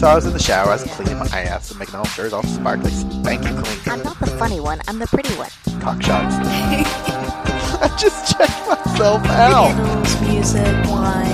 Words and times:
So 0.00 0.06
I 0.06 0.14
was 0.14 0.24
in 0.24 0.32
the 0.32 0.38
shower, 0.38 0.68
I 0.70 0.76
was 0.76 0.84
cleaning 0.84 1.18
my 1.18 1.26
ass 1.26 1.70
and 1.70 1.78
making 1.78 1.94
all 1.94 2.06
sure 2.06 2.24
it's 2.24 2.32
all 2.32 2.42
sparkly, 2.42 2.90
spanky 2.90 3.52
clean. 3.62 3.78
I'm 3.84 4.02
not 4.02 4.18
the 4.18 4.28
funny 4.28 4.58
one. 4.58 4.80
I'm 4.88 4.98
the 4.98 5.06
pretty 5.06 5.34
one. 5.34 5.50
Cock 5.78 6.00
shots. 6.00 6.36
I 6.40 7.94
just 7.98 8.34
checked 8.34 8.66
myself 8.66 9.22
out. 9.26 9.74
Candles, 9.74 10.20
music, 10.22 10.64
wine, 10.88 11.26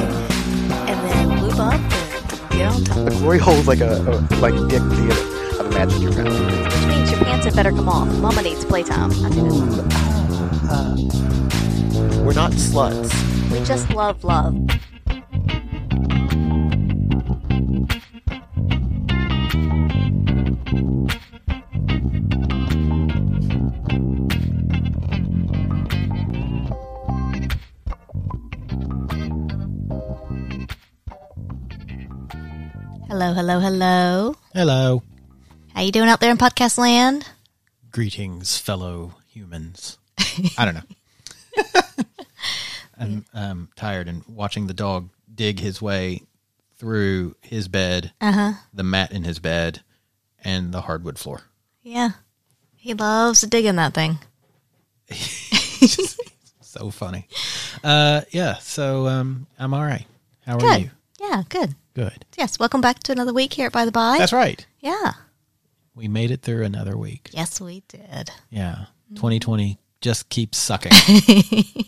and 0.88 0.98
then 1.08 1.42
lube 1.44 1.60
up 1.60 1.74
and 1.74 2.50
get 2.50 2.66
on 2.66 2.82
top. 2.82 3.04
The 3.04 3.10
glory 3.20 3.38
hole's 3.38 3.68
like 3.68 3.82
a, 3.82 4.00
a 4.00 4.18
like 4.40 4.54
dick 4.68 4.82
theater. 4.82 5.60
I've 5.60 5.66
imagined 5.66 6.02
your 6.02 6.24
mouth. 6.24 6.74
Which 6.74 6.86
means 6.88 7.10
your 7.12 7.20
pants 7.20 7.44
had 7.44 7.54
better 7.54 7.70
come 7.70 7.88
off. 7.88 8.08
Mama 8.18 8.42
needs 8.42 8.64
playtime. 8.64 9.12
I 9.24 9.30
do. 9.30 9.44
We're 12.24 12.32
not 12.32 12.50
sluts. 12.50 13.12
We 13.52 13.64
just 13.64 13.88
love 13.90 14.24
love. 14.24 14.56
Hello, 33.08 33.32
hello, 33.32 33.60
hello. 33.60 34.34
Hello. 34.52 35.02
How 35.74 35.82
you 35.82 35.92
doing 35.92 36.08
out 36.08 36.20
there 36.20 36.30
in 36.30 36.36
podcast 36.38 36.78
land? 36.78 37.28
Greetings, 37.90 38.58
fellow 38.58 39.14
humans. 39.28 39.98
I 40.58 40.64
don't 40.64 40.74
know. 40.74 41.82
I'm 42.98 43.24
um, 43.34 43.68
tired 43.76 44.08
and 44.08 44.24
watching 44.26 44.66
the 44.66 44.74
dog 44.74 45.10
dig 45.32 45.60
his 45.60 45.80
way 45.82 46.22
through 46.78 47.36
his 47.42 47.68
bed, 47.68 48.12
Uh-huh. 48.20 48.52
the 48.72 48.82
mat 48.82 49.12
in 49.12 49.24
his 49.24 49.38
bed, 49.38 49.82
and 50.42 50.72
the 50.72 50.82
hardwood 50.82 51.18
floor. 51.18 51.42
Yeah. 51.82 52.10
He 52.74 52.94
loves 52.94 53.40
digging 53.42 53.76
that 53.76 53.94
thing. 53.94 54.18
So 56.76 56.90
funny. 56.90 57.26
Uh, 57.82 58.20
yeah, 58.32 58.56
so 58.56 59.06
um, 59.06 59.46
I'm 59.58 59.72
all 59.72 59.82
right. 59.82 60.04
How 60.44 60.56
are 60.56 60.60
Good. 60.60 60.80
you? 60.82 60.90
Yeah, 61.18 61.42
good. 61.48 61.74
Good. 61.96 62.26
Yes, 62.36 62.58
welcome 62.58 62.82
back 62.82 62.98
to 63.04 63.12
another 63.12 63.32
week 63.32 63.54
here 63.54 63.68
at 63.68 63.72
By 63.72 63.86
the 63.86 63.90
By. 63.90 64.18
That's 64.18 64.30
right. 64.34 64.66
Yeah. 64.80 65.12
We 65.94 66.08
made 66.08 66.30
it 66.30 66.42
through 66.42 66.62
another 66.64 66.94
week. 66.94 67.30
Yes, 67.32 67.58
we 67.58 67.84
did. 67.88 68.30
Yeah. 68.50 68.84
2020 69.14 69.78
just 70.02 70.28
keeps 70.28 70.58
sucking. 70.58 70.92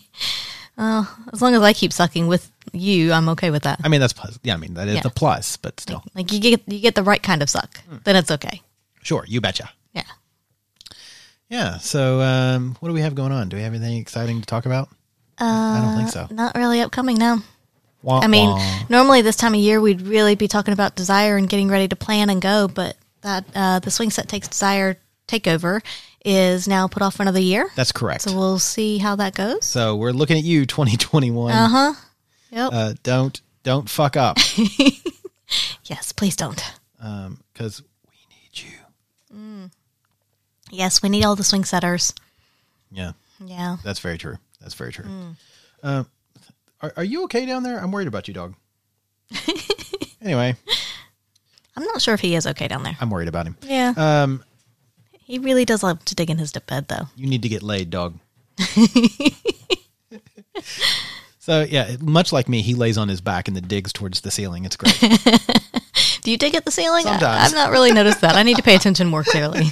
Oh, 0.81 1.13
as 1.33 1.41
long 1.41 1.53
as 1.55 1.61
I 1.61 1.73
keep 1.73 1.91
sucking 1.91 2.27
with 2.27 2.49
you, 2.71 3.11
I'm 3.11 3.27
okay 3.29 3.51
with 3.51 3.63
that. 3.63 3.81
I 3.83 3.89
mean, 3.89 3.99
that's 3.99 4.13
plus. 4.13 4.39
Yeah, 4.43 4.53
I 4.53 4.57
mean, 4.57 4.75
that 4.75 4.87
is 4.87 4.95
Yeah. 4.95 5.01
a 5.03 5.09
plus, 5.09 5.57
but 5.57 5.77
still. 5.77 6.01
Like 6.15 6.31
you 6.31 6.39
get 6.39 6.61
you 6.67 6.79
get 6.79 6.95
the 6.95 7.03
right 7.03 7.21
kind 7.21 7.41
of 7.41 7.49
suck, 7.49 7.81
then 8.05 8.15
it's 8.15 8.31
okay. 8.31 8.61
Sure, 9.03 9.25
you 9.27 9.41
betcha. 9.41 9.69
Yeah. 9.91 10.03
Yeah. 11.49 11.79
So, 11.79 12.21
um, 12.21 12.77
what 12.79 12.87
do 12.87 12.93
we 12.93 13.01
have 13.01 13.13
going 13.13 13.33
on? 13.33 13.49
Do 13.49 13.57
we 13.57 13.63
have 13.63 13.73
anything 13.73 13.97
exciting 13.97 14.39
to 14.39 14.45
talk 14.45 14.65
about? 14.65 14.87
I 15.37 15.81
don't 15.83 15.97
think 15.97 16.09
so. 16.11 16.33
Not 16.33 16.55
really 16.55 16.79
upcoming 16.79 17.17
now. 17.17 17.43
Wah, 18.01 18.21
I 18.21 18.27
mean, 18.27 18.49
wah. 18.49 18.79
normally 18.89 19.21
this 19.21 19.35
time 19.35 19.53
of 19.53 19.59
year 19.59 19.81
we'd 19.81 20.01
really 20.01 20.35
be 20.35 20.47
talking 20.47 20.73
about 20.73 20.95
desire 20.95 21.35
and 21.37 21.49
getting 21.49 21.67
ready 21.69 21.87
to 21.89 21.95
plan 21.95 22.29
and 22.29 22.41
go, 22.41 22.67
but 22.67 22.95
that 23.21 23.45
uh, 23.53 23.79
the 23.79 23.91
swing 23.91 24.09
set 24.09 24.27
takes 24.29 24.47
desire 24.47 24.97
takeover 25.27 25.81
is 26.25 26.67
now 26.67 26.87
put 26.87 27.01
off 27.01 27.15
for 27.15 27.23
another 27.23 27.39
year. 27.41 27.69
that's 27.75 27.91
correct. 27.91 28.21
So 28.23 28.35
we'll 28.37 28.59
see 28.59 28.97
how 28.99 29.15
that 29.17 29.35
goes. 29.35 29.65
So 29.65 29.95
we're 29.95 30.11
looking 30.11 30.37
at 30.37 30.43
you, 30.43 30.65
2021. 30.65 31.51
Uh 31.51 31.67
huh. 31.67 31.93
Yep. 32.51 32.69
Uh, 32.73 32.93
don't 33.03 33.41
don't 33.63 33.89
fuck 33.89 34.15
up, 34.17 34.37
yes, 35.85 36.11
please 36.13 36.35
don't. 36.35 36.61
Um, 37.01 37.39
because 37.53 37.81
we 38.07 38.17
need 38.29 38.71
you. 38.71 39.37
Mm. 39.37 39.71
Yes, 40.71 41.01
we 41.01 41.09
need 41.09 41.23
all 41.25 41.35
the 41.35 41.43
swing 41.43 41.65
setters. 41.65 42.13
Yeah, 42.91 43.11
Yeah. 43.45 43.77
that's 43.83 43.99
very 43.99 44.17
true. 44.17 44.37
That's 44.61 44.73
very 44.73 44.91
true. 44.91 45.05
Mm. 45.05 45.35
Uh, 45.83 46.03
are, 46.81 46.93
are 46.97 47.03
you 47.03 47.23
okay 47.25 47.45
down 47.45 47.63
there? 47.63 47.79
I'm 47.79 47.91
worried 47.91 48.07
about 48.07 48.27
you, 48.27 48.33
dog. 48.33 48.55
anyway, 50.21 50.55
I'm 51.75 51.83
not 51.83 52.01
sure 52.01 52.13
if 52.13 52.19
he 52.19 52.35
is 52.35 52.47
okay 52.47 52.67
down 52.67 52.83
there. 52.83 52.97
I'm 52.99 53.09
worried 53.09 53.27
about 53.27 53.45
him. 53.45 53.57
Yeah. 53.61 53.93
Um, 53.95 54.43
he 55.11 55.39
really 55.39 55.65
does 55.65 55.83
love 55.83 56.03
to 56.05 56.15
dig 56.15 56.29
in 56.29 56.37
his 56.37 56.51
bed, 56.51 56.87
though. 56.87 57.07
you 57.15 57.27
need 57.27 57.43
to 57.43 57.49
get 57.49 57.61
laid, 57.61 57.89
dog. 57.89 58.17
so 61.39 61.61
yeah, 61.69 61.95
much 62.01 62.33
like 62.33 62.49
me, 62.49 62.61
he 62.61 62.73
lays 62.73 62.97
on 62.97 63.07
his 63.07 63.21
back 63.21 63.47
and 63.47 63.55
then 63.55 63.67
digs 63.67 63.93
towards 63.93 64.21
the 64.21 64.31
ceiling. 64.31 64.65
It's 64.65 64.75
great. 64.75 64.99
Do 66.21 66.31
you 66.31 66.37
dig 66.37 66.55
at 66.55 66.65
the 66.65 66.71
ceiling? 66.71 67.05
I, 67.05 67.11
Sometimes. 67.11 67.53
I've 67.53 67.53
not 67.53 67.71
really 67.71 67.91
noticed 67.93 68.21
that. 68.21 68.35
I 68.35 68.43
need 68.43 68.57
to 68.57 68.63
pay 68.63 68.75
attention 68.75 69.07
more 69.07 69.23
clearly. 69.23 69.67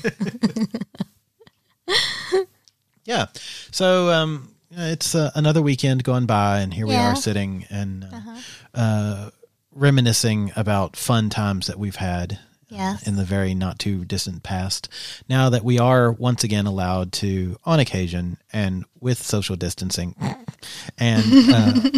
Yeah. 3.07 3.28
So 3.72 4.09
um, 4.12 4.53
it's 4.77 5.15
uh, 5.15 5.31
another 5.35 5.61
weekend 5.61 6.03
gone 6.03 6.25
by, 6.25 6.59
and 6.59 6.73
here 6.73 6.85
we 6.85 6.95
are 6.95 7.15
sitting 7.15 7.65
and 7.69 8.05
uh, 8.11 8.41
uh, 8.73 9.29
reminiscing 9.71 10.51
about 10.55 10.95
fun 10.95 11.29
times 11.29 11.67
that 11.67 11.79
we've 11.79 11.95
had. 11.95 12.39
Yes. 12.69 13.07
In 13.07 13.15
the 13.15 13.23
very 13.23 13.55
not 13.55 13.79
too 13.79 14.03
distant 14.03 14.43
past. 14.43 14.89
Now 15.29 15.49
that 15.51 15.63
we 15.63 15.79
are 15.79 16.11
once 16.11 16.43
again 16.43 16.65
allowed 16.65 17.13
to, 17.13 17.55
on 17.63 17.79
occasion 17.79 18.38
and 18.51 18.83
with 18.99 19.19
social 19.23 19.55
distancing, 19.55 20.15
and 20.97 21.23
uh, 21.49 21.89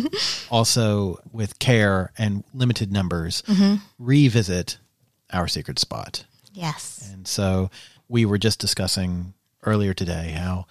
also 0.52 1.20
with 1.34 1.58
care 1.58 2.12
and 2.20 2.44
limited 2.54 2.92
numbers, 2.92 3.42
revisit 3.98 4.78
our 5.34 5.48
secret 5.48 5.80
spot. 5.80 6.26
yes. 6.54 7.10
And 7.12 7.28
so 7.28 7.72
we 8.08 8.26
were 8.26 8.38
just 8.38 8.60
discussing 8.60 9.34
earlier 9.64 9.96
today 9.96 10.36
how 10.38 10.68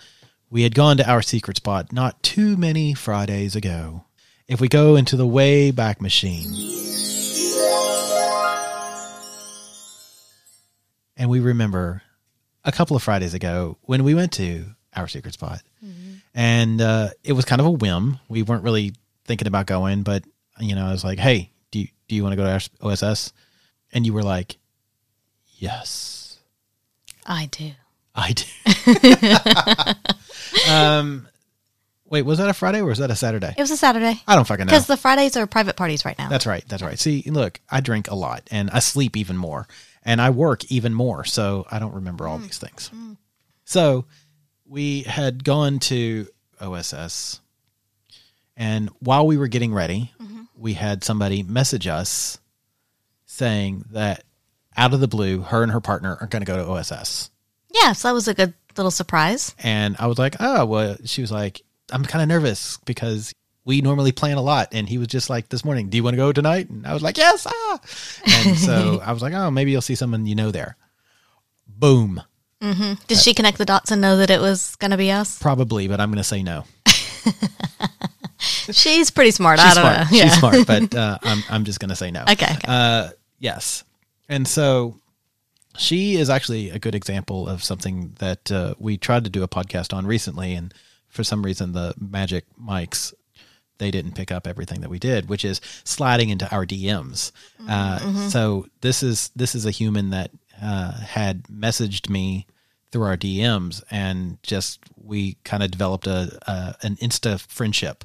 we 0.50 0.62
had 0.62 0.74
gone 0.74 0.96
to 0.96 1.08
our 1.10 1.22
secret 1.22 1.56
spot 1.56 1.92
not 1.92 2.22
too 2.22 2.56
many 2.56 2.94
Fridays 2.94 3.54
ago. 3.54 4.04
If 4.46 4.60
we 4.60 4.68
go 4.68 4.96
into 4.96 5.16
the 5.16 5.26
way 5.26 5.70
back 5.70 6.00
machine, 6.00 6.46
and 11.16 11.28
we 11.28 11.40
remember 11.40 12.02
a 12.64 12.72
couple 12.72 12.96
of 12.96 13.02
Fridays 13.02 13.34
ago 13.34 13.76
when 13.82 14.04
we 14.04 14.14
went 14.14 14.32
to 14.32 14.64
our 14.96 15.06
secret 15.06 15.34
spot, 15.34 15.60
and 16.34 16.80
uh, 16.80 17.10
it 17.24 17.34
was 17.34 17.44
kind 17.44 17.60
of 17.60 17.66
a 17.66 17.70
whim. 17.70 18.18
We 18.28 18.42
weren't 18.42 18.64
really 18.64 18.94
thinking 19.26 19.48
about 19.48 19.66
going, 19.66 20.02
but 20.02 20.24
you 20.60 20.74
know, 20.74 20.86
I 20.86 20.92
was 20.92 21.04
like, 21.04 21.18
"Hey, 21.18 21.50
do 21.70 21.80
you, 21.80 21.88
do 22.08 22.14
you 22.14 22.22
want 22.22 22.32
to 22.32 22.36
go 22.36 22.44
to 22.44 22.52
our 22.52 22.90
OSS?" 22.90 23.32
And 23.92 24.06
you 24.06 24.14
were 24.14 24.22
like, 24.22 24.56
"Yes." 25.58 26.38
I 27.26 27.46
do. 27.46 27.72
I 28.18 28.32
do. 28.32 28.44
um, 30.72 31.28
wait, 32.04 32.22
was 32.22 32.38
that 32.38 32.48
a 32.48 32.54
Friday 32.54 32.80
or 32.80 32.86
was 32.86 32.98
that 32.98 33.10
a 33.10 33.16
Saturday? 33.16 33.54
It 33.56 33.60
was 33.60 33.70
a 33.70 33.76
Saturday. 33.76 34.20
I 34.26 34.34
don't 34.34 34.46
fucking 34.46 34.66
know. 34.66 34.70
Because 34.70 34.86
the 34.86 34.96
Fridays 34.96 35.36
are 35.36 35.46
private 35.46 35.76
parties 35.76 36.04
right 36.04 36.18
now. 36.18 36.28
That's 36.28 36.46
right. 36.46 36.64
That's 36.68 36.82
right. 36.82 36.98
See, 36.98 37.22
look, 37.26 37.60
I 37.70 37.80
drink 37.80 38.10
a 38.10 38.14
lot 38.14 38.48
and 38.50 38.70
I 38.70 38.80
sleep 38.80 39.16
even 39.16 39.36
more 39.36 39.68
and 40.02 40.20
I 40.20 40.30
work 40.30 40.70
even 40.70 40.94
more. 40.94 41.24
So 41.24 41.66
I 41.70 41.78
don't 41.78 41.94
remember 41.94 42.26
all 42.26 42.38
mm. 42.38 42.42
these 42.42 42.58
things. 42.58 42.90
Mm. 42.94 43.16
So 43.64 44.06
we 44.66 45.02
had 45.02 45.44
gone 45.44 45.78
to 45.80 46.26
OSS 46.60 47.40
and 48.58 48.90
while 48.98 49.24
we 49.24 49.36
were 49.36 49.46
getting 49.46 49.72
ready, 49.72 50.12
mm-hmm. 50.20 50.42
we 50.56 50.74
had 50.74 51.04
somebody 51.04 51.44
message 51.44 51.86
us 51.86 52.38
saying 53.24 53.84
that 53.92 54.24
out 54.76 54.92
of 54.92 55.00
the 55.00 55.06
blue, 55.06 55.42
her 55.42 55.62
and 55.62 55.70
her 55.70 55.80
partner 55.80 56.18
are 56.20 56.26
going 56.26 56.42
to 56.42 56.46
go 56.46 56.56
to 56.56 56.68
OSS. 56.68 57.30
Yeah, 57.82 57.92
so 57.92 58.08
that 58.08 58.14
was 58.14 58.28
a 58.28 58.34
good 58.34 58.54
little 58.76 58.90
surprise. 58.90 59.54
And 59.58 59.96
I 59.98 60.06
was 60.06 60.18
like, 60.18 60.36
oh, 60.40 60.66
well, 60.66 60.96
she 61.04 61.20
was 61.20 61.32
like, 61.32 61.62
I'm 61.90 62.04
kind 62.04 62.22
of 62.22 62.28
nervous 62.28 62.78
because 62.84 63.34
we 63.64 63.80
normally 63.80 64.12
plan 64.12 64.38
a 64.38 64.42
lot. 64.42 64.68
And 64.72 64.88
he 64.88 64.98
was 64.98 65.08
just 65.08 65.28
like, 65.28 65.48
this 65.48 65.64
morning, 65.64 65.88
do 65.90 65.96
you 65.96 66.02
want 66.02 66.14
to 66.14 66.18
go 66.18 66.32
tonight? 66.32 66.70
And 66.70 66.86
I 66.86 66.94
was 66.94 67.02
like, 67.02 67.18
yes. 67.18 67.46
Ah. 67.46 67.80
And 68.26 68.56
so 68.56 69.00
I 69.04 69.12
was 69.12 69.22
like, 69.22 69.34
oh, 69.34 69.50
maybe 69.50 69.70
you'll 69.70 69.82
see 69.82 69.94
someone 69.94 70.26
you 70.26 70.34
know 70.34 70.50
there. 70.50 70.76
Boom. 71.66 72.22
Mm-hmm. 72.62 72.94
Did 73.06 73.18
she 73.18 73.34
connect 73.34 73.58
the 73.58 73.64
dots 73.64 73.90
and 73.90 74.00
know 74.00 74.16
that 74.16 74.30
it 74.30 74.40
was 74.40 74.74
going 74.76 74.90
to 74.90 74.96
be 74.96 75.10
us? 75.10 75.38
Probably, 75.38 75.86
but 75.86 76.00
I'm 76.00 76.10
going 76.10 76.16
to 76.18 76.24
say 76.24 76.42
no. 76.42 76.64
She's 78.38 79.10
pretty 79.10 79.30
smart. 79.30 79.60
I 79.60 79.74
don't 79.74 79.82
smart. 79.82 80.10
know. 80.10 80.18
She's 80.18 80.38
smart, 80.38 80.66
but 80.66 80.94
uh, 80.98 81.18
I'm, 81.22 81.42
I'm 81.50 81.64
just 81.64 81.78
going 81.80 81.90
to 81.90 81.96
say 81.96 82.10
no. 82.10 82.22
Okay, 82.22 82.52
okay. 82.52 82.58
Uh, 82.66 83.10
yes. 83.38 83.84
and 84.28 84.46
so 84.46 84.96
she 85.78 86.16
is 86.16 86.28
actually 86.28 86.70
a 86.70 86.78
good 86.78 86.94
example 86.94 87.48
of 87.48 87.62
something 87.64 88.14
that 88.18 88.50
uh, 88.52 88.74
we 88.78 88.98
tried 88.98 89.24
to 89.24 89.30
do 89.30 89.42
a 89.42 89.48
podcast 89.48 89.94
on 89.96 90.06
recently, 90.06 90.54
and 90.54 90.74
for 91.08 91.24
some 91.24 91.42
reason 91.44 91.72
the 91.72 91.94
magic 91.98 92.44
mics 92.60 93.14
they 93.78 93.90
didn't 93.92 94.16
pick 94.16 94.32
up 94.32 94.46
everything 94.46 94.80
that 94.80 94.90
we 94.90 94.98
did, 94.98 95.28
which 95.28 95.44
is 95.44 95.60
sliding 95.84 96.30
into 96.30 96.50
our 96.52 96.66
DMs. 96.66 97.30
Uh, 97.68 98.28
So 98.28 98.66
this 98.80 99.02
is 99.04 99.30
this 99.36 99.54
is 99.54 99.64
a 99.64 99.70
human 99.70 100.10
that 100.10 100.30
uh, 100.60 100.92
had 100.92 101.44
messaged 101.44 102.10
me 102.10 102.46
through 102.90 103.04
our 103.04 103.16
DMs, 103.16 103.82
and 103.90 104.38
just 104.42 104.80
we 104.96 105.36
kind 105.44 105.62
of 105.62 105.70
developed 105.70 106.06
a, 106.08 106.38
a 106.50 106.74
an 106.82 106.96
Insta 106.96 107.38
friendship, 107.40 108.04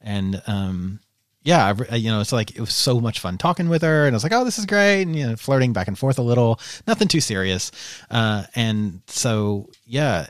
and 0.00 0.42
um, 0.46 1.00
yeah, 1.42 1.72
I 1.90 1.96
you 1.96 2.10
know, 2.10 2.20
it's 2.20 2.32
like 2.32 2.50
it 2.54 2.60
was 2.60 2.74
so 2.74 3.00
much 3.00 3.20
fun 3.20 3.38
talking 3.38 3.68
with 3.68 3.82
her, 3.82 4.06
and 4.06 4.14
I 4.14 4.16
was 4.16 4.22
like, 4.22 4.32
oh, 4.32 4.44
this 4.44 4.58
is 4.58 4.66
great, 4.66 5.02
and 5.02 5.16
you 5.16 5.26
know, 5.28 5.36
flirting 5.36 5.72
back 5.72 5.88
and 5.88 5.98
forth 5.98 6.18
a 6.18 6.22
little, 6.22 6.60
nothing 6.86 7.08
too 7.08 7.20
serious, 7.20 7.70
uh, 8.10 8.44
and 8.54 9.00
so 9.06 9.70
yeah, 9.86 10.26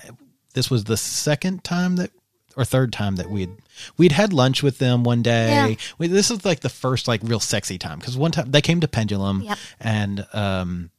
this 0.54 0.70
was 0.70 0.84
the 0.84 0.96
second 0.96 1.64
time 1.64 1.96
that 1.96 2.10
or 2.56 2.64
third 2.64 2.92
time 2.92 3.16
that 3.16 3.30
we'd 3.30 3.50
we'd 3.96 4.12
had 4.12 4.32
lunch 4.32 4.62
with 4.62 4.78
them 4.78 5.02
one 5.04 5.22
day. 5.22 5.48
Yeah. 5.70 5.74
We, 5.98 6.06
this 6.08 6.30
is 6.30 6.44
like 6.44 6.60
the 6.60 6.68
first 6.68 7.08
like 7.08 7.20
real 7.24 7.40
sexy 7.40 7.78
time 7.78 7.98
because 7.98 8.16
one 8.16 8.30
time 8.32 8.50
they 8.50 8.60
came 8.60 8.80
to 8.80 8.88
Pendulum, 8.88 9.42
Yep. 9.42 9.58
and 9.80 10.26
um, 10.32 10.90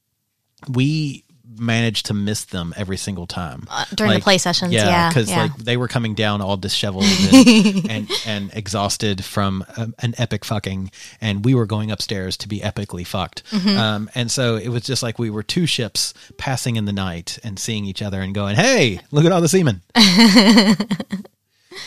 we 0.69 1.23
managed 1.57 2.05
to 2.07 2.13
miss 2.13 2.45
them 2.45 2.73
every 2.77 2.97
single 2.97 3.27
time 3.27 3.67
Uh, 3.69 3.85
during 3.95 4.13
the 4.13 4.19
play 4.19 4.37
sessions, 4.37 4.73
yeah, 4.73 5.09
because 5.09 5.29
yeah. 5.29 5.43
like 5.43 5.55
they 5.57 5.77
were 5.77 5.87
coming 5.87 6.13
down 6.15 6.41
all 6.41 6.57
disheveled 6.57 7.03
and, 7.33 7.89
and 7.89 8.09
and 8.25 8.51
exhausted 8.53 9.23
from 9.23 9.65
um, 9.77 9.93
an 9.99 10.13
epic 10.17 10.45
fucking, 10.45 10.91
and 11.19 11.43
we 11.45 11.53
were 11.53 11.65
going 11.65 11.91
upstairs 11.91 12.37
to 12.37 12.47
be 12.47 12.59
epically 12.61 13.05
fucked. 13.05 13.43
Mm-hmm. 13.51 13.77
Um, 13.77 14.09
and 14.15 14.31
so 14.31 14.55
it 14.55 14.69
was 14.69 14.83
just 14.83 15.03
like 15.03 15.19
we 15.19 15.29
were 15.29 15.43
two 15.43 15.65
ships 15.65 16.13
passing 16.37 16.75
in 16.75 16.85
the 16.85 16.93
night 16.93 17.39
and 17.43 17.59
seeing 17.59 17.85
each 17.85 18.01
other 18.01 18.21
and 18.21 18.33
going, 18.33 18.55
"Hey, 18.55 18.99
look 19.11 19.25
at 19.25 19.31
all 19.31 19.41
the 19.41 19.49
semen." 19.49 19.81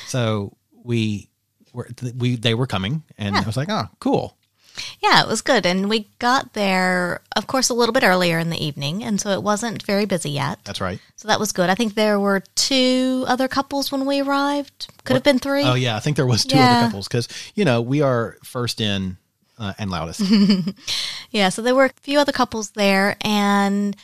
so 0.07 0.57
we 0.83 1.29
were 1.73 1.89
we 2.17 2.37
they 2.37 2.55
were 2.55 2.67
coming, 2.67 3.03
and 3.19 3.37
I 3.37 3.43
was 3.43 3.57
like, 3.57 3.69
"Oh, 3.71 3.87
cool." 4.01 4.37
Yeah, 5.03 5.23
it 5.23 5.29
was 5.29 5.41
good. 5.41 5.67
And 5.67 5.89
we 5.89 6.09
got 6.19 6.53
there, 6.55 7.21
of 7.37 7.47
course, 7.47 7.69
a 7.69 7.75
little 7.75 7.93
bit 7.93 8.03
earlier 8.03 8.39
in 8.39 8.51
the 8.51 8.63
evening. 8.65 9.05
And 9.05 9.21
so 9.21 9.31
it 9.31 9.43
wasn't 9.43 9.83
very 9.85 10.05
busy 10.05 10.31
yet. 10.31 10.59
That's 10.65 10.81
right. 10.81 10.99
So 11.17 11.29
that 11.29 11.39
was 11.39 11.53
good. 11.53 11.71
I 11.71 11.75
think 11.75 11.95
there 11.95 12.19
were 12.19 12.43
two 12.57 13.25
other 13.29 13.47
couples 13.49 13.93
when 13.93 14.05
we 14.07 14.21
arrived. 14.21 14.89
Could 15.05 15.15
have 15.15 15.23
been 15.23 15.39
three. 15.39 15.63
Oh 15.65 15.75
yeah, 15.75 15.97
I 15.97 16.01
think 16.01 16.17
there 16.17 16.27
was 16.27 16.45
two 16.45 16.57
Yeah. 16.57 16.67
other 16.73 16.87
couples 16.87 17.07
because 17.09 17.29
you 17.55 17.65
know 17.65 17.81
we 17.83 18.03
are 18.03 18.37
first 18.43 18.81
in 18.81 19.17
uh, 19.59 19.75
and 19.79 19.91
loudest. 19.91 20.21
Yeah, 21.31 21.49
so 21.49 21.63
there 21.63 21.75
were 21.75 21.87
a 21.87 21.93
few 22.03 22.19
other 22.19 22.33
couples 22.33 22.71
there, 22.71 23.17
and 23.23 23.97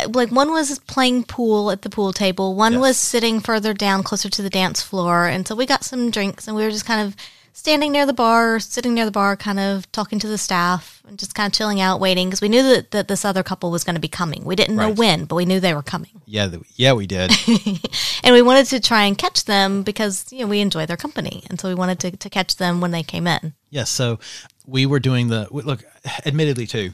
uh, 0.00 0.08
like 0.10 0.30
one 0.30 0.50
was 0.52 0.78
playing 0.80 1.24
pool 1.24 1.70
at 1.72 1.82
the 1.82 1.90
pool 1.90 2.12
table, 2.12 2.54
one 2.54 2.72
Yes. 2.74 2.80
was 2.80 2.96
sitting 2.98 3.40
further 3.40 3.74
down, 3.74 4.02
closer 4.04 4.28
to 4.28 4.42
the 4.42 4.50
dance 4.50 4.80
floor, 4.80 5.26
and 5.26 5.46
so 5.46 5.54
we 5.56 5.66
got 5.66 5.82
some 5.84 6.10
drinks, 6.10 6.46
and 6.46 6.56
we 6.56 6.62
were 6.62 6.70
just 6.70 6.86
kind 6.86 7.06
of 7.06 7.16
standing 7.52 7.92
near 7.92 8.06
the 8.06 8.12
bar, 8.12 8.58
sitting 8.58 8.94
near 8.94 9.04
the 9.04 9.10
bar, 9.10 9.36
kind 9.36 9.60
of 9.60 9.90
talking 9.92 10.18
to 10.18 10.26
the 10.26 10.38
staff, 10.38 11.02
and 11.06 11.18
just 11.18 11.34
kind 11.34 11.46
of 11.46 11.56
chilling 11.56 11.80
out, 11.80 12.00
waiting 12.00 12.28
because 12.28 12.40
we 12.40 12.48
knew 12.48 12.62
that, 12.62 12.90
that 12.90 13.08
this 13.08 13.24
other 13.24 13.42
couple 13.42 13.70
was 13.70 13.84
going 13.84 13.94
to 13.94 14.00
be 14.00 14.08
coming. 14.08 14.44
We 14.44 14.56
didn't 14.56 14.76
know 14.76 14.90
when, 14.92 15.26
but 15.26 15.36
we 15.36 15.44
knew 15.44 15.60
they 15.60 15.74
were 15.74 15.82
coming, 15.82 16.22
yeah, 16.26 16.50
yeah, 16.76 16.92
we 16.94 17.06
did. 17.06 17.30
and 18.24 18.32
we 18.32 18.42
wanted 18.42 18.66
to 18.66 18.80
try 18.80 19.04
and 19.04 19.16
catch 19.16 19.44
them 19.44 19.82
because 19.82 20.32
you 20.32 20.40
know 20.40 20.46
we 20.46 20.60
enjoy 20.60 20.86
their 20.86 20.96
company, 20.96 21.44
and 21.50 21.60
so 21.60 21.68
we 21.68 21.74
wanted 21.74 22.00
to, 22.00 22.16
to 22.16 22.30
catch 22.30 22.56
them 22.56 22.80
when 22.80 22.90
they 22.90 23.02
came 23.02 23.26
in. 23.26 23.54
Yes, 23.70 23.90
so 23.90 24.18
we 24.66 24.86
were 24.86 25.00
doing 25.00 25.28
the 25.28 25.48
look. 25.50 25.84
Admittedly, 26.26 26.66
too, 26.66 26.92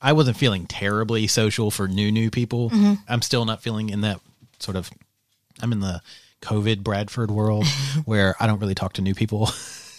I 0.00 0.12
wasn't 0.12 0.36
feeling 0.36 0.66
terribly 0.66 1.26
social 1.26 1.70
for 1.70 1.88
new 1.88 2.12
new 2.12 2.30
people. 2.30 2.70
Mm-hmm. 2.70 2.94
I'm 3.08 3.22
still 3.22 3.44
not 3.44 3.62
feeling 3.62 3.90
in 3.90 4.02
that 4.02 4.20
sort 4.58 4.76
of. 4.76 4.90
I'm 5.60 5.72
in 5.72 5.80
the 5.80 6.00
COVID 6.42 6.80
Bradford 6.82 7.30
world 7.30 7.66
where 8.04 8.34
I 8.40 8.46
don't 8.46 8.60
really 8.60 8.74
talk 8.74 8.94
to 8.94 9.02
new 9.02 9.14
people. 9.14 9.50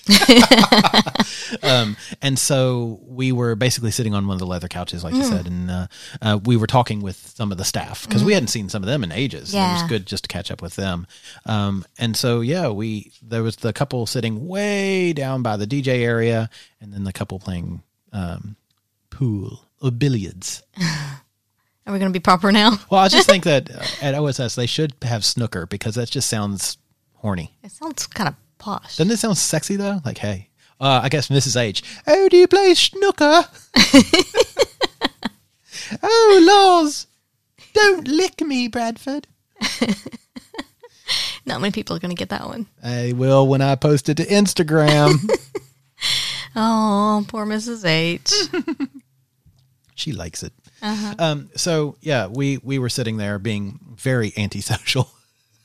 um, 1.63 1.95
and 2.21 2.37
so 2.39 2.99
we 3.05 3.31
were 3.31 3.55
basically 3.55 3.91
sitting 3.91 4.13
on 4.15 4.25
one 4.27 4.35
of 4.35 4.39
the 4.39 4.45
leather 4.47 4.67
couches, 4.67 5.03
like 5.03 5.13
you 5.13 5.23
said, 5.23 5.45
and 5.47 5.69
uh, 5.69 5.87
uh, 6.21 6.39
we 6.43 6.57
were 6.57 6.67
talking 6.67 7.01
with 7.01 7.15
some 7.35 7.51
of 7.51 7.57
the 7.57 7.63
staff 7.65 8.07
because 8.07 8.23
we 8.23 8.33
hadn't 8.33 8.47
seen 8.47 8.69
some 8.69 8.81
of 8.81 8.87
them 8.87 9.03
in 9.03 9.11
ages. 9.11 9.53
and 9.53 9.61
It 9.71 9.73
was 9.83 9.89
good 9.89 10.05
just 10.07 10.23
to 10.23 10.27
catch 10.27 10.49
up 10.51 10.61
with 10.61 10.75
them. 10.75 11.05
Um, 11.45 11.85
and 11.97 12.15
so 12.17 12.41
yeah, 12.41 12.69
we 12.69 13.11
there 13.21 13.43
was 13.43 13.57
the 13.57 13.73
couple 13.73 14.05
sitting 14.07 14.47
way 14.47 15.13
down 15.13 15.43
by 15.43 15.57
the 15.57 15.67
DJ 15.67 15.99
area, 15.99 16.49
and 16.81 16.91
then 16.93 17.03
the 17.03 17.13
couple 17.13 17.37
playing 17.39 17.83
um, 18.11 18.55
pool 19.09 19.65
or 19.81 19.91
billiards. 19.91 20.63
Are 21.89 21.91
we 21.91 21.97
going 21.97 22.13
to 22.13 22.19
be 22.19 22.21
proper 22.21 22.51
now? 22.51 22.77
Well, 22.91 23.01
I 23.01 23.07
just 23.07 23.27
think 23.27 23.45
that 23.45 23.71
uh, 23.75 23.83
at 24.03 24.13
OSS 24.13 24.53
they 24.53 24.67
should 24.67 24.93
have 25.01 25.25
snooker 25.25 25.65
because 25.65 25.95
that 25.95 26.07
just 26.11 26.29
sounds 26.29 26.77
horny. 27.15 27.55
It 27.63 27.71
sounds 27.71 28.05
kind 28.05 28.29
of 28.29 28.35
posh. 28.59 28.97
Doesn't 28.97 29.11
it 29.11 29.17
sound 29.17 29.39
sexy 29.39 29.75
though? 29.75 29.99
Like, 30.05 30.19
hey, 30.19 30.49
uh, 30.79 31.01
I 31.03 31.09
guess 31.09 31.29
Mrs. 31.29 31.59
H. 31.59 31.81
Oh, 32.05 32.29
do 32.29 32.37
you 32.37 32.47
play 32.47 32.75
snooker? 32.75 33.43
oh, 36.03 36.43
laws! 36.47 37.07
Don't 37.73 38.07
lick 38.07 38.39
me, 38.41 38.67
Bradford. 38.67 39.25
Not 41.47 41.59
many 41.61 41.71
people 41.71 41.95
are 41.95 41.99
going 41.99 42.15
to 42.15 42.19
get 42.19 42.29
that 42.29 42.45
one. 42.45 42.67
I 42.83 43.13
will 43.15 43.47
when 43.47 43.63
I 43.63 43.73
post 43.73 44.09
it 44.09 44.17
to 44.17 44.25
Instagram. 44.27 45.15
Oh, 46.55 47.25
poor 47.27 47.47
Mrs. 47.47 47.83
H. 47.83 48.31
she 49.95 50.11
likes 50.11 50.43
it. 50.43 50.53
Um, 50.81 51.49
so 51.55 51.97
yeah, 52.01 52.27
we 52.27 52.57
we 52.63 52.79
were 52.79 52.89
sitting 52.89 53.17
there 53.17 53.39
being 53.39 53.79
very 53.95 54.33
antisocial. 54.37 55.09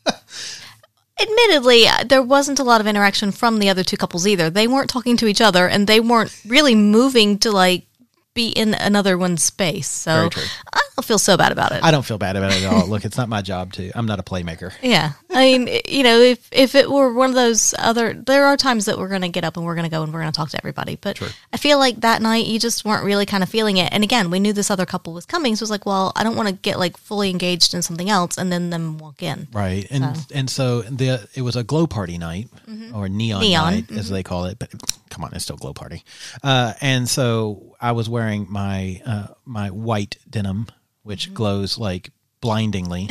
Admittedly, 1.21 1.87
uh, 1.87 2.05
there 2.05 2.23
wasn't 2.23 2.59
a 2.59 2.65
lot 2.65 2.81
of 2.81 2.89
interaction 2.89 3.31
from 3.31 3.61
the 3.61 3.69
other 3.69 3.85
two 3.85 3.97
couples 3.97 4.27
either. 4.27 4.51
They 4.51 4.67
weren't 4.67 4.91
talking 4.91 5.17
to 5.19 5.27
each 5.27 5.41
other 5.41 5.69
and 5.69 5.87
they 5.87 6.01
weren't 6.01 6.37
really 6.45 6.75
moving 6.75 7.39
to 7.39 7.53
like 7.53 7.87
be 8.35 8.49
in 8.49 8.75
another 8.75 9.17
one's 9.17 9.43
space. 9.43 9.89
So 9.89 10.29
I 10.73 10.81
don't 10.97 11.05
feel 11.05 11.19
so 11.19 11.37
bad 11.37 11.53
about 11.53 11.73
it. 11.73 11.83
I 11.83 11.91
don't 11.91 12.05
feel 12.05 12.19
bad 12.19 12.37
about 12.37 12.53
it 12.53 12.63
at 12.63 12.73
all. 12.73 12.87
Look, 12.89 13.05
it's 13.05 13.17
not 13.17 13.29
my 13.29 13.43
job 13.43 13.73
to. 13.75 13.91
I'm 13.97 14.07
not 14.07 14.19
a 14.19 14.23
playmaker. 14.23 14.73
yeah. 14.83 15.13
I 15.31 15.45
mean, 15.45 15.81
you 15.89 16.03
know, 16.03 16.19
if 16.19 16.49
if 16.53 16.75
it 16.75 16.91
were 16.91 17.13
one 17.13 17.31
of 17.31 17.37
those 17.37 17.75
other 17.79 18.13
there 18.13 18.45
are 18.47 18.57
times 18.57 18.85
that 18.85 18.99
we're 18.99 19.09
going 19.09 19.23
to 19.23 19.29
get 19.29 19.45
up 19.45 19.57
and 19.57 19.65
we're 19.65 19.75
going 19.75 19.85
to 19.85 19.91
go 19.91 20.03
and 20.03 20.13
we're 20.13 20.21
going 20.21 20.33
to 20.33 20.37
talk 20.37 20.51
to 20.51 20.59
everybody, 20.59 20.97
but 20.97 21.21
I 21.53 21.57
feel 21.57 21.79
like 21.79 22.01
that 22.01 22.23
night 22.23 22.47
you 22.47 22.59
just 22.59 22.85
weren't 22.85 23.05
really 23.05 23.27
kind 23.27 23.43
of 23.43 23.49
feeling 23.49 23.77
it. 23.77 23.93
And 23.93 24.05
again, 24.05 24.31
we 24.31 24.41
knew 24.41 24.53
this 24.53 24.71
other 24.71 24.87
couple 24.87 25.13
was 25.13 25.27
coming, 25.27 25.57
so 25.57 25.63
it 25.63 25.65
was 25.65 25.71
like, 25.71 25.87
well, 25.87 26.13
I 26.17 26.25
don't 26.25 26.37
want 26.37 26.49
to 26.49 26.55
get 26.55 26.79
like 26.79 26.97
fully 26.97 27.31
engaged 27.31 27.75
in 27.75 27.83
something 27.83 28.11
else 28.11 28.37
and 28.37 28.53
then 28.53 28.71
them 28.71 28.99
walk 28.99 29.23
in. 29.23 29.49
Right, 29.53 29.87
and 29.91 30.27
and 30.35 30.51
so 30.51 30.83
the 30.83 31.29
it 31.35 31.43
was 31.43 31.57
a 31.57 31.63
glow 31.65 31.87
party 31.87 32.19
night 32.19 32.49
mm-hmm. 32.69 32.95
or 32.95 33.09
neon, 33.09 33.41
Neon, 33.41 33.73
night 33.73 33.91
as 33.91 34.07
mm-hmm. 34.07 34.15
they 34.15 34.23
call 34.23 34.47
it, 34.47 34.59
but 34.59 34.71
come 35.15 35.25
on, 35.25 35.33
it's 35.33 35.45
still 35.45 35.57
glow 35.57 35.73
party. 35.73 36.03
Uh, 36.43 36.75
and 36.81 37.09
so 37.09 37.77
I 37.81 37.93
was 37.93 38.09
wearing 38.09 38.47
my 38.51 39.01
uh, 39.07 39.27
my 39.45 39.71
white 39.71 40.19
denim, 40.29 40.67
which 41.03 41.33
glows 41.33 41.79
like 41.79 42.11
blindingly. 42.41 43.07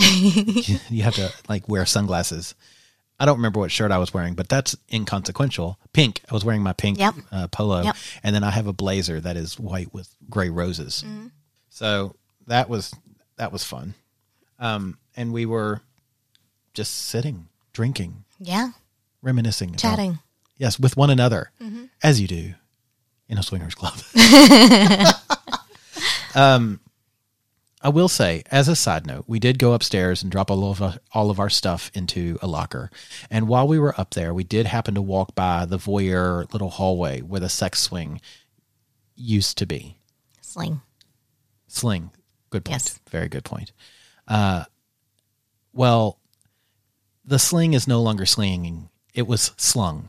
you, 0.89 1.03
have 1.03 1.15
to 1.15 1.31
like 1.49 1.67
wear 1.69 1.85
sunglasses. 1.85 2.55
I 3.19 3.25
don't 3.25 3.37
remember 3.37 3.59
what 3.59 3.71
shirt 3.71 3.91
I 3.91 3.99
was 3.99 4.13
wearing, 4.13 4.33
but 4.33 4.49
that's 4.49 4.75
inconsequential. 4.91 5.79
Pink. 5.93 6.21
I 6.29 6.33
was 6.33 6.43
wearing 6.43 6.61
my 6.61 6.73
pink 6.73 6.99
Yep. 6.99 7.13
uh, 7.31 7.47
polo, 7.47 7.81
Yep. 7.83 7.95
and 8.23 8.35
then 8.35 8.43
I 8.43 8.51
have 8.51 8.67
a 8.67 8.73
blazer 8.73 9.21
that 9.21 9.37
is 9.37 9.57
white 9.59 9.93
with 9.93 10.13
gray 10.29 10.49
roses. 10.49 11.03
So 11.69 12.15
that 12.47 12.67
was 12.69 12.93
that 13.37 13.51
was 13.51 13.63
fun. 13.63 13.93
Um, 14.59 14.97
and 15.15 15.31
we 15.33 15.45
were 15.45 15.81
just 16.73 16.93
sitting, 16.93 17.47
drinking, 17.71 18.25
Yeah. 18.39 18.71
reminiscing, 19.21 19.75
Chatting. 19.75 20.19
Yes, 20.57 20.79
with 20.79 20.97
one 20.97 21.09
another, 21.09 21.51
as 22.01 22.19
you 22.21 22.27
do 22.27 22.53
in 23.29 23.37
a 23.37 23.43
swingers 23.43 23.75
club. 23.75 23.97
um, 26.35 26.79
I 27.83 27.89
will 27.89 28.07
say, 28.07 28.43
as 28.49 28.69
a 28.69 28.77
side 28.77 29.05
note, 29.05 29.25
we 29.27 29.39
did 29.39 29.59
go 29.59 29.73
upstairs 29.73 30.23
and 30.23 30.31
drop 30.31 30.49
all 30.49 30.71
of 30.71 30.81
our, 30.81 30.95
all 31.11 31.29
of 31.29 31.39
our 31.39 31.49
stuff 31.49 31.91
into 31.93 32.39
a 32.41 32.47
locker. 32.47 32.89
And 33.29 33.49
while 33.49 33.67
we 33.67 33.77
were 33.77 33.99
up 33.99 34.13
there, 34.13 34.33
we 34.33 34.45
did 34.45 34.65
happen 34.65 34.95
to 34.95 35.01
walk 35.01 35.35
by 35.35 35.65
the 35.65 35.77
voyeur 35.77 36.51
little 36.53 36.69
hallway 36.69 37.19
where 37.19 37.41
the 37.41 37.49
sex 37.49 37.81
swing 37.81 38.21
used 39.15 39.57
to 39.57 39.65
be. 39.65 39.97
Sling. 40.41 40.79
Sling. 41.67 42.11
Good 42.51 42.63
point. 42.63 42.75
Yes. 42.75 42.99
Very 43.09 43.27
good 43.27 43.43
point. 43.43 43.73
Uh, 44.29 44.63
well, 45.73 46.19
the 47.25 47.39
sling 47.39 47.73
is 47.73 47.85
no 47.85 48.01
longer 48.01 48.25
slinging. 48.25 48.87
It 49.13 49.27
was 49.27 49.51
slung. 49.57 50.07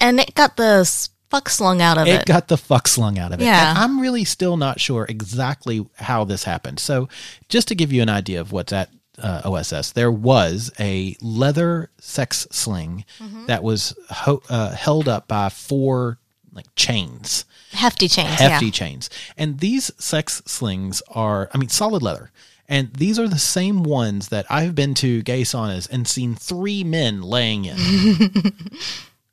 And 0.00 0.20
it 0.20 0.34
got 0.34 0.56
the 0.56 0.88
fuck 1.30 1.48
slung 1.48 1.80
out 1.82 1.98
of 1.98 2.06
It 2.06 2.20
it. 2.22 2.26
got 2.26 2.48
the 2.48 2.56
fuck 2.56 2.86
slung 2.88 3.18
out 3.18 3.32
of 3.32 3.40
it. 3.40 3.44
Yeah. 3.44 3.70
And 3.70 3.78
I'm 3.78 4.00
really 4.00 4.24
still 4.24 4.56
not 4.56 4.80
sure 4.80 5.06
exactly 5.08 5.84
how 5.96 6.24
this 6.24 6.44
happened. 6.44 6.78
So, 6.80 7.08
just 7.48 7.68
to 7.68 7.74
give 7.74 7.92
you 7.92 8.02
an 8.02 8.08
idea 8.08 8.40
of 8.40 8.52
what's 8.52 8.72
at 8.72 8.90
uh, 9.18 9.42
OSS, 9.44 9.92
there 9.92 10.12
was 10.12 10.70
a 10.78 11.16
leather 11.20 11.90
sex 11.98 12.46
sling 12.50 13.04
Mm-hmm. 13.18 13.46
that 13.46 13.62
was 13.62 13.96
ho- 14.10 14.42
uh, 14.48 14.70
held 14.74 15.08
up 15.08 15.26
by 15.26 15.48
four 15.48 16.18
like 16.52 16.66
chains, 16.74 17.44
Hefty 17.72 18.08
chains. 18.08 18.30
hefty 18.40 18.66
yeah. 18.66 18.70
chains. 18.72 19.10
And 19.36 19.58
these 19.60 19.90
sex 19.98 20.42
slings 20.46 21.02
are, 21.08 21.50
I 21.52 21.58
mean, 21.58 21.68
solid 21.68 22.02
leather. 22.02 22.30
And 22.68 22.92
these 22.94 23.18
are 23.18 23.28
the 23.28 23.38
same 23.38 23.82
ones 23.82 24.28
that 24.28 24.46
I've 24.50 24.74
been 24.74 24.94
to 24.94 25.22
gay 25.22 25.42
saunas 25.42 25.88
and 25.90 26.08
seen 26.08 26.34
three 26.34 26.82
men 26.82 27.20
laying 27.22 27.64
in, 27.66 27.76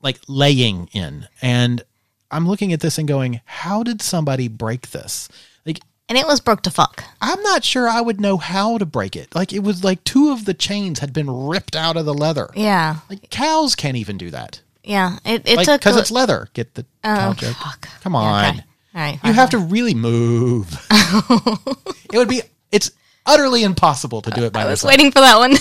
like 0.03 0.19
laying 0.27 0.89
in. 0.93 1.27
And 1.41 1.81
I'm 2.29 2.48
looking 2.48 2.74
at 2.74 2.81
this 2.81 2.98
and 2.98 3.07
going, 3.07 3.41
how 3.45 3.81
did 3.83 4.01
somebody 4.01 4.48
break 4.48 4.91
this? 4.91 5.29
Like, 5.65 5.79
And 6.10 6.17
it 6.17 6.27
was 6.27 6.39
broke 6.39 6.62
to 6.63 6.72
fuck. 6.72 7.03
I'm 7.22 7.41
not 7.41 7.63
sure 7.63 7.88
I 7.88 8.01
would 8.01 8.19
know 8.22 8.38
how 8.38 8.77
to 8.77 8.86
break 8.86 9.15
it. 9.15 9.33
Like, 9.33 9.53
it 9.53 9.63
was 9.63 9.83
like 9.83 10.03
two 10.03 10.31
of 10.31 10.45
the 10.45 10.53
chains 10.53 11.00
had 11.00 11.13
been 11.13 11.29
ripped 11.48 11.75
out 11.75 11.95
of 11.98 12.05
the 12.05 12.13
leather. 12.13 12.50
Yeah. 12.55 12.98
Like, 13.10 13.29
cows 13.29 13.75
can't 13.75 13.98
even 13.98 14.17
do 14.17 14.29
that. 14.31 14.62
Yeah. 14.83 15.17
It, 15.25 15.48
it 15.48 15.55
Like, 15.57 15.65
took. 15.65 15.79
because 15.81 15.98
it's 15.98 16.12
leather. 16.12 16.50
Get 16.53 16.74
the 16.75 16.86
oh, 17.03 17.15
cow 17.15 17.33
joke. 17.33 17.55
fuck. 17.55 17.88
Come 18.01 18.15
on. 18.15 18.45
Okay. 18.50 18.63
All 18.95 19.01
right. 19.01 19.19
You 19.24 19.33
have 19.33 19.50
to 19.51 19.57
really 19.57 19.95
move. 19.95 20.86
it 20.91 22.17
would 22.17 22.27
be 22.29 22.41
it's 22.72 22.91
utterly 23.25 23.63
impossible 23.63 24.22
to 24.22 24.29
do 24.31 24.43
it 24.43 24.53
by 24.53 24.63
I 24.63 24.65
was 24.65 24.83
waiting 24.83 25.12
for 25.12 25.19
that 25.22 25.38
one. 25.38 25.55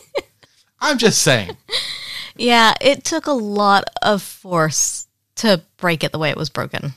I'm 0.80 0.96
just 0.98 1.20
saying. 1.22 1.56
Yeah. 2.38 2.74
It 2.80 3.04
took 3.04 3.26
a 3.26 3.32
lot 3.32 3.84
of 4.02 4.22
force 4.22 5.06
to 5.36 5.62
break 5.76 6.04
it 6.04 6.12
the 6.12 6.18
way 6.18 6.30
it 6.30 6.36
was 6.36 6.50
broken. 6.50 6.92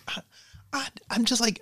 I, 0.72 0.88
I'm 1.10 1.26
just 1.26 1.42
like 1.42 1.62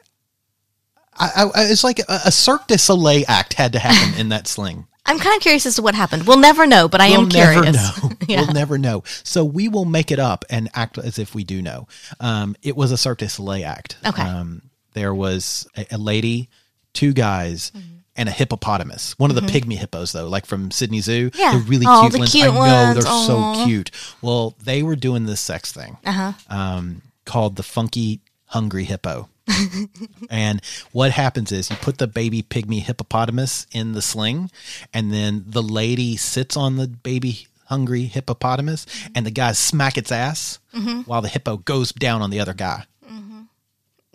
I, 1.20 1.50
I, 1.56 1.64
it's 1.66 1.84
like 1.84 2.00
a, 2.00 2.20
a 2.26 2.32
Cirque 2.32 2.68
du 2.68 2.78
Soleil 2.78 3.26
act 3.28 3.54
had 3.54 3.74
to 3.74 3.80
happen 3.80 4.20
in 4.20 4.30
that 4.30 4.48
sling. 4.48 4.88
I'm 5.06 5.20
kind 5.20 5.36
of 5.36 5.42
curious 5.42 5.66
as 5.66 5.76
to 5.76 5.82
what 5.82 5.96
happened. 5.96 6.28
We'll 6.28 6.38
never 6.40 6.68
know, 6.68 6.90
but 6.90 7.00
I 7.00 7.10
we'll 7.12 7.22
am 7.22 7.30
curious. 7.30 7.64
never 7.64 8.08
know. 8.08 8.16
yeah. 8.28 8.42
We'll 8.42 8.54
never 8.54 8.78
know. 8.78 9.04
So 9.24 9.46
we 9.46 9.70
will 9.70 9.86
make 9.86 10.12
it 10.12 10.20
up 10.20 10.44
and 10.50 10.70
act 10.74 10.98
as 10.98 11.18
if 11.18 11.34
we 11.34 11.46
do 11.46 11.62
know. 11.62 11.88
Um, 12.20 12.56
it 12.62 12.76
was 12.76 12.92
a 12.92 12.98
Cirque 12.98 13.20
du 13.20 13.30
Soleil 13.30 13.66
act. 13.66 13.96
Okay. 14.06 14.22
Um, 14.22 14.64
there 14.94 15.16
was 15.16 15.66
a, 15.78 15.86
a 15.92 15.98
lady, 15.98 16.50
two 16.94 17.14
guys, 17.14 17.72
Mm-hmm. 17.76 17.97
And 18.18 18.28
a 18.28 18.32
hippopotamus. 18.32 19.14
One 19.20 19.30
of 19.30 19.36
the 19.36 19.42
pygmy 19.44 19.78
hippos, 19.78 20.12
though, 20.12 20.28
like 20.28 20.46
from 20.46 20.72
Sydney 20.72 21.00
Zoo. 21.02 21.30
Yeah. 21.36 21.54
The 21.54 21.60
really 21.60 21.86
Oh, 21.88 22.02
cute 22.02 22.14
the 22.14 22.20
ones. 22.20 22.32
cute 22.32 22.44
I 22.46 22.48
know 22.52 22.58
ones. 22.58 22.96
they're 23.04 23.14
Aw. 23.14 23.26
so 23.56 23.66
cute. 23.66 23.92
Well, 24.22 24.56
they 24.64 24.82
were 24.84 24.96
doing 24.96 25.26
this 25.26 25.40
sex 25.40 25.72
thing 25.72 25.98
Uh-huh. 26.06 26.34
um, 26.50 27.02
called 27.26 27.56
the 27.56 27.64
Funky 27.64 28.20
Hungry 28.48 28.84
Hippo. 28.86 29.30
and 30.30 30.62
what 30.92 31.12
happens 31.12 31.52
is 31.52 31.70
you 31.70 31.76
put 31.78 32.00
the 32.00 32.08
baby 32.08 32.44
pygmy 32.44 32.82
hippopotamus 32.82 33.66
in 33.72 33.94
the 33.94 34.02
sling, 34.02 34.52
and 34.94 35.12
then 35.14 35.44
the 35.48 35.64
lady 35.64 36.18
sits 36.18 36.58
on 36.58 36.76
the 36.76 36.88
baby 36.88 37.48
hungry 37.66 38.04
hippopotamus, 38.04 38.86
and 39.16 39.26
the 39.26 39.32
guys 39.32 39.58
smack 39.58 39.98
its 39.98 40.12
ass 40.12 40.60
Mm-hmm. 40.76 41.02
while 41.10 41.24
the 41.24 41.28
hippo 41.28 41.58
goes 41.58 41.92
down 41.92 42.22
on 42.22 42.30
the 42.30 42.40
other 42.40 42.54
guy. 42.54 42.84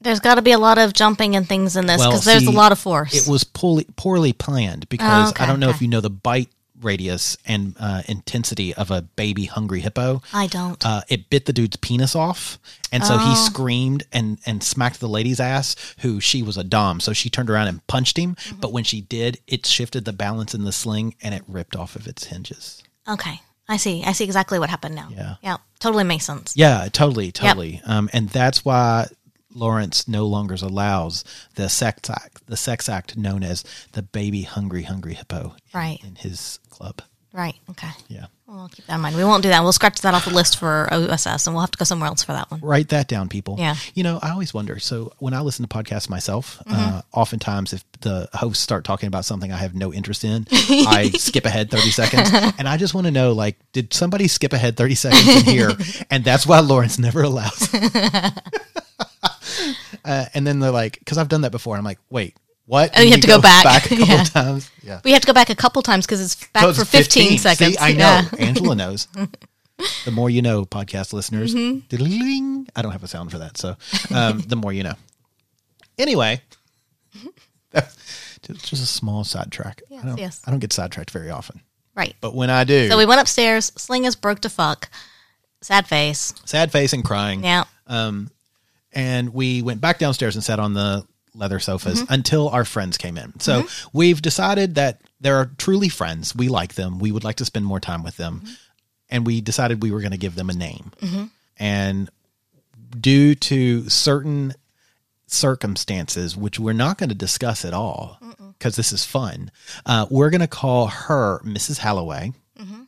There's 0.02 0.21
got 0.21 0.35
to 0.37 0.42
be 0.42 0.52
a 0.52 0.59
lot 0.59 0.78
of 0.78 0.92
jumping 0.92 1.37
and 1.37 1.49
things 1.49 1.76
in 1.76 1.87
this 1.87 1.99
Well, 1.99 2.11
because 2.11 2.25
there's 2.25 2.47
a 2.47 2.50
lot 2.50 2.73
of 2.73 2.78
force. 2.78 3.14
It 3.14 3.30
was 3.30 3.44
poorly 3.44 3.87
poorly 3.97 4.32
planned 4.32 4.88
because 4.88 5.28
Oh, 5.28 5.30
okay, 5.30 5.44
I 5.44 5.47
don't 5.47 5.61
know 5.61 5.71
if 5.71 5.80
you 5.82 5.88
know 5.88 6.00
the 6.00 6.11
bite 6.11 6.49
radius 6.80 7.37
and 7.47 7.76
uh, 7.78 8.02
intensity 8.09 8.75
of 8.75 8.90
a 8.90 9.02
baby 9.02 9.44
hungry 9.44 9.80
hippo. 9.80 10.21
I 10.32 10.49
don't. 10.49 10.85
uh, 10.85 11.02
it 11.09 11.30
bit 11.30 11.47
the 11.47 11.52
dude's 11.52 11.76
penis 11.76 12.16
off, 12.16 12.59
and 12.90 13.04
so 13.04 13.14
Oh. 13.14 13.18
he 13.30 13.37
screamed 13.37 14.02
and 14.12 14.38
and 14.47 14.62
smacked 14.64 14.99
the 14.99 15.09
lady's 15.09 15.38
ass, 15.38 15.76
who 16.00 16.18
she 16.21 16.42
was 16.42 16.56
a 16.56 16.64
dom. 16.64 16.99
So 16.99 17.12
she 17.12 17.30
turned 17.30 17.50
around 17.50 17.68
and 17.68 17.87
punched 17.87 18.16
him, 18.18 18.35
Mm-hmm. 18.35 18.56
but 18.61 18.73
when 18.73 18.82
she 18.85 19.00
did, 19.00 19.38
it 19.47 19.64
shifted 19.64 20.04
the 20.04 20.12
balance 20.12 20.54
in 20.54 20.64
the 20.64 20.73
sling 20.73 21.14
and 21.23 21.35
it 21.35 21.44
ripped 21.47 21.76
off 21.76 21.94
of 21.94 22.06
its 22.09 22.25
hinges. 22.25 22.82
okay. 23.09 23.40
I 23.68 23.76
see. 23.76 24.02
I 24.04 24.11
see 24.12 24.25
exactly 24.25 24.59
what 24.59 24.68
happened 24.68 24.97
now. 24.97 25.09
Yeah. 25.11 25.37
Yeah. 25.40 25.56
Totally 25.78 26.02
makes 26.02 26.25
sense. 26.26 26.54
Yeah, 26.56 26.88
totally, 26.92 27.30
totally. 27.30 27.80
Um, 27.87 28.11
and 28.12 28.28
that's 28.28 28.64
why 28.64 29.06
Lawrence 29.54 30.06
no 30.09 30.26
longer 30.26 30.54
allows 30.62 31.25
the 31.54 31.68
sex 31.68 32.09
act, 32.11 32.47
the 32.47 32.56
sex 32.56 32.88
act 32.88 33.16
known 33.16 33.42
as 33.42 33.64
the 33.92 34.02
baby 34.02 34.42
hungry 34.42 34.82
hungry 34.82 35.14
hippo, 35.14 35.54
in- 35.73 35.78
Right. 35.78 35.99
in 36.04 36.16
his 36.16 36.59
club. 36.71 37.02
Right. 37.32 37.54
Okay. 37.71 37.88
Yeah. 38.09 38.26
Well, 38.47 38.59
we'll 38.59 38.68
keep 38.68 38.85
that 38.87 38.97
in 38.97 39.00
mind. 39.00 39.16
We 39.16 39.25
won't 39.25 39.42
do 39.42 39.49
that. 39.49 39.62
We'll 39.62 39.73
scratch 39.73 40.02
that 40.02 40.12
off 40.12 40.26
the 40.26 40.35
list 40.35 40.59
for 40.59 40.87
OSS 40.92 41.47
and 41.47 41.54
we'll 41.54 41.62
have 41.62 41.71
to 41.71 41.78
go 41.78 41.87
somewhere 41.87 42.09
else 42.09 42.23
for 42.23 42.32
that 42.35 42.50
one. 42.50 42.61
Write 42.61 42.90
that 42.90 43.09
down, 43.09 43.30
people. 43.30 43.56
Yeah. 43.59 43.76
You 43.94 44.02
know, 44.02 44.18
I 44.23 44.28
always 44.32 44.52
wonder. 44.52 44.78
So 44.78 45.14
when 45.18 45.32
I 45.32 45.40
listen 45.40 45.66
to 45.66 45.75
podcasts 45.75 46.11
myself, 46.11 46.61
uh, 46.66 46.75
Mm-hmm. 46.75 46.99
oftentimes 47.18 47.73
if 47.73 47.85
the 48.02 48.28
hosts 48.35 48.62
start 48.62 48.85
talking 48.85 49.06
about 49.06 49.25
something 49.25 49.50
I 49.50 49.56
have 49.56 49.75
no 49.75 49.94
interest 49.94 50.25
in, 50.25 50.47
I 50.52 51.11
skip 51.16 51.47
ahead 51.47 51.71
30 51.71 51.90
seconds. 51.90 52.30
And 52.59 52.68
I 52.68 52.76
just 52.76 52.92
want 52.92 53.06
to 53.06 53.11
know, 53.11 53.32
like, 53.32 53.56
did 53.73 53.94
somebody 53.94 54.28
skip 54.28 54.52
ahead 54.52 54.76
30 54.76 54.94
seconds 54.97 55.28
in 55.28 55.44
here? 55.47 55.71
And 56.11 56.23
that's 56.23 56.47
why 56.47 56.61
Lawrence 56.61 56.99
never 56.99 57.23
allows. 57.23 57.73
uh, 60.04 60.26
and 60.35 60.47
then 60.47 60.61
they're 60.61 60.71
like, 60.71 60.99
because 60.99 61.19
I've 61.19 61.28
done 61.28 61.42
that 61.42 61.52
before. 61.52 61.75
And 61.76 61.81
I'm 61.81 61.85
like, 61.85 61.99
wait, 62.11 62.37
what? 62.66 62.90
And 62.95 63.04
you 63.04 63.11
have 63.12 63.21
to 63.21 63.26
go 63.26 63.40
back. 63.40 63.87
a 63.87 63.88
couple 63.88 64.07
Yeah. 64.07 64.25
times. 64.25 64.71
Yeah. 64.83 65.00
We 65.04 65.12
have 65.12 65.21
to 65.23 65.26
go 65.26 65.33
back 65.33 65.50
a 65.50 65.54
couple 65.54 65.83
times 65.83 66.07
because 66.07 66.21
it's 66.23 66.35
back 66.49 66.62
So 66.62 66.73
for 66.75 66.85
15, 66.85 67.38
seconds. 67.38 67.73
See, 67.73 67.78
I 67.78 67.92
know. 67.92 67.99
Yeah. 67.99 68.28
Angela 68.38 68.75
knows. 68.75 69.09
The 70.04 70.11
more 70.12 70.31
you 70.31 70.42
know, 70.42 70.64
podcast 70.64 71.12
listeners. 71.12 71.54
Mm-hmm. 71.54 72.62
I 72.76 72.83
don't 72.83 72.92
have 72.92 73.02
a 73.02 73.09
sound 73.09 73.33
for 73.33 73.38
that, 73.38 73.57
so 73.59 73.76
um, 74.14 74.40
the 74.40 74.54
more 74.54 74.73
you 74.73 74.85
know. 74.85 74.95
Anyway, 75.99 76.40
just, 78.42 78.73
a 78.73 78.76
small 78.76 79.25
sidetrack. 79.25 79.83
Yes, 79.90 80.04
I 80.04 80.07
don't, 80.07 80.19
yes. 80.19 80.42
I 80.47 80.50
don't 80.50 80.61
get 80.61 80.73
sidetracked 80.73 81.11
very 81.11 81.31
often, 81.31 81.61
Right. 81.97 82.14
but 82.21 82.35
when 82.35 82.49
I 82.50 82.64
do, 82.64 82.88
So 82.88 82.97
we 82.97 83.07
went 83.07 83.21
upstairs. 83.21 83.73
Sling 83.76 84.04
is 84.04 84.14
broke 84.16 84.40
to 84.40 84.49
fuck. 84.49 84.88
Sad 85.62 85.87
face. 85.87 86.35
sad 86.45 86.71
face 86.73 86.92
and 86.92 87.04
crying. 87.04 87.42
Yeah. 87.45 87.64
And 88.92 89.32
we 89.32 89.62
went 89.62 89.80
back 89.80 89.99
downstairs 89.99 90.34
and 90.37 90.44
sat 90.44 90.58
on 90.58 90.75
the 90.75 91.06
leather 91.34 91.58
sofas 91.61 92.02
Mm-hmm. 92.02 92.12
until 92.12 92.49
our 92.50 92.64
friends 92.64 92.99
came 92.99 93.16
in. 93.16 93.38
So 93.40 93.66
we've 93.92 94.20
decided 94.20 94.75
that 94.75 95.00
there 95.20 95.37
are 95.37 95.50
truly 95.56 95.88
friends. 95.88 96.34
We 96.37 96.49
like 96.49 96.75
them. 96.75 96.99
We 96.99 97.11
would 97.11 97.25
like 97.25 97.37
to 97.37 97.44
spend 97.46 97.64
more 97.64 97.80
time 97.80 98.02
with 98.02 98.16
them. 98.18 98.40
Mm-hmm. 98.44 98.52
And 99.11 99.26
we 99.26 99.40
decided 99.40 99.82
we 99.82 99.90
were 99.92 100.00
going 100.00 100.12
to 100.12 100.18
give 100.18 100.34
them 100.34 100.50
a 100.50 100.54
name. 100.54 100.92
And 101.58 102.11
due 102.99 103.34
to 103.34 103.88
certain 103.88 104.54
circumstances, 105.26 106.37
which 106.37 106.58
we're 106.61 106.72
not 106.72 106.99
going 106.99 107.08
to 107.08 107.14
discuss 107.14 107.64
at 107.64 107.75
all 107.75 108.18
because 108.58 108.76
this 108.76 108.92
is 108.92 109.04
fun, 109.04 109.50
uh, 109.87 110.06
we're 110.11 110.30
going 110.30 110.40
to 110.40 110.46
call 110.46 110.87
her 110.87 111.40
Mrs. 111.44 111.78
Holloway. 111.78 112.32
Mm-hmm. 112.58 112.82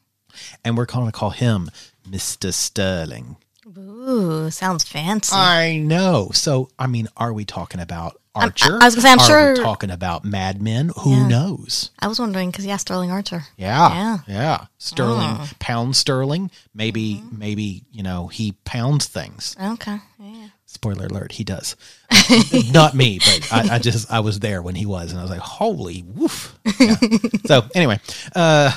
And 0.64 0.76
we're 0.76 0.86
going 0.86 1.06
to 1.06 1.12
call 1.12 1.30
him 1.30 1.70
Mr. 2.08 2.52
Sterling. 2.52 3.36
Ooh, 3.78 4.50
sounds 4.50 4.84
fancy. 4.84 5.34
I 5.34 5.78
know. 5.78 6.30
So, 6.32 6.68
I 6.78 6.86
mean, 6.86 7.08
are 7.16 7.32
we 7.32 7.44
talking 7.44 7.80
about 7.80 8.20
Archer? 8.34 8.78
I 8.80 8.84
was 8.86 8.94
gonna 8.94 9.02
say, 9.02 9.12
I'm 9.12 9.18
are 9.18 9.50
we 9.50 9.56
sure- 9.56 9.64
talking 9.64 9.90
about 9.90 10.24
Mad 10.24 10.60
Men? 10.60 10.90
Who 11.00 11.10
Yeah. 11.12 11.28
knows? 11.28 11.90
I 11.98 12.08
was 12.08 12.18
wondering 12.18 12.50
because 12.50 12.66
yeah, 12.66 12.76
Sterling 12.76 13.10
Archer. 13.10 13.44
Yeah, 13.56 14.18
yeah. 14.26 14.66
Sterling, 14.78 15.36
Oh. 15.40 15.48
pound 15.60 15.96
sterling. 15.96 16.50
Maybe, 16.74 17.16
Mm-hmm. 17.16 17.38
maybe 17.38 17.84
you 17.92 18.02
know 18.02 18.26
he 18.28 18.52
pounds 18.64 19.06
things. 19.06 19.54
Okay. 19.62 19.98
Yeah. 20.18 20.48
Spoiler 20.66 21.06
alert: 21.06 21.32
he 21.32 21.44
does. 21.44 21.76
Not 22.72 22.94
me, 22.94 23.18
but 23.20 23.52
I, 23.52 23.76
I 23.76 23.78
just 23.78 24.10
I 24.10 24.20
was 24.20 24.40
there 24.40 24.60
when 24.62 24.74
he 24.74 24.86
was, 24.86 25.10
and 25.12 25.20
I 25.20 25.22
was 25.22 25.30
like, 25.30 25.38
holy 25.40 26.02
woof. 26.02 26.58
Yeah. 26.80 26.96
so 27.46 27.62
anyway, 27.74 28.00
uh, 28.34 28.72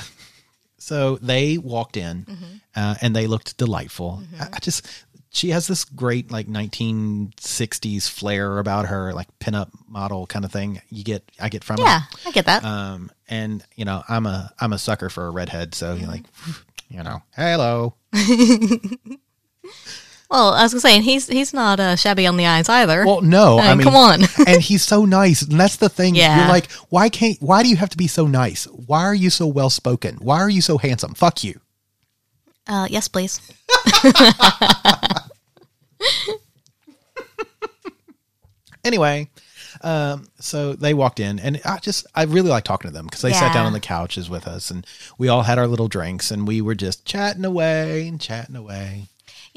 so 0.78 1.18
they 1.18 1.58
walked 1.58 1.98
in, 1.98 2.26
Mm-hmm. 2.26 2.46
uh, 2.76 2.96
and 3.02 3.16
they 3.16 3.28
looked 3.28 3.58
delightful. 3.58 4.22
I, 4.40 4.48
I 4.54 4.60
just 4.60 4.86
she 5.30 5.50
has 5.50 5.68
this 5.68 5.84
great 5.86 6.32
like 6.32 6.48
1960s 6.48 8.10
flair 8.10 8.58
about 8.60 8.88
her, 8.88 9.14
like 9.14 9.28
pinup 9.40 9.70
model 9.88 10.26
kind 10.28 10.46
of 10.46 10.52
thing. 10.52 10.82
You 10.90 11.04
get 11.04 11.24
I 11.40 11.50
get 11.50 11.64
from 11.64 11.78
Yeah, 11.80 12.02
it. 12.14 12.28
I 12.28 12.32
get 12.32 12.46
that. 12.46 12.64
Um, 12.64 13.12
and 13.28 13.64
you 13.76 13.86
know 13.86 14.04
I'm 14.08 14.26
a 14.26 14.52
I'm 14.60 14.74
a 14.74 14.78
sucker 14.80 15.10
for 15.10 15.28
a 15.28 15.32
redhead, 15.32 15.76
so 15.76 15.94
you're 15.96 16.08
like, 16.08 16.24
you 16.90 17.04
know, 17.04 17.22
hello. 17.36 17.96
well, 20.30 20.54
I 20.54 20.64
was 20.64 20.74
gonna 20.74 20.82
say, 20.82 20.96
and 20.96 21.04
he's 21.04 21.28
he's 21.28 21.54
not 21.54 21.80
uh, 21.80 21.96
shabby 21.96 22.28
on 22.28 22.38
the 22.38 22.46
eyes 22.46 22.68
either. 22.70 23.06
Well, 23.06 23.22
no, 23.22 23.58
I 23.60 23.72
Uh, 23.72 23.76
mean, 23.76 23.86
come 23.86 23.96
on. 23.96 24.22
and 24.48 24.62
he's 24.62 24.84
so 24.84 25.06
nice, 25.06 25.42
and 25.42 25.60
that's 25.60 25.78
the 25.78 25.90
thing. 25.90 26.16
Yeah. 26.16 26.40
You're 26.40 26.48
like, 26.50 26.72
why 26.90 27.10
can't? 27.10 27.38
Why 27.42 27.64
do 27.64 27.70
you 27.70 27.76
have 27.78 27.90
to 27.90 27.98
be 27.98 28.08
so 28.08 28.28
nice? 28.28 28.66
Why 28.66 29.04
are 29.04 29.16
you 29.16 29.30
so 29.30 29.48
well 29.48 29.70
spoken? 29.70 30.18
Why 30.18 30.40
are 30.40 30.50
you 30.50 30.62
so 30.62 30.78
handsome? 30.78 31.14
Fuck 31.14 31.44
you. 31.44 31.60
uh, 32.68 32.88
yes, 32.90 33.08
please. 33.08 33.40
Anyway, 38.84 39.30
um, 39.82 40.28
so 40.40 40.72
they 40.74 40.94
walked 40.94 41.20
in, 41.20 41.40
and 41.40 41.60
I 41.66 41.80
just 41.80 42.06
I 42.16 42.24
really 42.24 42.50
like 42.50 42.64
talking 42.64 42.90
to 42.90 42.94
them 42.94 43.06
because 43.06 43.22
they 43.22 43.34
sat 43.34 43.54
down 43.54 43.66
on 43.66 43.74
the 43.74 43.82
couches 43.82 44.30
with 44.30 44.48
us, 44.48 44.72
and 44.72 44.86
we 45.18 45.28
all 45.28 45.42
had 45.44 45.58
our 45.60 45.68
little 45.68 45.90
drinks, 45.90 46.32
and 46.32 46.48
we 46.48 46.62
were 46.62 46.76
just 46.76 47.04
chatting 47.04 47.44
away 47.44 48.08
and 48.08 48.22
chatting 48.22 48.56
away. 48.56 49.08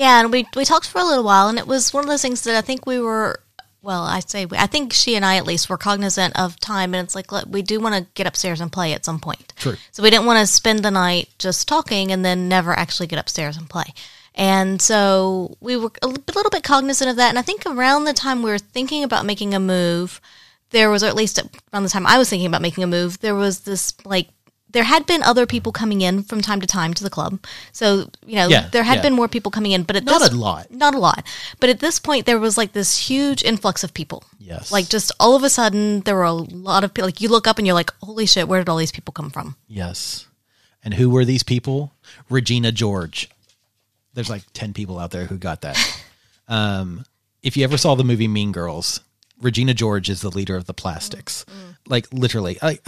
Yeah, 0.01 0.21
and 0.21 0.33
we 0.33 0.47
we 0.57 0.65
talked 0.65 0.89
for 0.89 0.99
a 0.99 1.05
little 1.05 1.25
while, 1.25 1.49
and 1.49 1.59
it 1.59 1.67
was 1.67 1.93
one 1.93 2.03
of 2.03 2.09
those 2.09 2.23
things 2.23 2.41
that 2.45 2.57
I 2.57 2.63
think 2.63 2.87
we 2.87 2.99
were. 2.99 3.43
Well, 3.83 4.03
I 4.03 4.21
say 4.21 4.47
we, 4.47 4.57
I 4.57 4.67
think 4.67 4.95
she 4.95 5.15
and 5.15 5.27
I 5.27 5.37
at 5.37 5.45
least 5.47 5.69
were 5.69 5.77
cognizant 5.77 6.41
of 6.41 6.59
time, 6.59 6.95
and 6.95 7.05
it's 7.05 7.15
like 7.15 7.31
look, 7.31 7.45
we 7.47 7.61
do 7.61 7.81
want 7.81 7.95
to 7.95 8.11
get 8.15 8.27
upstairs 8.27 8.63
and 8.63 8.73
play 8.73 8.95
at 8.95 9.05
some 9.05 9.21
point. 9.21 9.53
True. 9.57 9.75
So 9.91 10.03
we 10.03 10.09
didn't 10.09 10.25
want 10.25 10.39
to 10.39 10.47
spend 10.47 10.79
the 10.83 10.91
night 10.91 11.29
just 11.39 11.69
talking 11.69 12.13
and 12.13 12.25
then 12.25 12.49
never 12.49 12.73
actually 12.73 13.09
get 13.09 13.19
upstairs 13.19 13.59
and 13.59 13.69
play. 13.69 13.93
And 14.35 14.81
so 14.81 15.59
we 15.61 15.77
were 15.77 15.93
a 16.01 16.07
little 16.07 16.51
bit 16.51 16.63
cognizant 16.63 17.11
of 17.11 17.17
that. 17.17 17.29
And 17.29 17.39
I 17.39 17.43
think 17.43 17.67
around 17.67 18.05
the 18.05 18.15
time 18.15 18.43
we 18.43 18.51
were 18.51 18.59
thinking 18.59 19.05
about 19.05 19.27
making 19.27 19.53
a 19.53 19.61
move, 19.61 20.19
there 20.71 20.89
was, 20.89 21.05
or 21.05 21.09
at 21.09 21.15
least 21.15 21.39
around 21.75 21.83
the 21.83 21.91
time 21.91 22.07
I 22.07 22.17
was 22.17 22.31
thinking 22.31 22.47
about 22.47 22.63
making 22.63 22.85
a 22.85 22.87
move, 22.87 23.21
there 23.21 23.35
was 23.35 23.61
this 23.61 23.93
like, 24.07 24.29
there 24.73 24.85
had 24.85 25.07
been 25.07 25.23
other 25.23 25.47
people 25.47 25.73
coming 25.73 26.01
in 26.01 26.23
from 26.23 26.41
time 26.41 26.61
to 26.61 26.67
time 26.67 26.95
to 26.95 27.03
the 27.03 27.11
club. 27.11 27.45
So, 27.73 28.11
you 28.27 28.37
know, 28.37 28.49
Yeah, 28.49 28.69
there 28.71 28.83
had 28.83 28.97
yeah. 28.97 29.03
been 29.03 29.15
more 29.15 29.29
people 29.29 29.51
coming 29.51 29.73
in, 29.73 29.83
but 29.83 29.97
at 29.97 30.05
Not 30.05 30.21
this 30.21 30.31
a 30.33 30.37
lot. 30.37 30.71
not 30.71 30.95
a 30.95 30.99
lot. 30.99 31.27
But 31.59 31.71
at 31.71 31.81
this 31.81 31.99
point, 31.99 32.27
there 32.27 32.39
was 32.39 32.57
like 32.57 32.73
this 32.73 32.97
huge 33.09 33.43
influx 33.43 33.83
of 33.85 33.93
people. 33.95 34.25
Yes. 34.39 34.71
Like 34.73 34.89
just 34.89 35.13
all 35.21 35.35
of 35.37 35.43
a 35.43 35.51
sudden, 35.51 36.01
there 36.03 36.15
were 36.17 36.25
a 36.25 36.33
lot 36.33 36.85
of 36.85 36.95
people. 36.95 37.07
Like 37.09 37.21
you 37.21 37.29
look 37.29 37.47
up 37.47 37.59
and 37.59 37.67
you're 37.67 37.75
like, 37.75 37.93
holy 38.03 38.27
shit, 38.27 38.49
where 38.49 38.61
did 38.61 38.69
all 38.69 38.77
these 38.77 38.93
people 38.93 39.13
come 39.13 39.31
from? 39.31 39.57
Yes. 39.69 40.27
And 40.85 40.95
who 40.95 41.11
were 41.11 41.25
these 41.25 41.43
people? 41.43 41.93
Regina 42.29 42.73
George. 42.73 43.29
There's 44.15 44.31
like 44.31 44.43
10 44.55 44.73
people 44.73 44.99
out 44.99 45.11
there 45.11 45.27
who 45.27 45.37
got 45.39 45.61
that. 45.61 45.77
um, 46.49 47.05
if 47.43 47.57
you 47.57 47.65
ever 47.65 47.77
saw 47.77 47.95
the 47.95 48.05
movie 48.05 48.29
Mean 48.29 48.53
Girls, 48.53 49.01
Regina 49.41 49.75
George 49.75 50.09
is 50.11 50.21
the 50.21 50.31
leader 50.31 50.57
of 50.57 50.67
the 50.67 50.75
Plastics. 50.75 51.45
Like 51.87 52.07
literally, 52.13 52.59
I 52.63 52.79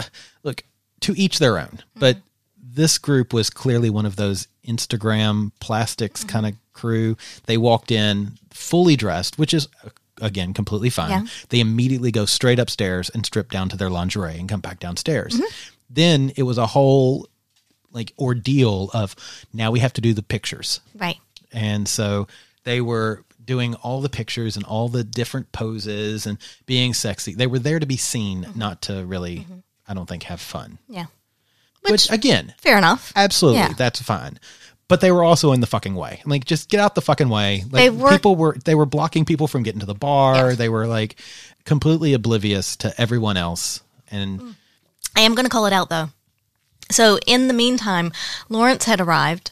look 0.43 0.63
to 1.03 1.13
each 1.17 1.39
their 1.39 1.57
own. 1.57 1.67
Mm-hmm. 1.67 1.99
But 1.99 2.17
this 2.57 2.97
group 2.97 3.33
was 3.33 3.49
clearly 3.49 3.89
one 3.89 4.05
of 4.05 4.15
those 4.15 4.47
Instagram 4.67 5.51
plastics 5.59 6.21
mm-hmm. 6.21 6.29
kind 6.29 6.45
of 6.47 6.53
crew. 6.73 7.15
They 7.45 7.57
walked 7.57 7.91
in 7.91 8.33
fully 8.49 8.95
dressed, 8.95 9.37
which 9.37 9.53
is 9.53 9.67
uh, 9.85 9.89
again 10.21 10.53
completely 10.53 10.89
fine. 10.89 11.11
Yeah. 11.11 11.25
They 11.49 11.59
immediately 11.59 12.11
go 12.11 12.25
straight 12.25 12.59
upstairs 12.59 13.09
and 13.09 13.25
strip 13.25 13.51
down 13.51 13.69
to 13.69 13.77
their 13.77 13.89
lingerie 13.89 14.39
and 14.39 14.49
come 14.49 14.61
back 14.61 14.79
downstairs. 14.79 15.35
Mm-hmm. 15.35 15.73
Then 15.89 16.31
it 16.35 16.43
was 16.43 16.57
a 16.57 16.67
whole 16.67 17.27
like 17.91 18.13
ordeal 18.17 18.89
of 18.93 19.15
now 19.53 19.69
we 19.71 19.79
have 19.79 19.93
to 19.93 20.01
do 20.01 20.13
the 20.13 20.23
pictures. 20.23 20.79
Right. 20.95 21.19
And 21.51 21.87
so 21.87 22.27
they 22.63 22.81
were 22.81 23.23
doing 23.45 23.75
all 23.75 24.01
the 24.01 24.09
pictures 24.09 24.55
and 24.55 24.65
all 24.65 24.89
the 24.89 25.03
different 25.03 25.51
poses 25.51 26.25
and 26.25 26.37
being 26.65 26.93
sexy. 26.93 27.33
They 27.33 27.47
were 27.47 27.59
there 27.59 27.79
to 27.79 27.85
be 27.85 27.97
seen, 27.97 28.47
not 28.55 28.81
to 28.83 29.05
really, 29.05 29.45
I 29.87 29.93
don't 29.93 30.07
think, 30.07 30.23
have 30.23 30.41
fun. 30.41 30.79
Yeah. 30.87 31.05
Which, 31.89 32.09
again, 32.11 32.53
Fair 32.59 32.77
enough. 32.77 33.11
absolutely, 33.15 33.59
Yeah. 33.59 33.73
that's 33.73 34.01
fine. 34.01 34.39
But 34.87 35.01
they 35.01 35.11
were 35.11 35.23
also 35.23 35.53
in 35.53 35.59
the 35.61 35.67
fucking 35.67 35.95
way. 35.95 36.21
Like, 36.25 36.45
just 36.45 36.69
get 36.69 36.79
out 36.79 36.95
the 36.95 37.01
fucking 37.01 37.29
way. 37.29 37.63
Like, 37.69 37.71
They 37.71 37.89
were- 37.89 38.11
people 38.11 38.35
were 38.35 38.57
they 38.63 38.75
were 38.75 38.85
blocking 38.85 39.25
people 39.25 39.47
from 39.47 39.63
getting 39.63 39.79
to 39.79 39.85
the 39.85 39.95
bar. 39.95 40.55
They 40.55 40.69
were 40.69 40.87
like 40.87 41.15
completely 41.65 42.13
oblivious 42.13 42.75
to 42.77 42.93
everyone 43.01 43.37
else. 43.37 43.81
And 44.11 44.39
mm. 44.39 44.55
I 45.15 45.21
am 45.21 45.35
going 45.35 45.45
to 45.45 45.49
call 45.49 45.65
it 45.65 45.73
out 45.73 45.89
though. 45.89 46.09
So 46.91 47.17
in 47.25 47.47
the 47.47 47.53
meantime, 47.53 48.11
Lawrence 48.49 48.85
had 48.85 48.99
arrived 49.01 49.51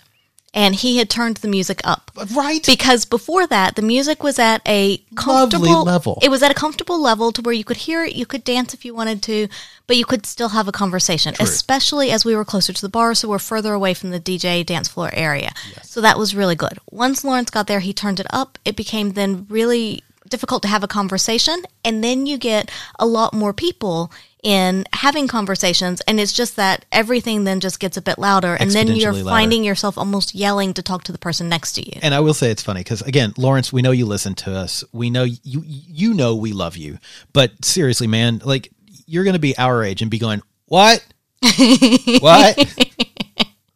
and 0.53 0.75
he 0.75 0.98
had 0.98 1.10
turned 1.10 1.38
the 1.38 1.48
music 1.48 1.79
up. 1.84 2.12
right, 2.36 2.65
Because 2.65 3.05
before 3.05 3.48
that, 3.48 3.75
the 3.75 3.81
music 3.81 4.22
was 4.22 4.38
at 4.38 4.62
a 4.67 4.98
comfortable 5.15 5.84
level. 5.84 6.20
It 6.22 6.29
was 6.29 6.43
at 6.43 6.51
a 6.51 6.53
comfortable 6.53 7.01
level 7.01 7.31
to 7.31 7.41
where 7.41 7.53
you 7.53 7.63
could 7.63 7.77
hear 7.77 8.03
it, 8.03 8.15
you 8.15 8.25
could 8.25 8.43
dance 8.43 8.74
if 8.74 8.84
you 8.84 8.93
wanted 8.93 9.24
to, 9.24 9.48
but 9.88 9.96
you 9.96 10.05
could 10.05 10.25
still 10.25 10.50
have 10.50 10.67
a 10.67 10.72
conversation, 10.74 11.36
especially 11.39 12.12
as 12.12 12.25
we 12.25 12.36
were 12.36 12.46
closer 12.46 12.74
to 12.74 12.81
the 12.81 12.89
bar, 12.89 13.15
so 13.15 13.29
we're 13.29 13.39
further 13.39 13.74
away 13.74 13.93
from 13.93 14.10
the 14.10 14.20
DJ 14.20 14.65
dance 14.65 14.89
floor 14.89 15.10
area. 15.13 15.51
So 15.84 16.01
that 16.01 16.17
was 16.17 16.36
really 16.36 16.55
good. 16.55 16.79
Once 16.89 17.24
Lawrence 17.24 17.50
got 17.50 17.67
there, 17.67 17.79
he 17.79 17.93
turned 17.93 18.20
it 18.20 18.27
up. 18.29 18.58
It 18.65 18.75
became 18.75 19.12
then 19.12 19.46
really 19.50 20.03
difficult 20.29 20.63
to 20.63 20.67
have 20.67 20.84
a 20.84 20.88
conversation, 20.88 21.63
and 21.86 22.03
then 22.03 22.25
you 22.25 22.38
get 22.38 22.72
a 23.00 23.05
lot 23.05 23.34
more 23.34 23.53
people 23.53 24.12
in 24.43 24.86
having 24.93 25.27
conversations 25.27 26.01
and 26.01 26.19
it's 26.19 26.33
just 26.33 26.55
that 26.55 26.86
everything 26.91 27.43
then 27.43 27.60
just 27.60 27.79
gets 27.79 27.95
a 27.95 28.01
bit 28.01 28.17
louder 28.17 28.55
and 28.55 28.71
then 28.71 28.88
you're 28.88 29.12
louder. 29.13 29.29
finding 29.29 29.63
yourself 29.63 29.98
almost 29.98 30.33
yelling 30.33 30.74
to 30.74 30.81
talk 30.81 31.03
to 31.03 31.12
the 31.12 31.17
person 31.19 31.48
next 31.48 31.74
to 31.74 31.81
you 31.86 32.00
And 32.01 32.13
I 32.15 32.19
will 32.21 32.33
say 32.33 32.50
it's 32.50 32.63
funny 32.63 32.81
because 32.81 33.01
again, 33.03 33.33
Lawrence, 33.38 33.71
we 33.71 33.81
know 33.83 33.91
you 33.91 34.05
listen 34.07 34.33
to 34.36 34.55
us. 34.55 34.83
We 34.91 35.10
know 35.12 35.24
you 35.24 35.63
you 35.65 36.13
know 36.13 36.36
we 36.36 36.53
love 36.53 36.75
you. 36.75 36.98
But 37.33 37.63
seriously, 37.63 38.07
man, 38.07 38.41
like 38.43 38.71
you're 39.05 39.24
going 39.24 39.33
to 39.35 39.39
be 39.39 39.55
our 39.57 39.83
age 39.83 40.01
and 40.01 40.09
be 40.09 40.18
going, 40.20 40.42
"What? 40.65 41.05
what? 42.20 42.89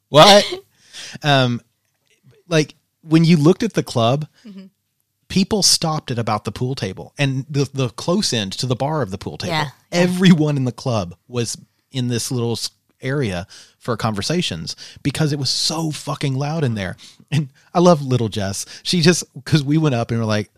what?" 0.10 0.46
Um 1.24 1.62
like 2.48 2.76
when 3.02 3.24
you 3.24 3.38
looked 3.38 3.64
at 3.64 3.74
the 3.74 3.84
club, 3.84 4.28
Mm-hmm. 4.46 4.66
People 5.28 5.64
stopped 5.64 6.12
at 6.12 6.20
about 6.20 6.46
the 6.46 6.52
pool 6.52 6.76
table 6.76 7.14
and 7.18 7.46
the 7.50 7.70
the 7.74 7.90
close 7.90 8.34
end 8.34 8.54
to 8.54 8.66
the 8.66 8.76
bar 8.76 9.02
of 9.02 9.12
the 9.12 9.18
pool 9.18 9.38
table. 9.38 9.54
Yeah. 9.54 9.70
Everyone 9.92 10.58
in 10.58 10.66
the 10.66 10.72
club 10.72 11.16
was 11.28 11.58
in 11.92 12.08
this 12.08 12.32
little 12.32 12.58
area 13.02 13.48
for 13.78 13.96
conversations 13.98 14.76
because 15.04 15.32
it 15.32 15.40
was 15.40 15.50
so 15.50 15.92
fucking 15.92 16.36
loud 16.36 16.64
in 16.64 16.76
there. 16.76 16.98
And 17.32 17.50
I 17.74 17.80
love 17.80 18.02
little 18.02 18.30
Jess. 18.30 18.66
She 18.84 19.02
just 19.02 19.24
because 19.34 19.64
we 19.64 19.78
went 19.78 19.96
up 19.96 20.12
and 20.12 20.20
we're 20.20 20.26
like 20.26 20.52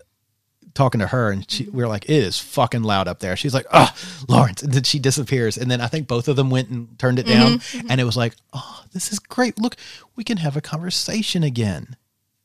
talking 0.74 1.00
to 1.00 1.08
her 1.08 1.32
and 1.32 1.50
she, 1.50 1.64
we 1.66 1.84
were 1.84 1.88
like, 1.88 2.06
it 2.06 2.12
is 2.12 2.40
fucking 2.40 2.84
loud 2.84 3.08
up 3.08 3.20
there. 3.20 3.36
She's 3.36 3.54
like, 3.54 3.66
oh, 3.74 3.92
Lawrence. 4.30 4.62
And 4.62 4.72
then 4.72 4.84
she 4.84 5.00
disappears. 5.00 5.58
And 5.58 5.70
then 5.70 5.82
I 5.82 5.88
think 5.88 6.08
both 6.08 6.28
of 6.28 6.36
them 6.36 6.50
went 6.50 6.70
and 6.70 6.98
turned 7.00 7.20
it 7.20 7.26
mm-hmm, 7.26 7.40
down. 7.40 7.60
Mm-hmm. 7.60 7.88
And 7.90 8.00
it 8.00 8.04
was 8.04 8.16
like, 8.16 8.36
oh, 8.54 8.84
this 8.94 9.12
is 9.12 9.20
great. 9.20 9.60
Look, 9.60 9.76
we 10.16 10.24
can 10.24 10.38
have 10.38 10.56
a 10.56 10.62
conversation 10.62 11.44
again. 11.44 11.96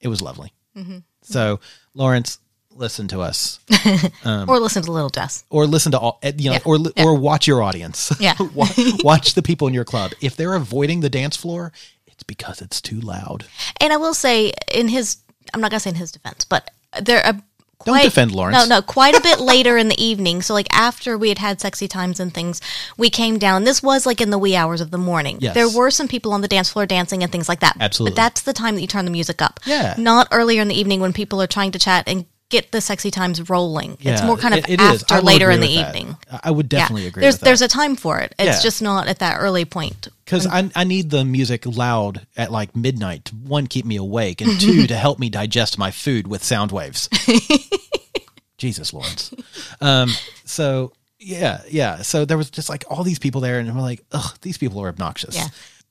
It 0.01 0.09
was 0.09 0.23
lovely. 0.23 0.55
Mm-hmm. 0.77 0.99
So, 1.23 1.61
Lawrence, 1.95 2.39
listen 2.75 3.07
to 3.09 3.21
us 3.21 3.61
or 4.27 4.59
listen 4.59 4.83
to 4.83 4.91
little 4.93 5.11
jess 5.11 5.45
or 5.51 5.67
listen 5.67 5.93
to 5.93 5.99
all, 5.99 6.19
eh, 6.23 6.33
you 6.37 6.51
know, 6.51 6.55
Yeah, 6.55 6.61
or, 6.65 6.79
yeah. 6.79 7.05
or 7.05 7.15
watch 7.15 7.47
your 7.47 7.63
audience. 7.63 8.13
Yeah. 8.21 8.35
Wa- 8.55 8.67
watch 9.03 9.35
the 9.35 9.43
people 9.43 9.69
in 9.69 9.75
your 9.75 9.85
club. 9.85 10.13
If 10.21 10.37
they're 10.37 10.55
avoiding 10.55 11.01
the 11.01 11.11
dance 11.11 11.37
floor, 11.37 11.73
it's 12.07 12.23
because 12.23 12.61
it's 12.63 12.81
too 12.81 13.01
loud. 13.01 13.45
And 13.81 13.93
I 13.93 13.97
will 13.99 14.15
say, 14.15 14.53
in 14.73 14.89
his, 14.89 15.19
I'm 15.53 15.61
not 15.61 15.71
gonna 15.71 15.81
say 15.81 15.91
in 15.91 15.97
his 15.97 16.13
defense, 16.13 16.45
but 16.45 16.71
there 17.01 17.21
a 17.25 17.43
Don't 17.85 18.03
defend 18.03 18.33
Lawrence. 18.33 18.69
No, 18.69 18.77
no, 18.77 18.83
quite 18.83 19.17
a 19.17 19.21
bit 19.21 19.41
later 19.41 19.77
in 19.77 19.89
the 19.89 20.03
evening. 20.03 20.43
So 20.43 20.55
like 20.55 20.69
after 20.73 21.17
we 21.19 21.29
had 21.29 21.39
had 21.39 21.61
sexy 21.61 21.89
times 21.89 22.21
and 22.21 22.33
things, 22.33 22.61
we 22.97 23.11
came 23.11 23.39
down. 23.39 23.65
This 23.65 23.83
was 23.83 24.07
like 24.07 24.21
in 24.21 24.31
the 24.31 24.39
wee 24.39 24.57
hours 24.57 24.81
of 24.81 24.91
the 24.91 24.99
morning. 24.99 25.39
Yes. 25.41 25.55
There 25.55 25.69
were 25.69 25.91
some 25.91 26.09
people 26.09 26.33
on 26.33 26.41
the 26.41 26.49
dance 26.49 26.71
floor 26.71 26.87
dancing 26.87 27.23
and 27.23 27.31
things 27.31 27.49
like 27.49 27.61
that. 27.61 27.77
Absolutely. 27.81 28.13
But 28.13 28.17
that's 28.17 28.43
the 28.43 28.53
time 28.53 28.75
that 28.75 28.81
you 28.81 28.87
turn 28.87 29.05
the 29.05 29.11
music 29.11 29.43
up. 29.43 29.61
Yeah. 29.67 29.95
Not 29.99 30.29
earlier 30.31 30.63
in 30.63 30.69
the 30.69 30.75
evening 30.75 31.01
when 31.01 31.13
people 31.13 31.41
are 31.43 31.47
trying 31.47 31.73
to 31.73 31.79
chat 31.79 32.05
and 32.07 32.27
get 32.53 32.71
the 32.71 32.81
sexy 32.81 33.11
times 33.11 33.51
rolling. 33.51 33.97
it's 34.01 34.23
more 34.23 34.37
kind 34.37 34.55
of 34.55 34.61
it- 34.61 34.71
it 34.71 34.81
after 34.81 35.21
later 35.21 35.51
in 35.51 35.61
the 35.61 35.75
that. 35.75 35.89
evening. 35.97 36.17
I- 36.43 36.51
would 36.53 36.69
definitely 36.69 37.03
yeah. 37.03 37.09
agree 37.09 37.21
There's 37.23 37.35
with 37.35 37.41
that. 37.41 37.45
there's 37.47 37.63
a 37.63 37.69
time 37.69 37.97
for 37.97 38.21
it. 38.21 38.33
It's 38.39 38.59
Yeah. 38.59 38.63
just 38.63 38.81
not 38.83 39.09
at 39.09 39.19
that 39.19 39.39
early 39.41 39.65
point. 39.65 40.07
Because 40.25 40.47
I, 40.47 40.71
I 40.77 40.85
need 40.85 41.11
the 41.11 41.25
music 41.25 41.67
loud 41.67 42.25
at 42.37 42.53
like 42.53 42.77
midnight 42.77 43.25
to 43.27 43.35
one, 43.35 43.67
keep 43.67 43.85
me 43.85 43.97
awake, 43.97 44.41
and 44.41 44.61
two, 44.61 44.87
to 44.93 44.95
help 44.95 45.19
me 45.19 45.29
digest 45.29 45.79
my 45.79 45.91
food 45.91 46.27
with 46.29 46.45
sound 46.45 46.71
waves. 46.71 47.09
Jesus, 48.59 48.93
Lawrence. 48.93 49.33
Um, 49.81 50.11
so, 50.45 50.93
yeah, 51.19 51.63
yeah. 51.69 52.03
So 52.03 52.25
there 52.25 52.37
was 52.39 52.51
just 52.51 52.69
like 52.69 52.85
all 52.89 53.03
these 53.03 53.19
people 53.19 53.41
there, 53.41 53.59
and 53.59 53.75
we're 53.75 53.81
like, 53.83 54.03
ugh, 54.13 54.37
these 54.43 54.57
people 54.59 54.81
are 54.83 54.89
obnoxious. 54.89 55.35
Yeah. 55.37 55.49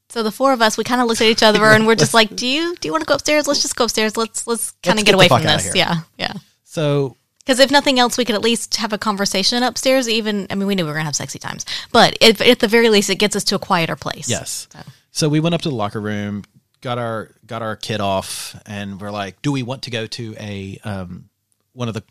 So 0.10 0.24
the 0.24 0.32
four 0.32 0.52
of 0.54 0.62
us, 0.62 0.78
we 0.78 0.84
kind 0.84 1.00
of 1.02 1.08
looked 1.08 1.22
at 1.22 1.28
each 1.28 1.44
other 1.44 1.64
and 1.66 1.88
we're 1.88 1.96
just 1.96 2.14
like, 2.14 2.36
"Do 2.36 2.46
you 2.46 2.76
do 2.76 2.88
you 2.88 2.92
want 2.92 3.02
to 3.04 3.08
go 3.08 3.14
upstairs? 3.16 3.48
Let's 3.48 3.62
just 3.62 3.76
go 3.78 3.86
upstairs. 3.86 4.18
Let's 4.18 4.46
let's 4.46 4.72
kind 4.84 5.00
of 5.00 5.06
get 5.06 5.12
get 5.12 5.16
away 5.16 5.28
from 5.30 5.44
this." 5.44 5.74
Yeah, 5.74 6.02
yeah. 6.18 6.34
So 6.72 7.18
Because 7.40 7.60
if 7.60 7.70
nothing 7.70 8.00
else, 8.00 8.18
we 8.18 8.24
could 8.24 8.36
at 8.36 8.42
least 8.42 8.78
have 8.78 8.94
a 8.94 8.98
conversation 8.98 9.62
upstairs. 9.62 10.08
Even 10.08 10.48
I 10.50 10.56
mean, 10.56 10.68
we 10.68 10.76
knew 10.76 10.86
we 10.86 10.90
were 10.90 10.94
gonna 10.94 11.04
have 11.04 11.18
sexy 11.18 11.38
times, 11.38 11.66
but 11.92 12.18
if, 12.22 12.40
at 12.40 12.60
the 12.60 12.68
very 12.70 12.88
least, 12.90 13.10
it 13.10 13.16
gets 13.16 13.36
us 13.36 13.44
to 13.46 13.56
a 13.56 13.60
quieter 13.60 13.98
place. 13.98 14.30
Yes. 14.30 14.70
So 15.12 15.28
we 15.28 15.42
went 15.42 15.54
up 15.54 15.62
to 15.64 15.70
the 15.70 15.76
locker 15.76 16.00
room, 16.00 16.46
got 16.80 16.98
our 16.98 17.32
got 17.46 17.62
our 17.62 17.76
kid 17.76 18.00
off, 18.00 18.56
and 18.66 19.02
we're 19.02 19.12
like, 19.12 19.42
"Do 19.42 19.52
we 19.52 19.64
want 19.64 19.82
to 19.84 19.92
go 19.92 20.08
to 20.08 20.36
a 20.40 20.80
um, 20.86 21.30
one 21.74 21.90
of 21.90 21.94
the 21.94 22.04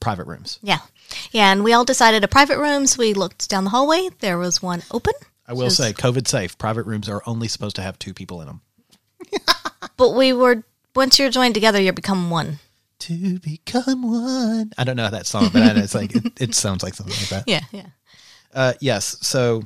private 0.00 0.26
rooms?" 0.26 0.60
Yeah, 0.62 0.78
yeah. 1.30 1.52
And 1.52 1.62
we 1.62 1.74
all 1.74 1.84
decided 1.84 2.24
a 2.24 2.28
private 2.28 2.58
rooms. 2.58 2.96
We 2.96 3.12
looked 3.12 3.50
down 3.50 3.64
the 3.64 3.70
hallway. 3.70 4.08
There 4.20 4.38
was 4.38 4.62
one 4.62 4.82
open. 4.90 5.12
I 5.46 5.52
will 5.52 5.68
say, 5.68 5.92
COVID 5.92 6.26
safe. 6.26 6.56
Private 6.56 6.86
rooms 6.86 7.08
are 7.08 7.22
only 7.26 7.48
supposed 7.48 7.76
to 7.76 7.82
have 7.82 7.98
two 7.98 8.14
people 8.14 8.40
in 8.40 8.46
them. 8.46 8.62
but 9.98 10.14
we 10.14 10.32
were 10.32 10.64
once 10.94 11.18
you're 11.18 11.30
joined 11.30 11.52
together, 11.52 11.78
you 11.78 11.92
become 11.92 12.30
one. 12.30 12.60
To 13.00 13.38
become 13.40 14.02
one. 14.02 14.72
I 14.78 14.84
don't 14.84 14.96
know 14.96 15.10
that 15.10 15.26
song, 15.26 15.50
but 15.52 15.62
I 15.62 15.72
know 15.74 15.82
it's 15.82 15.94
like 15.94 16.14
it, 16.16 16.32
it 16.40 16.54
sounds 16.54 16.82
like 16.82 16.94
something 16.94 17.14
like 17.20 17.28
that. 17.28 17.44
Yeah, 17.46 17.60
yeah. 17.70 17.86
Uh, 18.54 18.72
yes. 18.80 19.16
So 19.20 19.62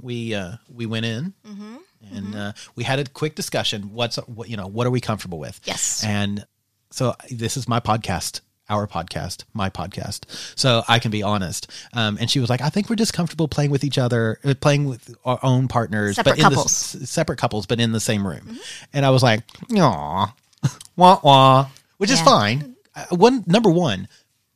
we 0.00 0.34
uh, 0.34 0.52
we 0.72 0.86
went 0.86 1.04
in 1.06 1.34
Mm-hmm. 1.46 2.16
and 2.16 2.34
uh, 2.36 2.52
we 2.76 2.84
had 2.84 3.00
a 3.00 3.04
quick 3.04 3.34
discussion. 3.34 3.92
What's 3.92 4.16
what 4.28 4.48
you 4.48 4.56
know? 4.56 4.68
What 4.68 4.86
are 4.86 4.90
we 4.90 5.00
comfortable 5.00 5.38
with? 5.38 5.60
Yes. 5.64 6.04
And 6.04 6.46
so 6.90 7.14
this 7.30 7.56
is 7.56 7.66
my 7.68 7.80
podcast, 7.80 8.40
our 8.70 8.86
podcast, 8.86 9.44
my 9.52 9.68
podcast. 9.68 10.24
So 10.56 10.82
I 10.88 11.00
can 11.00 11.10
be 11.10 11.22
honest. 11.24 11.68
Um, 11.92 12.18
and 12.20 12.30
she 12.30 12.38
was 12.38 12.48
like, 12.48 12.60
I 12.60 12.68
think 12.68 12.88
we're 12.88 12.96
just 12.96 13.12
comfortable 13.12 13.48
playing 13.48 13.70
with 13.72 13.82
each 13.82 13.98
other, 13.98 14.38
uh, 14.44 14.54
playing 14.58 14.84
with 14.84 15.12
our 15.24 15.40
own 15.42 15.66
partners, 15.68 16.16
Separate 16.16 16.40
but 16.40 16.46
in 16.46 16.52
the 16.52 16.68
separate 16.68 17.38
couples, 17.38 17.66
but 17.66 17.80
in 17.80 17.90
the 17.92 18.00
same 18.00 18.24
room. 18.26 18.58
And 18.92 19.04
I 19.04 19.10
was 19.10 19.22
like, 19.24 19.42
aw, 19.76 20.32
wah 20.96 21.20
wah, 21.22 21.68
which 21.98 22.10
is 22.10 22.20
fine. 22.20 22.74
Uh, 22.94 23.04
one 23.10 23.44
number 23.46 23.70
one. 23.70 24.08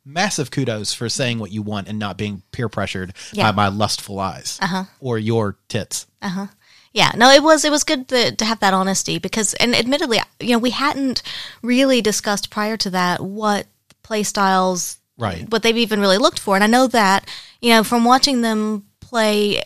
Massive 0.04 0.50
kudos 0.50 0.92
for 0.92 1.08
saying 1.08 1.38
what 1.38 1.52
you 1.52 1.62
want 1.62 1.86
and 1.86 1.96
not 1.96 2.16
being 2.16 2.42
peer 2.50 2.68
pressured 2.68 3.14
Yeah. 3.32 3.52
by 3.52 3.54
my 3.54 3.68
lustful 3.68 4.18
eyes 4.18 4.58
or 4.98 5.16
your 5.16 5.56
tits. 5.68 6.06
Uh-huh. 6.20 6.48
Yeah, 6.92 7.12
no, 7.16 7.30
it 7.30 7.40
was 7.42 7.64
it 7.64 7.70
was 7.70 7.84
good 7.84 8.08
to, 8.08 8.34
to 8.34 8.44
have 8.44 8.58
that 8.60 8.74
honesty 8.74 9.18
because, 9.20 9.54
and 9.54 9.76
admittedly, 9.76 10.18
you 10.40 10.50
know, 10.54 10.58
we 10.58 10.70
hadn't 10.70 11.22
really 11.62 12.00
discussed 12.02 12.50
prior 12.50 12.76
to 12.78 12.90
that 12.90 13.20
what 13.20 13.68
play 14.02 14.24
styles, 14.24 14.98
Right. 15.16 15.48
what 15.50 15.62
they've 15.62 15.76
even 15.78 16.00
really 16.00 16.18
looked 16.18 16.40
for, 16.40 16.56
and 16.56 16.64
I 16.64 16.66
know 16.66 16.88
that 16.88 17.28
you 17.60 17.70
know 17.70 17.84
from 17.84 18.04
watching 18.04 18.40
them 18.42 18.86
play 19.00 19.62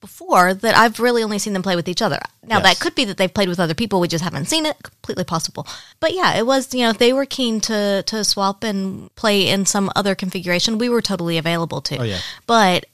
before 0.00 0.54
that 0.54 0.76
I've 0.76 0.98
really 1.00 1.22
only 1.22 1.38
seen 1.38 1.52
them 1.52 1.62
play 1.62 1.76
with 1.76 1.88
each 1.88 2.02
other. 2.02 2.20
Now 2.46 2.58
Yes. 2.58 2.64
that 2.64 2.80
could 2.80 2.94
be 2.94 3.04
that 3.04 3.16
they've 3.16 3.32
played 3.32 3.48
with 3.48 3.60
other 3.60 3.74
people, 3.74 4.00
we 4.00 4.08
just 4.08 4.24
haven't 4.24 4.46
seen 4.46 4.64
it. 4.66 4.76
Completely 4.82 5.24
possible, 5.24 5.66
but 6.00 6.14
yeah, 6.14 6.36
it 6.38 6.46
was 6.46 6.72
you 6.74 6.80
know 6.82 6.90
if 6.90 6.98
they 6.98 7.12
were 7.12 7.26
keen 7.26 7.60
to 7.62 8.02
to 8.06 8.24
swap 8.24 8.64
and 8.64 9.14
play 9.16 9.48
in 9.48 9.66
some 9.66 9.90
other 9.94 10.14
configuration, 10.14 10.78
we 10.78 10.88
were 10.88 11.02
totally 11.02 11.36
available 11.38 11.80
to. 11.82 11.98
Oh, 11.98 12.02
yeah. 12.04 12.18
but 12.46 12.86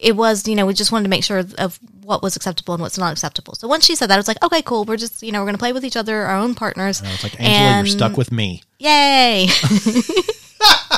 it 0.00 0.14
was, 0.14 0.46
you 0.46 0.54
know, 0.54 0.64
we 0.64 0.74
just 0.74 0.92
wanted 0.92 1.02
to 1.02 1.10
make 1.10 1.24
sure 1.24 1.42
of 1.58 1.76
what 2.04 2.22
was 2.22 2.36
acceptable 2.36 2.72
and 2.72 2.80
what's 2.80 2.96
not 2.98 3.10
acceptable. 3.10 3.54
So 3.56 3.66
once 3.66 3.84
she 3.84 3.96
said 3.96 4.06
that, 4.10 4.14
I 4.14 4.16
was 4.18 4.28
like, 4.28 4.40
okay, 4.44 4.62
cool. 4.62 4.84
We're 4.84 4.96
just, 4.96 5.24
you 5.24 5.32
know, 5.32 5.40
we're 5.40 5.46
going 5.46 5.54
to 5.56 5.58
play 5.58 5.72
with 5.72 5.84
each 5.84 5.96
other, 5.96 6.22
our 6.22 6.36
own 6.36 6.54
partners. 6.54 7.02
I 7.02 7.10
was 7.10 7.24
like, 7.24 7.34
Angela, 7.40 7.58
And- 7.58 7.86
you're 7.88 7.96
stuck 7.96 8.16
with 8.16 8.30
me. 8.30 8.62
Yay. 8.78 9.48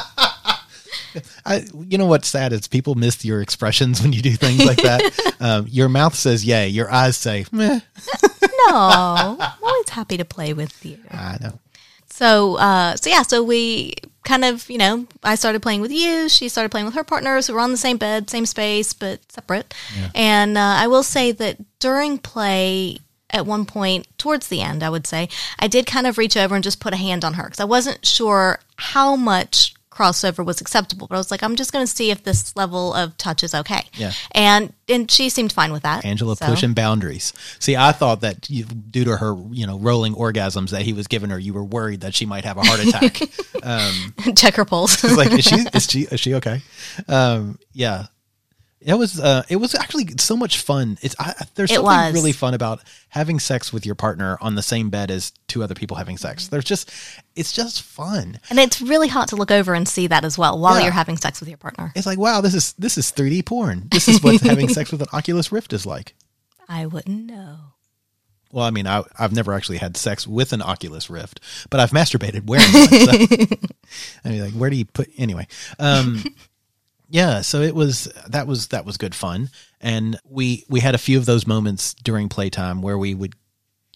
I, 1.44 1.64
you 1.88 1.98
know 1.98 2.06
what's 2.06 2.28
sad 2.28 2.52
is 2.52 2.68
people 2.68 2.94
miss 2.94 3.24
your 3.24 3.42
expressions 3.42 4.02
when 4.02 4.12
you 4.12 4.22
do 4.22 4.32
things 4.32 4.64
like 4.64 4.82
that. 4.82 5.34
um, 5.40 5.66
your 5.68 5.88
mouth 5.88 6.14
says 6.14 6.44
yay, 6.44 6.68
your 6.68 6.90
eyes 6.90 7.16
say 7.16 7.46
meh. 7.52 7.80
no, 8.22 9.36
I'm 9.40 9.52
always 9.62 9.88
happy 9.88 10.16
to 10.16 10.24
play 10.24 10.52
with 10.52 10.84
you. 10.84 10.98
I 11.10 11.38
know. 11.40 11.58
So, 12.08 12.56
uh, 12.56 12.96
so 12.96 13.08
yeah, 13.08 13.22
so 13.22 13.42
we 13.42 13.94
kind 14.24 14.44
of, 14.44 14.68
you 14.68 14.78
know, 14.78 15.06
I 15.22 15.36
started 15.36 15.62
playing 15.62 15.80
with 15.80 15.92
you. 15.92 16.28
She 16.28 16.48
started 16.48 16.70
playing 16.70 16.86
with 16.86 16.94
her 16.94 17.04
partners. 17.04 17.48
We 17.48 17.54
were 17.54 17.60
on 17.60 17.70
the 17.70 17.78
same 17.78 17.96
bed, 17.96 18.28
same 18.28 18.46
space, 18.46 18.92
but 18.92 19.20
separate. 19.32 19.72
And 20.14 20.58
uh, 20.58 20.60
I 20.60 20.86
will 20.86 21.02
say 21.02 21.32
that 21.32 21.56
during 21.78 22.18
play, 22.18 22.98
at 23.30 23.46
one 23.46 23.64
point 23.64 24.06
towards 24.18 24.48
the 24.48 24.60
end, 24.60 24.82
I 24.82 24.90
would 24.90 25.06
say, 25.06 25.28
I 25.58 25.68
did 25.68 25.86
kind 25.86 26.06
of 26.06 26.18
reach 26.18 26.36
over 26.36 26.54
and 26.54 26.64
just 26.64 26.80
put 26.80 26.92
a 26.92 26.96
hand 26.96 27.24
on 27.24 27.34
her 27.34 27.44
because 27.44 27.60
I 27.60 27.64
wasn't 27.64 28.04
sure 28.04 28.60
how 28.76 29.16
much 29.16 29.74
crossover 30.00 30.44
was 30.44 30.60
acceptable. 30.60 31.06
But 31.06 31.16
I 31.16 31.18
was 31.18 31.30
like, 31.30 31.42
I'm 31.42 31.56
just 31.56 31.72
going 31.72 31.84
to 31.84 31.90
see 31.92 32.10
if 32.10 32.24
this 32.24 32.56
level 32.56 32.94
of 32.94 33.16
touch 33.16 33.42
is 33.42 33.54
okay. 33.54 33.82
Yeah. 33.94 34.12
And 34.32 34.72
and 34.88 35.10
she 35.10 35.28
seemed 35.28 35.52
fine 35.52 35.72
with 35.72 35.82
that. 35.82 36.04
Angela 36.04 36.36
So- 36.36 36.46
pushing 36.46 36.72
boundaries. 36.72 37.32
See, 37.58 37.76
I 37.76 37.92
thought 37.92 38.22
that 38.22 38.48
you, 38.50 38.64
due 38.64 39.04
to 39.04 39.16
her, 39.16 39.36
you 39.50 39.66
know, 39.66 39.78
rolling 39.78 40.14
orgasms 40.14 40.70
that 40.70 40.82
he 40.82 40.92
was 40.92 41.06
giving 41.06 41.30
her, 41.30 41.38
you 41.38 41.52
were 41.52 41.64
worried 41.64 42.00
that 42.00 42.14
she 42.14 42.26
might 42.26 42.44
have 42.44 42.56
a 42.56 42.62
heart 42.62 42.80
attack. 42.80 43.20
check 44.36 44.54
her 44.54 44.64
pulse. 44.64 45.04
Like, 45.04 45.32
is 45.32 45.44
she 45.44 45.56
is 45.74 45.86
she 45.90 46.00
is 46.02 46.20
she 46.20 46.34
okay? 46.34 46.62
Um, 47.08 47.58
yeah. 47.72 48.06
It 48.82 48.94
was 48.94 49.20
uh, 49.20 49.42
it 49.50 49.56
was 49.56 49.74
actually 49.74 50.08
so 50.18 50.36
much 50.38 50.58
fun. 50.62 50.96
It's 51.02 51.14
I, 51.18 51.34
there's 51.54 51.70
It 51.70 51.74
something 51.74 51.84
was. 51.84 52.14
really 52.14 52.32
fun 52.32 52.54
about 52.54 52.80
having 53.10 53.38
sex 53.38 53.74
with 53.74 53.84
your 53.84 53.94
partner 53.94 54.38
on 54.40 54.54
the 54.54 54.62
same 54.62 54.88
bed 54.88 55.10
as 55.10 55.32
two 55.48 55.62
other 55.62 55.74
people 55.74 55.98
having 55.98 56.16
sex. 56.16 56.48
There's 56.48 56.64
just 56.64 56.90
it's 57.36 57.52
just 57.52 57.82
fun. 57.82 58.40
and 58.48 58.58
it's 58.58 58.80
really 58.80 59.08
hot 59.08 59.28
to 59.28 59.36
look 59.36 59.50
over 59.50 59.74
and 59.74 59.86
see 59.86 60.06
that 60.06 60.24
as 60.24 60.38
well 60.38 60.58
while 60.58 60.78
Yeah. 60.78 60.84
you're 60.84 60.92
having 60.92 61.18
sex 61.18 61.40
with 61.40 61.48
your 61.50 61.58
partner. 61.58 61.92
It's 61.94 62.06
like 62.06 62.18
wow, 62.18 62.40
this 62.40 62.54
is 62.54 62.72
this 62.78 62.96
is 62.96 63.12
3D 63.12 63.44
porn. 63.44 63.88
This 63.90 64.08
is 64.08 64.22
what 64.22 64.40
having 64.40 64.68
sex 64.70 64.90
with 64.92 65.02
an 65.02 65.08
Oculus 65.12 65.52
Rift 65.52 65.74
is 65.74 65.84
like. 65.84 66.14
I 66.66 66.86
wouldn't 66.86 67.26
know. 67.26 67.56
Well, 68.52 68.64
I 68.64 68.70
mean, 68.70 68.86
I, 68.86 69.02
I've 69.18 69.32
never 69.32 69.52
actually 69.52 69.78
had 69.78 69.96
sex 69.96 70.26
with 70.26 70.52
an 70.52 70.60
Oculus 70.62 71.08
Rift, 71.08 71.38
but 71.70 71.78
I've 71.80 71.90
masturbated 71.92 72.46
wearing 72.46 72.72
one. 72.72 72.88
So. 72.88 73.56
I 74.24 74.28
mean, 74.28 74.42
like, 74.42 74.52
where 74.54 74.70
do 74.70 74.76
you 74.76 74.86
put 74.86 75.08
anyway? 75.18 75.46
Um, 75.78 76.24
yeah, 77.10 77.40
so 77.42 77.60
it 77.60 77.74
was 77.74 78.04
that 78.28 78.46
was 78.46 78.68
that 78.68 78.84
was 78.84 78.96
good 78.96 79.14
fun, 79.14 79.50
and 79.80 80.18
we 80.24 80.64
we 80.68 80.80
had 80.80 80.94
a 80.94 80.98
few 80.98 81.18
of 81.18 81.26
those 81.26 81.46
moments 81.46 81.92
during 81.94 82.28
playtime 82.28 82.82
where 82.82 82.96
we 82.96 83.14
would 83.14 83.34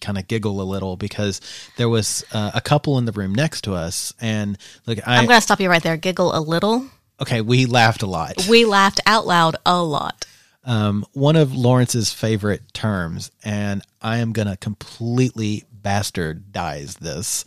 kind 0.01 0.19
of 0.19 0.27
giggle 0.29 0.61
a 0.61 0.65
little 0.65 0.97
because 0.97 1.41
there 1.77 1.89
was 1.89 2.25
uh, 2.33 2.51
a 2.55 2.61
couple 2.61 2.99
in 2.99 3.05
the 3.05 3.13
room 3.13 3.35
next 3.35 3.63
to 3.63 3.75
us, 3.75 4.13
and 4.21 4.59
look, 4.87 4.99
I 5.07 5.17
I'm 5.19 5.27
going 5.27 5.39
to 5.39 5.43
stop 5.43 5.61
you 5.61 5.71
right 5.71 5.83
there. 5.83 5.97
Giggle 5.97 6.37
a 6.37 6.41
little. 6.41 6.87
okay, 7.23 7.41
we 7.41 7.67
laughed 7.67 8.03
a 8.03 8.07
lot. 8.07 8.47
We 8.49 8.65
laughed 8.65 9.01
out 9.07 9.27
loud 9.27 9.57
a 9.65 9.81
lot. 9.83 10.27
um, 10.65 11.07
one 11.13 11.37
of 11.37 11.55
Lawrence's 11.55 12.13
favorite 12.13 12.63
terms, 12.75 13.31
and 13.45 13.83
I 14.03 14.19
am 14.19 14.33
going 14.33 14.49
to 14.49 14.57
completely 14.57 15.65
bastardize 15.81 16.99
this, 16.99 17.45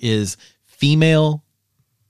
is 0.00 0.36
female 0.66 1.43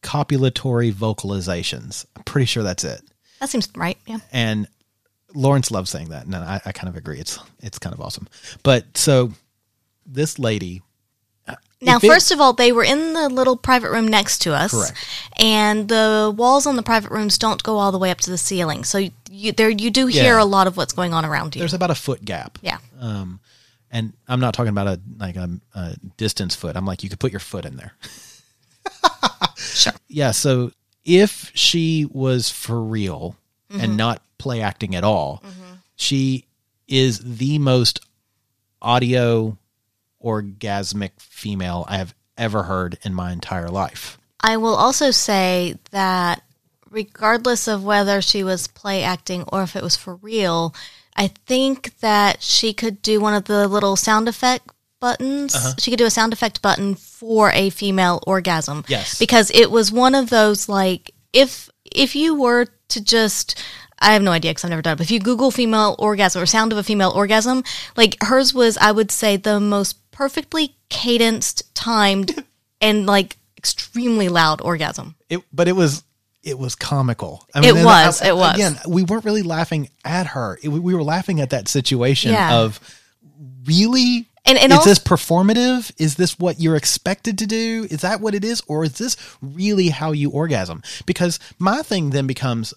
copulatory 0.05 0.93
vocalizations. 0.93 2.07
I'm 2.17 2.23
pretty 2.25 2.47
sure 2.47 2.63
that's 2.63 2.85
it. 2.85 3.03
That 3.41 3.49
seems 3.49 3.69
right. 3.75 3.99
Yeah. 4.07 4.19
And 4.33 4.69
Lawrence 5.35 5.71
loves 5.73 5.91
saying 5.91 6.11
that, 6.11 6.27
and 6.27 6.35
I, 6.37 6.61
I 6.65 6.73
kind 6.73 6.89
of 6.89 6.97
agree. 6.97 7.19
It's 7.19 7.39
it's 7.61 7.79
kind 7.79 7.93
of 7.95 8.01
awesome. 8.01 8.29
But 8.63 8.97
so 8.97 9.33
this 10.07 10.39
lady. 10.39 10.83
Now, 11.81 11.97
if 11.99 12.05
it- 12.05 12.09
first 12.09 12.31
of 12.31 12.41
all, 12.41 12.55
they 12.55 12.73
were 12.73 12.85
in 12.85 13.13
the 13.13 13.29
little 13.29 13.57
private 13.59 13.91
room 13.91 14.09
next 14.09 14.39
to 14.43 14.55
us. 14.55 14.71
Correct. 14.73 14.97
And 15.39 15.87
the 15.89 16.33
walls 16.35 16.65
on 16.67 16.77
the 16.77 16.83
private 16.83 17.11
rooms 17.11 17.37
don't 17.37 17.63
go 17.63 17.77
all 17.77 17.93
the 17.93 17.99
way 17.99 18.11
up 18.11 18.21
to 18.21 18.31
the 18.31 18.39
ceiling. 18.39 18.85
So 18.85 19.09
you 19.31 19.53
there 19.53 19.69
you 19.69 19.91
do 19.91 20.07
hear 20.07 20.37
Yeah. 20.37 20.43
a 20.43 20.45
lot 20.47 20.67
of 20.67 20.77
what's 20.79 20.95
going 20.95 21.13
on 21.13 21.25
around 21.27 21.55
you. 21.55 21.59
there's 21.59 21.75
about 21.75 21.91
a 21.91 21.95
foot 21.95 22.25
gap. 22.25 22.59
yeah. 22.63 22.79
Um, 23.01 23.41
and 23.91 24.13
I'm 24.27 24.41
not 24.41 24.55
talking 24.55 24.71
about 24.71 24.87
a 24.87 25.01
like 25.19 25.37
a, 25.37 25.51
a 25.75 25.97
distance 26.17 26.55
foot. 26.55 26.75
I'm 26.77 26.87
like 26.87 27.03
you 27.03 27.11
could 27.11 27.21
put 27.21 27.33
your 27.33 27.41
foot 27.41 27.65
in 27.67 27.77
there. 27.77 27.93
Sure. 29.75 29.93
Yeah. 30.09 30.31
So 30.31 30.73
if 31.05 31.51
she 31.55 32.07
was 32.11 32.51
for 32.51 32.83
real 32.83 33.37
Mm-hmm. 33.71 33.81
and 33.81 33.97
not 33.97 34.23
play 34.39 34.61
acting 34.61 34.95
at 34.95 35.05
all, 35.05 35.43
she 35.97 36.45
is 36.87 37.19
the 37.21 37.59
most 37.59 37.99
audio 38.81 39.57
orgasmic 40.23 41.13
female 41.19 41.85
I 41.89 41.97
have 41.97 42.15
ever 42.37 42.65
heard 42.65 42.99
in 43.03 43.15
my 43.15 43.33
entire 43.33 43.69
life. 43.69 44.19
I 44.41 44.59
will 44.59 44.75
also 44.75 45.11
say 45.11 45.77
that 45.91 46.43
regardless 46.91 47.67
of 47.67 47.85
whether 47.85 48.21
she 48.21 48.45
was 48.45 48.69
play 48.69 49.03
acting 49.03 49.45
or 49.51 49.63
if 49.63 49.75
it 49.75 49.83
was 49.83 49.97
for 49.97 50.17
real, 50.17 50.75
I 51.17 51.29
think 51.29 51.99
that 52.01 52.43
she 52.43 52.75
could 52.75 53.03
do 53.03 53.21
one 53.21 53.35
of 53.35 53.45
the 53.47 53.67
little 53.67 53.97
sound 53.97 54.29
effect 54.29 54.71
buttons. 55.05 55.55
Uh-huh. 55.55 55.75
She 55.79 55.91
could 55.91 55.99
do 55.99 56.07
a 56.07 56.11
sound 56.19 56.33
effect 56.33 56.63
button 56.63 56.95
for 56.95 57.51
a 57.53 57.71
female 57.71 58.23
orgasm. 58.27 58.85
Yes. 58.89 59.19
Because 59.19 59.51
it 59.55 59.71
was 59.71 59.93
one 59.93 60.15
of 60.15 60.31
those 60.31 60.69
like 60.69 61.11
if 61.33 61.69
if 61.85 62.17
you 62.17 62.35
were 62.35 62.67
to 62.89 63.05
just 63.05 63.63
I 63.99 64.13
have 64.15 64.23
no 64.23 64.33
idea 64.33 64.51
because 64.51 64.65
I've 64.65 64.71
never 64.71 64.83
done 64.83 64.95
it. 64.95 64.97
But 64.97 65.07
if 65.07 65.11
you 65.11 65.21
Google 65.21 65.51
female 65.51 65.95
orgasm 65.99 66.43
or 66.43 66.47
sound 66.47 66.73
of 66.73 66.79
a 66.79 66.83
female 66.83 67.13
orgasm, 67.15 67.63
like 67.97 68.17
hers 68.23 68.53
was, 68.53 68.77
I 68.79 68.93
would 68.93 69.11
say, 69.11 69.37
the 69.37 69.61
most 69.61 69.97
perfectly 70.11 70.75
cadenced, 70.91 71.75
timed, 71.75 72.45
and 72.81 73.07
like 73.07 73.37
extremely 73.57 74.29
loud 74.29 74.61
orgasm. 74.61 75.15
It, 75.31 75.41
but 75.53 75.69
it 75.69 75.77
was 75.77 76.03
it 76.43 76.59
was 76.59 76.75
comical. 76.75 77.47
I 77.55 77.61
mean, 77.61 77.77
It 77.77 77.85
was, 77.85 78.21
it 78.21 78.37
was. 78.37 78.55
Again, 78.57 78.77
we 78.87 79.03
weren't 79.05 79.25
really 79.25 79.43
laughing 79.43 79.89
at 80.05 80.27
her. 80.29 80.59
It, 80.63 80.69
we 80.69 80.95
were 80.95 81.03
laughing 81.03 81.41
at 81.41 81.51
that 81.51 81.69
situation 81.69 82.33
Yeah. 82.33 82.59
of 82.59 82.81
really. 83.65 84.29
And- 84.47 84.59
and 84.59 84.73
is 84.73 84.79
also- 84.79 84.91
this 84.91 84.99
performative? 84.99 85.91
Is 85.99 86.17
this 86.17 86.39
what 86.39 86.61
you're 86.61 86.77
expected 86.77 87.39
to 87.39 87.47
do? 87.47 87.87
Is 87.91 88.01
that 88.03 88.21
what 88.21 88.35
it 88.35 88.45
is, 88.45 88.63
or 88.67 88.85
is 88.85 88.93
this 88.95 89.17
really 89.41 89.89
how 89.89 90.13
you 90.13 90.31
orgasm? 90.31 90.83
Because 91.07 91.39
my 91.59 91.83
thing 91.83 92.11
then 92.11 92.27
becomes, 92.27 92.75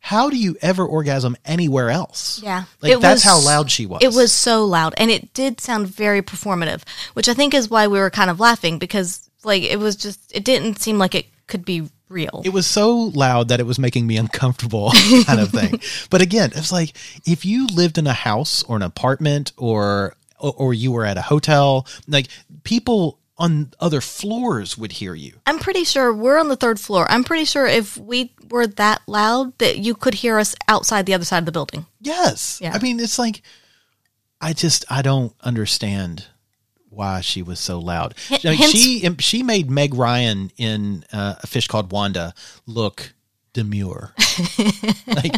how 0.00 0.30
do 0.30 0.36
you 0.36 0.56
ever 0.62 0.84
orgasm 0.84 1.36
anywhere 1.44 1.90
else? 1.90 2.40
Yeah. 2.42 2.64
like 2.80 2.92
It 2.92 3.00
that's 3.00 3.24
was- 3.24 3.32
how 3.32 3.38
loud 3.38 3.70
she 3.70 3.86
was. 3.86 4.00
It 4.02 4.12
was 4.12 4.32
so 4.32 4.64
loud, 4.64 4.94
and 4.96 5.10
it 5.10 5.32
did 5.34 5.60
sound 5.60 5.86
very 5.88 6.22
performative, 6.22 6.80
which 7.14 7.28
I 7.28 7.34
think 7.34 7.54
is 7.54 7.68
why 7.70 7.86
we 7.86 7.98
were 7.98 8.10
kind 8.10 8.30
of 8.30 8.40
laughing 8.40 8.78
because, 8.78 9.28
like, 9.44 9.62
it 9.62 9.78
was 9.78 9.96
just 9.96 10.18
it 10.32 10.42
didn't 10.44 10.80
seem 10.80 10.98
like 10.98 11.14
it 11.14 11.26
could 11.46 11.64
be 11.64 11.88
real. 12.08 12.42
it 12.44 12.52
was 12.52 12.66
so 12.66 12.96
loud 12.96 13.48
that 13.48 13.60
it 13.60 13.66
was 13.66 13.78
making 13.78 14.04
me 14.04 14.16
uncomfortable 14.16 14.90
kind 15.26 15.38
of 15.38 15.48
thing 15.50 15.80
but 16.10 16.20
again 16.20 16.50
it's 16.56 16.72
like 16.72 16.92
if 17.24 17.44
you 17.44 17.68
lived 17.68 17.98
in 17.98 18.06
a 18.08 18.12
house 18.12 18.64
or 18.64 18.74
an 18.74 18.82
apartment 18.82 19.52
or 19.56 20.14
or 20.40 20.74
you 20.74 20.90
were 20.92 21.04
at 21.04 21.16
a 21.18 21.22
hotel 21.22 21.86
like 22.08 22.26
people 22.64 23.18
on 23.38 23.72
other 23.80 24.00
floors 24.00 24.76
would 24.76 24.92
hear 24.92 25.14
you 25.14 25.40
I'm 25.46 25.58
pretty 25.58 25.84
sure 25.84 26.12
we're 26.12 26.38
on 26.38 26.48
the 26.48 26.56
third 26.56 26.78
floor. 26.78 27.06
I'm 27.10 27.24
pretty 27.24 27.46
sure 27.46 27.66
if 27.66 27.96
we 27.96 28.34
were 28.50 28.66
that 28.66 29.00
loud 29.06 29.56
that 29.58 29.78
you 29.78 29.94
could 29.94 30.14
hear 30.14 30.38
us 30.38 30.54
outside 30.68 31.06
the 31.06 31.14
other 31.14 31.24
side 31.24 31.38
of 31.38 31.46
the 31.46 31.52
building. 31.52 31.86
yes 32.00 32.58
Yeah. 32.62 32.72
i 32.74 32.78
mean 32.78 33.00
it's 33.00 33.18
like 33.18 33.42
i 34.40 34.52
just 34.52 34.84
i 34.90 35.00
don't 35.02 35.32
understand 35.42 36.26
why 36.90 37.20
she 37.22 37.40
was 37.40 37.60
so 37.60 37.78
loud 37.78 38.14
H- 38.30 38.44
I 38.44 38.50
mean, 38.50 38.58
hence- 38.58 38.72
she 38.72 39.16
she 39.20 39.42
made 39.42 39.70
meg 39.70 39.94
ryan 39.94 40.50
in 40.58 41.04
uh, 41.12 41.36
a 41.42 41.46
fish 41.46 41.66
called 41.68 41.92
wanda 41.92 42.34
look 42.66 43.14
demure 43.52 44.12
like 45.06 45.36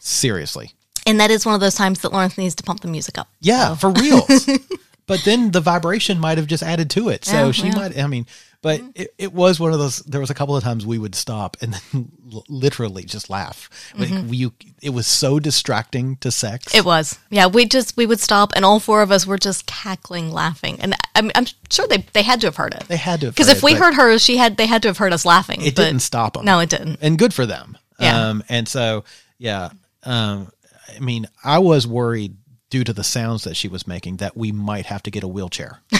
seriously 0.00 0.72
And 1.08 1.18
that 1.20 1.30
is 1.30 1.44
one 1.46 1.54
of 1.54 1.60
those 1.60 1.74
times 1.74 2.00
that 2.00 2.12
Lawrence 2.12 2.38
needs 2.38 2.54
to 2.56 2.62
pump 2.62 2.80
the 2.80 2.88
music 2.88 3.18
up. 3.18 3.28
Yeah, 3.40 3.74
for 3.74 3.90
real. 3.90 4.26
but 5.06 5.20
then 5.24 5.50
the 5.50 5.60
vibration 5.60 6.20
might 6.20 6.38
have 6.38 6.46
just 6.46 6.62
added 6.62 6.90
to 6.90 7.08
it. 7.08 7.24
So 7.24 7.46
Yeah, 7.46 7.52
she 7.52 7.66
yeah. 7.68 7.74
might. 7.74 7.98
I 7.98 8.06
mean, 8.06 8.26
But 8.60 8.82
it, 8.94 9.14
it 9.18 9.32
was 9.32 9.58
one 9.58 9.72
of 9.72 9.78
those. 9.78 9.98
There 10.00 10.20
was 10.20 10.30
a 10.30 10.34
couple 10.34 10.56
of 10.56 10.62
times 10.64 10.84
we 10.84 10.98
would 10.98 11.14
stop 11.14 11.56
and 11.62 11.74
then 11.74 12.10
literally 12.48 13.04
just 13.04 13.30
laugh. 13.30 13.70
Like 13.96 14.10
you, 14.28 14.52
it 14.82 14.90
was 14.90 15.06
so 15.06 15.38
distracting 15.40 16.16
to 16.16 16.30
sex. 16.30 16.74
It 16.74 16.84
was. 16.84 17.18
Yeah, 17.30 17.46
we 17.46 17.64
just 17.66 17.96
we 17.96 18.04
would 18.04 18.20
stop 18.20 18.52
and 18.54 18.64
all 18.64 18.80
four 18.80 19.00
of 19.00 19.10
us 19.10 19.26
were 19.26 19.38
just 19.38 19.66
cackling 19.66 20.30
laughing. 20.30 20.78
And 20.80 20.94
I'm, 21.14 21.30
I'm 21.34 21.46
sure 21.70 21.86
they 21.86 22.04
they 22.12 22.22
had 22.22 22.40
to 22.42 22.48
have 22.48 22.56
heard 22.56 22.74
it. 22.74 22.84
they 22.88 22.96
had 22.96 23.20
to 23.20 23.26
have 23.26 23.34
Because 23.34 23.48
if 23.48 23.62
we 23.62 23.74
heard 23.74 23.94
her, 23.94 24.18
she 24.18 24.36
had 24.36 24.56
they 24.56 24.66
had 24.66 24.82
to 24.82 24.88
have 24.88 24.98
heard 24.98 25.12
us 25.12 25.24
laughing. 25.24 25.62
it 25.62 25.74
didn't 25.76 26.00
stop 26.00 26.34
them. 26.34 26.44
No, 26.44 26.58
it 26.58 26.68
didn't. 26.68 26.98
and 27.00 27.16
good 27.18 27.32
for 27.32 27.46
them. 27.46 27.78
Yeah. 28.00 28.28
Um, 28.28 28.44
and 28.48 28.68
so, 28.68 29.04
yeah. 29.38 29.70
Um, 30.04 30.50
I 30.94 31.00
mean, 31.00 31.26
I 31.44 31.58
was 31.58 31.86
worried 31.86 32.36
due 32.70 32.84
to 32.84 32.92
the 32.92 33.04
sounds 33.04 33.44
that 33.44 33.54
she 33.54 33.68
was 33.68 33.86
making 33.86 34.18
that 34.18 34.36
we 34.36 34.52
might 34.52 34.86
have 34.86 35.02
to 35.04 35.10
get 35.10 35.22
a 35.22 35.28
wheelchair. 35.28 35.80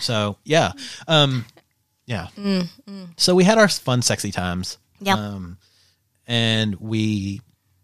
so, 0.00 0.36
yeah. 0.44 0.72
Um, 1.06 1.44
yeah. 2.06 2.28
So 3.16 3.34
we 3.34 3.44
had 3.44 3.58
our 3.58 3.68
fun, 3.68 4.02
sexy 4.02 4.32
times. 4.32 4.78
Yep. 5.00 5.16
Um, 5.16 5.58
and 6.26 6.74
we 6.76 7.40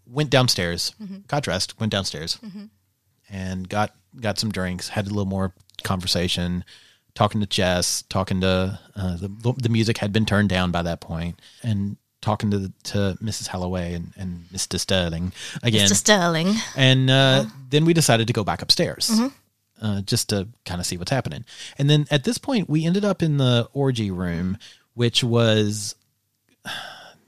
went 0.06 0.30
downstairs, 0.30 0.94
got 1.28 1.42
dressed, 1.42 1.78
went 1.80 1.92
downstairs, 1.92 2.38
and 3.28 3.68
got 3.68 3.94
got 4.20 4.38
some 4.38 4.52
drinks. 4.52 4.88
Had 4.88 5.06
a 5.06 5.10
little 5.10 5.26
more 5.26 5.54
conversation, 5.82 6.64
talking 7.14 7.40
to 7.40 7.46
Jess, 7.46 8.02
talking 8.02 8.40
to 8.42 8.78
uh, 8.94 9.16
the 9.16 9.54
the 9.58 9.68
music 9.68 9.98
had 9.98 10.12
been 10.12 10.26
turned 10.26 10.48
down 10.48 10.70
by 10.70 10.82
that 10.82 11.00
point, 11.00 11.40
and 11.62 11.96
talking 12.26 12.50
to 12.50 12.72
to 12.82 13.16
Mrs. 13.22 13.46
Holloway 13.46 13.94
and 13.94 14.12
and 14.16 14.44
Mr. 14.52 14.78
Sterling 14.80 15.32
again. 15.62 15.86
Mr. 15.86 15.94
Sterling. 15.94 16.54
And 16.76 17.08
uh, 17.08 17.44
then 17.70 17.84
we 17.84 17.94
decided 17.94 18.26
to 18.26 18.32
go 18.32 18.42
back 18.42 18.62
upstairs 18.62 19.10
uh, 19.80 20.00
just 20.02 20.30
to 20.30 20.48
kind 20.64 20.80
of 20.80 20.86
see 20.86 20.96
what's 20.96 21.12
happening. 21.12 21.44
And 21.78 21.88
then 21.88 22.06
at 22.10 22.24
this 22.24 22.36
point, 22.36 22.68
we 22.68 22.84
ended 22.84 23.04
up 23.04 23.22
in 23.22 23.36
the 23.36 23.68
orgy 23.72 24.10
room, 24.10 24.58
which 24.94 25.22
was 25.22 25.94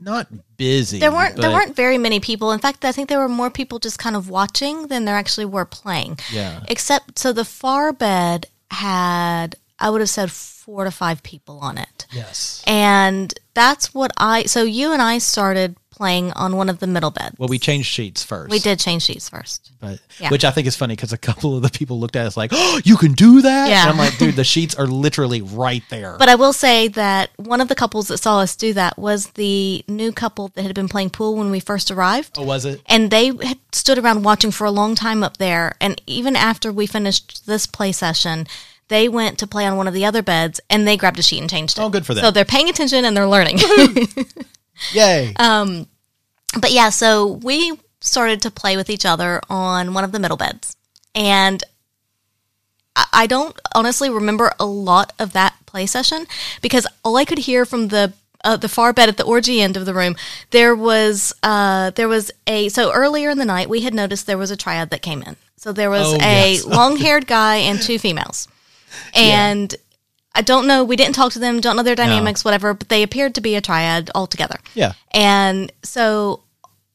not 0.00 0.26
busy. 0.56 0.98
There 0.98 1.12
weren't 1.12 1.36
there 1.36 1.52
weren't 1.52 1.76
very 1.76 1.96
many 1.96 2.18
people. 2.18 2.50
In 2.50 2.58
fact, 2.58 2.84
I 2.84 2.90
think 2.90 3.08
there 3.08 3.20
were 3.20 3.28
more 3.28 3.50
people 3.50 3.78
just 3.78 4.00
kind 4.00 4.16
of 4.16 4.28
watching 4.28 4.88
than 4.88 5.04
there 5.04 5.16
actually 5.16 5.46
were 5.46 5.64
playing. 5.64 6.18
Yeah. 6.32 6.64
Except 6.68 7.20
so 7.20 7.32
the 7.32 7.44
far 7.44 7.92
bed 7.92 8.46
had 8.72 9.54
I 9.80 9.90
would 9.90 10.00
have 10.00 10.10
said 10.10 10.30
four 10.30 10.84
to 10.84 10.90
five 10.90 11.22
people 11.22 11.58
on 11.60 11.78
it. 11.78 12.06
Yes. 12.12 12.62
And 12.66 13.32
that's 13.54 13.94
what 13.94 14.10
I 14.18 14.44
so 14.44 14.62
you 14.62 14.92
and 14.92 15.00
I 15.02 15.18
started 15.18 15.76
playing 15.90 16.30
on 16.34 16.54
one 16.54 16.68
of 16.68 16.78
the 16.78 16.86
middle 16.86 17.10
beds. 17.10 17.34
Well, 17.40 17.48
we 17.48 17.58
changed 17.58 17.88
sheets 17.88 18.22
first. 18.22 18.52
we 18.52 18.60
did 18.60 18.78
change 18.78 19.02
sheets 19.02 19.28
first. 19.28 19.72
but 19.80 19.98
Yeah. 20.20 20.30
which 20.30 20.44
I 20.44 20.52
think 20.52 20.68
is 20.68 20.76
funny 20.76 20.94
because 20.94 21.12
a 21.12 21.18
couple 21.18 21.56
of 21.56 21.62
the 21.62 21.70
people 21.70 21.98
looked 21.98 22.14
at 22.14 22.24
us 22.26 22.36
like, 22.36 22.50
"Oh, 22.54 22.80
you 22.84 22.96
can 22.96 23.12
do 23.14 23.42
that!" 23.42 23.68
Yeah. 23.68 23.82
And 23.82 23.90
I'm 23.90 23.98
like, 23.98 24.16
"Dude, 24.16 24.36
the 24.36 24.44
sheets 24.44 24.76
are 24.76 24.86
literally 24.86 25.42
right 25.42 25.82
there." 25.90 26.14
But 26.16 26.28
I 26.28 26.36
will 26.36 26.52
say 26.52 26.86
that 26.88 27.30
one 27.36 27.60
of 27.60 27.66
the 27.66 27.74
couples 27.74 28.06
that 28.08 28.18
saw 28.18 28.38
us 28.38 28.54
do 28.54 28.72
that 28.74 28.96
was 28.96 29.26
the 29.34 29.84
new 29.88 30.12
couple 30.12 30.48
that 30.54 30.62
had 30.62 30.74
been 30.74 30.88
playing 30.88 31.10
pool 31.10 31.34
when 31.34 31.50
we 31.50 31.58
first 31.58 31.90
arrived. 31.90 32.36
oh, 32.38 32.44
was 32.44 32.64
it? 32.64 32.80
And 32.86 33.10
they 33.10 33.26
had 33.28 33.58
stood 33.72 33.98
around 33.98 34.22
watching 34.22 34.52
for 34.52 34.66
a 34.66 34.70
long 34.70 34.94
time 34.94 35.24
up 35.24 35.38
there. 35.38 35.74
And 35.80 36.00
even 36.06 36.36
after 36.36 36.70
we 36.72 36.86
finished 36.86 37.46
this 37.46 37.66
play 37.66 37.90
session, 37.90 38.46
they 38.88 39.08
went 39.08 39.38
to 39.38 39.46
play 39.46 39.66
on 39.66 39.76
one 39.76 39.86
of 39.86 39.94
the 39.94 40.04
other 40.04 40.22
beds 40.22 40.60
and 40.70 40.86
they 40.88 40.96
grabbed 40.96 41.18
a 41.18 41.22
sheet 41.22 41.40
and 41.40 41.48
changed 41.50 41.78
it. 41.78 41.82
Oh, 41.82 41.90
good 41.90 42.04
for 42.06 42.14
them. 42.14 42.24
So 42.24 42.30
they're 42.30 42.44
paying 42.44 42.68
attention 42.68 43.04
and 43.04 43.16
they're 43.16 43.26
learning. 43.28 43.58
Yay! 44.92 45.32
Uh, 45.36 45.84
but 46.60 46.70
yeah, 46.72 46.88
so 46.90 47.26
we 47.26 47.78
started 48.00 48.40
to 48.42 48.50
play 48.50 48.76
with 48.76 48.88
each 48.90 49.04
other 49.04 49.40
on 49.50 49.92
one 49.94 50.04
of 50.04 50.12
the 50.12 50.18
middle 50.20 50.36
beds. 50.36 50.76
And 51.14 51.62
I- 52.96 53.06
I 53.12 53.26
don't 53.26 53.58
honestly 53.74 54.08
remember 54.10 54.52
a 54.60 54.64
lot 54.66 55.12
of 55.18 55.32
that 55.32 55.54
play 55.66 55.86
session 55.86 56.26
because 56.62 56.86
all 57.04 57.16
I 57.16 57.24
could 57.24 57.38
hear 57.38 57.64
from 57.66 57.88
the 57.88 58.12
uh, 58.44 58.56
the 58.56 58.68
far 58.68 58.92
bed 58.92 59.08
at 59.08 59.16
the 59.16 59.24
orgy 59.24 59.60
end 59.60 59.76
of 59.76 59.84
the 59.84 59.92
room, 59.92 60.14
there 60.52 60.74
was 60.76 61.34
uh, 61.42 61.90
there 61.90 62.06
was 62.08 62.30
a 62.46 62.68
so 62.68 62.92
earlier 62.92 63.30
in 63.30 63.38
the 63.38 63.44
night 63.44 63.68
we 63.68 63.80
had 63.80 63.92
noticed 63.92 64.26
there 64.28 64.38
was 64.38 64.52
a 64.52 64.56
triad 64.56 64.90
that 64.90 65.02
came 65.02 65.22
in. 65.22 65.34
So 65.56 65.72
there 65.72 65.90
was 65.90 66.06
Oh, 66.06 66.14
a 66.20 66.52
yes. 66.54 66.64
long 66.78 66.98
haired 66.98 67.26
guy 67.26 67.56
and 67.56 67.82
two 67.82 67.98
females, 67.98 68.46
and 69.14 69.74
I 70.34 70.42
don't 70.42 70.66
know. 70.66 70.84
We 70.84 70.96
didn't 70.96 71.14
talk 71.14 71.32
to 71.32 71.38
them. 71.38 71.60
Don't 71.60 71.76
know 71.76 71.82
their 71.82 71.94
dynamics, 71.96 72.44
whatever. 72.44 72.74
But 72.74 72.88
they 72.88 73.02
appeared 73.02 73.34
to 73.36 73.40
be 73.40 73.56
a 73.56 73.60
triad 73.60 74.10
altogether. 74.14 74.58
yeah. 74.74 74.92
And 75.10 75.72
so 75.82 76.42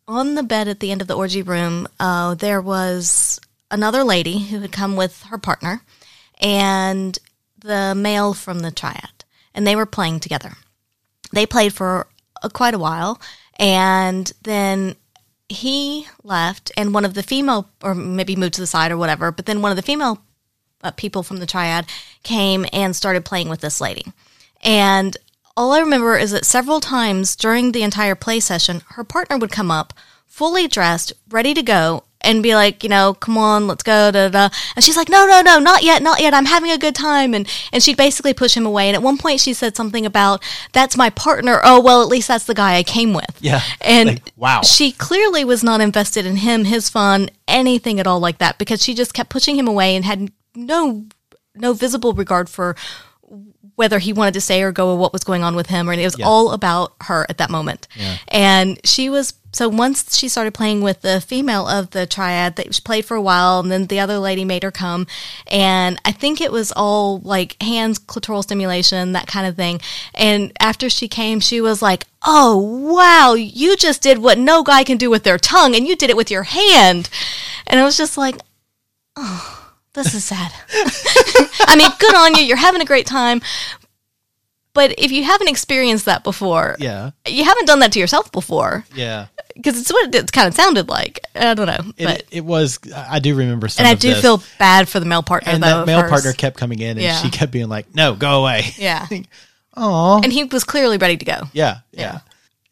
on 0.08 0.36
the 0.36 0.44
bed 0.44 0.68
at 0.68 0.80
the 0.80 0.92
end 0.92 1.02
of 1.02 1.08
the 1.08 1.16
orgy 1.16 1.42
room, 1.42 1.88
uh, 2.00 2.36
there 2.36 2.62
was 2.62 3.40
another 3.72 4.04
lady 4.04 4.40
who 4.40 4.60
had 4.60 4.72
come 4.72 4.96
with 4.96 5.24
her 5.24 5.38
partner 5.38 5.82
and 6.40 7.18
the 7.58 7.94
male 7.96 8.34
from 8.34 8.60
the 8.60 8.72
triad, 8.72 9.24
and 9.54 9.66
they 9.66 9.76
were 9.76 9.86
playing 9.86 10.20
together. 10.20 10.54
They 11.32 11.46
played 11.46 11.74
for 11.74 12.08
uh, 12.42 12.50
quite 12.50 12.74
a 12.74 12.80
while, 12.80 13.20
and 13.58 14.32
then 14.44 14.96
he 15.50 16.08
left, 16.24 16.72
and 16.78 16.94
one 16.94 17.06
of 17.06 17.14
the 17.14 17.24
female, 17.24 17.70
or 17.82 17.96
maybe 17.96 18.36
moved 18.36 18.56
to 18.56 18.62
the 18.62 18.68
side 18.68 18.92
or 18.92 18.98
whatever, 18.98 19.32
but 19.32 19.46
then 19.46 19.62
one 19.62 19.72
of 19.72 19.76
the 19.76 19.82
female 19.82 20.22
uh, 20.84 20.92
people 20.92 21.24
from 21.24 21.38
the 21.38 21.46
triad 21.46 21.86
came 22.24 22.66
and 22.72 22.96
started 22.96 23.26
playing 23.26 23.50
with 23.50 23.62
this 23.62 23.82
lady. 23.82 24.06
And 24.62 25.18
all 25.56 25.72
I 25.72 25.80
remember 25.80 26.18
is 26.18 26.32
that 26.32 26.46
several 26.46 26.80
times 26.80 27.36
during 27.36 27.72
the 27.72 27.84
entire 27.84 28.16
play 28.16 28.40
session, 28.40 28.82
her 28.92 29.04
partner 29.04 29.38
would 29.38 29.52
come 29.52 29.72
up 29.72 29.94
fully 30.26 30.68
dressed, 30.68 31.14
ready 31.30 31.54
to 31.54 31.62
go, 31.62 32.04
and 32.22 32.42
be 32.42 32.56
like, 32.56 32.84
you 32.84 32.90
know, 32.90 33.14
come 33.14 33.38
on, 33.38 33.68
let's 33.68 33.84
go, 33.84 34.10
da 34.10 34.30
da. 34.30 34.48
da. 34.48 34.56
And 34.76 34.84
she's 34.84 34.98
like, 34.98 35.10
no, 35.10 35.28
no, 35.28 35.42
no, 35.42 35.60
not 35.60 35.84
yet, 35.84 36.02
not 36.02 36.22
yet. 36.22 36.34
I'm 36.34 36.46
having 36.46 36.72
a 36.72 36.78
good 36.78 36.96
time. 36.96 37.34
And 37.34 37.48
and 37.72 37.84
she'd 37.84 37.98
basically 37.98 38.34
push 38.34 38.56
him 38.56 38.66
away. 38.66 38.88
And 38.88 38.96
at 38.96 39.04
one 39.04 39.18
point, 39.18 39.42
she 39.42 39.54
said 39.54 39.76
something 39.76 40.06
about, 40.06 40.42
that's 40.72 40.98
my 40.98 41.10
partner. 41.12 41.60
Oh, 41.64 41.82
well, 41.82 42.02
at 42.02 42.08
least 42.08 42.30
that's 42.30 42.46
the 42.46 42.56
guy 42.56 42.76
I 42.76 42.84
came 42.84 43.14
with. 43.14 43.38
Yeah. 43.42 43.62
And 43.82 44.10
Like, 44.10 44.32
wow. 44.38 44.62
she 44.62 44.92
clearly 44.94 45.44
was 45.44 45.64
not 45.64 45.82
invested 45.82 46.26
in 46.26 46.38
him, 46.38 46.64
his 46.64 46.90
fun, 46.90 47.30
anything 47.48 48.00
at 48.00 48.08
all 48.08 48.22
like 48.22 48.38
that, 48.38 48.58
because 48.58 48.82
she 48.82 48.94
just 48.96 49.14
kept 49.14 49.30
pushing 49.30 49.58
him 49.58 49.68
away 49.68 49.96
and 49.96 50.06
had 50.06 50.32
no 50.56 51.06
no 51.56 51.74
visible 51.74 52.14
regard 52.14 52.50
for 52.50 52.76
whether 53.76 53.98
he 54.00 54.14
wanted 54.14 54.34
to 54.36 54.42
stay 54.42 54.62
or 54.62 54.72
go 54.72 54.90
or 54.92 54.98
what 54.98 55.14
was 55.14 55.24
going 55.24 55.44
on 55.44 55.56
with 55.56 55.68
him 55.68 55.90
or 55.90 55.94
it 55.94 56.04
was 56.04 56.18
Yeah. 56.20 56.28
all 56.28 56.52
about 56.52 56.94
her 57.02 57.26
at 57.30 57.40
that 57.40 57.50
moment. 57.50 57.88
And 58.28 58.80
she 58.86 59.10
was 59.10 59.34
so 59.52 59.68
once 59.70 60.16
she 60.18 60.28
started 60.30 60.54
playing 60.56 60.82
with 60.82 61.02
the 61.02 61.22
female 61.22 61.68
of 61.68 61.92
the 61.92 62.06
triad 62.08 62.56
that 62.56 62.74
she 62.74 62.82
played 62.82 63.06
for 63.06 63.16
a 63.16 63.22
while 63.22 63.60
and 63.60 63.72
then 63.72 63.86
the 63.88 64.00
other 64.00 64.18
lady 64.20 64.46
made 64.46 64.62
her 64.64 64.72
come. 64.72 65.08
And 65.48 66.00
i 66.06 66.12
think 66.12 66.40
it 66.42 66.52
was 66.52 66.72
all 66.76 67.20
like 67.20 67.62
hands 67.62 67.98
clitoral 68.00 68.44
stimulation 68.44 69.14
that 69.14 69.28
kind 69.28 69.48
of 69.48 69.56
thing. 69.56 69.80
And 70.14 70.52
after 70.60 70.88
she 70.90 71.08
came 71.08 71.40
she 71.40 71.60
was 71.62 71.82
like 71.82 72.06
oh 72.24 72.58
wow 72.58 73.34
you 73.34 73.76
just 73.76 74.02
did 74.04 74.20
what 74.20 74.38
no 74.38 74.62
guy 74.64 74.84
can 74.84 74.98
do 74.98 75.10
with 75.10 75.24
their 75.24 75.38
tongue 75.40 75.76
and 75.76 75.88
you 75.88 75.96
did 75.96 76.10
it 76.12 76.18
with 76.18 76.30
your 76.32 76.44
hand. 76.44 77.10
And 77.66 77.80
i 77.80 77.84
was 77.84 77.98
just 77.98 78.18
like 78.20 78.38
oh 79.16 79.63
this 79.94 80.14
is 80.14 80.24
sad 80.24 80.52
I 81.68 81.76
mean, 81.76 81.90
good 82.00 82.16
on 82.16 82.36
you. 82.36 82.44
You're 82.44 82.58
having 82.58 82.82
a 82.82 82.86
great 82.86 83.06
time. 83.08 83.42
But 84.74 84.96
if 84.98 85.12
you 85.12 85.24
haven't 85.24 85.50
experienced 85.50 86.06
that 86.06 86.24
before, 86.24 86.76
Yeah. 86.80 87.12
you 87.28 87.44
haven't 87.44 87.66
done 87.68 87.80
that 87.80 87.92
to 87.94 88.00
yourself 88.00 88.32
before 88.32 88.86
Yeah. 88.96 89.28
because 89.56 89.80
it's 89.80 89.92
what 89.94 90.14
it 90.14 90.32
kind 90.32 90.48
of 90.48 90.56
sounded 90.56 90.90
like. 90.90 91.20
I 91.36 91.54
don't 91.54 91.68
know, 91.68 91.94
It, 91.98 92.06
but 92.06 92.24
it 92.32 92.44
was. 92.44 92.80
I 92.96 93.20
do 93.20 93.36
remember 93.36 93.68
and 93.78 93.88
I 93.88 93.94
do 93.94 94.10
this. 94.14 94.22
feel 94.22 94.42
bad 94.58 94.90
for 94.90 95.00
the 95.00 95.06
male 95.06 95.22
partner 95.24 95.52
And 95.54 95.62
though. 95.64 95.80
that 95.80 95.86
male 95.86 96.02
hers. 96.02 96.10
partner 96.10 96.34
kept 96.34 96.58
coming 96.58 96.80
in, 96.80 96.92
and 96.98 97.02
Yeah. 97.02 97.18
she 97.22 97.30
kept 97.30 97.52
being 97.52 97.70
like, 97.70 97.94
"No, 97.94 98.16
go 98.16 98.42
away." 98.42 98.74
yeah, 98.78 99.08
Oh. 99.78 100.22
and 100.24 100.34
he 100.34 100.44
was 100.44 100.64
clearly 100.64 100.98
ready 100.98 101.18
to 101.18 101.26
go. 101.26 101.42
Yeah, 101.54 101.80
yeah. 101.92 102.20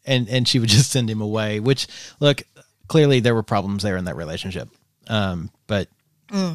And 0.04 0.28
and 0.28 0.46
she 0.48 0.58
would 0.58 0.68
just 0.68 0.90
send 0.90 1.08
him 1.08 1.20
away, 1.20 1.60
which 1.60 1.86
look, 2.18 2.42
clearly 2.88 3.20
there 3.20 3.34
were 3.34 3.44
problems 3.44 3.84
there 3.84 3.96
in 3.96 4.06
that 4.06 4.16
relationship. 4.16 4.68
Um, 5.08 5.50
but 5.68 5.88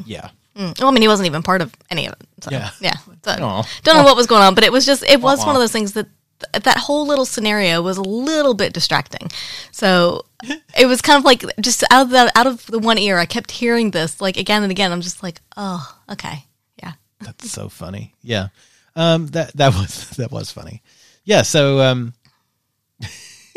yeah. 0.04 0.28
Mm. 0.58 0.78
Well, 0.80 0.88
I 0.88 0.92
mean, 0.92 1.02
he 1.02 1.08
wasn't 1.08 1.26
even 1.26 1.42
part 1.42 1.62
of 1.62 1.72
any 1.90 2.06
of 2.06 2.14
it. 2.14 2.26
So, 2.42 2.50
Yeah. 2.50 2.70
yeah. 2.80 2.96
So, 3.24 3.36
don't 3.84 3.96
know 3.96 4.02
what 4.02 4.16
was 4.16 4.26
going 4.26 4.42
on, 4.42 4.54
but 4.54 4.64
it 4.64 4.72
was 4.72 4.84
just 4.84 5.02
it 5.04 5.20
was 5.20 5.38
one 5.46 5.54
of 5.56 5.62
those 5.62 5.72
things 5.72 5.92
that 5.92 6.08
that 6.52 6.76
whole 6.78 7.06
little 7.06 7.24
scenario 7.24 7.82
was 7.82 7.96
a 7.96 8.02
little 8.02 8.54
bit 8.54 8.72
distracting. 8.72 9.30
So 9.72 10.24
it 10.76 10.86
was 10.86 11.00
kind 11.02 11.18
of 11.18 11.24
like 11.24 11.44
just 11.60 11.84
out 11.90 12.02
of 12.02 12.10
the 12.10 12.32
out 12.36 12.46
of 12.46 12.66
the 12.66 12.78
one 12.78 12.98
ear, 12.98 13.18
I 13.18 13.26
kept 13.26 13.50
hearing 13.50 13.90
this 13.90 14.20
like 14.20 14.36
again 14.36 14.62
and 14.62 14.70
again. 14.70 14.92
I'm 14.92 15.00
just 15.00 15.22
like, 15.22 15.40
oh, 15.56 15.96
okay, 16.10 16.44
yeah. 16.82 16.92
That's 17.20 17.50
so 17.50 17.68
funny. 17.68 18.14
Yeah. 18.22 18.48
Um 18.96 19.26
that 19.28 19.56
that 19.56 19.74
was 19.74 20.10
that 20.16 20.30
was 20.30 20.50
funny. 20.50 20.82
Yeah, 21.24 21.42
so 21.42 21.80
um 21.80 22.14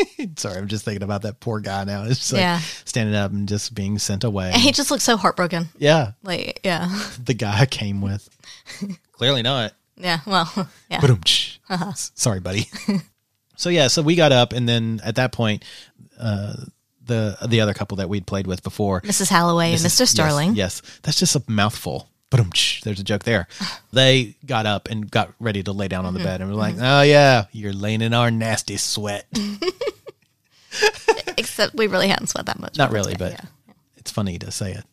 sorry, 0.37 0.57
I'm 0.57 0.67
just 0.67 0.85
thinking 0.85 1.03
about 1.03 1.23
that 1.23 1.39
poor 1.39 1.59
guy 1.59 1.83
now. 1.83 2.03
It's 2.03 2.19
just 2.19 2.33
like 2.33 2.41
Yeah. 2.41 2.59
standing 2.85 3.15
up 3.15 3.31
and 3.31 3.47
just 3.47 3.73
being 3.73 3.97
sent 3.99 4.23
away. 4.23 4.51
And 4.51 4.61
he 4.61 4.71
just 4.71 4.91
looks 4.91 5.03
so 5.03 5.17
heartbroken. 5.17 5.69
yeah. 5.77 6.11
Like, 6.23 6.61
yeah, 6.63 6.87
The 7.23 7.33
guy 7.33 7.61
I 7.61 7.65
came 7.65 8.01
with. 8.01 8.29
Clearly 9.13 9.41
not. 9.41 9.73
yeah. 9.97 10.19
Well, 10.25 10.51
yeah. 10.89 11.01
But 11.01 11.11
uh-huh. 11.69 11.91
sorry, 11.93 12.39
buddy. 12.39 12.67
so 13.55 13.69
yeah, 13.69 13.87
so 13.87 14.01
we 14.01 14.15
got 14.15 14.31
up 14.31 14.53
and 14.53 14.67
then 14.67 15.01
at 15.03 15.15
that 15.15 15.31
point, 15.31 15.63
uh 16.19 16.53
the 17.03 17.37
the 17.47 17.61
other 17.61 17.73
couple 17.73 17.97
that 17.97 18.09
we'd 18.09 18.25
played 18.27 18.47
with 18.47 18.63
before 18.63 19.01
Mrs. 19.01 19.29
Holloway 19.29 19.71
and 19.71 19.81
Mr. 19.81 20.07
Sterling. 20.07 20.55
Yes, 20.55 20.81
yes. 20.83 20.99
that's 21.03 21.19
just 21.19 21.35
a 21.35 21.43
mouthful. 21.47 22.07
Boom, 22.29 22.49
there's 22.83 22.99
a 22.99 23.03
joke 23.03 23.23
there. 23.23 23.47
They 23.93 24.37
got 24.45 24.65
up 24.65 24.87
and 24.89 25.11
got 25.11 25.33
ready 25.37 25.63
to 25.63 25.73
lay 25.73 25.89
down 25.89 26.05
on 26.05 26.13
the 26.13 26.19
mm-hmm. 26.19 26.27
bed 26.29 26.39
and 26.39 26.49
were 26.49 26.55
like, 26.55 26.75
mm-hmm. 26.75 26.83
"Oh 26.85 27.01
yeah, 27.01 27.45
you're 27.51 27.73
laying 27.73 28.01
in 28.01 28.13
our 28.13 28.31
nasty 28.31 28.77
sweat." 28.77 29.27
Except 31.37 31.75
we 31.75 31.87
really 31.87 32.07
hadn't 32.07 32.27
sweat 32.27 32.45
that 32.47 32.59
much. 32.59 32.77
Not 32.77 32.91
really, 32.91 33.15
but 33.15 33.33
yeah. 33.33 33.73
it's 33.97 34.11
funny 34.11 34.37
to 34.39 34.51
say 34.51 34.73
it. 34.73 34.85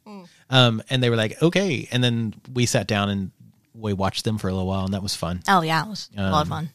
Um, 0.51 0.83
and 0.89 1.03
they 1.03 1.11
were 1.11 1.17
like, 1.17 1.43
"Okay," 1.43 1.89
and 1.93 2.03
then 2.03 2.35
we 2.55 2.65
sat 2.67 2.87
down 2.87 3.11
and 3.11 3.31
we 3.75 3.93
watched 3.93 4.25
them 4.25 4.39
for 4.39 4.49
a 4.49 4.53
little 4.53 4.67
while, 4.67 4.85
and 4.85 4.95
that 4.95 5.03
was 5.03 5.15
fun. 5.15 5.43
Oh 5.47 5.61
yeah, 5.63 5.85
it 5.85 5.89
was 5.89 6.09
a 6.17 6.23
lot 6.23 6.33
Um, 6.33 6.41
of 6.43 6.49
fun. 6.49 6.71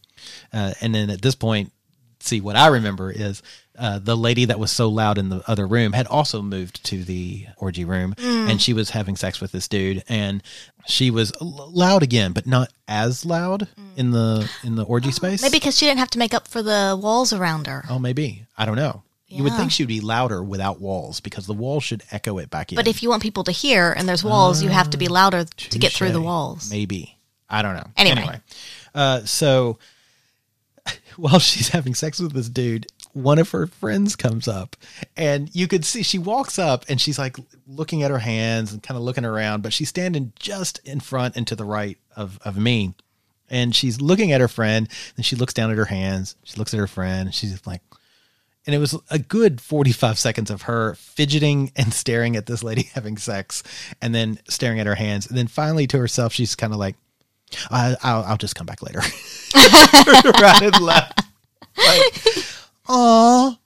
Uh, 0.54 0.74
and 0.80 0.94
then 0.94 1.10
at 1.10 1.22
this 1.22 1.36
point, 1.36 1.72
see 2.20 2.40
what 2.40 2.56
I 2.56 2.68
remember 2.68 3.12
is 3.12 3.42
uh, 3.78 4.00
the 4.00 4.16
lady 4.16 4.46
that 4.46 4.60
was 4.60 4.72
so 4.72 4.88
loud 4.90 5.18
in 5.18 5.30
the 5.30 5.42
other 5.50 5.66
room 5.68 5.94
had 5.94 6.06
also 6.08 6.42
moved 6.42 6.84
to 6.86 7.04
the 7.04 7.48
orgy 7.58 7.86
room, 7.86 8.14
Mm. 8.18 8.52
and 8.52 8.62
she 8.62 8.74
was 8.74 8.92
having 8.92 9.16
sex 9.16 9.42
with 9.42 9.52
this 9.52 9.68
dude, 9.68 10.04
and 10.08 10.44
she 10.86 11.10
was 11.12 11.32
l- 11.42 11.70
loud 11.74 12.04
again, 12.04 12.34
but 12.34 12.46
not 12.46 12.72
as 12.88 13.26
loud 13.26 13.68
in 13.96 14.12
the 14.12 14.50
in 14.64 14.76
the 14.76 14.84
orgy 14.84 15.12
space. 15.12 15.40
Mm. 15.42 15.44
Maybe 15.46 15.58
because 15.60 15.78
she 15.78 15.86
didn't 15.88 16.00
have 16.00 16.12
to 16.12 16.20
make 16.20 16.34
up 16.34 16.48
for 16.48 16.62
the 16.62 16.98
walls 17.02 17.34
around 17.34 17.68
her. 17.68 17.84
Oh, 17.90 17.98
maybe 18.00 18.46
I 18.58 18.66
don't 18.66 18.76
know. 18.78 19.04
You 19.28 19.44
would 19.46 19.54
think 19.54 19.72
she 19.72 19.82
would 19.82 19.88
be 19.88 20.00
louder 20.02 20.44
without 20.44 20.80
walls 20.80 21.20
because 21.20 21.48
the 21.48 21.56
walls 21.56 21.84
should 21.84 22.04
echo 22.12 22.38
it 22.38 22.52
back 22.52 22.72
in. 22.72 22.76
But 22.76 22.88
if 22.88 23.02
you 23.02 23.10
want 23.10 23.24
people 23.24 23.44
to 23.46 23.52
hear 23.52 23.92
and 23.92 24.08
there's 24.08 24.24
walls, 24.24 24.62
you 24.62 24.70
have 24.70 24.92
to 24.92 24.98
be 24.98 25.08
louder 25.08 25.46
to 25.46 25.80
get 25.80 25.92
through 25.92 26.12
the 26.12 26.22
walls. 26.22 26.70
Maybe. 26.70 27.18
I 27.50 27.64
don't 27.64 27.74
know. 27.76 27.88
Anyway. 27.98 28.40
Uh, 28.94 29.22
so 29.26 29.80
while 31.18 31.40
she's 31.40 31.70
having 31.70 31.96
sex 31.96 32.20
with 32.20 32.34
this 32.34 32.48
dude, 32.50 32.86
one 33.14 33.40
of 33.40 33.52
her 33.52 33.68
friends 33.68 34.16
comes 34.16 34.48
up 34.48 34.76
and 35.16 35.54
you 35.56 35.68
could 35.68 35.86
see 35.86 36.04
she 36.04 36.18
walks 36.18 36.58
up 36.58 36.84
and 36.90 37.00
she's 37.00 37.20
like 37.20 37.38
looking 37.68 38.04
at 38.04 38.12
her 38.12 38.20
hands 38.20 38.74
and 38.74 38.82
kind 38.84 38.98
of 38.98 39.04
looking 39.04 39.26
around, 39.26 39.62
but 39.62 39.72
she's 39.74 39.90
standing 39.90 40.34
just 40.38 40.80
in 40.84 41.00
front 41.00 41.36
and 41.36 41.48
to 41.48 41.56
the 41.56 41.66
right 41.66 41.98
of, 42.16 42.40
of 42.44 42.58
me. 42.58 42.94
And 43.50 43.76
she's 43.76 44.02
looking 44.02 44.32
at 44.32 44.42
her 44.42 44.48
friend 44.48 44.90
and 45.16 45.26
she 45.26 45.36
looks 45.36 45.54
down 45.54 45.70
at 45.70 45.78
her 45.78 45.86
hands. 45.86 46.36
She 46.44 46.58
looks 46.58 46.74
at 46.74 46.80
her 46.80 46.88
friend 46.88 47.28
and 47.28 47.36
she's 47.36 47.66
like, 47.68 47.82
and 48.66 48.74
it 48.74 48.80
was 48.80 48.98
a 49.12 49.20
good 49.20 49.62
45 49.62 50.18
seconds 50.18 50.50
of 50.50 50.64
her 50.64 50.96
fidgeting 50.96 51.72
and 51.76 51.94
staring 51.94 52.36
at 52.36 52.46
this 52.46 52.64
lady 52.64 52.84
having 52.94 53.18
sex 53.18 53.62
and 54.02 54.16
then 54.16 54.40
staring 54.48 54.80
at 54.80 54.88
her 54.88 54.96
hands. 54.96 55.28
And 55.28 55.38
then 55.38 55.48
finally 55.48 55.86
to 55.88 56.00
herself, 56.00 56.34
she's 56.34 56.56
kind 56.56 56.74
of 56.74 56.80
like, 56.80 56.96
I, 57.70 57.96
I'll, 58.02 58.24
I'll 58.24 58.38
just 58.38 58.56
come 58.56 58.66
back 58.66 58.82
later. 58.82 59.00
Around 60.42 60.64
and 60.64 60.82
left. 60.82 61.22
Like, 61.78 62.46
aw, 62.88 63.58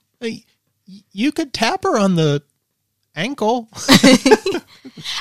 you 1.12 1.32
could 1.32 1.52
tap 1.52 1.84
her 1.84 1.98
on 1.98 2.14
the 2.14 2.42
ankle. 3.14 3.68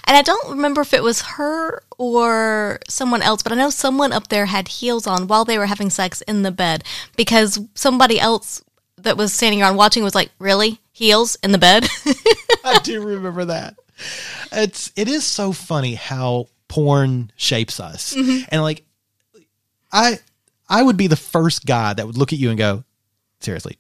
And 0.06 0.16
I 0.16 0.22
don't 0.22 0.52
remember 0.52 0.82
if 0.82 0.94
it 0.94 1.04
was 1.04 1.22
her 1.22 1.84
or 1.98 2.80
someone 2.88 3.22
else, 3.22 3.44
but 3.44 3.52
I 3.52 3.56
know 3.56 3.70
someone 3.70 4.14
up 4.14 4.30
there 4.30 4.46
had 4.46 4.68
heels 4.68 5.08
on 5.08 5.28
while 5.28 5.46
they 5.46 5.58
were 5.58 5.66
having 5.66 5.90
sex 5.90 6.22
in 6.22 6.44
the 6.44 6.52
bed 6.52 6.84
because 7.16 7.60
somebody 7.76 8.20
else 8.20 8.64
that 8.98 9.18
was 9.18 9.34
standing 9.34 9.62
around 9.62 9.76
watching 9.76 10.04
was 10.04 10.16
like, 10.16 10.32
"Really? 10.40 10.80
Heels 10.92 11.38
in 11.44 11.52
the 11.52 11.58
bed?" 11.58 11.88
I 12.64 12.80
do 12.80 13.04
remember 13.04 13.46
that. 13.46 13.76
It's 14.52 14.92
it 14.96 15.08
is 15.08 15.26
so 15.26 15.52
funny 15.52 15.96
how 15.96 16.48
porn 16.68 17.32
shapes 17.36 17.80
us. 17.80 18.14
Mm-hmm. 18.14 18.46
And 18.50 18.62
like 18.62 18.86
I 19.92 20.20
I 20.70 20.84
would 20.84 20.98
be 20.98 21.08
the 21.08 21.16
first 21.16 21.66
guy 21.66 21.94
that 21.94 22.06
would 22.06 22.18
look 22.18 22.34
at 22.34 22.40
you 22.40 22.50
and 22.50 22.58
go, 22.58 22.84
seriously, 23.40 23.78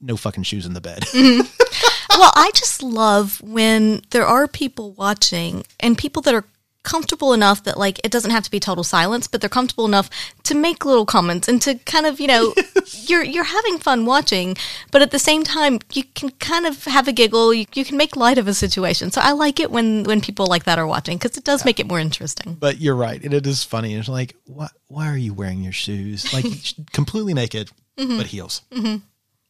no 0.00 0.16
fucking 0.16 0.44
shoes 0.44 0.66
in 0.66 0.74
the 0.74 0.80
bed. 0.80 1.04
Mm-hmm. 1.18 2.20
well, 2.20 2.32
I 2.34 2.50
just 2.54 2.82
love 2.82 3.40
when 3.42 4.02
there 4.10 4.26
are 4.26 4.48
people 4.48 4.92
watching 4.92 5.64
and 5.80 5.96
people 5.96 6.22
that 6.22 6.34
are 6.34 6.44
comfortable 6.88 7.34
enough 7.34 7.64
that 7.64 7.76
like 7.76 8.00
it 8.02 8.10
doesn't 8.10 8.30
have 8.30 8.42
to 8.44 8.50
be 8.50 8.58
total 8.58 8.82
silence, 8.82 9.28
but 9.28 9.40
they're 9.40 9.50
comfortable 9.50 9.84
enough 9.84 10.08
to 10.44 10.54
make 10.54 10.84
little 10.84 11.04
comments 11.04 11.46
and 11.48 11.60
to 11.62 11.74
kind 11.74 12.06
of, 12.06 12.18
you 12.18 12.26
know, 12.26 12.54
you're 13.06 13.22
you're 13.22 13.44
having 13.44 13.78
fun 13.78 14.06
watching, 14.06 14.56
but 14.90 15.02
at 15.02 15.10
the 15.10 15.18
same 15.18 15.44
time 15.44 15.80
you 15.92 16.04
can 16.14 16.30
kind 16.30 16.66
of 16.66 16.84
have 16.84 17.06
a 17.06 17.12
giggle, 17.12 17.52
you, 17.52 17.66
you 17.74 17.84
can 17.84 17.96
make 17.96 18.16
light 18.16 18.38
of 18.38 18.48
a 18.48 18.54
situation. 18.54 19.10
So 19.10 19.20
I 19.22 19.32
like 19.32 19.60
it 19.60 19.70
when 19.70 20.04
when 20.04 20.20
people 20.20 20.46
like 20.46 20.64
that 20.64 20.78
are 20.78 20.86
watching 20.86 21.18
cuz 21.18 21.36
it 21.36 21.44
does 21.44 21.64
make 21.64 21.78
it 21.78 21.86
more 21.86 22.00
interesting. 22.00 22.54
but 22.58 22.80
you're 22.80 22.96
right. 22.96 23.22
And 23.22 23.34
it 23.34 23.46
is 23.46 23.64
funny. 23.64 23.94
It's 23.94 24.08
like, 24.08 24.34
why 24.46 24.68
why 24.86 25.08
are 25.08 25.18
you 25.18 25.34
wearing 25.34 25.62
your 25.62 25.74
shoes? 25.74 26.32
Like 26.32 26.46
completely 26.92 27.34
naked, 27.34 27.70
mm-hmm. 27.98 28.16
but 28.16 28.26
heels. 28.26 28.62
Mm-hmm. 28.72 28.96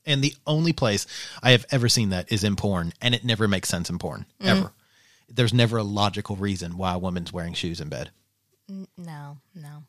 And 0.08 0.22
the 0.22 0.34
only 0.46 0.72
place 0.72 1.06
I 1.42 1.52
have 1.52 1.64
ever 1.70 1.88
seen 1.88 2.10
that 2.10 2.32
is 2.32 2.42
in 2.42 2.56
porn, 2.56 2.92
and 3.00 3.14
it 3.14 3.24
never 3.24 3.46
makes 3.46 3.68
sense 3.68 3.88
in 3.90 3.98
porn. 3.98 4.26
Ever. 4.40 4.72
There's 5.28 5.52
never 5.54 5.76
a 5.76 5.82
logical 5.84 6.34
reason 6.36 6.76
why 6.78 6.94
a 6.94 6.98
woman's 6.98 7.32
wearing 7.32 7.52
shoes 7.54 7.80
in 7.80 7.88
bed. 7.90 8.10
No, 8.68 9.38
no. 9.54 9.84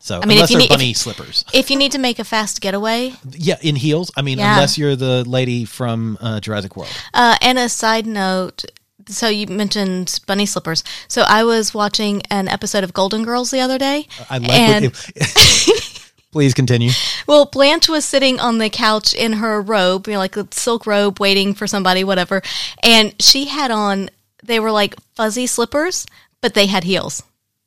So 0.00 0.20
I 0.22 0.26
mean, 0.26 0.30
if 0.30 0.34
unless 0.36 0.48
they're 0.50 0.58
need- 0.58 0.64
if- 0.64 0.70
bunny 0.70 0.94
slippers. 0.94 1.44
If 1.52 1.70
you 1.70 1.76
need 1.76 1.92
to 1.92 1.98
make 1.98 2.18
a 2.18 2.24
fast 2.24 2.60
getaway, 2.60 3.14
Yeah, 3.32 3.58
in 3.60 3.76
heels. 3.76 4.10
I 4.16 4.22
mean, 4.22 4.38
Yeah. 4.38 4.54
unless 4.54 4.78
you're 4.78 4.96
the 4.96 5.24
lady 5.24 5.64
from 5.64 6.16
uh, 6.20 6.40
Jurassic 6.40 6.76
World. 6.76 6.90
Uh, 7.12 7.36
and 7.42 7.58
a 7.58 7.68
side 7.68 8.06
note. 8.06 8.64
So 9.08 9.28
you 9.28 9.46
mentioned 9.46 10.20
bunny 10.26 10.44
slippers. 10.46 10.84
So 11.08 11.22
I 11.22 11.42
was 11.42 11.72
watching 11.74 12.22
an 12.30 12.46
episode 12.46 12.84
of 12.84 12.92
Golden 12.92 13.24
Girls 13.24 13.50
the 13.50 13.60
other 13.60 13.78
day. 13.78 14.06
I 14.28 14.38
like 14.38 14.50
and, 14.52 14.84
Please 16.30 16.52
continue. 16.54 16.90
well, 17.26 17.46
Blanche 17.46 17.88
was 17.88 18.04
sitting 18.04 18.38
on 18.38 18.58
the 18.58 18.68
couch 18.68 19.14
in 19.14 19.34
her 19.34 19.60
robe, 19.62 20.06
you 20.06 20.12
know, 20.12 20.18
like 20.18 20.36
a 20.36 20.46
silk 20.50 20.86
robe, 20.86 21.18
waiting 21.20 21.54
for 21.54 21.66
somebody, 21.66 22.04
whatever. 22.04 22.42
And 22.82 23.14
she 23.20 23.46
had 23.46 23.70
on, 23.70 24.10
they 24.44 24.60
were 24.60 24.70
like 24.70 24.94
fuzzy 25.14 25.46
slippers, 25.46 26.06
but 26.42 26.54
they 26.54 26.66
had 26.66 26.84
heels. 26.84 27.22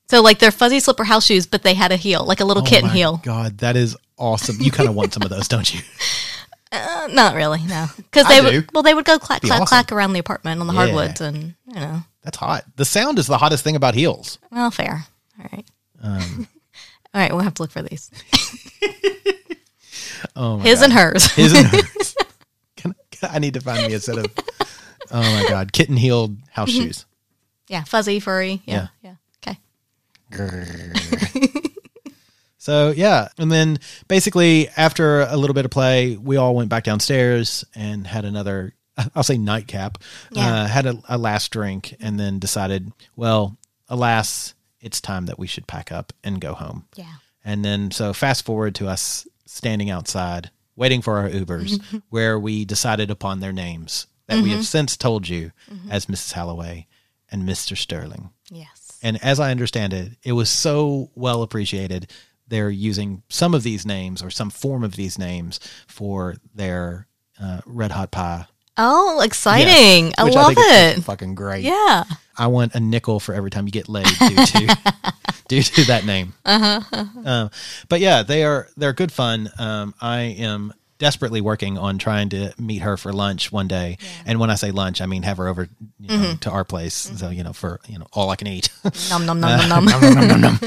So 0.09 0.21
like 0.21 0.39
they're 0.39 0.51
fuzzy 0.51 0.79
slipper 0.79 1.05
house 1.05 1.25
shoes, 1.25 1.47
but 1.47 1.63
they 1.63 1.73
had 1.73 1.91
a 1.91 1.95
heel, 1.95 2.23
like 2.25 2.39
a 2.39 2.45
little 2.45 2.63
kitten 2.63 2.85
oh 2.85 2.87
my 2.89 2.93
heel. 2.93 3.21
God, 3.23 3.57
that 3.59 3.75
is 3.75 3.97
awesome. 4.17 4.57
You 4.59 4.69
kind 4.69 4.87
of 4.89 4.93
want 4.95 5.13
some 5.13 5.23
of 5.23 5.29
those, 5.29 5.47
don't 5.47 5.73
you? 5.73 5.81
Uh, 6.73 7.09
not 7.11 7.35
really, 7.35 7.59
no. 7.65 7.85
Because 7.97 8.25
they 8.29 8.39
would, 8.39 8.69
well, 8.73 8.81
they 8.81 8.93
would 8.93 9.03
go 9.03 9.19
clack, 9.19 9.41
clack, 9.41 9.55
awesome. 9.59 9.65
clack 9.65 9.91
around 9.91 10.13
the 10.13 10.19
apartment 10.19 10.61
on 10.61 10.67
the 10.67 10.73
Yeah. 10.73 10.79
hardwoods, 10.79 11.19
and 11.19 11.53
you 11.67 11.75
know, 11.75 12.03
That's 12.23 12.37
hot. 12.37 12.63
The 12.77 12.85
sound 12.85 13.19
is 13.19 13.27
the 13.27 13.37
hottest 13.37 13.61
thing 13.65 13.75
about 13.75 13.93
heels. 13.93 14.39
Well, 14.51 14.71
fair. 14.71 15.05
All 15.37 15.49
right. 15.51 15.65
Um, 16.01 16.47
All 17.13 17.21
right, 17.21 17.31
we'll 17.31 17.41
have 17.41 17.53
to 17.55 17.63
look 17.63 17.71
for 17.71 17.81
these. 17.81 18.09
Oh 20.35 20.57
my 20.57 20.63
His 20.63 20.79
God. 20.79 20.85
and 20.85 20.93
hers. 20.93 21.31
His 21.33 21.51
and 21.53 21.65
hers. 21.71 22.15
Can, 22.77 22.95
can- 23.09 23.29
I 23.33 23.39
need 23.39 23.55
to 23.55 23.59
find 23.61 23.85
me 23.87 23.93
a 23.95 23.99
set 23.99 24.17
of, 24.19 24.25
oh 25.11 25.19
my 25.21 25.45
God, 25.49 25.73
kitten 25.73 25.97
heeled 25.97 26.37
house 26.51 26.69
shoes. 26.69 27.05
yeah, 27.67 27.83
fuzzy, 27.83 28.19
furry. 28.19 28.61
Yeah, 28.65 28.87
yeah. 29.01 29.15
Okay. 29.43 29.57
So 32.57 32.91
yeah, 32.95 33.29
and 33.39 33.51
then 33.51 33.79
basically 34.07 34.69
after 34.77 35.21
a 35.21 35.35
little 35.35 35.55
bit 35.55 35.65
of 35.65 35.71
play, 35.71 36.15
we 36.15 36.37
all 36.37 36.53
went 36.55 36.69
back 36.69 36.83
downstairs 36.83 37.65
and 37.73 38.05
had 38.05 38.23
another, 38.23 38.73
I'll 39.15 39.23
say 39.23 39.39
nightcap. 39.39 39.97
Yeah. 40.31 40.47
Uh, 40.61 40.67
had 40.67 40.85
a, 40.85 41.01
a 41.09 41.17
last 41.17 41.49
drink, 41.51 41.95
and 41.99 42.19
then 42.19 42.37
decided, 42.37 42.91
well, 43.15 43.57
alas, 43.89 44.53
it's 44.81 44.99
time 45.01 45.25
that 45.27 45.39
we 45.39 45.47
should 45.47 45.67
pack 45.67 45.91
up 45.91 46.11
and 46.23 46.41
go 46.41 46.53
home. 46.53 46.87
Yeah. 46.95 47.13
And 47.45 47.63
then 47.63 47.91
so 47.91 48.13
fast 48.13 48.45
forward 48.45 48.75
to 48.75 48.87
us 48.87 49.27
standing 49.45 49.89
outside 49.89 50.51
waiting 50.75 51.01
for 51.01 51.17
our 51.17 51.29
Ubers, 51.29 51.79
where 52.09 52.39
we 52.39 52.65
decided 52.65 53.11
upon 53.11 53.39
their 53.39 53.53
names 53.53 54.07
that 54.27 54.37
we 54.37 54.43
Mm-hmm. 54.49 54.57
have 54.57 54.65
since 54.65 54.95
told 54.97 55.27
you 55.27 55.51
as 55.89 56.05
Mrs. 56.05 56.33
Holloway 56.33 56.87
and 57.31 57.47
Mr. 57.47 57.77
Sterling. 57.77 58.29
Yes. 58.49 58.97
And 59.03 59.21
as 59.23 59.39
I 59.39 59.51
understand 59.51 59.93
it, 59.93 60.13
it 60.23 60.31
was 60.33 60.49
so 60.49 61.09
well 61.15 61.41
appreciated. 61.43 62.09
They're 62.47 62.69
using 62.69 63.23
some 63.29 63.53
of 63.53 63.63
these 63.63 63.85
names 63.85 64.21
or 64.23 64.29
some 64.29 64.49
form 64.49 64.83
of 64.83 64.95
these 64.95 65.17
names 65.19 65.59
for 65.87 66.35
their 66.55 67.07
uh, 67.41 67.61
Red 67.65 67.91
Hot 67.91 68.11
Pie. 68.11 68.45
Oh, 68.77 69.19
exciting! 69.21 70.05
Yes, 70.07 70.13
I 70.17 70.23
love 70.23 70.53
fucking- 70.53 70.63
it. 70.99 71.03
Fucking 71.03 71.35
great. 71.35 71.63
Yeah. 71.63 72.03
I 72.41 72.47
want 72.47 72.73
a 72.73 72.79
nickel 72.79 73.19
for 73.19 73.33
every 73.35 73.51
time 73.51 73.65
you 73.67 73.71
get 73.71 73.87
laid 73.87 74.07
due 74.07 74.45
to 74.45 74.77
due 75.47 75.61
to 75.61 75.83
that 75.85 76.05
name. 76.05 76.33
Uh-huh. 76.43 77.05
Um, 77.23 77.51
but 77.87 77.99
yeah, 77.99 78.23
they 78.23 78.43
are 78.43 78.67
they're 78.75 78.93
good 78.93 79.11
fun. 79.11 79.49
Um, 79.59 79.93
I 80.01 80.21
am 80.39 80.73
desperately 80.97 81.41
working 81.41 81.77
on 81.77 81.97
trying 81.97 82.29
to 82.29 82.53
meet 82.59 82.79
her 82.83 82.95
for 82.97 83.11
lunch 83.13 83.51
one 83.51 83.67
day, 83.67 83.97
and 84.25 84.39
when 84.39 84.49
I 84.49 84.55
say 84.55 84.71
lunch, 84.71 85.01
I 85.01 85.05
mean 85.05 85.23
have 85.23 85.37
her 85.37 85.47
over 85.47 85.69
you 85.99 86.07
know, 86.07 86.13
Mm-hmm. 86.15 86.35
to 86.37 86.49
our 86.51 86.63
place. 86.63 86.93
So 86.95 87.29
you 87.29 87.43
know, 87.43 87.53
for 87.53 87.79
you 87.87 87.99
know 87.99 88.07
all 88.13 88.29
I 88.31 88.35
can 88.35 88.47
eat. 88.47 88.69
Nom 89.11 89.25
nom 89.25 89.39
nom 89.39 89.59
nom 89.69 89.85
nom. 89.85 90.01
nom, 90.01 90.13
nom, 90.15 90.27
nom, 90.27 90.41
nom. 90.41 90.59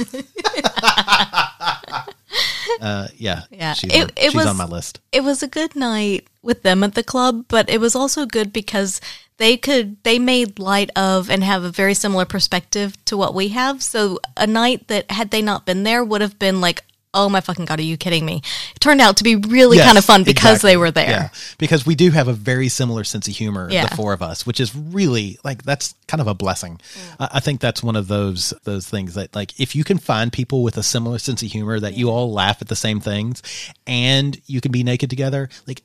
uh, 2.81 3.09
yeah, 3.16 3.43
Yeah. 3.51 3.72
she's, 3.75 3.93
It- 3.93 4.03
on, 4.03 4.09
it 4.16 4.22
she's 4.31 4.35
was- 4.35 4.47
on 4.47 4.57
my 4.57 4.64
list. 4.66 5.01
It 5.12 5.22
was 5.22 5.43
a 5.43 5.49
good 5.49 5.75
night 5.77 6.27
with 6.43 6.62
them 6.62 6.83
at 6.85 6.95
the 6.95 7.03
club, 7.03 7.45
but 7.49 7.68
it 7.70 7.81
was 7.81 7.95
also 7.97 8.27
good 8.27 8.53
because 8.53 9.01
they 9.39 9.57
could 9.57 10.03
they 10.05 10.18
made 10.18 10.59
light 10.59 10.91
of 10.97 11.28
and 11.30 11.43
have 11.43 11.64
a 11.64 11.70
very 11.70 11.95
similar 11.95 12.24
perspective 12.24 12.97
to 13.07 13.16
what 13.16 13.35
we 13.35 13.49
have. 13.49 13.82
So 13.82 14.20
a 14.37 14.47
night 14.47 14.89
that 14.89 15.11
had 15.11 15.30
they 15.30 15.43
not 15.43 15.66
been 15.66 15.82
there 15.82 16.05
would 16.05 16.20
have 16.20 16.39
been 16.39 16.61
like 16.61 16.82
oh 17.16 17.28
my 17.28 17.41
fucking 17.41 17.64
god, 17.64 17.78
are 17.78 17.82
you 17.82 17.97
kidding 17.97 18.26
me? 18.26 18.43
It 18.74 18.80
turned 18.80 19.01
out 19.01 19.18
to 19.18 19.24
be 19.24 19.37
really 19.37 19.76
Yes, 19.76 19.87
kind 19.87 19.99
of 19.99 20.05
fun 20.05 20.24
because 20.24 20.57
exactly. 20.57 20.70
they 20.72 20.76
were 20.76 20.91
there. 20.91 21.09
Yeah, 21.09 21.28
because 21.59 21.87
we 21.87 21.95
do 21.95 22.11
have 22.11 22.26
a 22.26 22.32
very 22.32 22.68
similar 22.68 23.05
sense 23.05 23.28
of 23.28 23.37
humor, 23.37 23.68
Yeah. 23.70 23.87
the 23.87 23.95
four 23.95 24.12
of 24.12 24.20
us, 24.20 24.45
which 24.45 24.59
is 24.59 24.74
really 24.74 25.39
like 25.45 25.62
that's 25.62 25.95
kind 26.09 26.20
of 26.20 26.26
a 26.26 26.35
blessing. 26.35 26.80
Mm. 26.95 27.16
I 27.20 27.28
I 27.35 27.41
think 27.41 27.61
that's 27.61 27.85
one 27.85 27.95
of 27.95 28.09
those 28.09 28.53
those 28.64 28.89
things 28.89 29.14
that 29.14 29.32
like 29.35 29.59
if 29.61 29.76
you 29.76 29.85
can 29.85 29.99
find 29.99 30.32
people 30.32 30.64
with 30.64 30.76
a 30.76 30.82
similar 30.82 31.18
sense 31.18 31.41
of 31.43 31.51
humor 31.53 31.78
that 31.78 31.95
you 31.95 32.11
all 32.11 32.32
laugh 32.32 32.61
at 32.61 32.66
the 32.68 32.76
same 32.76 32.99
things, 32.99 33.43
and 33.87 34.41
you 34.47 34.61
can 34.61 34.72
be 34.72 34.82
naked 34.82 35.09
together, 35.09 35.49
like 35.68 35.82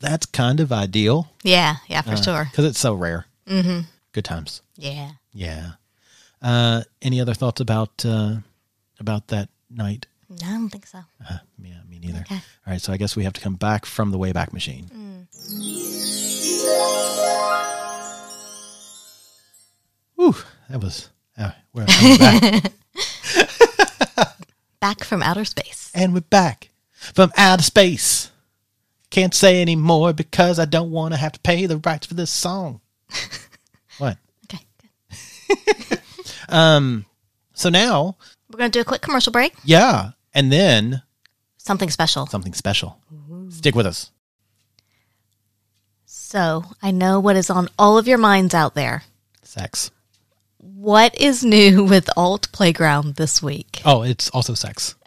that's 0.00 0.26
kind 0.26 0.60
of 0.60 0.72
ideal 0.72 1.28
Yeah, 1.42 1.76
yeah, 1.88 2.00
for 2.02 2.16
sure. 2.16 2.46
because 2.50 2.64
it's 2.64 2.78
so 2.80 2.94
rare. 2.94 3.26
Mm-hmm. 3.46 3.80
Good 4.12 4.24
times. 4.24 4.62
Yeah. 4.76 5.12
Yeah. 5.32 5.72
Uh, 6.42 6.82
any 7.02 7.20
other 7.20 7.34
thoughts 7.34 7.60
about 7.60 8.04
uh, 8.04 8.36
about 8.98 9.28
that 9.28 9.48
night? 9.70 10.06
No, 10.28 10.46
I 10.46 10.50
don't 10.52 10.68
think 10.70 10.86
so. 10.86 11.00
Yeah, 11.28 11.38
me 11.88 11.98
neither. 12.00 12.20
Okay. 12.20 12.36
All 12.36 12.72
right, 12.72 12.80
so 12.80 12.92
I 12.92 12.96
guess 12.96 13.14
we 13.16 13.24
have 13.24 13.32
to 13.34 13.40
come 13.40 13.56
back 13.56 13.84
from 13.84 14.10
the 14.10 14.18
Wayback 14.18 14.52
Machine. 14.52 15.26
Whew, 20.16 20.34
that 20.68 20.80
was. 20.82 21.08
Uh, 21.38 21.50
we're 21.72 21.86
back. 21.86 22.72
Back 24.80 25.04
from 25.04 25.22
outer 25.22 25.44
space. 25.44 25.90
and 25.94 26.14
we're 26.14 26.20
back 26.22 26.70
from 26.92 27.30
outer 27.36 27.62
space. 27.62 28.30
Can't 29.10 29.34
say 29.34 29.60
any 29.60 29.74
more 29.76 30.12
because 30.12 30.58
I 30.58 30.64
don't 30.64 30.90
want 30.90 31.12
to 31.14 31.18
have 31.20 31.32
to 31.32 31.40
pay 31.40 31.66
the 31.66 31.78
rights 31.78 32.06
for 32.06 32.14
this 32.14 32.30
song. 32.30 32.80
what? 33.98 34.16
Okay, 34.44 34.64
good. 35.88 36.00
Um, 36.48 37.06
so 37.52 37.68
now, 37.68 38.16
We're 38.50 38.58
going 38.58 38.70
to 38.70 38.76
do 38.78 38.80
a 38.82 38.84
quick 38.84 39.02
commercial 39.02 39.32
break. 39.32 39.54
yeah, 39.64 40.10
and 40.32 40.52
then 40.52 41.02
Something 41.58 41.90
special. 41.90 42.26
something 42.26 42.54
special. 42.54 42.98
Stick 43.50 43.74
with 43.74 43.86
us. 43.86 44.10
So, 46.06 46.64
I 46.82 46.90
know 46.90 47.18
what 47.20 47.36
is 47.36 47.50
on 47.50 47.68
all 47.78 47.98
of 47.98 48.06
your 48.08 48.18
minds 48.18 48.54
out 48.54 48.74
there. 48.74 49.02
Sex. 49.42 49.90
What 50.58 51.14
is 51.20 51.42
new 51.44 51.84
with 51.84 52.08
Alt 52.16 52.50
Playground 52.52 53.16
this 53.16 53.42
week? 53.42 53.80
Oh, 53.84 54.02
it's 54.02 54.30
also 54.30 54.54
sex. 54.54 54.94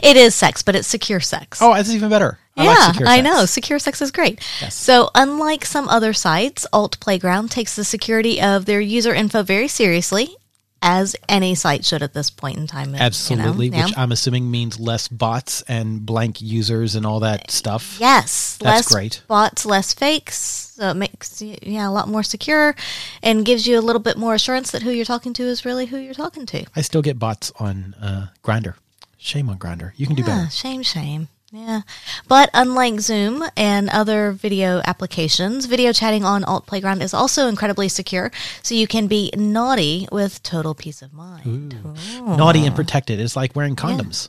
It 0.00 0.16
is 0.16 0.34
sex, 0.34 0.62
but 0.62 0.74
it's 0.74 0.88
secure 0.88 1.20
sex. 1.20 1.58
Oh, 1.60 1.74
that's 1.74 1.90
even 1.90 2.08
better. 2.08 2.38
I 2.58 2.64
yeah, 2.64 2.92
like 3.00 3.06
I 3.06 3.20
know. 3.20 3.46
Secure 3.46 3.78
sex 3.78 4.02
is 4.02 4.10
great. 4.10 4.40
Yes. 4.60 4.74
So, 4.74 5.10
unlike 5.14 5.64
some 5.64 5.88
other 5.88 6.12
sites, 6.12 6.66
Alt 6.72 6.98
Playground 7.00 7.50
takes 7.50 7.76
the 7.76 7.84
security 7.84 8.40
of 8.40 8.66
their 8.66 8.80
user 8.80 9.14
info 9.14 9.42
very 9.42 9.68
seriously, 9.68 10.34
as 10.82 11.16
any 11.28 11.54
site 11.54 11.84
should 11.84 12.02
at 12.02 12.14
this 12.14 12.30
point 12.30 12.56
in 12.58 12.66
time. 12.66 12.90
you 12.90 12.96
know? 12.98 13.02
Absolutely, 13.02 13.68
Yeah. 13.68 13.86
which 13.86 13.94
I'm 13.98 14.12
assuming 14.12 14.50
means 14.50 14.78
less 14.78 15.08
bots 15.08 15.62
and 15.68 16.04
blank 16.06 16.40
users 16.40 16.94
and 16.94 17.04
all 17.06 17.20
that 17.20 17.50
stuff. 17.50 17.96
Yes, 18.00 18.56
That's 18.60 18.86
less 18.86 18.92
great. 18.92 19.22
bots, 19.26 19.64
less 19.66 19.92
fakes. 19.94 20.64
So 20.76 20.90
it 20.90 20.94
makes 20.94 21.42
you 21.42 21.56
yeah 21.62 21.88
a 21.88 21.90
lot 21.90 22.08
more 22.08 22.22
secure, 22.22 22.76
and 23.22 23.44
gives 23.44 23.66
you 23.66 23.76
a 23.78 23.82
little 23.82 23.98
bit 24.00 24.16
more 24.16 24.34
assurance 24.34 24.70
that 24.70 24.82
who 24.82 24.90
you're 24.92 25.04
talking 25.04 25.32
to 25.34 25.42
is 25.42 25.64
really 25.64 25.86
who 25.86 25.96
you're 25.98 26.14
talking 26.14 26.46
to. 26.46 26.64
I 26.76 26.82
still 26.82 27.02
get 27.02 27.18
bots 27.18 27.50
on 27.58 27.94
uh, 28.00 28.28
Grindr. 28.44 28.74
Shame 29.16 29.48
on 29.50 29.58
Grindr. 29.58 29.90
You 29.96 30.06
can 30.06 30.14
do 30.14 30.22
better. 30.22 30.48
shame, 30.50 30.84
shame. 30.84 31.26
Yeah, 31.50 31.80
but 32.26 32.50
unlike 32.52 33.00
Zoom 33.00 33.42
and 33.56 33.88
other 33.88 34.32
video 34.32 34.82
applications, 34.84 35.64
video 35.64 35.94
chatting 35.94 36.22
on 36.22 36.44
Alt 36.44 36.66
Playground 36.66 37.00
is 37.00 37.14
also 37.14 37.48
incredibly 37.48 37.88
secure, 37.88 38.30
so 38.62 38.74
you 38.74 38.86
can 38.86 39.06
be 39.06 39.30
naughty 39.34 40.06
with 40.12 40.42
total 40.42 40.74
peace 40.74 41.00
of 41.00 41.14
mind. 41.14 41.74
Naughty 42.20 42.66
and 42.66 42.76
protected 42.76 43.18
is 43.18 43.34
like 43.34 43.56
wearing 43.56 43.76
condoms. 43.76 44.28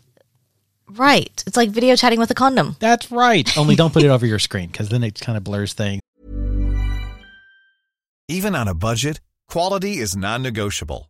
Right? 0.91 1.43
It's 1.45 1.57
like 1.57 1.71
video 1.71 1.97
chatting 1.97 2.19
with 2.19 2.31
a 2.31 2.35
condom. 2.35 2.77
That's 2.79 3.11
right. 3.11 3.57
Only 3.57 3.75
don't 3.75 3.91
put 3.93 4.03
it 4.03 4.09
over 4.15 4.25
your 4.25 4.39
screen 4.39 4.69
because 4.69 4.87
then 4.87 5.03
it 5.03 5.19
kind 5.19 5.37
of 5.37 5.43
blurs 5.43 5.73
things. 5.73 6.01
Even 8.29 8.55
on 8.55 8.69
a 8.69 8.73
budget, 8.73 9.19
quality 9.49 9.97
is 9.97 10.15
non-negotiable. 10.15 11.09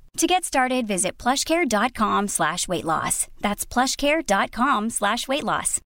To 0.21 0.27
get 0.27 0.45
started, 0.45 0.85
visit 0.85 1.17
plushcare.com 1.17 2.27
slash 2.27 2.67
weight 2.67 2.85
loss. 2.85 3.25
That's 3.39 3.65
plushcare.com 3.65 4.91
slash 4.91 5.27
weight 5.27 5.43
loss. 5.43 5.81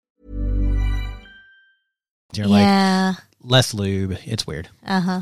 You're 2.34 2.48
like, 2.48 2.64
yeah. 2.64 3.14
less 3.44 3.76
lube. 3.76 4.18
It's 4.26 4.48
weird. 4.48 4.70
Uh 4.84 5.02
huh. 5.02 5.22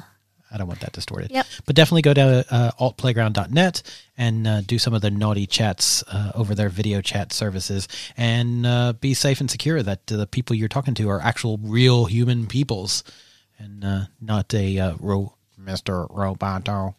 I 0.49 0.57
don't 0.57 0.67
want 0.67 0.79
that 0.79 0.93
distorted. 0.93 1.29
Yep. 1.29 1.45
But 1.65 1.75
definitely 1.75 2.03
go 2.03 2.13
to 2.13 2.45
uh, 2.49 2.71
altplayground.net 2.79 3.83
and 4.17 4.47
uh, 4.47 4.61
do 4.61 4.79
some 4.79 4.93
of 4.93 5.01
the 5.01 5.11
naughty 5.11 5.45
chats 5.45 6.05
uh, 6.07 6.31
over 6.33 6.55
their 6.55 6.69
video 6.69 7.01
chat 7.01 7.33
services 7.33 7.89
and 8.15 8.65
uh, 8.65 8.93
be 8.93 9.13
safe 9.13 9.41
and 9.41 9.51
secure 9.51 9.83
that 9.83 10.07
the 10.07 10.25
people 10.25 10.55
you're 10.55 10.69
talking 10.69 10.93
to 10.93 11.09
are 11.09 11.19
actual 11.19 11.59
real 11.61 12.05
human 12.05 12.47
peoples 12.47 13.03
and 13.59 13.83
uh, 13.83 14.03
not 14.21 14.53
a 14.53 14.79
uh, 14.79 14.93
ro- 15.01 15.33
Mr. 15.61 16.09
Roboto. 16.09 16.95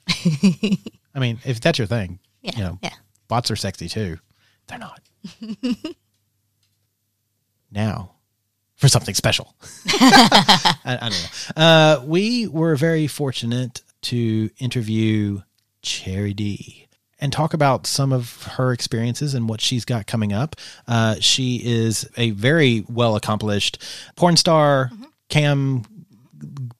I 1.14 1.18
mean, 1.20 1.38
if 1.44 1.60
that's 1.60 1.78
your 1.78 1.86
thing, 1.86 2.18
Yeah. 2.42 2.52
you 2.56 2.62
know, 2.64 2.78
Yeah. 2.82 2.94
bots 3.28 3.50
are 3.50 3.56
sexy 3.56 3.88
too. 3.88 4.18
They're 4.66 4.78
not. 4.78 5.00
now, 7.70 8.12
for 8.76 8.88
something 8.88 9.14
special. 9.14 9.54
I, 9.86 10.74
I 10.84 11.08
don't 11.08 11.12
know. 11.56 11.62
Uh, 11.62 12.02
we 12.04 12.46
were 12.48 12.76
very 12.76 13.06
fortunate 13.06 13.82
to 14.02 14.50
interview 14.58 15.42
Cherry 15.82 16.34
D 16.34 16.88
and 17.18 17.32
talk 17.32 17.54
about 17.54 17.86
some 17.86 18.12
of 18.12 18.42
her 18.56 18.72
experiences 18.72 19.34
and 19.34 19.48
what 19.48 19.60
she's 19.60 19.84
got 19.84 20.06
coming 20.06 20.32
up. 20.32 20.56
Uh, 20.88 21.16
she 21.20 21.60
is 21.64 22.08
a 22.16 22.30
very 22.30 22.84
well 22.88 23.14
accomplished 23.14 23.80
porn 24.16 24.36
star, 24.36 24.90
cam 25.28 25.84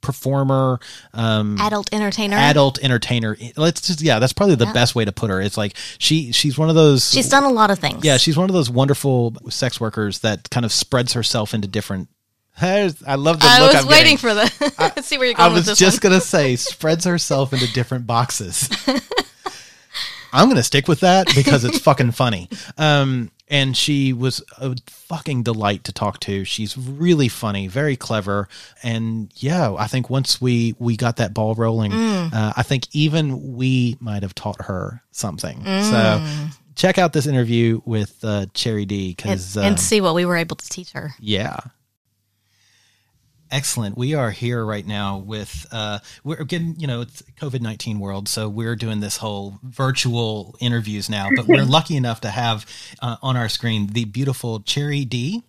performer, 0.01 0.81
um, 1.15 1.59
Adult 1.61 1.93
entertainer. 1.93 2.37
adult 2.37 2.79
entertainer. 2.83 3.37
Let's 3.57 3.81
just 3.83 4.01
yeah, 4.01 4.19
that's 4.19 4.33
probably 4.33 4.55
the 4.57 4.67
best 4.67 4.95
way 4.95 5.05
to 5.05 5.13
put 5.13 5.31
her. 5.31 5.41
It's 5.41 5.57
like 5.57 5.75
she 5.99 6.33
she's 6.33 6.59
one 6.59 6.69
of 6.69 6.75
those 6.75 7.11
She's 7.11 7.29
done 7.29 7.45
a 7.45 7.51
lot 7.51 7.71
of 7.71 7.79
things. 7.79 8.05
yeah, 8.05 8.17
she's 8.17 8.37
one 8.37 8.49
of 8.51 8.55
those 8.55 8.71
wonderful 8.71 9.35
sex 9.51 9.81
workers 9.81 10.21
that 10.21 10.51
kind 10.51 10.65
of 10.67 10.73
spreads 10.73 11.13
herself 11.15 11.55
into 11.55 11.69
different. 11.69 12.09
I 12.61 12.85
love 13.17 13.41
the 13.41 13.47
I 13.49 13.61
look 13.61 13.73
was 13.73 13.83
I'm 13.85 13.89
waiting 13.89 14.17
getting. 14.17 14.19
for 14.19 14.35
the. 14.35 15.03
see 15.03 15.17
where 15.19 15.29
you're 15.29 15.41
I 15.41 15.49
was 15.49 15.67
just 15.79 16.05
one. 16.05 16.11
gonna 16.13 16.21
say 16.21 16.57
spreads 16.57 17.05
herself 17.07 17.53
into 17.55 17.73
different 17.73 18.07
boxes. 18.07 18.69
I'm 20.35 20.49
gonna 20.49 20.63
stick 20.63 20.89
with 20.89 21.01
that 21.01 21.27
because 21.35 21.65
it's 21.65 21.79
fucking 21.79 22.13
funny. 22.13 22.49
Um, 22.79 23.31
and 23.53 23.77
she 23.77 24.13
was 24.13 24.43
a 24.59 24.75
fucking 24.89 25.45
delight 25.45 25.85
to 25.85 25.93
talk 25.93 26.19
to. 26.21 26.45
She's 26.45 26.77
really 26.77 27.29
funny, 27.29 27.69
very 27.69 27.97
clever, 27.97 28.49
and 28.83 29.31
yeah, 29.37 29.73
I 29.75 29.87
think 29.87 30.11
once 30.11 30.41
we 30.41 30.75
we 30.81 30.97
got 30.97 31.17
that 31.19 31.33
ball 31.35 31.55
rolling, 31.55 31.93
Mm. 31.93 32.33
uh, 32.33 32.53
I 32.57 32.63
think 32.65 32.89
even 32.93 33.55
we 33.57 33.97
might 34.01 34.23
have 34.23 34.35
taught 34.35 34.63
her 34.63 35.03
something. 35.13 35.61
Mm. 35.61 35.91
So 35.91 36.51
check 36.75 36.97
out 36.99 37.13
this 37.13 37.27
interview 37.27 37.81
with 37.85 38.25
uh, 38.25 38.47
Cherry 38.55 38.87
D 38.87 39.09
and, 39.09 39.17
because 39.17 39.57
and 39.57 39.79
see 39.79 40.01
what 40.01 40.15
we 40.15 40.25
were 40.25 40.37
able 40.37 40.57
to 40.57 40.69
teach 40.69 40.91
her. 40.93 41.15
yeah. 41.21 41.59
Excellent. 43.53 43.99
We 43.99 44.15
are 44.15 44.31
here 44.31 44.65
right 44.65 44.87
now 44.87 45.19
with 45.19 45.67
uh 45.71 45.99
we're 46.25 46.43
getting, 46.45 46.75
you 46.79 46.87
know, 46.87 47.03
it's 47.03 47.23
COVID-19 47.39 47.99
world, 47.99 48.27
so 48.27 48.49
we're 48.49 48.77
doing 48.77 49.01
this 49.01 49.19
whole 49.19 49.59
virtual 49.63 50.57
interviews 50.59 51.11
now, 51.11 51.29
but 51.37 51.47
we're 51.47 51.65
lucky 51.79 51.97
enough 51.97 52.23
to 52.23 52.31
have 52.31 52.65
uh, 53.03 53.17
on 53.21 53.37
our 53.37 53.51
screen 53.51 53.89
the 53.89 54.07
beautiful 54.07 54.61
Cherry 54.61 55.05
D 55.05 55.45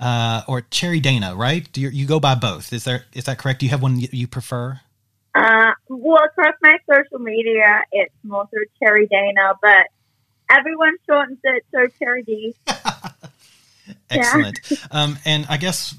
uh 0.00 0.42
or 0.48 0.62
Cherry 0.62 1.00
Dana, 1.00 1.36
right? 1.36 1.70
Do 1.70 1.82
you, 1.82 1.90
you 1.90 2.06
go 2.06 2.18
by 2.18 2.34
both. 2.34 2.72
Is 2.72 2.84
there 2.84 3.04
is 3.12 3.24
that 3.24 3.36
correct? 3.36 3.60
Do 3.60 3.66
you 3.66 3.70
have 3.70 3.82
one 3.82 4.00
you 4.00 4.08
you 4.10 4.26
prefer? 4.26 4.80
Uh, 5.34 5.72
well, 5.88 6.24
across 6.24 6.54
my 6.62 6.78
social 6.88 7.18
media, 7.18 7.82
it's 7.92 8.14
more 8.22 8.46
through 8.46 8.66
Cherry 8.78 9.06
Dana, 9.06 9.52
but 9.60 9.88
everyone 10.48 10.96
shortens 11.06 11.40
it 11.42 11.64
to 11.74 11.90
Cherry 11.98 12.22
D. 12.22 12.54
Excellent. 14.10 14.60
Um, 14.90 15.18
and 15.24 15.44
I 15.48 15.56
guess 15.56 15.94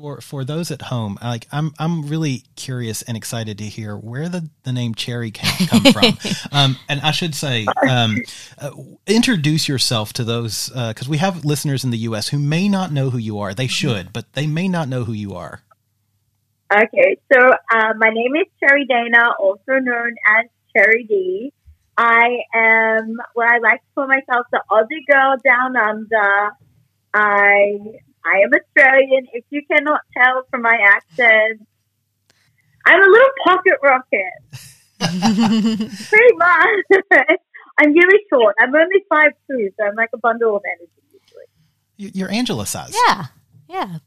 for 0.00 0.20
for 0.20 0.44
those 0.44 0.70
at 0.70 0.82
home, 0.82 1.18
like 1.22 1.46
I'm 1.52 1.72
I'm 1.78 2.06
really 2.06 2.44
curious 2.56 3.02
and 3.02 3.16
excited 3.16 3.58
to 3.58 3.64
hear 3.64 3.96
where 3.96 4.28
the, 4.28 4.48
the 4.62 4.72
name 4.72 4.94
Cherry 4.94 5.30
came 5.30 5.66
come 5.66 5.92
from. 5.92 6.18
um, 6.52 6.76
and 6.88 7.00
I 7.00 7.10
should 7.10 7.34
say, 7.34 7.66
um, 7.88 8.18
uh, 8.58 8.70
introduce 9.06 9.68
yourself 9.68 10.12
to 10.14 10.24
those 10.24 10.68
because 10.68 11.08
we 11.08 11.18
have 11.18 11.44
listeners 11.44 11.84
in 11.84 11.90
the 11.90 11.98
U.S. 11.98 12.28
who 12.28 12.38
may 12.38 12.68
not 12.68 12.92
know 12.92 13.10
who 13.10 13.18
you 13.18 13.38
are. 13.38 13.54
They 13.54 13.66
should, 13.66 14.12
but 14.12 14.32
they 14.34 14.46
may 14.46 14.68
not 14.68 14.88
know 14.88 15.04
who 15.04 15.12
you 15.12 15.34
are. 15.34 15.62
Okay, 16.72 17.16
so 17.32 17.52
uh, 17.72 17.94
my 17.96 18.10
name 18.10 18.36
is 18.36 18.46
Cherry 18.60 18.84
Dana, 18.84 19.30
also 19.40 19.78
known 19.80 20.14
as 20.26 20.44
Cherry 20.76 21.04
D. 21.04 21.52
I 21.96 22.38
am 22.54 23.16
what 23.34 23.48
I 23.48 23.58
like 23.58 23.80
to 23.80 23.86
call 23.94 24.06
myself 24.06 24.46
the 24.52 24.62
Aussie 24.70 25.04
girl 25.10 25.36
down 25.44 25.76
under. 25.76 26.50
I 27.14 27.78
I 28.24 28.40
am 28.44 28.50
Australian. 28.52 29.26
If 29.32 29.44
you 29.50 29.62
cannot 29.70 30.00
tell 30.16 30.42
from 30.50 30.62
my 30.62 30.76
accent, 30.82 31.66
I'm 32.86 33.02
a 33.02 33.06
little 33.06 33.30
pocket 33.44 33.74
rocket. 33.82 34.32
Pretty 36.08 36.36
much. 36.36 37.02
I'm 37.80 37.92
really 37.92 38.20
short. 38.30 38.56
I'm 38.60 38.74
only 38.74 39.04
five 39.08 39.32
two, 39.48 39.70
so 39.78 39.86
I'm 39.86 39.94
like 39.94 40.10
a 40.12 40.18
bundle 40.18 40.56
of 40.56 40.62
energy 40.66 40.90
usually. 41.12 41.44
You- 41.96 42.10
You're 42.14 42.30
Angela 42.30 42.66
size. 42.66 42.94
Yeah. 43.06 43.26
Yeah. 43.68 43.98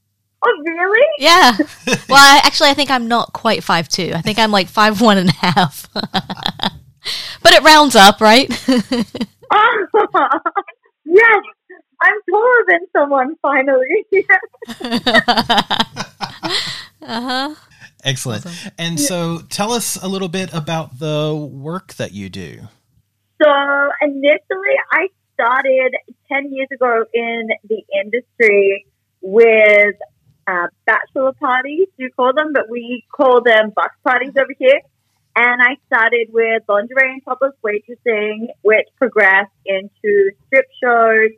Oh, 0.43 0.61
really? 0.65 1.07
Yeah. 1.19 1.55
well, 2.09 2.17
I, 2.17 2.41
actually, 2.43 2.69
I 2.69 2.73
think 2.73 2.89
I'm 2.91 3.07
not 3.07 3.31
quite 3.31 3.63
five 3.63 3.87
two. 3.87 4.11
I 4.15 4.21
think 4.21 4.39
I'm 4.39 4.51
like 4.51 4.67
five 4.67 4.99
one 4.99 5.17
and 5.19 5.29
a 5.29 5.33
half. 5.33 5.87
but 5.93 7.53
it 7.53 7.63
rounds 7.63 7.95
up, 7.95 8.19
right? 8.21 8.49
Oh, 9.53 9.85
yes. 11.05 11.43
I'm 12.01 12.13
taller 12.29 12.65
than 12.67 12.79
someone 12.93 13.35
finally. 13.41 14.05
Excellent. 18.03 18.45
And 18.77 18.99
so, 18.99 19.41
tell 19.49 19.71
us 19.71 20.01
a 20.01 20.07
little 20.07 20.29
bit 20.29 20.51
about 20.53 20.97
the 20.99 21.35
work 21.35 21.93
that 21.95 22.13
you 22.13 22.29
do. 22.29 22.61
So 23.41 23.49
initially, 24.01 24.75
I 24.91 25.07
started 25.33 25.95
10 26.31 26.53
years 26.53 26.67
ago 26.71 27.05
in 27.13 27.49
the 27.67 27.83
industry 28.03 28.85
with 29.21 29.95
uh, 30.47 30.67
bachelor 30.85 31.33
parties, 31.33 31.87
you 31.97 32.09
call 32.15 32.33
them, 32.33 32.53
but 32.53 32.69
we 32.69 33.03
call 33.15 33.41
them 33.41 33.71
bucks 33.75 33.95
parties 34.03 34.33
over 34.37 34.53
here. 34.57 34.79
And 35.35 35.61
I 35.61 35.77
started 35.87 36.27
with 36.31 36.63
lingerie 36.67 37.13
and 37.13 37.23
topless 37.23 37.53
waitressing, 37.65 38.47
which 38.63 38.87
progressed 38.97 39.51
into 39.65 40.31
strip 40.47 40.65
shows. 40.83 41.31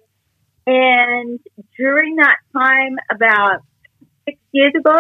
And 0.66 1.40
during 1.78 2.16
that 2.18 2.38
time, 2.56 2.96
about 3.12 3.62
six 4.26 4.40
years 4.52 4.74
ago, 4.78 4.98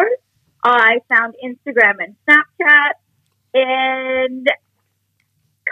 I 0.64 0.99
found 1.09 1.36
Instagram 1.43 1.95
and 1.99 2.16
Snapchat 2.28 2.93
and 3.53 4.47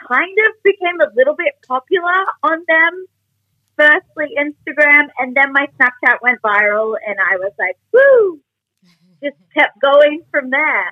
kind 0.08 0.38
of 0.48 0.64
became 0.64 1.00
a 1.02 1.12
little 1.16 1.36
bit 1.36 1.54
popular 1.68 2.26
on 2.44 2.64
them. 2.68 3.06
Firstly, 3.78 4.36
Instagram, 4.38 5.10
and 5.18 5.36
then 5.36 5.54
my 5.54 5.68
Snapchat 5.80 6.18
went 6.22 6.42
viral, 6.42 6.96
and 7.06 7.18
I 7.20 7.38
was 7.38 7.52
like, 7.58 7.78
woo! 7.92 8.40
Just 9.24 9.38
kept 9.58 9.82
going 9.82 10.22
from 10.30 10.50
there. 10.52 10.92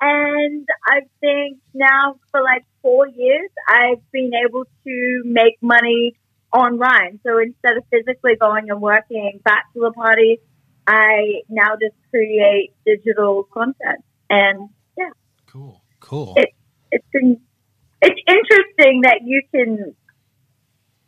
And 0.00 0.66
I 0.86 1.00
think 1.20 1.58
now 1.74 2.20
for 2.30 2.42
like 2.42 2.64
four 2.82 3.08
years, 3.08 3.50
I've 3.68 4.10
been 4.12 4.30
able 4.46 4.64
to 4.84 5.22
make 5.24 5.56
money 5.60 6.14
online. 6.52 7.20
So 7.26 7.38
instead 7.38 7.76
of 7.76 7.84
physically 7.90 8.36
going 8.36 8.70
and 8.70 8.80
working 8.80 9.40
bachelor 9.44 9.92
parties, 9.92 10.38
I 10.86 11.42
now 11.48 11.76
just 11.80 11.94
create 12.10 12.72
digital 12.86 13.44
content. 13.52 14.04
And 14.30 14.70
yeah, 14.96 15.10
Cool. 15.46 15.82
Cool. 16.00 16.34
It- 16.36 16.54
it's 16.90 17.04
been, 17.12 17.38
it's 18.00 18.20
interesting 18.26 19.02
that 19.02 19.20
you 19.22 19.42
can 19.54 19.94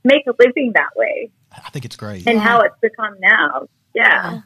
make 0.05 0.27
a 0.27 0.33
living 0.39 0.73
that 0.75 0.91
way 0.95 1.31
I 1.57 1.71
think 1.71 1.87
it's 1.87 1.97
great. 1.97 2.27
and 2.27 2.39
how 2.39 2.61
it's 2.61 2.75
become 2.83 3.15
now. 3.21 3.67
Yeah. 3.95 4.41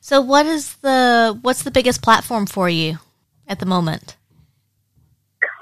so, 0.00 0.22
what 0.22 0.46
is 0.46 0.76
the 0.76 1.38
what's 1.42 1.62
the 1.62 1.70
biggest 1.70 2.00
platform 2.02 2.46
for 2.46 2.70
you 2.70 2.98
at 3.46 3.58
the 3.58 3.66
moment? 3.66 4.16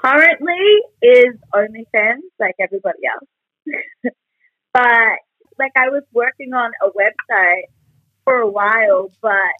Currently 0.01 0.81
is 1.01 1.35
OnlyFans 1.53 2.21
like 2.39 2.55
everybody 2.59 2.99
else. 3.11 4.13
but 4.73 5.19
like 5.59 5.71
I 5.75 5.89
was 5.89 6.03
working 6.13 6.53
on 6.53 6.71
a 6.81 6.89
website 6.89 7.63
for 8.23 8.35
a 8.35 8.47
while, 8.47 9.11
but 9.21 9.53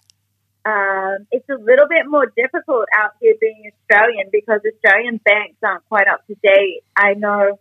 um, 0.64 1.28
it's 1.32 1.50
a 1.50 1.56
little 1.56 1.88
bit 1.88 2.06
more 2.08 2.32
difficult 2.36 2.86
out 2.98 3.12
here 3.20 3.34
being 3.42 3.72
Australian 3.82 4.30
because 4.32 4.62
Australian 4.74 5.20
banks 5.26 5.58
aren't 5.64 5.88
quite 5.90 6.08
up 6.08 6.26
to 6.28 6.36
date. 6.44 6.82
I 6.96 7.14
know 7.16 7.60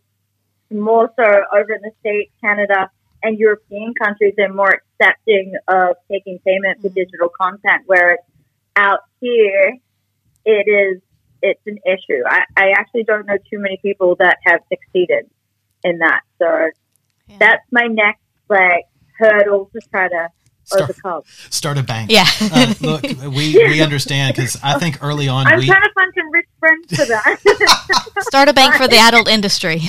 more 0.71 1.11
so 1.17 1.25
over 1.25 1.73
in 1.73 1.83
the 1.83 1.93
States, 2.01 2.33
Canada, 2.43 2.91
and 3.23 3.39
European 3.39 3.95
countries 3.95 4.35
are 4.39 4.53
more 4.53 4.71
accepting 4.71 5.55
of 5.69 5.97
taking 6.11 6.39
payment 6.41 6.81
for 6.81 6.89
digital 6.89 7.29
content, 7.29 7.83
whereas 7.87 8.19
out 8.77 9.01
here 9.21 9.77
it 10.45 10.69
is 10.69 11.03
it's 11.43 11.61
an 11.67 11.79
issue. 11.87 12.23
I, 12.27 12.43
I 12.57 12.71
actually 12.77 13.05
don't 13.05 13.27
know 13.27 13.39
too 13.51 13.59
many 13.59 13.79
people 13.81 14.17
that 14.17 14.37
have 14.45 14.61
succeeded 14.69 15.29
in 15.83 15.99
that. 15.99 16.21
So 16.39 16.71
that's 17.39 17.65
my 17.71 17.87
next 17.87 18.21
like 18.49 18.85
hurdle 19.19 19.71
to 19.73 19.81
try 19.91 20.09
to 20.09 20.29
Start- 20.65 20.83
overcome. 20.83 21.23
Start 21.51 21.79
a 21.79 21.83
bank. 21.83 22.11
Yeah. 22.13 22.27
Uh, 22.41 22.75
look, 22.81 23.03
we, 23.03 23.55
we 23.57 23.81
understand 23.83 24.37
because 24.37 24.57
I 24.63 24.79
think 24.79 25.03
early 25.03 25.27
on 25.27 25.47
I'm 25.49 25.59
we, 25.59 25.67
trying 25.67 25.83
to 25.83 25.91
find 25.95 26.13
some 26.17 26.31
rich 26.31 26.47
friends 26.61 26.97
for 26.97 27.07
that. 27.07 28.11
Start 28.21 28.49
a 28.49 28.53
bank 28.53 28.75
for 28.75 28.87
the 28.87 28.97
adult 29.01 29.29
industry. 29.29 29.81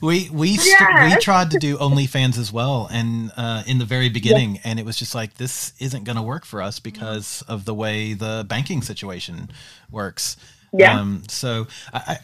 we 0.00 0.30
we 0.30 0.56
st- 0.56 1.10
we 1.10 1.16
tried 1.16 1.50
to 1.52 1.58
do 1.58 1.76
OnlyFans 1.76 2.38
as 2.38 2.52
well, 2.52 2.88
and 2.92 3.32
uh, 3.36 3.64
in 3.66 3.78
the 3.78 3.84
very 3.84 4.08
beginning, 4.10 4.60
and 4.62 4.78
it 4.78 4.84
was 4.86 4.96
just 4.96 5.12
like 5.14 5.34
this 5.34 5.72
isn't 5.80 6.04
going 6.04 6.16
to 6.16 6.22
work 6.22 6.44
for 6.44 6.62
us 6.62 6.78
because 6.78 7.42
of 7.48 7.64
the 7.64 7.74
way 7.74 8.12
the 8.12 8.44
banking 8.48 8.80
situation 8.82 9.50
works. 9.90 10.36
Yeah. 10.72 11.00
Um, 11.00 11.24
so 11.28 11.66
I, 11.92 11.98
I, 11.98 12.18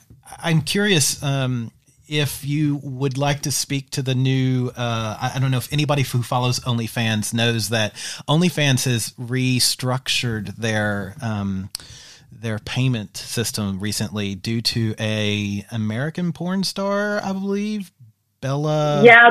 I'm 0.51 0.61
curious 0.63 1.21
um, 1.23 1.73
if 2.09 2.45
you 2.45 2.81
would 2.83 3.17
like 3.19 3.43
to 3.43 3.51
speak 3.53 3.91
to 3.91 4.03
the 4.03 4.15
new. 4.15 4.69
Uh, 4.77 5.17
I, 5.21 5.33
I 5.37 5.39
don't 5.39 5.51
know 5.51 5.59
if 5.59 5.73
anybody 5.73 6.03
who 6.03 6.23
follows 6.23 6.61
OnlyFans 6.61 7.33
knows 7.35 7.69
that 7.71 7.95
OnlyFans 8.29 8.85
has 8.85 9.13
restructured 9.21 10.57
their. 10.57 11.15
Um, 11.23 11.71
their 12.31 12.59
payment 12.61 13.17
system 13.17 13.81
recently 13.81 14.37
due 14.37 14.61
to 14.61 14.95
a 15.01 15.65
American 15.73 16.33
porn 16.33 16.63
star, 16.63 17.21
I 17.25 17.33
believe, 17.33 17.91
Bella. 18.41 19.03
yeah. 19.03 19.29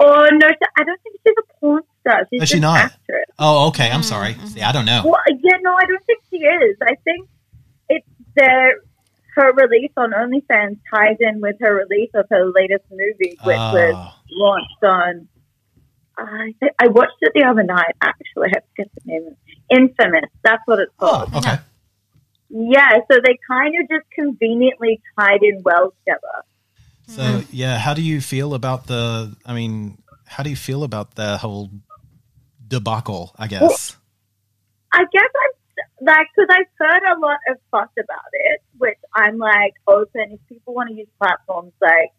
Oh 0.00 0.26
no, 0.32 0.48
I 0.48 0.82
don't 0.84 1.00
think 1.02 1.16
she's 1.24 1.34
a 1.38 1.60
porn 1.60 1.82
star. 2.00 2.26
She's 2.32 2.42
Is 2.42 2.48
she 2.48 2.58
not? 2.58 2.78
actress. 2.86 3.26
Oh, 3.38 3.68
okay. 3.68 3.88
I'm 3.90 4.02
sorry. 4.02 4.34
See, 4.46 4.62
I 4.62 4.72
don't 4.72 4.86
know. 4.86 5.02
Well, 5.04 5.20
yeah, 5.28 5.58
no, 5.62 5.74
I 5.76 5.84
don't 5.84 6.04
think 6.06 6.22
she 6.30 6.38
is. 6.38 6.76
I 6.82 6.94
think 7.04 7.28
it's 7.90 8.06
the 8.34 8.80
her 9.40 9.52
release 9.54 9.92
on 9.96 10.12
OnlyFans 10.12 10.78
ties 10.92 11.16
in 11.20 11.40
with 11.40 11.56
her 11.60 11.74
release 11.74 12.10
of 12.14 12.26
her 12.30 12.46
latest 12.54 12.84
movie, 12.90 13.36
which 13.44 13.56
ah. 13.56 13.72
was 13.72 13.94
Oh. 13.96 14.12
launched 14.30 14.84
on. 14.84 15.28
I 16.18 16.52
I 16.78 16.88
watched 16.88 17.16
it 17.22 17.32
the 17.34 17.44
other 17.44 17.62
night. 17.62 17.94
Actually, 18.02 18.48
I 18.48 18.50
have 18.56 18.64
to 18.64 18.74
get 18.76 18.90
the 18.94 19.00
name. 19.06 19.36
Infamous. 19.70 20.28
That's 20.44 20.62
what 20.66 20.78
it's 20.80 20.92
Oh, 21.00 21.06
called. 21.30 21.34
okay. 21.36 21.56
Yeah, 22.50 22.90
so 23.10 23.18
they 23.24 23.38
kind 23.48 23.74
of 23.80 23.88
just 23.88 24.10
conveniently 24.12 25.00
tied 25.18 25.42
in 25.42 25.62
well 25.62 25.94
together. 26.00 26.36
So, 27.06 27.42
yeah, 27.50 27.78
how 27.78 27.94
do 27.94 28.02
you 28.02 28.20
feel 28.20 28.54
about 28.54 28.86
the? 28.86 29.34
I 29.46 29.54
mean, 29.54 29.98
how 30.26 30.42
do 30.42 30.50
you 30.50 30.56
feel 30.56 30.82
about 30.84 31.14
the 31.14 31.38
whole 31.38 31.70
debacle? 32.68 33.32
I 33.38 33.46
guess. 33.46 33.96
I 34.92 35.04
guess 35.12 35.30
like 36.00 36.26
because 36.34 36.48
I've 36.50 36.66
heard 36.78 37.02
a 37.16 37.18
lot 37.18 37.38
of 37.48 37.56
fuss 37.70 37.88
about 37.98 38.30
it, 38.32 38.62
which 38.78 38.98
I'm 39.14 39.38
like 39.38 39.74
oh, 39.86 40.00
open. 40.00 40.32
If 40.32 40.40
people 40.48 40.74
want 40.74 40.88
to 40.90 40.94
use 40.94 41.08
platforms, 41.18 41.72
like 41.80 42.10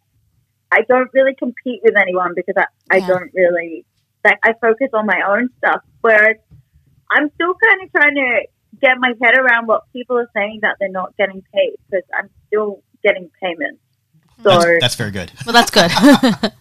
I 0.71 0.82
don't 0.88 1.09
really 1.13 1.36
compete 1.36 1.82
with 1.84 1.95
anyone 1.97 2.34
because 2.36 2.55
I, 2.57 2.65
I 2.89 2.97
Yeah. 2.97 3.07
don't 3.07 3.32
really 3.34 3.86
like 4.23 4.39
I 4.43 4.53
focus 4.61 4.89
on 4.93 5.05
my 5.05 5.21
own 5.27 5.49
stuff. 5.57 5.82
Whereas 6.01 6.38
I'm 7.11 7.29
still 7.36 7.53
kind 7.55 7.84
of 7.84 7.91
trying 7.91 8.15
to 8.15 8.41
get 8.82 8.97
my 8.99 9.13
head 9.21 9.38
around 9.38 9.67
what 9.67 9.84
people 9.93 10.17
are 10.17 10.29
saying 10.36 10.59
that 10.61 10.77
they're 10.79 10.89
not 10.89 11.15
getting 11.17 11.43
paid 11.53 11.75
because 11.89 12.05
I'm 12.13 12.29
still 12.47 12.82
getting 13.03 13.29
payments. 13.41 13.82
So 14.43 14.49
That's, 14.49 14.65
that's 14.79 14.95
very 14.95 15.11
good. 15.11 15.32
Well, 15.45 15.53
that's 15.53 15.69
good. 15.69 15.91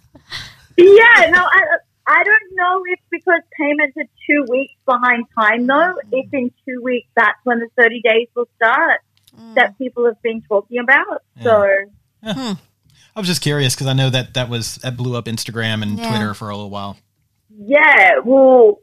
yeah, 0.76 1.30
no, 1.30 1.44
I, 1.44 1.78
I 2.06 2.24
don't 2.24 2.54
know 2.54 2.82
if 2.86 2.98
because 3.10 3.40
payments 3.58 3.96
are 3.96 4.08
two 4.26 4.46
weeks 4.48 4.74
behind 4.86 5.26
time 5.38 5.66
though, 5.66 5.74
mm. 5.74 6.08
if 6.12 6.32
in 6.32 6.50
two 6.66 6.80
weeks 6.82 7.08
that's 7.14 7.38
when 7.44 7.60
the 7.60 7.68
30 7.76 8.00
days 8.02 8.28
will 8.34 8.48
start. 8.56 9.00
Mm. 9.36 9.54
that 9.54 9.78
people 9.78 10.06
have 10.06 10.20
been 10.22 10.42
talking 10.42 10.78
about. 10.78 11.22
Yeah. 11.36 11.42
So 11.44 11.68
hmm. 12.22 12.52
I 13.14 13.20
was 13.20 13.28
just 13.28 13.42
curious 13.42 13.74
because 13.74 13.86
I 13.86 13.92
know 13.92 14.10
that 14.10 14.34
that 14.34 14.48
was 14.48 14.76
that 14.76 14.96
blew 14.96 15.16
up 15.16 15.26
Instagram 15.26 15.82
and 15.82 15.98
Yeah. 15.98 16.08
Twitter 16.08 16.34
for 16.34 16.50
a 16.50 16.56
little 16.56 16.70
while. 16.70 16.96
yeah, 17.48 18.18
well, 18.24 18.78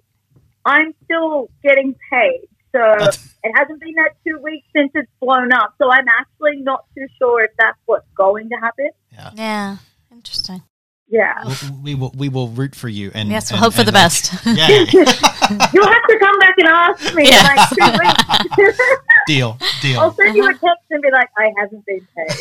I'm 0.65 0.93
still 1.03 1.49
getting 1.63 1.95
paid. 2.11 2.47
So 2.71 2.79
That's- 2.79 3.35
it 3.43 3.51
hasn't 3.57 3.79
been 3.79 3.93
that 3.95 4.11
two 4.25 4.39
weeks 4.41 4.67
since 4.75 4.91
it's 4.95 5.11
blown 5.19 5.51
up. 5.51 5.73
So 5.81 5.91
I'm 5.91 6.07
actually 6.07 6.61
not 6.61 6.85
too 6.95 7.07
sure 7.17 7.43
if 7.43 7.51
that's 7.57 7.79
what's 7.85 8.07
going 8.15 8.49
to 8.49 8.55
happen. 8.55 8.89
Yeah. 9.11 9.31
Yeah. 9.35 9.77
Interesting. 10.11 10.61
Yeah. 11.09 11.33
We- 11.45 11.93
We 11.93 11.95
will 11.95 12.11
we 12.17 12.27
will 12.29 12.49
root 12.49 12.75
for 12.75 12.89
you 12.89 13.11
and 13.13 13.29
Yes, 13.29 13.49
we'll 13.51 13.57
and- 13.57 13.63
hope 13.65 13.73
for 13.73 13.83
the 13.83 13.91
like- 13.91 14.03
best. 14.03 14.33
Yeah, 14.45 14.67
You'll 15.73 15.87
have 15.87 16.03
to 16.09 16.17
come 16.19 16.37
back 16.39 16.55
and 16.57 16.67
ask 16.67 17.15
me 17.15 17.29
Yeah. 17.29 17.43
like 17.43 17.69
two 17.69 17.91
weeks. 18.03 18.79
deal, 19.27 19.57
I'll 19.61 19.81
deal. 19.81 20.11
send 20.13 20.35
you 20.35 20.43
a 20.43 20.49
uh-huh. 20.49 20.67
text 20.67 20.85
and 20.91 21.01
be 21.01 21.09
like, 21.11 21.29
I 21.37 21.51
haven't 21.57 21.85
been 21.85 22.07
paid. 22.15 22.35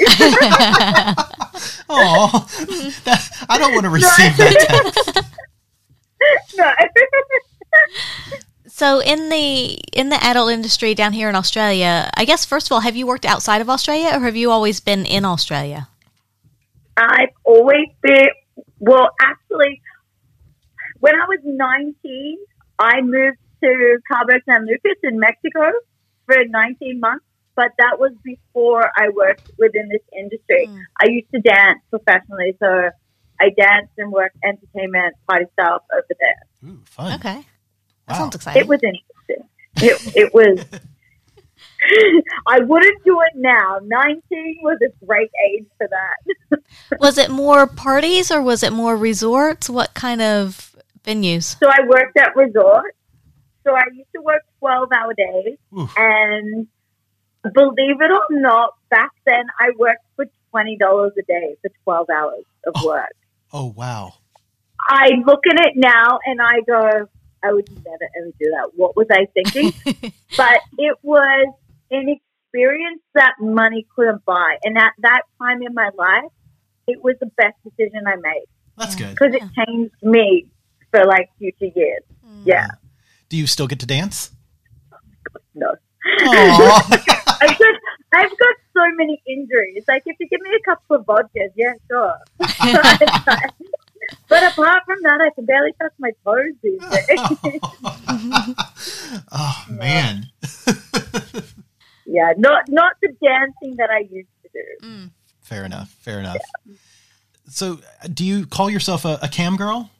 Oh, 1.88 2.46
I 3.48 3.58
don't 3.58 3.72
want 3.72 3.84
to 3.84 3.90
receive 3.90 4.36
that 4.36 4.92
text. 4.94 5.24
no. 6.56 6.72
so 8.66 9.00
in 9.00 9.28
the 9.28 9.78
in 9.92 10.08
the 10.08 10.22
adult 10.24 10.50
industry 10.50 10.94
down 10.94 11.12
here 11.12 11.28
in 11.28 11.34
Australia, 11.36 12.10
I 12.16 12.24
guess 12.24 12.44
first 12.44 12.66
of 12.66 12.72
all, 12.72 12.80
have 12.80 12.96
you 12.96 13.06
worked 13.06 13.24
outside 13.24 13.60
of 13.60 13.70
Australia 13.70 14.08
or 14.12 14.20
have 14.20 14.34
you 14.36 14.50
always 14.50 14.80
been 14.80 15.06
in 15.06 15.24
Australia? 15.24 15.88
I've 16.96 17.30
always 17.44 17.88
been, 18.02 18.28
well, 18.78 19.10
actually, 19.20 19.80
when 21.00 21.14
I 21.14 21.26
was 21.26 21.38
19, 21.44 22.38
I 22.78 23.00
moved 23.02 23.38
to 23.62 23.98
Cabo 24.10 24.34
San 24.48 24.66
Lucas 24.66 24.98
in 25.02 25.18
Mexico 25.18 25.72
for 26.26 26.36
19 26.46 27.00
months, 27.00 27.24
but 27.54 27.70
that 27.78 27.98
was 27.98 28.12
before 28.22 28.90
I 28.96 29.08
worked 29.08 29.50
within 29.58 29.88
this 29.88 30.02
industry. 30.16 30.68
Mm. 30.68 30.82
I 31.00 31.06
used 31.08 31.30
to 31.34 31.40
dance 31.40 31.80
professionally, 31.90 32.54
so 32.60 32.90
I 33.40 33.50
danced 33.56 33.92
and 33.98 34.12
worked 34.12 34.36
entertainment 34.44 35.14
party 35.28 35.46
stuff 35.52 35.82
over 35.92 36.06
there. 36.20 36.70
Ooh, 36.70 36.80
fun. 36.86 37.14
Okay. 37.14 37.44
That 38.06 38.12
Wow. 38.12 38.18
sounds 38.18 38.34
exciting. 38.36 38.62
It 38.62 38.68
was 38.68 38.80
interesting. 38.82 39.48
It, 39.76 40.16
it 40.16 40.34
was. 40.34 40.64
I 42.46 42.60
wouldn't 42.60 43.04
do 43.04 43.20
it 43.22 43.32
now. 43.34 43.78
19 43.82 44.58
was 44.62 44.78
a 44.82 45.04
great 45.06 45.30
age 45.50 45.66
for 45.78 45.88
that. 45.88 46.60
was 47.00 47.18
it 47.18 47.30
more 47.30 47.66
parties 47.66 48.30
or 48.30 48.42
was 48.42 48.62
it 48.62 48.72
more 48.72 48.96
resorts? 48.96 49.68
What 49.68 49.94
kind 49.94 50.22
of 50.22 50.74
venues? 51.04 51.58
So 51.58 51.68
I 51.68 51.86
worked 51.86 52.16
at 52.16 52.34
resorts. 52.36 52.96
So 53.64 53.74
I 53.74 53.82
used 53.92 54.10
to 54.14 54.22
work 54.22 54.42
12 54.60 54.88
hour 54.92 55.14
days. 55.14 55.58
Oof. 55.76 55.92
And 55.96 56.68
believe 57.42 58.00
it 58.00 58.10
or 58.10 58.26
not, 58.30 58.74
back 58.90 59.10
then 59.24 59.44
I 59.58 59.70
worked 59.76 60.04
for 60.14 60.26
$20 60.54 60.76
a 60.78 61.22
day 61.26 61.56
for 61.62 61.70
12 61.84 62.06
hours 62.10 62.44
of 62.66 62.74
oh. 62.76 62.86
work. 62.86 63.12
Oh 63.52 63.66
wow. 63.76 64.14
I 64.88 65.10
look 65.26 65.40
at 65.50 65.66
it 65.66 65.72
now 65.74 66.18
and 66.24 66.40
I 66.40 66.60
go, 66.66 67.08
I 67.42 67.52
would 67.52 67.68
never 67.68 68.08
ever 68.16 68.30
do 68.38 68.50
that. 68.50 68.70
What 68.74 68.96
was 68.96 69.06
I 69.10 69.26
thinking? 69.34 69.72
but 70.36 70.60
it 70.78 70.96
was 71.02 71.54
an 71.90 72.08
experience 72.08 73.02
that 73.14 73.34
money 73.40 73.86
couldn't 73.94 74.24
buy. 74.24 74.56
And 74.64 74.76
at 74.78 74.92
that 74.98 75.22
time 75.40 75.62
in 75.62 75.74
my 75.74 75.90
life, 75.96 76.30
it 76.86 77.02
was 77.02 77.16
the 77.20 77.26
best 77.36 77.54
decision 77.64 78.06
I 78.06 78.16
made 78.16 78.46
That's 78.78 78.94
good. 78.94 79.10
because 79.10 79.34
it 79.34 79.42
changed 79.66 79.94
me 80.02 80.50
for 80.90 81.04
like 81.04 81.30
future 81.38 81.70
years. 81.74 82.02
Mm. 82.26 82.42
Yeah. 82.44 82.66
Do 83.28 83.36
you 83.36 83.46
still 83.46 83.66
get 83.66 83.80
to 83.80 83.86
dance? 83.86 84.30
No. 85.54 85.74
Aw. 86.22 86.86
I've 87.40 87.58
got, 87.58 87.74
I've 88.14 88.30
got 88.30 88.54
so 88.74 88.84
many 88.96 89.20
injuries. 89.26 89.84
Like, 89.88 90.02
if 90.06 90.16
you 90.20 90.28
give 90.28 90.40
me 90.40 90.50
a 90.56 90.62
couple 90.64 90.96
of 90.96 91.04
vodkas, 91.04 91.50
yeah, 91.56 91.72
sure. 91.88 92.14
but 94.28 94.52
apart 94.52 94.82
from 94.86 94.98
that, 95.02 95.20
I 95.20 95.30
can 95.34 95.44
barely 95.44 95.72
touch 95.80 95.92
my 95.98 96.12
toes 96.24 96.54
these 96.62 96.80
days. 96.90 97.60
oh 99.32 99.64
man. 99.70 100.25
Yeah, 102.16 102.32
not 102.38 102.62
not 102.68 102.94
the 103.02 103.08
dancing 103.22 103.76
that 103.76 103.90
I 103.90 104.00
used 104.00 104.28
to 104.42 104.48
do. 104.54 105.10
Fair 105.42 105.64
enough. 105.64 105.90
Fair 106.00 106.18
enough. 106.18 106.40
So, 107.48 107.78
uh, 108.02 108.08
do 108.12 108.24
you 108.24 108.46
call 108.46 108.70
yourself 108.70 109.04
a, 109.04 109.18
a 109.22 109.28
cam 109.28 109.56
girl? 109.56 109.90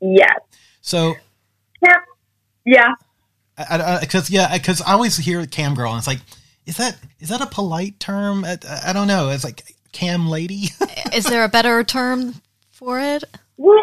Yeah, 0.00 0.34
So, 0.80 1.14
yeah, 1.82 1.96
yeah. 2.64 3.98
because 4.00 4.30
yeah, 4.30 4.56
because 4.56 4.80
I 4.80 4.92
always 4.92 5.16
hear 5.16 5.44
cam 5.46 5.74
girl, 5.74 5.90
and 5.90 5.98
it's 5.98 6.06
like, 6.06 6.20
is 6.66 6.76
that 6.78 6.98
is 7.20 7.28
that 7.28 7.40
a 7.40 7.46
polite 7.46 8.00
term? 8.00 8.44
I, 8.44 8.58
I 8.84 8.92
don't 8.92 9.06
know. 9.08 9.28
It's 9.28 9.44
like 9.44 9.62
cam 9.92 10.28
lady. 10.28 10.68
Is 11.12 11.24
there 11.24 11.42
a 11.42 11.48
better 11.48 11.82
term 11.82 12.34
for 12.70 13.00
it? 13.00 13.24
Well, 13.56 13.80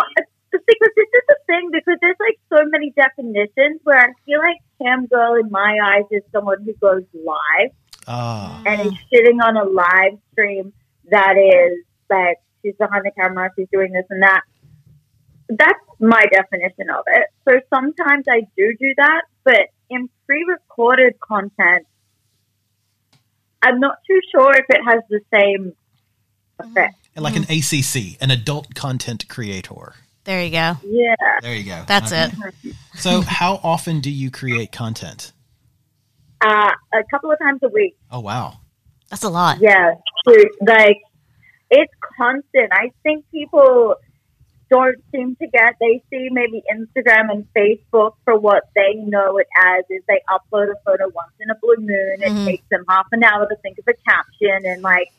thing 1.48 1.70
because 1.72 1.98
there's 2.02 2.18
like 2.20 2.40
so 2.50 2.66
many 2.70 2.92
definitions 2.92 3.82
where 3.84 4.00
I 4.00 4.12
feel 4.26 4.40
like 4.40 4.58
cam 4.82 5.08
girl 5.08 5.36
in 5.36 5.50
my 5.50 5.78
eyes 5.84 6.06
is 6.12 6.24
someone 6.32 6.64
who 6.64 6.74
goes 6.74 7.04
live. 7.14 7.72
Ah, 8.08 8.62
and 8.68 8.82
is 8.82 8.94
sitting 9.12 9.42
on 9.42 9.58
a 9.58 9.64
live 9.64 10.20
stream 10.32 10.74
that 11.10 11.38
is 11.38 11.84
like 12.10 12.38
she's 12.62 12.76
behind 12.76 13.04
the 13.04 13.12
camera, 13.20 13.50
she's 13.56 13.68
doing 13.72 13.92
this 13.92 14.06
and 14.10 14.22
that. 14.22 14.42
That's 15.50 15.80
my 16.00 16.24
definition 16.32 16.90
of 16.90 17.04
it. 17.08 17.28
So 17.48 17.60
sometimes 17.74 18.26
I 18.30 18.42
do 18.58 18.76
do 18.80 18.94
that, 18.98 19.22
but 19.44 19.68
in 19.90 20.10
pre-recorded 20.26 21.20
content, 21.20 21.86
I'm 23.62 23.80
not 23.80 23.98
too 24.08 24.20
sure 24.32 24.54
if 24.54 24.66
it 24.70 24.82
has 24.84 25.02
the 25.10 25.22
same 25.34 25.74
effect. 26.60 27.10
like 27.16 27.36
an 27.36 27.44
ACC, 27.44 28.22
an 28.22 28.32
adult 28.32 28.76
content 28.76 29.28
creator. 29.28 29.96
There 30.26 30.44
you 30.44 30.50
go. 30.52 30.74
Yeah. 30.84 31.16
There 31.42 31.56
you 31.56 31.64
go. 31.64 31.84
That's 31.88 32.12
Okay. 32.12 32.32
it. 32.64 32.76
So, 32.96 33.22
how 33.22 33.60
often 33.64 34.00
do 34.02 34.10
you 34.12 34.30
create 34.32 34.72
content? 34.72 35.32
Uh, 36.42 36.72
a 36.94 37.04
couple 37.12 37.32
of 37.32 37.40
times 37.40 37.62
a 37.64 37.70
week. 37.70 37.96
Oh 38.12 38.20
wow. 38.20 38.58
That's 39.10 39.24
a 39.24 39.30
lot. 39.30 39.60
Yeah, 39.62 39.94
dude, 40.28 40.48
like 40.68 40.98
it's 41.70 41.94
constant. 42.18 42.70
I 42.72 42.92
think 43.04 43.26
people 43.32 43.96
don't 44.70 44.98
seem 45.12 45.36
to 45.36 45.48
get. 45.48 45.76
They 45.80 46.04
see 46.10 46.28
maybe 46.32 46.64
Instagram 46.74 47.32
and 47.32 47.48
Facebook 47.56 48.14
for 48.26 48.38
what 48.38 48.64
they 48.76 48.96
know 48.96 49.38
it 49.38 49.48
as 49.64 49.84
is 49.92 50.02
they 50.08 50.22
upload 50.30 50.72
a 50.72 50.76
photo 50.86 51.06
once 51.14 51.32
in 51.40 51.50
a 51.52 51.56
blue 51.56 51.78
moon. 51.78 52.18
It 52.22 52.32
Mhm. 52.32 52.46
takes 52.46 52.68
them 52.70 52.84
half 52.90 53.06
an 53.12 53.24
hour 53.24 53.48
to 53.48 53.56
think 53.58 53.78
of 53.78 53.86
a 53.88 53.94
caption 54.10 54.66
and 54.66 54.82
like 54.82 55.12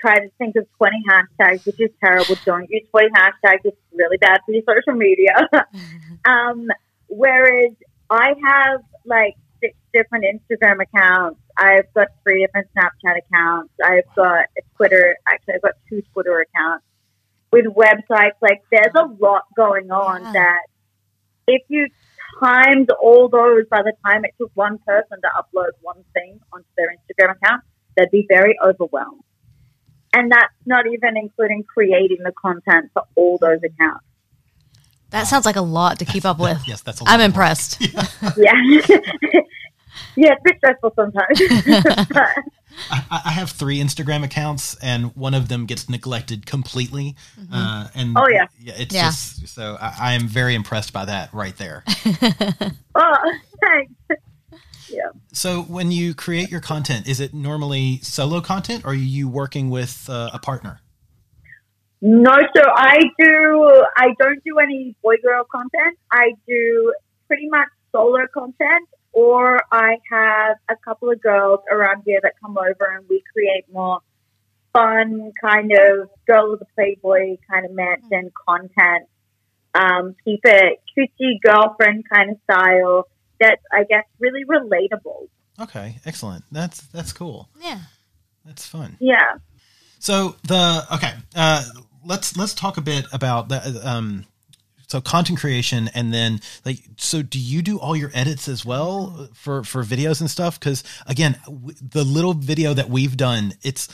try 0.00 0.18
to 0.20 0.28
think 0.38 0.56
of 0.56 0.66
twenty 0.76 1.02
hashtags, 1.08 1.66
which 1.66 1.80
is 1.80 1.90
terrible. 2.02 2.36
Don't 2.44 2.68
use 2.70 2.86
twenty 2.90 3.08
hashtags. 3.10 3.60
It's 3.64 3.76
really 3.92 4.16
bad 4.18 4.40
for 4.46 4.52
your 4.52 4.62
social 4.68 4.94
media. 4.98 5.34
um, 6.24 6.68
whereas 7.08 7.72
I 8.10 8.34
have 8.44 8.80
like 9.04 9.36
six 9.60 9.74
different 9.92 10.24
Instagram 10.24 10.80
accounts. 10.82 11.40
I've 11.56 11.92
got 11.94 12.08
three 12.22 12.44
different 12.46 12.68
Snapchat 12.76 13.18
accounts. 13.26 13.72
I've 13.84 14.04
got 14.14 14.46
a 14.56 14.62
Twitter. 14.76 15.16
Actually, 15.28 15.54
I've 15.54 15.62
got 15.62 15.72
two 15.88 16.02
Twitter 16.12 16.40
accounts 16.40 16.84
with 17.52 17.66
websites. 17.66 18.36
Like, 18.40 18.62
there's 18.70 18.94
a 18.94 19.06
lot 19.20 19.42
going 19.56 19.90
on 19.90 20.22
Yeah. 20.22 20.32
that 20.32 20.62
if 21.48 21.62
you 21.68 21.88
timed 22.40 22.90
all 23.02 23.28
those 23.28 23.64
by 23.70 23.82
the 23.82 23.92
time 24.06 24.24
it 24.24 24.34
took 24.38 24.50
one 24.54 24.78
person 24.86 25.18
to 25.22 25.28
upload 25.36 25.70
one 25.80 26.04
thing 26.14 26.38
onto 26.52 26.68
their 26.76 26.94
Instagram 26.94 27.34
account, 27.36 27.62
they'd 27.96 28.10
be 28.10 28.26
very 28.28 28.56
overwhelmed. 28.64 29.22
And 30.12 30.32
that's 30.32 30.52
not 30.66 30.86
even 30.86 31.16
including 31.16 31.64
creating 31.64 32.18
the 32.24 32.32
content 32.32 32.90
for 32.94 33.02
all 33.14 33.38
those 33.38 33.60
accounts. 33.62 34.04
That 35.10 35.24
sounds 35.24 35.46
like 35.46 35.56
a 35.56 35.62
lot 35.62 35.98
to 36.00 36.04
keep 36.04 36.24
up 36.24 36.38
with. 36.38 36.62
Yes, 36.66 36.82
that's 36.82 37.00
a 37.00 37.04
lot 37.04 37.12
I'm 37.14 37.20
impressed. 37.20 37.80
Yeah. 38.36 38.52
yeah, 40.16 40.32
it's 40.32 40.40
a 40.40 40.44
bit 40.44 40.56
stressful 40.58 40.92
sometimes. 40.96 42.06
But- 42.10 42.28
I, 42.90 43.22
I 43.26 43.30
have 43.32 43.50
three 43.50 43.78
Instagram 43.80 44.22
accounts, 44.24 44.76
and 44.80 45.14
one 45.16 45.34
of 45.34 45.48
them 45.48 45.66
gets 45.66 45.88
neglected 45.88 46.46
completely. 46.46 47.16
Uh, 47.52 47.88
and 47.94 48.16
Oh, 48.16 48.28
yeah. 48.28 48.46
it's 48.60 48.94
Yeah. 48.94 49.06
just 49.08 49.48
so 49.48 49.76
I, 49.80 49.94
I 50.00 50.12
am 50.14 50.28
very 50.28 50.54
impressed 50.54 50.92
by 50.92 51.04
that 51.06 51.32
right 51.34 51.56
there. 51.56 51.82
oh, 52.94 53.32
thanks. 53.66 53.92
Yeah. 54.90 55.10
so, 55.32 55.62
when 55.62 55.90
you 55.90 56.14
create 56.14 56.50
your 56.50 56.60
content, 56.60 57.06
is 57.06 57.20
it 57.20 57.34
normally 57.34 57.98
solo 58.02 58.40
content, 58.40 58.84
or 58.84 58.90
are 58.90 58.94
you 58.94 59.28
working 59.28 59.70
with 59.70 60.08
uh, 60.08 60.30
a 60.32 60.38
partner? 60.38 60.80
No, 62.00 62.30
so 62.56 62.62
I 62.74 62.98
do, 63.18 63.84
I 63.96 64.14
don't 64.18 64.42
do 64.44 64.58
any 64.58 64.94
boy 65.02 65.16
girl 65.22 65.44
content. 65.50 65.98
I 66.12 66.32
do 66.46 66.94
pretty 67.26 67.48
much 67.48 67.68
solo 67.90 68.26
content, 68.32 68.88
or 69.12 69.60
I 69.72 69.96
have 70.10 70.56
a 70.68 70.76
couple 70.76 71.10
of 71.10 71.20
girls 71.20 71.60
around 71.70 72.02
here 72.06 72.20
that 72.22 72.34
come 72.40 72.56
over 72.56 72.96
and 72.96 73.04
we 73.08 73.22
create 73.32 73.64
more 73.72 74.00
fun 74.72 75.32
kind 75.40 75.72
of 75.72 76.08
girl 76.26 76.52
with 76.52 76.62
a 76.62 76.66
playboy 76.76 77.36
kind 77.50 77.66
of 77.66 77.72
mention 77.72 78.30
content. 78.48 79.08
Um, 79.74 80.14
keep 80.24 80.40
it 80.44 80.80
cutesy 80.96 81.40
girlfriend 81.42 82.04
kind 82.08 82.30
of 82.30 82.36
style 82.44 83.06
that's, 83.40 83.62
I 83.72 83.84
guess, 83.84 84.04
really 84.18 84.44
relatable. 84.44 85.28
Okay, 85.60 85.96
excellent. 86.06 86.44
That's 86.52 86.80
that's 86.88 87.12
cool. 87.12 87.48
Yeah. 87.60 87.80
That's 88.44 88.66
fun. 88.66 88.96
Yeah. 89.00 89.34
So 89.98 90.36
the 90.46 90.86
okay, 90.94 91.12
uh, 91.34 91.64
let's 92.04 92.36
let's 92.36 92.54
talk 92.54 92.76
a 92.76 92.80
bit 92.80 93.04
about 93.12 93.48
that. 93.48 93.66
um, 93.84 94.24
so 94.86 95.02
content 95.02 95.38
creation, 95.38 95.90
and 95.94 96.14
then 96.14 96.40
like, 96.64 96.78
so 96.96 97.20
do 97.20 97.38
you 97.38 97.60
do 97.60 97.78
all 97.78 97.94
your 97.94 98.10
edits 98.14 98.48
as 98.48 98.64
well 98.64 99.28
for 99.34 99.62
for 99.64 99.82
videos 99.82 100.20
and 100.20 100.30
stuff? 100.30 100.58
Because 100.58 100.82
again, 101.06 101.38
w- 101.44 101.74
the 101.82 102.04
little 102.04 102.32
video 102.32 102.72
that 102.72 102.88
we've 102.88 103.16
done, 103.16 103.52
it's 103.62 103.88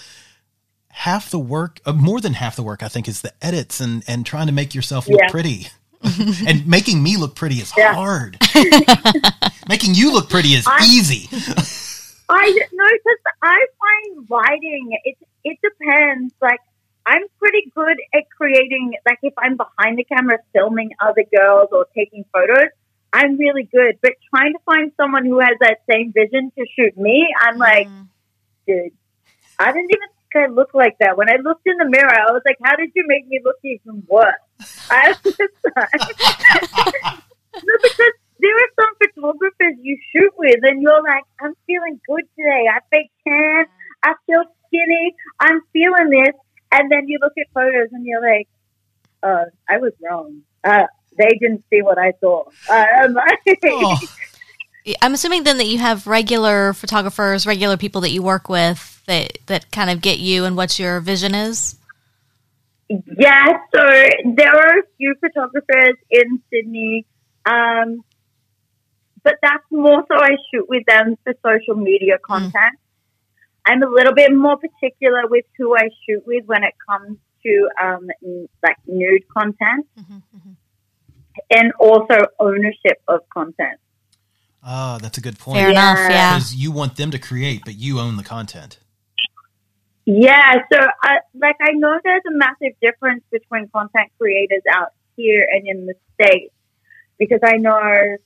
half 0.88 1.30
the 1.30 1.38
work, 1.40 1.80
uh, 1.84 1.92
more 1.92 2.20
than 2.20 2.34
half 2.34 2.54
the 2.54 2.62
work, 2.62 2.82
I 2.84 2.88
think, 2.88 3.08
is 3.08 3.22
the 3.22 3.32
edits 3.42 3.80
and 3.80 4.04
and 4.06 4.24
trying 4.24 4.46
to 4.46 4.52
make 4.52 4.72
yourself 4.74 5.08
look 5.08 5.20
Yeah. 5.20 5.30
pretty. 5.30 5.66
and 6.46 6.66
making 6.66 7.02
me 7.02 7.16
look 7.16 7.34
pretty 7.34 7.56
is 7.56 7.72
Yeah. 7.76 7.94
hard. 7.94 8.38
making 9.68 9.94
you 9.94 10.12
look 10.12 10.28
pretty 10.28 10.50
is 10.50 10.66
easy. 10.82 11.28
I 12.28 12.50
no, 12.72 12.84
because 12.90 13.18
I 13.42 13.66
find 13.82 14.26
writing 14.30 14.98
it 15.04 15.16
it 15.44 15.58
depends. 15.62 16.34
Like 16.40 16.60
I'm 17.06 17.22
pretty 17.38 17.70
good 17.74 17.96
at 18.14 18.24
creating. 18.36 18.94
Like 19.06 19.18
if 19.22 19.34
I'm 19.38 19.56
behind 19.56 19.98
the 19.98 20.04
camera 20.04 20.38
filming 20.52 20.90
other 21.00 21.24
girls 21.36 21.68
or 21.72 21.86
taking 21.94 22.24
photos, 22.32 22.68
I'm 23.12 23.36
really 23.36 23.64
good. 23.64 23.98
But 24.02 24.12
trying 24.34 24.54
to 24.54 24.58
find 24.64 24.92
someone 24.96 25.26
who 25.26 25.38
has 25.40 25.56
that 25.60 25.82
same 25.90 26.12
vision 26.12 26.50
to 26.58 26.66
shoot 26.76 26.96
me, 26.96 27.28
I'm 27.40 27.58
like, 27.58 27.88
mm. 27.88 28.08
dude, 28.66 28.92
I 29.58 29.66
didn't 29.72 29.90
even 29.90 30.08
I 30.34 30.46
look 30.46 30.74
like 30.74 30.96
that. 31.00 31.16
When 31.16 31.30
I 31.30 31.36
looked 31.36 31.64
in 31.66 31.76
the 31.76 31.84
mirror, 31.86 32.12
I 32.12 32.32
was 32.32 32.42
like, 32.44 32.56
how 32.62 32.74
did 32.76 32.90
you 32.94 33.04
make 33.06 33.26
me 33.28 33.40
look 33.44 33.56
even 33.62 34.02
worse? 34.08 34.34
I 34.90 35.14
no, 35.24 35.32
because 37.82 38.12
there 38.40 38.56
are 38.56 38.70
some 38.80 38.90
photographers 39.02 39.74
you 39.80 39.96
shoot 40.12 40.32
with, 40.36 40.58
and 40.62 40.82
you're 40.82 41.02
like, 41.02 41.24
I'm 41.40 41.54
feeling 41.66 41.98
good 42.06 42.24
today. 42.36 42.66
I 42.70 42.80
fake 42.90 43.10
tan. 43.26 43.64
I 44.02 44.14
feel 44.26 44.44
skinny. 44.66 45.14
I'm 45.40 45.62
feeling 45.72 46.10
this. 46.10 46.34
And 46.72 46.90
then 46.90 47.08
you 47.08 47.18
look 47.20 47.32
at 47.38 47.46
photos 47.54 47.88
and 47.92 48.04
you're 48.04 48.20
like, 48.20 48.48
uh, 49.22 49.44
I 49.68 49.78
was 49.78 49.92
wrong. 50.02 50.42
Uh, 50.62 50.86
they 51.16 51.38
didn't 51.40 51.64
see 51.70 51.80
what 51.82 51.98
I 51.98 52.12
saw. 52.20 52.44
Uh, 52.68 53.08
Oh, 53.66 53.96
I'm 55.00 55.14
assuming 55.14 55.44
then 55.44 55.56
that 55.58 55.66
you 55.66 55.78
have 55.78 56.06
regular 56.06 56.74
photographers, 56.74 57.46
regular 57.46 57.78
people 57.78 58.02
that 58.02 58.10
you 58.10 58.22
work 58.22 58.50
with 58.50 58.93
that 59.06 59.38
that 59.46 59.70
kind 59.70 59.90
of 59.90 60.00
get 60.00 60.18
you 60.18 60.44
and 60.44 60.56
what 60.56 60.78
your 60.78 61.00
vision 61.00 61.34
is. 61.34 61.76
Yeah, 62.88 63.46
so 63.74 63.80
there 64.36 64.54
are 64.54 64.78
a 64.78 64.82
few 64.98 65.14
photographers 65.20 65.96
in 66.10 66.40
Sydney, 66.50 67.06
um, 67.46 68.04
but 69.22 69.36
that's 69.42 69.64
more 69.70 70.04
so 70.06 70.18
I 70.22 70.36
shoot 70.52 70.68
with 70.68 70.84
them 70.86 71.16
for 71.24 71.32
social 71.42 71.76
media 71.76 72.18
content. 72.18 72.78
I'm 73.66 73.82
a 73.82 73.88
little 73.88 74.12
bit 74.14 74.34
more 74.34 74.58
particular 74.58 75.26
with 75.26 75.46
who 75.56 75.74
I 75.76 75.88
shoot 76.06 76.26
with 76.26 76.44
when 76.44 76.62
it 76.62 76.74
comes 76.86 77.16
to 77.44 77.68
um, 77.82 78.08
n- 78.22 78.48
like 78.62 78.76
nude 78.86 79.26
content 79.28 79.86
and 81.50 81.72
also 81.80 82.16
ownership 82.38 83.00
of 83.08 83.20
content. 83.30 83.80
oh, 84.62 84.98
that's 85.00 85.16
a 85.18 85.20
good 85.22 85.38
point. 85.38 85.58
Fair 85.58 85.70
enough. 85.70 85.98
Yeah. 85.98 86.34
Because 86.34 86.54
you 86.54 86.70
want 86.70 86.96
them 86.96 87.10
to 87.10 87.18
create, 87.18 87.62
but 87.64 87.76
you 87.76 87.98
own 87.98 88.16
the 88.18 88.22
content. 88.22 88.78
Yeah, 90.06 90.56
so 90.70 90.78
I, 91.02 91.18
like 91.34 91.56
I 91.60 91.72
know 91.72 91.98
there's 92.04 92.22
a 92.28 92.36
massive 92.36 92.78
difference 92.82 93.24
between 93.30 93.68
content 93.68 94.10
creators 94.18 94.62
out 94.70 94.88
here 95.16 95.46
and 95.50 95.66
in 95.66 95.86
the 95.86 95.94
states 96.14 96.52
because 97.18 97.40
I 97.42 97.56
know 97.56 98.16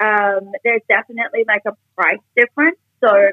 um, 0.00 0.52
there's 0.64 0.82
definitely 0.88 1.44
like 1.46 1.62
a 1.66 1.72
price 1.96 2.20
difference. 2.36 2.78
So 3.00 3.30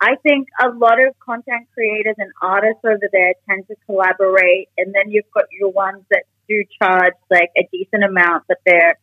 I 0.00 0.16
think 0.22 0.48
a 0.60 0.70
lot 0.70 0.98
of 1.04 1.18
content 1.20 1.68
creators 1.74 2.16
and 2.18 2.32
artists 2.42 2.80
over 2.84 3.08
there 3.12 3.34
tend 3.48 3.66
to 3.68 3.76
collaborate, 3.86 4.68
and 4.76 4.94
then 4.94 5.10
you've 5.10 5.30
got 5.32 5.44
your 5.52 5.70
ones 5.70 6.02
that 6.10 6.24
do 6.48 6.64
charge 6.82 7.14
like 7.30 7.50
a 7.56 7.68
decent 7.70 8.02
amount, 8.02 8.44
but 8.48 8.58
they're 8.66 8.98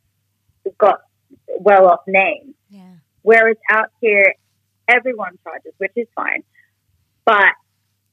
got 0.78 1.00
well 1.60 1.88
off 1.88 2.02
names. 2.08 2.56
Yeah. 2.70 2.96
Whereas 3.22 3.58
out 3.72 3.92
here, 4.02 4.34
everyone 4.88 5.38
charges, 5.44 5.74
which 5.78 5.94
is 5.96 6.08
fine. 6.16 6.44
But 7.26 7.54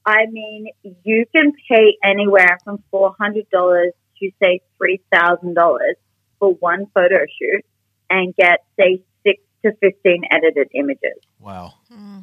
I 0.05 0.27
mean, 0.29 0.67
you 1.03 1.25
can 1.35 1.51
pay 1.69 1.97
anywhere 2.03 2.59
from 2.63 2.83
four 2.91 3.15
hundred 3.19 3.49
dollars 3.49 3.93
to 4.19 4.31
say 4.41 4.61
three 4.77 5.01
thousand 5.11 5.55
dollars 5.55 5.95
for 6.39 6.53
one 6.53 6.85
photo 6.93 7.25
shoot 7.39 7.65
and 8.09 8.35
get 8.35 8.63
say 8.79 9.01
six 9.25 9.41
to 9.63 9.71
fifteen 9.81 10.23
edited 10.31 10.69
images. 10.73 11.19
Wow. 11.39 11.73
Hmm. 11.91 12.19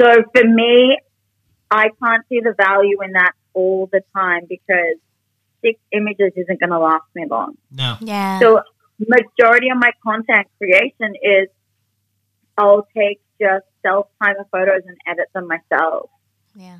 So 0.00 0.06
for 0.34 0.44
me, 0.44 0.98
I 1.70 1.88
can't 2.02 2.24
see 2.28 2.40
the 2.40 2.54
value 2.56 3.02
in 3.02 3.12
that 3.12 3.32
all 3.54 3.88
the 3.92 4.02
time 4.14 4.42
because 4.48 4.96
six 5.62 5.80
images 5.92 6.32
isn't 6.36 6.60
going 6.60 6.70
to 6.70 6.78
last 6.78 7.04
me 7.14 7.26
long. 7.28 7.56
No. 7.70 7.96
Yeah. 8.00 8.40
So 8.40 8.60
majority 8.98 9.70
of 9.70 9.78
my 9.78 9.92
content 10.02 10.46
creation 10.58 11.14
is 11.22 11.48
I'll 12.56 12.86
take 12.96 13.20
just 13.40 13.64
self 13.82 14.08
timer 14.22 14.46
photos 14.50 14.82
and 14.86 14.96
edit 15.06 15.28
them 15.34 15.46
myself. 15.46 16.10
yeah. 16.56 16.78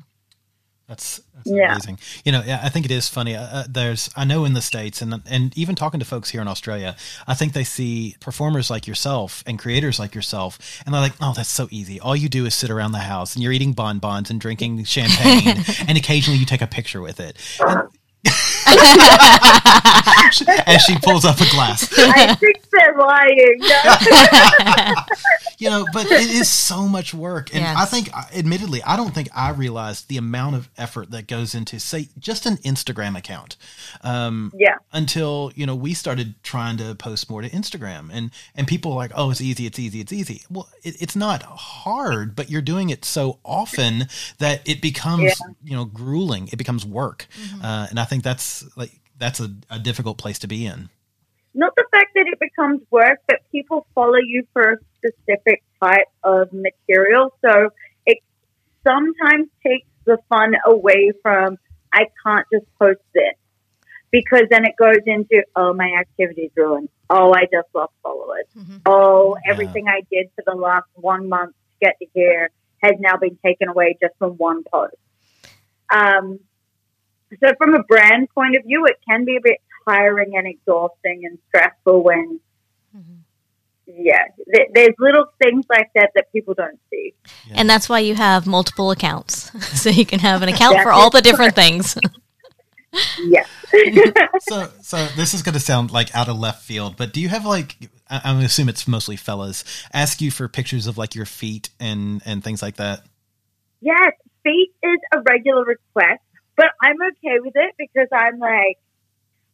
That's, 0.89 1.21
that's 1.35 1.45
Yeah. 1.45 1.71
amazing. 1.71 1.99
You 2.25 2.31
know, 2.31 2.41
I 2.41 2.67
think 2.69 2.83
it 2.85 2.91
is 2.91 3.07
funny. 3.07 3.35
Uh, 3.35 3.43
uh, 3.43 3.63
there's, 3.69 4.09
I 4.15 4.25
know 4.25 4.43
in 4.43 4.55
the 4.55 4.61
states, 4.61 5.01
and 5.03 5.21
and 5.29 5.55
even 5.55 5.75
talking 5.75 5.99
to 5.99 6.05
folks 6.05 6.31
here 6.31 6.41
in 6.41 6.47
Australia, 6.47 6.95
I 7.27 7.35
think 7.35 7.53
they 7.53 7.63
see 7.63 8.15
performers 8.19 8.71
like 8.71 8.87
yourself 8.87 9.43
and 9.45 9.59
creators 9.59 9.99
like 9.99 10.15
yourself, 10.15 10.57
and 10.85 10.93
they're 10.93 11.01
like, 11.01 11.13
"Oh, 11.21 11.33
that's 11.35 11.47
so 11.49 11.67
easy. 11.69 11.99
All 11.99 12.15
you 12.15 12.27
do 12.27 12.45
is 12.47 12.55
sit 12.55 12.71
around 12.71 12.93
the 12.93 12.99
house, 13.13 13.35
and 13.35 13.43
you're 13.43 13.53
eating 13.53 13.73
bonbons 13.73 14.31
and 14.31 14.41
drinking 14.41 14.83
champagne, 14.85 15.63
and 15.87 15.95
occasionally 15.95 16.39
you 16.39 16.45
take 16.47 16.63
a 16.63 16.67
picture 16.67 17.01
with 17.01 17.19
it." 17.19 17.37
And- 17.59 17.87
As 20.67 20.81
she 20.83 20.97
pulls 20.99 21.25
up 21.25 21.37
a 21.37 21.49
glass, 21.49 21.91
I 21.97 22.35
think 22.35 22.61
they're 22.69 22.95
lying. 22.97 23.57
You 25.57 25.69
know, 25.69 25.85
but 25.91 26.05
it 26.05 26.29
is 26.29 26.49
so 26.49 26.87
much 26.87 27.13
work, 27.13 27.53
and 27.53 27.65
I 27.65 27.85
think, 27.85 28.09
admittedly, 28.35 28.81
I 28.83 28.95
don't 28.95 29.13
think 29.13 29.27
I 29.35 29.51
realized 29.51 30.07
the 30.07 30.17
amount 30.17 30.55
of 30.55 30.69
effort 30.77 31.11
that 31.11 31.27
goes 31.27 31.53
into, 31.53 31.79
say, 31.79 32.07
just 32.17 32.45
an 32.45 32.57
Instagram 32.57 33.17
account. 33.17 33.57
Um, 34.01 34.51
yeah. 34.55 34.75
until 34.93 35.51
you 35.55 35.65
know 35.65 35.75
we 35.75 35.93
started 35.93 36.35
trying 36.43 36.77
to 36.77 36.95
post 36.95 37.29
more 37.29 37.41
to 37.41 37.49
Instagram. 37.49 38.09
And 38.11 38.31
and 38.55 38.67
people 38.67 38.93
are 38.93 38.95
like 38.95 39.11
oh 39.15 39.31
it's 39.31 39.41
easy 39.41 39.65
it's 39.65 39.79
easy 39.79 39.99
it's 40.01 40.13
easy. 40.13 40.43
Well 40.49 40.69
it, 40.83 41.01
it's 41.01 41.15
not 41.15 41.43
hard 41.43 42.35
but 42.35 42.49
you're 42.49 42.61
doing 42.61 42.89
it 42.89 43.05
so 43.05 43.39
often 43.43 44.07
that 44.39 44.67
it 44.67 44.81
becomes 44.81 45.33
you 45.63 45.75
know 45.75 45.85
grueling. 45.85 46.49
It 46.51 46.57
becomes 46.57 46.85
work. 46.85 47.27
Uh, 47.63 47.87
and 47.89 47.99
I 47.99 48.05
think 48.05 48.23
that's 48.23 48.43
like 48.75 48.91
that's 49.17 49.39
a, 49.39 49.49
a 49.69 49.79
difficult 49.79 50.17
place 50.17 50.39
to 50.39 50.47
be 50.47 50.65
in 50.65 50.89
Not 51.53 51.73
the 51.75 51.85
fact 51.91 52.11
that 52.15 52.25
it 52.27 52.39
becomes 52.39 52.81
work, 52.91 53.19
but 53.27 53.37
people 53.51 53.87
follow 53.95 54.21
you 54.33 54.45
for 54.53 54.65
a 54.73 54.77
specific 54.97 55.63
type 55.81 56.07
of 56.23 56.49
material. 56.53 57.33
So 57.45 57.69
it 58.05 58.19
sometimes 58.85 59.47
takes 59.65 59.87
the 60.05 60.17
fun 60.29 60.53
away 60.65 61.11
from 61.21 61.57
I 61.91 62.05
can't 62.23 62.45
just 62.53 62.65
post 62.77 63.01
this. 63.13 63.35
Because 64.11 64.45
then 64.49 64.65
it 64.65 64.75
goes 64.75 65.03
into, 65.05 65.43
oh, 65.55 65.71
my 65.73 65.89
activity's 65.99 66.49
ruined. 66.55 66.89
Oh, 67.11 67.31
I 67.31 67.41
just 67.41 67.67
lost 67.75 67.93
followers. 68.01 68.45
Oh, 68.85 69.37
everything 69.47 69.85
I 69.87 70.01
did 70.11 70.31
for 70.35 70.43
the 70.47 70.55
last 70.55 70.87
one 70.95 71.29
month 71.29 71.51
to 71.51 71.85
get 71.85 71.95
to 71.99 72.07
here 72.15 72.49
has 72.81 72.93
now 72.99 73.17
been 73.17 73.37
taken 73.45 73.67
away 73.67 73.97
just 74.01 74.13
from 74.17 74.31
one 74.31 74.63
post. 74.63 74.95
Um, 75.93 76.39
so 77.39 77.53
from 77.57 77.75
a 77.75 77.83
brand 77.83 78.29
point 78.29 78.55
of 78.55 78.63
view, 78.63 78.85
it 78.85 78.97
can 79.07 79.25
be 79.25 79.37
a 79.37 79.41
bit 79.41 79.57
tiring 79.87 80.35
and 80.35 80.47
exhausting 80.47 81.21
and 81.25 81.37
stressful 81.47 82.03
when, 82.03 82.39
mm-hmm. 82.95 83.13
yeah, 83.87 84.25
th- 84.53 84.69
there's 84.73 84.95
little 84.99 85.25
things 85.41 85.65
like 85.69 85.89
that 85.95 86.11
that 86.15 86.31
people 86.31 86.53
don't 86.53 86.79
see. 86.89 87.13
And 87.51 87.69
that's 87.69 87.89
why 87.89 87.99
you 87.99 88.15
have 88.15 88.47
multiple 88.47 88.91
accounts. 88.91 89.51
so 89.81 89.89
you 89.89 90.05
can 90.05 90.19
have 90.19 90.41
an 90.41 90.49
account 90.49 90.81
for 90.81 90.91
all 90.91 91.09
the 91.09 91.21
different 91.21 91.55
things. 91.55 91.97
Yeah. 93.19 93.43
so 94.39 94.67
so 94.81 95.05
this 95.15 95.35
is 95.35 95.43
going 95.43 95.53
to 95.53 95.59
sound 95.59 95.91
like 95.91 96.15
out 96.15 96.27
of 96.27 96.39
left 96.39 96.63
field 96.63 96.97
but 96.97 97.13
do 97.13 97.21
you 97.21 97.29
have 97.29 97.45
like 97.45 97.75
I- 98.09 98.21
I'm 98.23 98.37
gonna 98.37 98.45
assume 98.45 98.67
it's 98.67 98.87
mostly 98.87 99.15
fellas 99.15 99.63
ask 99.93 100.21
you 100.21 100.31
for 100.31 100.47
pictures 100.47 100.87
of 100.87 100.97
like 100.97 101.13
your 101.13 101.27
feet 101.27 101.69
and 101.79 102.23
and 102.25 102.43
things 102.43 102.63
like 102.63 102.77
that 102.77 103.05
yes, 103.81 104.13
feet 104.43 104.71
is 104.83 104.99
a 105.13 105.21
regular 105.21 105.63
request, 105.63 106.21
but 106.59 106.71
I'm 106.81 107.01
okay 107.01 107.39
with 107.39 107.53
it 107.55 107.73
because 107.77 108.09
I'm 108.11 108.37
like, 108.37 108.77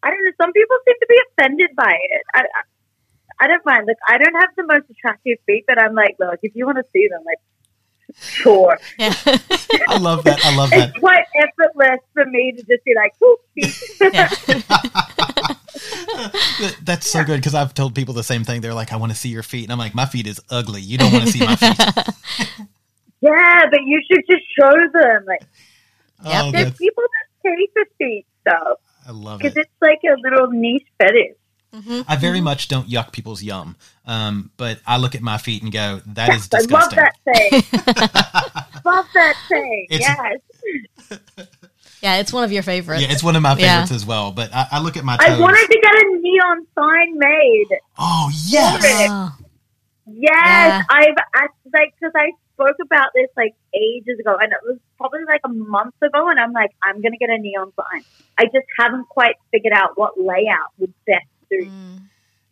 I 0.01 0.09
don't 0.09 0.25
know, 0.25 0.31
some 0.41 0.51
people 0.53 0.75
seem 0.85 0.95
to 0.99 1.05
be 1.07 1.19
offended 1.29 1.75
by 1.77 1.95
it. 2.01 2.23
I, 2.33 2.39
I, 2.39 3.45
I 3.45 3.47
don't 3.47 3.63
mind. 3.63 3.85
Like, 3.87 3.97
I 4.09 4.17
don't 4.17 4.33
have 4.33 4.49
the 4.57 4.63
most 4.63 4.89
attractive 4.89 5.37
feet, 5.45 5.65
but 5.67 5.79
I'm 5.79 5.93
like, 5.93 6.15
look, 6.19 6.39
if 6.41 6.55
you 6.55 6.65
want 6.65 6.79
to 6.79 6.83
see 6.91 7.07
them, 7.07 7.21
like, 7.23 7.37
sure. 8.17 8.79
Yeah. 8.97 9.13
I 9.87 9.99
love 9.99 10.23
that 10.23 10.43
I 10.43 10.55
love 10.55 10.71
that 10.71 10.89
It's 10.89 10.97
quite 10.99 11.25
effortless 11.35 11.99
for 12.13 12.25
me 12.25 12.53
to 12.53 12.63
just 12.63 12.83
be 12.85 12.95
like, 12.95 13.13
"Ooh, 13.23 13.37
feet." 13.53 13.75
that's 16.85 17.05
it's 17.05 17.11
so 17.11 17.23
good 17.23 17.37
because 17.37 17.53
I've 17.53 17.75
told 17.75 17.93
people 17.93 18.15
the 18.15 18.23
same 18.23 18.43
thing. 18.43 18.61
They're 18.61 18.73
like, 18.73 18.91
"I 18.93 18.95
want 18.95 19.11
to 19.11 19.17
see 19.17 19.29
your 19.29 19.43
feet," 19.43 19.63
and 19.63 19.71
I'm 19.71 19.77
like, 19.77 19.93
"My 19.93 20.05
feet 20.05 20.25
is 20.27 20.41
ugly. 20.49 20.81
You 20.81 20.97
don't 20.97 21.11
want 21.11 21.25
to 21.25 21.31
see 21.31 21.45
my 21.45 21.55
feet." 21.59 21.77
Yeah, 23.21 23.65
but 23.69 23.81
you 23.83 24.01
should 24.09 24.23
just 24.29 24.43
show 24.57 24.71
them. 24.93 25.25
Like, 25.27 25.41
oh, 26.25 26.51
there's 26.51 26.73
people 26.73 27.03
that 27.03 27.49
pay 27.49 27.67
the 27.75 27.85
feet 27.97 28.25
stuff 28.41 28.77
I 29.07 29.11
love 29.11 29.39
it. 29.39 29.43
because 29.43 29.57
it's 29.57 29.71
like 29.81 29.99
a 30.03 30.15
little 30.21 30.49
niche 30.51 30.87
fetish. 30.97 31.35
Mm-hmm. 31.73 32.01
I 32.07 32.15
very 32.15 32.37
mm-hmm. 32.37 32.45
much 32.45 32.67
don't 32.69 32.87
yuck 32.87 33.11
people's 33.11 33.43
yum, 33.43 33.75
um, 34.05 34.49
but 34.55 34.79
I 34.87 34.97
look 34.97 35.13
at 35.13 35.21
my 35.21 35.37
feet 35.37 35.61
and 35.61 35.71
go, 35.73 36.01
"That 36.05 36.33
is 36.33 36.47
I 36.53 36.59
love 36.59 36.89
disgusting." 36.89 36.99
that 36.99 37.15
thing. 37.25 38.81
love 38.85 39.05
that 39.13 39.35
thing. 39.49 39.87
It's- 39.89 40.39
yes. 41.09 41.47
Yeah, 42.01 42.17
it's 42.17 42.31
one 42.31 42.43
of 42.43 42.51
your 42.51 42.61
favorites. 42.61 43.01
Yeah, 43.01 43.11
it's 43.11 43.23
one 43.23 43.35
of 43.35 43.41
my 43.41 43.55
Yeah. 43.57 43.77
favorites 43.81 43.91
as 43.91 44.05
well. 44.05 44.31
But 44.31 44.53
I, 44.53 44.67
I 44.73 44.79
look 44.79 44.95
at 44.95 45.03
my 45.03 45.17
toes. 45.17 45.27
I 45.27 45.39
wanted 45.39 45.65
to 45.65 45.79
get 45.81 45.95
a 45.95 46.19
neon 46.21 46.67
sign 46.77 47.17
made. 47.17 47.79
oh 47.97 48.29
yes, 48.45 48.83
Oh, 49.09 49.31
Yes, 50.05 50.29
Yeah. 50.31 50.83
I've 50.87 51.15
I, 51.33 51.47
like 51.73 51.95
because 51.99 52.11
I 52.15 52.31
spoke 52.55 52.77
about 52.81 53.09
this 53.13 53.29
like 53.37 53.53
ages 53.73 54.19
ago, 54.19 54.35
and 54.39 54.51
it 54.51 54.59
was 54.63 54.77
probably 54.97 55.23
like 55.27 55.41
a 55.45 55.49
month 55.49 55.95
ago, 56.01 56.29
and 56.29 56.39
I'm 56.39 56.51
like, 56.51 56.71
I'm 56.83 57.01
gonna 57.01 57.17
get 57.17 57.29
a 57.29 57.37
neon 57.37 57.71
sign. 57.75 58.03
I 58.37 58.45
just 58.45 58.67
haven't 58.79 59.07
quite 59.09 59.35
figured 59.51 59.73
out 59.73 59.91
what 59.95 60.19
layout 60.19 60.71
would 60.77 60.93
best 61.05 61.27
suit 61.49 61.69
mm. 61.69 62.01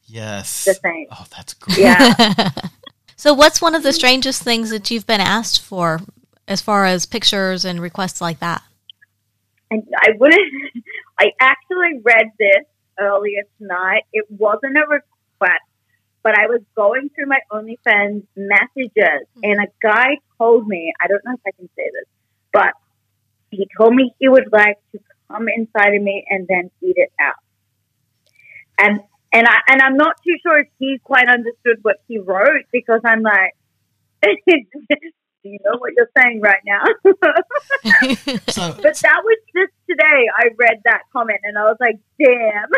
yes. 0.05 0.65
the 0.65 0.75
thing. 0.75 1.07
Oh, 1.11 1.25
that's 1.35 1.53
great. 1.55 1.79
Yeah, 1.79 2.51
so, 3.15 3.33
what's 3.33 3.61
one 3.61 3.75
of 3.75 3.83
the 3.83 3.93
strangest 3.93 4.43
things 4.43 4.69
that 4.69 4.91
you've 4.91 5.07
been 5.07 5.21
asked 5.21 5.61
for 5.61 5.99
as 6.47 6.61
far 6.61 6.85
as 6.85 7.05
pictures 7.05 7.65
and 7.65 7.79
requests 7.79 8.21
like 8.21 8.39
that? 8.39 8.61
and 9.73 9.83
I 9.95 10.09
wouldn't. 10.19 10.53
I 11.19 11.31
actually 11.39 12.01
read 12.03 12.27
this 12.39 12.65
earlier 12.99 13.43
tonight. 13.57 14.03
It 14.13 14.25
wasn't 14.29 14.77
a 14.77 14.81
request, 14.81 15.05
but 16.23 16.37
I 16.37 16.47
was 16.47 16.61
going 16.75 17.09
through 17.13 17.27
my 17.27 17.39
OnlyFans 17.51 18.23
messages, 18.35 19.27
and 19.43 19.59
a 19.61 19.67
guy 19.81 20.17
told 20.37 20.67
me, 20.67 20.93
I 21.01 21.07
don't 21.07 21.23
know 21.25 21.33
if 21.33 21.39
I 21.45 21.51
can 21.51 21.69
say 21.75 21.83
this, 21.83 22.07
but 22.51 22.73
he 23.51 23.67
told 23.77 23.93
me 23.93 24.13
he 24.19 24.29
would 24.29 24.47
like 24.51 24.77
to 24.93 24.99
come 25.31 25.47
inside 25.49 25.93
of 25.95 26.01
me 26.01 26.25
and 26.29 26.47
then 26.47 26.71
eat 26.81 26.95
it 26.97 27.11
out. 27.19 27.35
And 28.79 29.01
and 29.31 29.47
I 29.47 29.57
and 29.67 29.81
I'm 29.81 29.97
not 29.97 30.15
too 30.25 30.35
sure 30.41 30.59
if 30.59 30.67
he 30.79 30.99
quite 31.03 31.27
understood 31.27 31.79
what 31.81 31.97
he 32.07 32.17
wrote 32.19 32.65
because 32.71 33.01
I'm 33.05 33.21
like, 33.21 33.53
do 34.23 34.29
you 35.43 35.59
know 35.65 35.77
what 35.77 35.91
you're 35.95 36.09
saying 36.17 36.41
right 36.41 36.61
now? 36.65 36.83
So 37.83 38.71
But 38.81 38.95
that 39.01 39.21
was 39.23 39.37
just 39.55 39.73
today. 39.89 40.29
I 40.37 40.45
read 40.57 40.79
that 40.85 41.01
comment 41.11 41.39
and 41.43 41.57
I 41.57 41.63
was 41.63 41.77
like, 41.81 41.97
damn, 42.17 42.69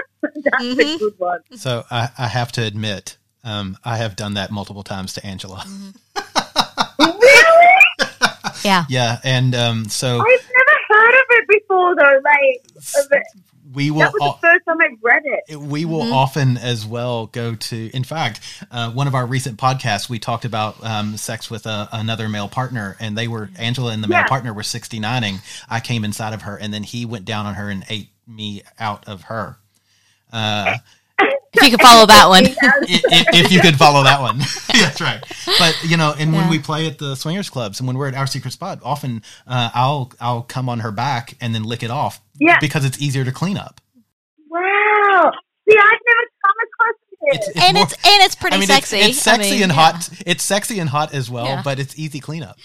that's 0.43 0.63
a 0.63 0.67
Mhm. 0.67 0.99
good 0.99 1.13
one. 1.19 1.39
So 1.55 1.83
I, 1.91 2.09
I 2.17 2.27
have 2.27 2.51
to 2.53 2.63
admit, 2.63 3.17
um, 3.45 3.77
I 3.85 3.97
have 3.97 4.15
done 4.17 4.33
that 4.33 4.51
multiple 4.51 4.83
times 4.83 5.13
to 5.13 5.25
Angela. 5.25 5.63
really? 6.99 7.71
Yeah. 8.63 8.85
Yeah, 8.89 9.19
and 9.23 9.53
um, 9.53 9.85
so 9.89 10.07
I've 10.19 10.25
never 10.25 10.79
heard 10.89 11.13
of 11.13 11.25
it 11.29 11.47
before, 11.49 11.95
though. 11.95 12.19
Like, 12.23 12.65
of 13.05 13.11
it. 13.11 13.23
we 13.75 13.91
will 13.91 13.99
that 13.99 14.11
was 14.13 14.21
al- 14.23 14.31
the 14.33 14.39
first 14.39 14.65
time 14.65 14.81
I 14.81 14.87
read 15.03 15.21
it. 15.25 15.57
we 15.59 15.85
will 15.85 16.11
often 16.11 16.57
as 16.57 16.83
well 16.83 17.27
go 17.27 17.53
to. 17.53 17.89
In 17.95 18.03
fact, 18.03 18.39
uh, 18.71 18.89
one 18.91 19.05
of 19.07 19.13
our 19.13 19.27
recent 19.27 19.59
podcasts, 19.59 20.09
we 20.09 20.17
talked 20.17 20.45
about 20.45 20.83
um, 20.83 21.15
sex 21.15 21.51
with 21.51 21.67
a, 21.67 21.87
another 21.91 22.27
male 22.27 22.47
partner, 22.47 22.95
and 22.99 23.15
they 23.15 23.27
were 23.27 23.51
Angela 23.59 23.91
and 23.93 24.03
the 24.03 24.07
male 24.07 24.21
Yeah. 24.21 24.27
partner 24.27 24.51
were 24.51 24.63
sixty 24.63 24.97
nineing. 24.99 25.41
I 25.69 25.79
came 25.79 26.03
inside 26.03 26.33
of 26.33 26.41
her, 26.43 26.57
and 26.57 26.73
then 26.73 26.81
he 26.81 27.05
went 27.05 27.25
down 27.25 27.45
on 27.45 27.53
her 27.55 27.69
and 27.69 27.85
ate 27.87 28.09
me 28.25 28.63
out 28.79 29.07
of 29.07 29.23
her. 29.23 29.57
Uh, 30.33 30.77
If 31.57 31.63
you 31.63 31.71
could 31.71 31.81
follow 31.81 32.05
that 32.05 32.27
one. 32.29 32.45
i- 32.61 33.01
i- 33.11 33.25
if 33.33 33.51
you 33.51 33.59
could 33.61 33.75
follow 33.75 34.03
that 34.03 34.21
one. 34.21 34.39
That's 34.73 35.01
right. 35.01 35.23
But 35.59 35.77
you 35.85 35.97
know, 35.97 36.13
and 36.17 36.33
when 36.33 36.49
we 36.49 36.59
play 36.59 36.87
at 36.87 36.97
the 36.97 37.15
swingers 37.15 37.49
clubs 37.49 37.79
and 37.79 37.87
when 37.87 37.97
we're 37.97 38.07
at 38.07 38.15
our 38.15 38.27
secret 38.27 38.51
spot, 38.51 38.79
often 38.83 39.21
uh, 39.47 39.69
I'll 39.73 40.11
I'll 40.19 40.41
come 40.43 40.69
on 40.69 40.79
her 40.79 40.91
back 40.91 41.35
and 41.41 41.53
then 41.55 41.63
lick 41.63 41.83
it 41.83 41.91
off. 41.91 42.21
Yeah. 42.39 42.57
Because 42.59 42.85
it's 42.85 43.01
easier 43.01 43.23
to 43.25 43.31
clean 43.31 43.57
up. 43.57 43.79
Wow. 44.49 45.31
See, 45.69 45.75
I've 45.77 45.99
never 46.05 46.25
come 46.45 46.55
across 46.63 46.95
it. 46.95 47.35
It's, 47.35 47.47
it's 47.49 47.59
and 47.61 47.75
more- 47.75 47.83
it's 47.85 47.93
and 47.93 48.23
it's 48.23 48.35
pretty 48.35 48.55
I 48.55 48.59
mean, 48.59 48.69
it's- 48.69 48.87
sexy. 48.89 48.97
It's, 49.09 49.21
sexy 49.21 49.47
I 49.47 49.51
mean, 49.53 49.63
and 49.63 49.71
yeah. 49.71 49.91
hot. 49.91 50.09
It's 50.25 50.43
sexy 50.43 50.79
and 50.79 50.89
hot 50.89 51.13
as 51.13 51.29
well, 51.29 51.45
Yeah. 51.45 51.61
but 51.63 51.79
it's 51.79 51.97
easy 51.97 52.19
cleanup. 52.19 52.57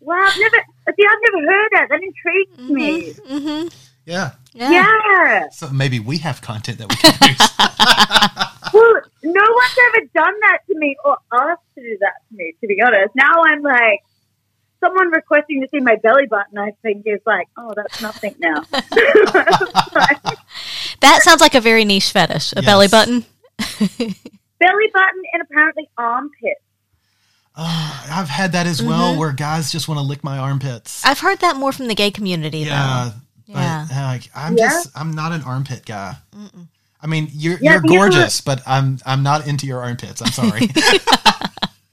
wow, 0.00 0.14
I've 0.24 0.38
never, 0.38 0.56
see, 0.96 1.06
I've 1.10 1.18
never 1.32 1.52
heard 1.52 1.68
that. 1.72 1.86
That 1.90 2.00
intrigues 2.02 2.70
me. 2.70 3.12
Mm-hmm. 3.28 3.68
Yeah. 4.06 4.30
Yeah. 4.58 4.70
Yeah. 4.72 5.48
So 5.50 5.70
maybe 5.70 6.00
we 6.00 6.18
have 6.18 6.40
content 6.42 6.78
that 6.78 6.88
we 6.90 6.96
can 6.96 7.28
use. 7.28 7.48
Well, 8.70 9.00
no 9.24 9.40
one's 9.50 9.76
ever 9.88 10.06
done 10.14 10.34
that 10.42 10.58
to 10.66 10.78
me 10.78 10.94
or 11.02 11.16
asked 11.32 11.62
to 11.76 11.80
do 11.82 11.96
that 12.00 12.12
to 12.28 12.36
me, 12.36 12.54
to 12.60 12.66
be 12.66 12.80
honest. 12.82 13.14
Now 13.16 13.32
I'm 13.44 13.62
like, 13.62 14.00
someone 14.80 15.08
requesting 15.08 15.62
to 15.62 15.68
see 15.68 15.80
my 15.80 15.96
belly 15.96 16.26
button, 16.26 16.58
I 16.58 16.72
think 16.82 17.04
is 17.06 17.20
like, 17.24 17.48
oh, 17.56 17.72
that's 17.74 18.02
nothing 18.02 18.34
now. 18.38 18.62
That 21.00 21.20
sounds 21.22 21.40
like 21.40 21.54
a 21.54 21.60
very 21.60 21.84
niche 21.84 22.10
fetish. 22.12 22.52
A 22.56 22.62
belly 22.62 22.88
button. 22.88 23.24
belly 23.58 24.88
button 24.92 25.22
and 25.32 25.42
apparently 25.42 25.88
armpit. 25.96 26.58
Oh, 27.56 28.06
I've 28.10 28.28
had 28.28 28.52
that 28.52 28.66
as 28.66 28.82
well, 28.82 29.10
Mm-hmm. 29.12 29.18
where 29.18 29.32
guys 29.32 29.72
just 29.72 29.88
want 29.88 29.98
to 29.98 30.02
lick 30.02 30.22
my 30.22 30.38
armpits. 30.38 31.04
I've 31.04 31.20
heard 31.20 31.38
that 31.40 31.56
more 31.56 31.72
from 31.72 31.88
the 31.88 31.94
gay 31.94 32.10
community. 32.10 32.58
yeah, 32.60 33.10
Though. 33.14 33.20
But 33.48 33.54
Yeah. 33.58 33.86
uh, 33.90 34.02
like, 34.06 34.30
I'm 34.34 34.56
Yeah? 34.56 34.64
just 34.68 34.90
I'm 34.96 35.12
not 35.12 35.32
an 35.32 35.42
armpit 35.42 35.84
guy. 35.86 36.16
I 37.02 37.06
mean, 37.06 37.28
you're 37.32 37.58
Yeah, 37.60 37.72
you're 37.72 37.80
but 37.82 37.90
you 37.90 37.94
know 37.96 38.00
gorgeous, 38.02 38.40
but 38.40 38.62
I'm 38.66 38.98
I'm 39.06 39.22
not 39.22 39.46
into 39.46 39.66
your 39.66 39.80
armpits. 39.82 40.20
I'm 40.22 40.32
sorry. 40.32 40.68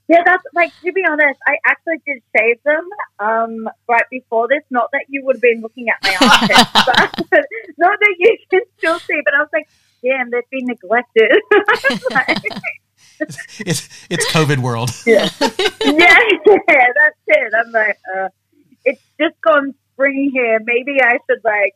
Yeah, 0.08 0.22
that's 0.24 0.44
like 0.54 0.72
to 0.84 0.92
be 0.94 1.04
honest, 1.10 1.40
I 1.48 1.58
actually 1.66 1.96
did 2.06 2.22
shave 2.38 2.62
them 2.64 2.88
um, 3.18 3.68
right 3.90 4.04
before 4.12 4.48
this. 4.48 4.62
Not 4.70 4.92
that 4.92 5.06
you 5.10 5.26
would 5.26 5.38
have 5.38 5.42
been 5.42 5.62
looking 5.62 5.88
at 5.90 5.96
my 6.04 6.16
armpits, 6.30 7.32
but 7.32 7.46
not 7.80 7.98
that 8.00 8.16
you 8.20 8.38
can 8.52 8.62
still 8.78 9.00
see. 9.00 9.20
But 9.26 9.34
I 9.34 9.40
was 9.40 9.50
like, 9.52 9.68
damn, 10.04 10.30
they've 10.30 10.44
been 10.52 10.68
neglected. 10.68 11.32
Like, 12.12 12.38
it's 13.66 14.06
it's 14.12 14.32
COVID 14.32 14.60
world. 14.60 14.92
yeah, 15.08 15.28
yeah, 15.42 15.50
that's 15.82 17.18
it. 17.28 17.54
I'm 17.58 17.72
like, 17.72 17.98
uh, 18.16 18.30
it's 18.84 19.02
just 19.20 19.42
gone 19.42 19.74
spring 19.96 20.30
here. 20.34 20.60
Maybe 20.64 21.02
I 21.02 21.18
should 21.30 21.44
like 21.44 21.76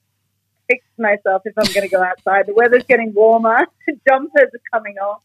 fix 0.69 0.85
myself 0.97 1.41
if 1.45 1.53
I'm 1.57 1.65
going 1.73 1.87
to 1.87 1.89
go 1.89 2.03
outside. 2.03 2.45
The 2.47 2.53
weather's 2.53 2.83
getting 2.83 3.13
warmer. 3.13 3.65
Jumpers 4.07 4.49
are 4.53 4.61
coming 4.79 4.95
off. 4.99 5.21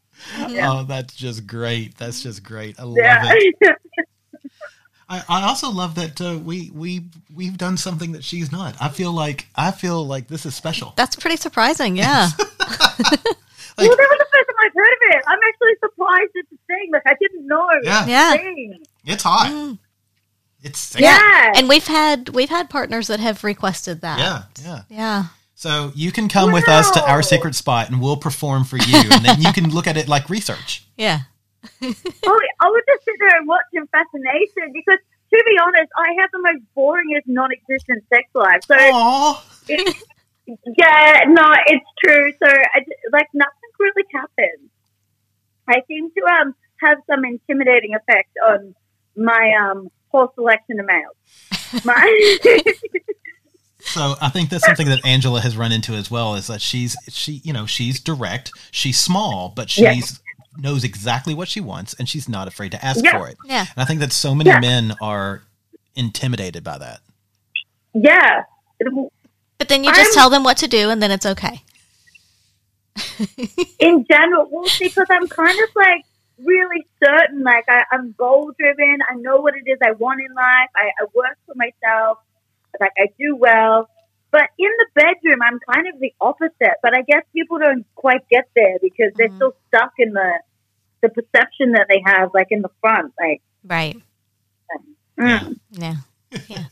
Yeah. 0.49 0.71
Oh, 0.73 0.85
that's 0.85 1.15
just 1.15 1.47
great. 1.47 1.97
That's 1.99 2.23
just 2.23 2.43
great. 2.45 2.79
I 2.81 2.85
love 2.85 2.97
Yeah. 2.97 3.23
it. 3.33 3.55
I, 5.07 5.23
I 5.29 5.43
also 5.49 5.71
love 5.71 5.97
that 5.97 6.19
uh, 6.21 6.39
we 6.43 6.71
we 6.75 7.03
we've 7.35 7.59
done 7.59 7.77
something 7.77 8.13
that 8.13 8.25
she's 8.25 8.51
not. 8.51 8.75
I 8.81 8.89
feel 8.89 9.13
like 9.13 9.49
I 9.55 9.71
feel 9.71 10.05
like 10.07 10.29
this 10.29 10.47
is 10.47 10.55
special. 10.55 10.95
That's 10.97 11.15
pretty 11.17 11.37
surprising. 11.37 11.97
Yeah. 11.97 12.29
Like- 13.77 13.89
well, 13.89 13.97
that 13.97 14.09
was 14.09 14.19
the 14.21 14.27
first 14.33 14.49
time 14.49 14.57
I've 14.67 14.73
heard 14.73 14.93
of 14.93 15.17
it. 15.19 15.25
I'm 15.27 15.39
actually 15.49 15.73
surprised 15.81 16.31
it's 16.35 16.53
a 16.53 16.57
thing. 16.69 16.91
Like 16.93 17.03
I 17.07 17.15
didn't 17.21 17.45
know. 17.49 17.69
it 17.71 17.85
was 17.85 17.87
Yeah. 17.87 18.05
a 18.05 18.09
Yeah. 18.09 18.33
thing. 18.37 18.85
It's 19.05 19.23
hot. 19.25 19.51
Mm. 19.51 19.79
It's 20.65 20.81
sexy. 20.81 21.05
Yeah. 21.05 21.53
and 21.57 21.69
we've 21.69 21.87
had 21.87 22.31
we've 22.31 22.49
had 22.49 22.69
partners 22.71 23.07
that 23.09 23.21
have 23.21 23.45
requested 23.45 24.01
that. 24.01 24.19
yeah, 24.19 24.43
yeah. 24.65 24.83
Yeah. 24.89 25.25
So 25.55 25.93
you 25.95 26.11
can 26.11 26.29
come 26.29 26.51
with 26.53 26.69
us 26.69 26.91
to 26.93 27.09
our 27.09 27.23
secret 27.23 27.55
spot, 27.55 27.89
and 27.91 28.01
we'll 28.01 28.17
perform 28.17 28.65
for 28.65 28.77
you, 28.77 28.99
and 29.13 29.25
then 29.25 29.41
you 29.41 29.53
can 29.53 29.71
look 29.71 29.87
at 29.87 29.97
it 29.97 30.09
like 30.09 30.29
research. 30.29 30.85
Yeah. 30.97 31.21
Oh, 31.83 32.41
I 32.61 32.71
would 32.71 32.83
just 32.89 33.05
sit 33.05 33.15
there 33.21 33.37
and 33.39 33.47
watch 33.49 33.65
in 33.73 33.87
fascination 33.89 34.73
because, 34.73 34.99
to 35.33 35.45
be 35.47 35.59
honest, 35.63 35.91
I 35.97 36.09
have 36.21 36.31
the 36.33 36.39
most 36.41 36.63
boringest 36.77 37.27
non-existent 37.27 38.05
sex 38.13 38.29
life. 38.35 38.63
So, 38.65 38.75
it, 39.69 39.97
yeah, 40.47 41.25
no, 41.29 41.43
it's 41.67 41.87
true. 42.05 42.33
So, 42.39 42.47
I, 42.47 42.81
d- 42.81 42.95
like, 43.13 43.29
nothing 43.33 43.73
really 43.81 44.05
happens. 44.13 44.71
I 45.69 45.81
seem 45.89 46.11
to 46.11 46.25
um 46.41 46.55
have 46.83 46.99
some 47.11 47.25
intimidating 47.25 47.95
effect 47.95 48.31
on 48.47 48.75
my 49.17 49.53
um 49.61 49.91
whole 50.15 50.33
selection 50.35 50.79
of 50.81 50.87
males. 50.87 51.85
My 51.85 52.65
So 53.81 54.15
I 54.21 54.31
think 54.31 54.49
that's 54.49 54.65
something 54.65 54.89
that 54.89 55.05
Angela 55.05 55.41
has 55.41 55.57
run 55.57 55.71
into 55.73 55.93
as 55.93 56.11
well. 56.11 56.37
Is 56.37 56.47
that 56.47 56.63
she's 56.63 56.97
she 57.09 57.41
you 57.45 57.53
know 57.53 57.67
she's 57.67 58.01
direct, 58.01 58.51
she's 58.71 58.99
small, 58.99 59.53
but 59.55 59.69
she's 59.71 59.85
Yeah. 59.85 60.01
knows 60.57 60.85
exactly 60.85 61.35
what 61.35 61.49
she 61.49 61.61
wants, 61.61 61.95
and 61.95 62.09
she's 62.09 62.29
not 62.29 62.49
afraid 62.49 62.71
to 62.73 62.85
ask 62.85 63.05
Yeah. 63.05 63.19
for 63.19 63.29
it. 63.29 63.37
Yeah. 63.45 63.61
And 63.77 63.83
I 63.83 63.85
think 63.85 64.01
that 64.01 64.13
so 64.13 64.35
many 64.35 64.51
Yeah. 64.51 64.61
men 64.61 64.95
are 65.03 65.43
intimidated 65.97 66.65
by 66.65 66.79
that. 66.79 67.01
yeah. 67.93 68.45
But 69.59 69.69
then 69.69 69.85
you 69.85 69.91
just 69.91 70.01
I'm- 70.09 70.15
tell 70.15 70.31
them 70.31 70.43
what 70.45 70.57
to 70.59 70.67
do 70.69 70.91
and 70.91 71.03
then 71.03 71.11
it's 71.11 71.27
okay. 71.27 71.63
in 73.79 74.05
general, 74.11 74.49
well, 74.51 74.65
because 74.79 75.07
I'm 75.11 75.27
kind 75.29 75.59
of 75.63 75.69
like 75.77 76.05
really 76.39 76.87
certain, 77.03 77.43
like 77.43 77.65
I, 77.69 77.85
I'm 77.93 78.13
goal 78.13 78.53
driven. 78.59 78.99
I 79.09 79.15
know 79.15 79.41
what 79.41 79.55
it 79.55 79.69
is 79.71 79.79
I 79.83 79.93
want 79.93 80.21
in 80.21 80.35
life. 80.35 80.69
I, 80.75 80.91
I 81.01 81.05
work 81.15 81.39
for 81.47 81.55
myself. 81.57 82.19
Like 82.81 82.93
I 82.99 83.07
do 83.19 83.37
well, 83.37 83.89
But 84.33 84.51
in 84.59 84.71
the 84.79 84.87
bedroom, 84.97 85.41
I'm 85.43 85.61
kind 85.73 85.87
of 85.87 86.01
the 86.01 86.13
opposite. 86.21 86.77
But 86.83 86.97
I 86.97 87.03
guess 87.03 87.23
people 87.33 87.59
don't 87.61 87.87
quite 87.95 88.29
get 88.29 88.49
there 88.57 88.79
because 88.83 89.13
they're 89.17 89.29
Mhm. 89.29 89.37
still 89.37 89.55
stuck 89.69 89.93
in 89.99 90.13
the 90.13 90.41
the 91.03 91.09
perception 91.11 91.73
that 91.73 91.87
they 91.89 92.03
have, 92.05 92.31
like 92.33 92.47
in 92.51 92.63
the 92.63 92.71
front. 92.81 93.13
Like, 93.21 93.43
Right. 93.63 93.97
mm. 95.19 95.57
Yeah. 95.71 95.97
Yeah. 96.49 96.65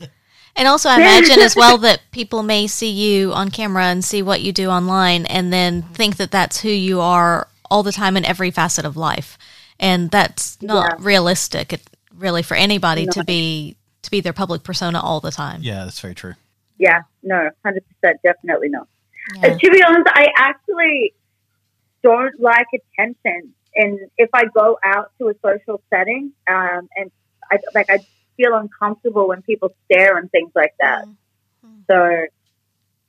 And 0.55 0.67
also, 0.67 0.89
I 0.89 0.95
imagine 0.97 1.39
as 1.39 1.55
well 1.55 1.77
that 1.79 2.01
people 2.11 2.43
may 2.43 2.67
see 2.67 2.89
you 2.89 3.31
on 3.33 3.49
camera 3.49 3.85
and 3.85 4.03
see 4.03 4.21
what 4.21 4.41
you 4.41 4.51
do 4.51 4.69
online 4.69 5.25
and 5.27 5.53
then 5.53 5.83
think 5.83 6.17
that 6.17 6.31
that's 6.31 6.61
who 6.61 6.69
you 6.69 6.99
are 6.99 7.47
all 7.71 7.81
the 7.83 7.91
time 7.91 8.17
in 8.17 8.25
every 8.25 8.51
facet 8.51 8.85
of 8.85 8.97
life. 8.97 9.37
And 9.79 10.09
that's 10.11 10.61
not 10.61 10.99
Yeah. 10.99 11.05
realistic, 11.05 11.73
it, 11.73 11.81
really, 12.15 12.43
for 12.43 12.55
anybody 12.55 13.05
to 13.07 13.23
be 13.23 13.75
to 14.03 14.11
be 14.11 14.19
their 14.21 14.33
public 14.33 14.63
persona 14.63 14.99
all 14.99 15.19
the 15.19 15.31
time. 15.31 15.61
Yeah, 15.63 15.85
that's 15.85 15.99
very 15.99 16.15
true. 16.15 16.33
yeah, 16.77 17.01
no, 17.21 17.49
hundred 17.63 17.83
percent, 17.87 18.19
definitely 18.23 18.69
not. 18.69 18.87
Yeah. 19.37 19.51
Uh, 19.51 19.57
to 19.57 19.71
be 19.71 19.81
honest, 19.83 20.07
I 20.07 20.27
actually 20.37 21.13
don't 22.01 22.37
like 22.39 22.67
attention, 22.73 23.53
and 23.75 23.99
if 24.17 24.29
I 24.33 24.45
go 24.45 24.77
out 24.83 25.11
to 25.19 25.29
a 25.29 25.33
social 25.41 25.81
setting, 25.89 26.33
um, 26.47 26.89
and 26.95 27.11
I 27.51 27.59
like, 27.73 27.89
I 27.89 27.99
feel 28.35 28.53
uncomfortable 28.55 29.27
when 29.27 29.41
people 29.43 29.69
stare 29.85 30.17
and 30.17 30.29
things 30.31 30.51
like 30.55 30.73
that. 30.81 31.05
So, 31.89 32.25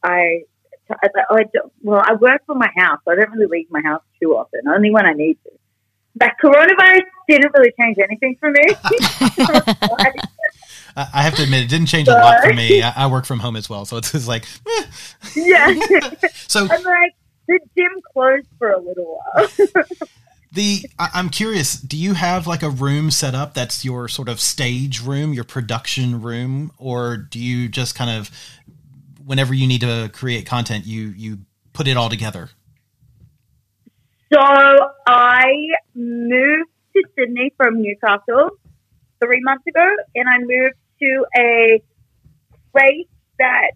I, 0.03 0.43
I, 0.91 1.09
I 1.31 1.43
don't, 1.53 1.73
well, 1.83 2.03
I 2.05 2.15
work 2.15 2.45
from 2.47 2.59
my 2.59 2.71
house. 2.77 3.01
So 3.05 3.13
I 3.13 3.17
don't 3.17 3.31
really 3.33 3.47
leave 3.47 3.71
my 3.71 3.81
house 3.83 4.03
too 4.23 4.37
often, 4.37 4.69
only 4.69 4.91
when 4.91 5.07
I 5.07 5.13
need 5.13 5.39
to. 5.45 5.51
That 6.17 6.37
coronavirus 6.43 7.03
didn't 7.29 7.53
really 7.55 7.73
change 7.79 7.99
anything 7.99 8.37
for 8.39 8.51
me. 8.51 8.63
I, 10.97 11.09
I 11.15 11.23
have 11.23 11.35
to 11.37 11.43
admit, 11.43 11.65
it 11.65 11.69
didn't 11.69 11.87
change 11.87 12.09
a 12.09 12.13
lot 12.13 12.43
for 12.43 12.53
me. 12.53 12.83
I, 12.83 13.05
I 13.05 13.07
work 13.07 13.27
from 13.27 13.41
home 13.41 13.57
as 13.57 13.69
well, 13.69 13.85
so 13.85 13.97
it's 13.97 14.13
just 14.13 14.29
like, 14.29 14.45
eh. 14.67 14.85
yeah, 15.37 15.75
so 16.49 16.69
I'm 16.71 16.83
like 16.83 17.15
the 17.47 17.59
gym 17.77 17.93
closed 18.13 18.47
for 18.59 18.71
a 18.71 18.79
little 18.79 19.21
while. 19.35 19.49
the 20.53 20.87
I, 20.99 21.11
I'm 21.15 21.31
curious. 21.31 21.77
Do 21.77 21.97
you 21.97 22.15
have 22.15 22.47
like 22.47 22.63
a 22.63 22.71
room 22.71 23.11
set 23.11 23.35
up 23.35 23.55
that's 23.55 23.85
your 23.85 24.09
sort 24.09 24.29
of 24.29 24.41
stage 24.41 25.03
room, 25.03 25.33
your 25.33 25.45
production 25.45 26.23
room, 26.23 26.73
or 26.79 27.17
do 27.17 27.39
you 27.39 27.69
just 27.69 27.95
kind 27.95 28.11
of, 28.11 28.31
whenever 29.25 29.53
you 29.53 29.67
need 29.67 29.81
to 29.81 30.11
create 30.13 30.47
content, 30.47 30.87
you 30.87 31.09
you 31.17 31.39
put 31.73 31.89
it 31.89 31.97
all 31.97 32.09
together? 32.09 32.51
So 34.33 34.41
I 35.07 35.45
moved 35.95 36.71
to 36.97 37.03
Sydney 37.17 37.53
from 37.57 37.83
Newcastle 37.83 38.51
three 39.23 39.41
months 39.43 39.67
ago, 39.67 39.87
and 40.15 40.29
I 40.29 40.39
moved 40.39 40.77
to 41.01 41.27
a 41.37 41.83
place 42.73 43.09
that 43.39 43.73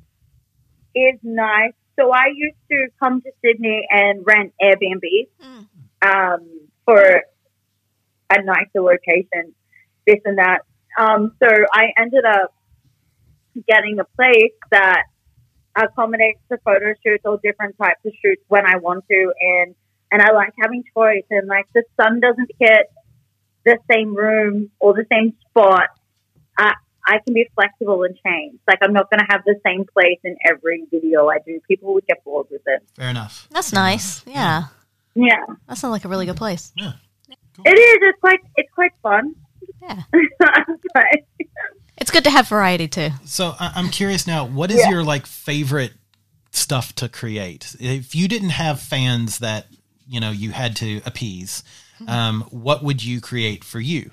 is 0.95 1.19
nice. 1.23 1.73
So 1.99 2.13
I 2.13 2.27
used 2.35 2.57
to 2.71 2.89
come 3.01 3.21
to 3.23 3.31
Sydney 3.45 3.87
and 3.91 4.25
rent 4.25 4.53
Airbnb 4.63 5.29
um, 6.03 6.69
for 6.85 7.23
a 8.31 8.43
nicer 8.43 8.81
location, 8.81 9.55
this 10.07 10.21
and 10.25 10.39
that. 10.39 10.61
Um, 10.99 11.33
so 11.43 11.49
I 11.73 11.89
ended 11.99 12.25
up 12.25 12.55
getting 13.69 13.99
a 13.99 14.05
place 14.17 14.55
that 14.71 15.03
accommodates 15.77 16.41
the 16.49 16.59
photo 16.65 16.95
shoots 17.05 17.23
or 17.25 17.39
different 17.43 17.77
types 17.79 18.01
of 18.05 18.13
shoots 18.25 18.43
when 18.49 18.67
I 18.67 18.77
want 18.77 19.05
to, 19.09 19.33
and 19.41 19.75
and 20.13 20.23
I 20.23 20.33
like 20.33 20.53
having 20.61 20.85
choice. 20.97 21.25
And 21.31 21.49
like 21.49 21.67
the 21.75 21.85
sun 22.01 22.21
doesn't 22.21 22.51
hit 22.59 22.87
the 23.65 23.79
same 23.91 24.15
room 24.17 24.71
or 24.81 24.95
the 24.95 25.05
same 25.13 25.35
spot. 25.51 25.89
I 26.59 26.75
I 27.07 27.19
can 27.25 27.33
be 27.35 27.49
flexible 27.55 28.03
and 28.05 28.17
change. 28.27 28.59
Like 28.67 28.79
I'm 28.83 28.93
not 28.93 29.11
going 29.11 29.21
to 29.21 29.27
have 29.31 29.43
the 29.47 29.59
same 29.65 29.85
place 29.93 30.19
in 30.25 30.37
every 30.47 30.85
video 30.91 31.29
I 31.29 31.39
do. 31.45 31.59
People 31.67 31.95
would 31.95 32.07
get 32.07 32.23
bored 32.25 32.47
with 32.51 32.63
it. 32.67 32.83
Fair 32.97 33.09
enough. 33.09 33.49
That's 33.51 33.73
nice. 33.73 34.23
Yeah. 34.27 34.65
Yeah, 35.15 35.45
That 35.69 35.79
sounds 35.79 35.91
like 35.93 36.05
a 36.05 36.09
really 36.09 36.27
good 36.27 36.37
place. 36.37 36.71
Yeah. 36.77 36.93
It 37.65 37.77
is. 37.79 37.99
It's 38.03 38.21
quite 38.21 38.41
it's 38.57 38.73
quite 38.75 38.93
fun. 39.03 39.35
Yeah. 39.83 40.03
But- 40.95 41.05
It's 42.01 42.11
good 42.13 42.25
to 42.25 42.31
have 42.31 42.47
variety 42.49 42.87
too. 42.87 43.11
So 43.25 43.55
I, 43.59 43.73
I'm 43.75 43.89
curious 43.89 44.27
now. 44.27 44.47
What 44.47 44.71
is 44.71 44.79
Yeah. 44.79 44.91
your 44.91 45.03
like 45.03 45.27
favorite 45.27 45.93
stuff 46.53 46.95
to 46.97 47.09
create? 47.09 47.75
If 47.81 48.15
you 48.15 48.29
didn't 48.29 48.51
have 48.51 48.81
fans 48.81 49.39
that 49.39 49.67
you 50.09 50.21
know 50.21 50.31
you 50.31 50.51
had 50.51 50.75
to 50.77 51.01
appease, 51.05 51.63
um, 52.07 52.43
what 52.51 52.83
would 52.83 53.05
you 53.05 53.21
create 53.21 53.65
for 53.65 53.81
you? 53.81 54.11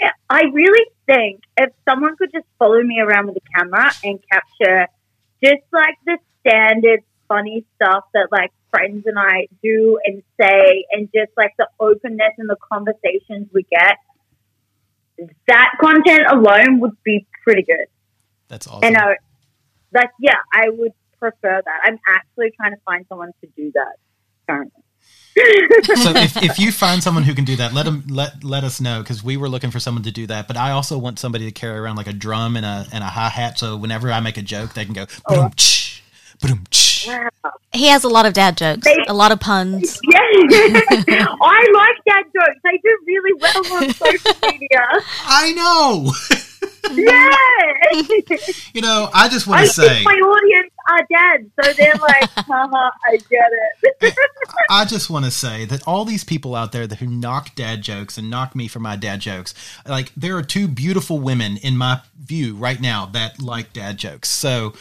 Yeah, 0.00 0.10
I 0.28 0.42
really 0.52 0.86
think 1.06 1.42
if 1.56 1.70
someone 1.88 2.16
could 2.16 2.32
just 2.32 2.46
follow 2.58 2.82
me 2.82 3.00
around 3.00 3.26
with 3.26 3.36
a 3.36 3.58
camera 3.58 3.92
and 4.02 4.18
capture 4.30 4.88
just 5.42 5.62
like 5.72 5.96
the 6.06 6.18
standard 6.40 7.00
funny 7.28 7.64
stuff 7.76 8.04
that 8.14 8.28
like 8.30 8.50
friends 8.70 9.04
and 9.06 9.18
I 9.18 9.48
do 9.62 9.98
and 10.04 10.22
say, 10.40 10.84
and 10.90 11.08
just 11.14 11.30
like 11.36 11.52
the 11.58 11.68
openness 11.78 12.32
and 12.38 12.48
the 12.48 12.56
conversations 12.72 13.48
we 13.52 13.64
get, 13.70 13.98
that 15.46 15.70
content 15.80 16.22
alone 16.30 16.80
would 16.80 16.96
be 17.04 17.26
pretty 17.44 17.62
good. 17.62 17.86
That's 18.48 18.66
awesome. 18.66 18.84
And 18.84 18.96
like, 19.92 20.10
yeah, 20.20 20.38
I 20.52 20.68
would 20.70 20.92
prefer 21.18 21.62
that. 21.64 21.80
I'm 21.84 21.98
actually 22.08 22.52
trying 22.56 22.72
to 22.72 22.80
find 22.84 23.04
someone 23.08 23.32
to 23.42 23.46
do 23.56 23.70
that 23.74 23.96
currently. 24.48 24.82
So 25.34 26.12
if, 26.14 26.42
if 26.42 26.58
you 26.58 26.70
find 26.72 27.02
someone 27.02 27.24
who 27.24 27.34
can 27.34 27.44
do 27.44 27.56
that, 27.56 27.72
let 27.72 27.84
them 27.84 28.04
let 28.08 28.44
let 28.44 28.64
us 28.64 28.80
know 28.80 29.00
because 29.00 29.24
we 29.24 29.36
were 29.36 29.48
looking 29.48 29.70
for 29.70 29.80
someone 29.80 30.02
to 30.04 30.12
do 30.12 30.26
that. 30.26 30.46
But 30.46 30.56
I 30.56 30.72
also 30.72 30.98
want 30.98 31.18
somebody 31.18 31.46
to 31.46 31.52
carry 31.52 31.78
around 31.78 31.96
like 31.96 32.06
a 32.06 32.12
drum 32.12 32.56
and 32.56 32.66
a 32.66 32.86
and 32.92 33.02
a 33.02 33.06
hi 33.06 33.28
hat, 33.28 33.58
so 33.58 33.76
whenever 33.76 34.10
I 34.12 34.20
make 34.20 34.36
a 34.36 34.42
joke, 34.42 34.74
they 34.74 34.84
can 34.84 34.94
go 34.94 35.06
boom 35.28 35.50
ch 35.56 36.02
boom 36.40 36.64
ch. 36.70 37.06
Wow. 37.06 37.28
He 37.72 37.86
has 37.88 38.04
a 38.04 38.08
lot 38.08 38.26
of 38.26 38.34
dad 38.34 38.56
jokes, 38.56 38.84
They- 38.84 39.04
a 39.08 39.14
lot 39.14 39.32
of 39.32 39.40
puns. 39.40 39.98
Yeah, 40.12 41.26
I 41.40 41.68
like 41.74 42.04
dad 42.06 42.24
jokes. 42.34 42.60
They 42.64 42.78
do 42.82 42.98
really 43.06 43.40
well 43.40 43.82
on 43.82 43.92
social 43.94 44.32
media. 44.50 44.86
I 45.24 45.52
know. 45.52 46.12
Yeah. 46.90 48.36
you 48.74 48.82
know, 48.82 49.08
I 49.12 49.28
just 49.28 49.46
want 49.46 49.62
to 49.62 49.72
say, 49.72 50.02
my 50.04 50.12
audience 50.12 50.71
are 50.90 51.06
dead, 51.10 51.50
so 51.62 51.72
they're 51.72 51.94
like, 51.94 52.30
haha, 52.30 52.64
uh-huh, 52.64 52.90
I 53.06 53.16
get 53.16 53.50
it. 54.00 54.14
I 54.70 54.84
just 54.84 55.10
want 55.10 55.24
to 55.24 55.30
say 55.30 55.64
that 55.66 55.86
all 55.86 56.04
these 56.04 56.24
people 56.24 56.54
out 56.54 56.72
there 56.72 56.86
that 56.86 56.98
who 56.98 57.06
knock 57.06 57.54
dad 57.54 57.82
jokes 57.82 58.18
and 58.18 58.30
knock 58.30 58.54
me 58.54 58.68
for 58.68 58.80
my 58.80 58.96
dad 58.96 59.20
jokes, 59.20 59.54
like 59.86 60.12
there 60.16 60.36
are 60.36 60.42
two 60.42 60.68
beautiful 60.68 61.18
women 61.18 61.56
in 61.58 61.76
my 61.76 62.00
view 62.18 62.54
right 62.54 62.80
now 62.80 63.06
that 63.06 63.40
like 63.40 63.72
dad 63.72 63.96
jokes. 63.98 64.28
So 64.28 64.74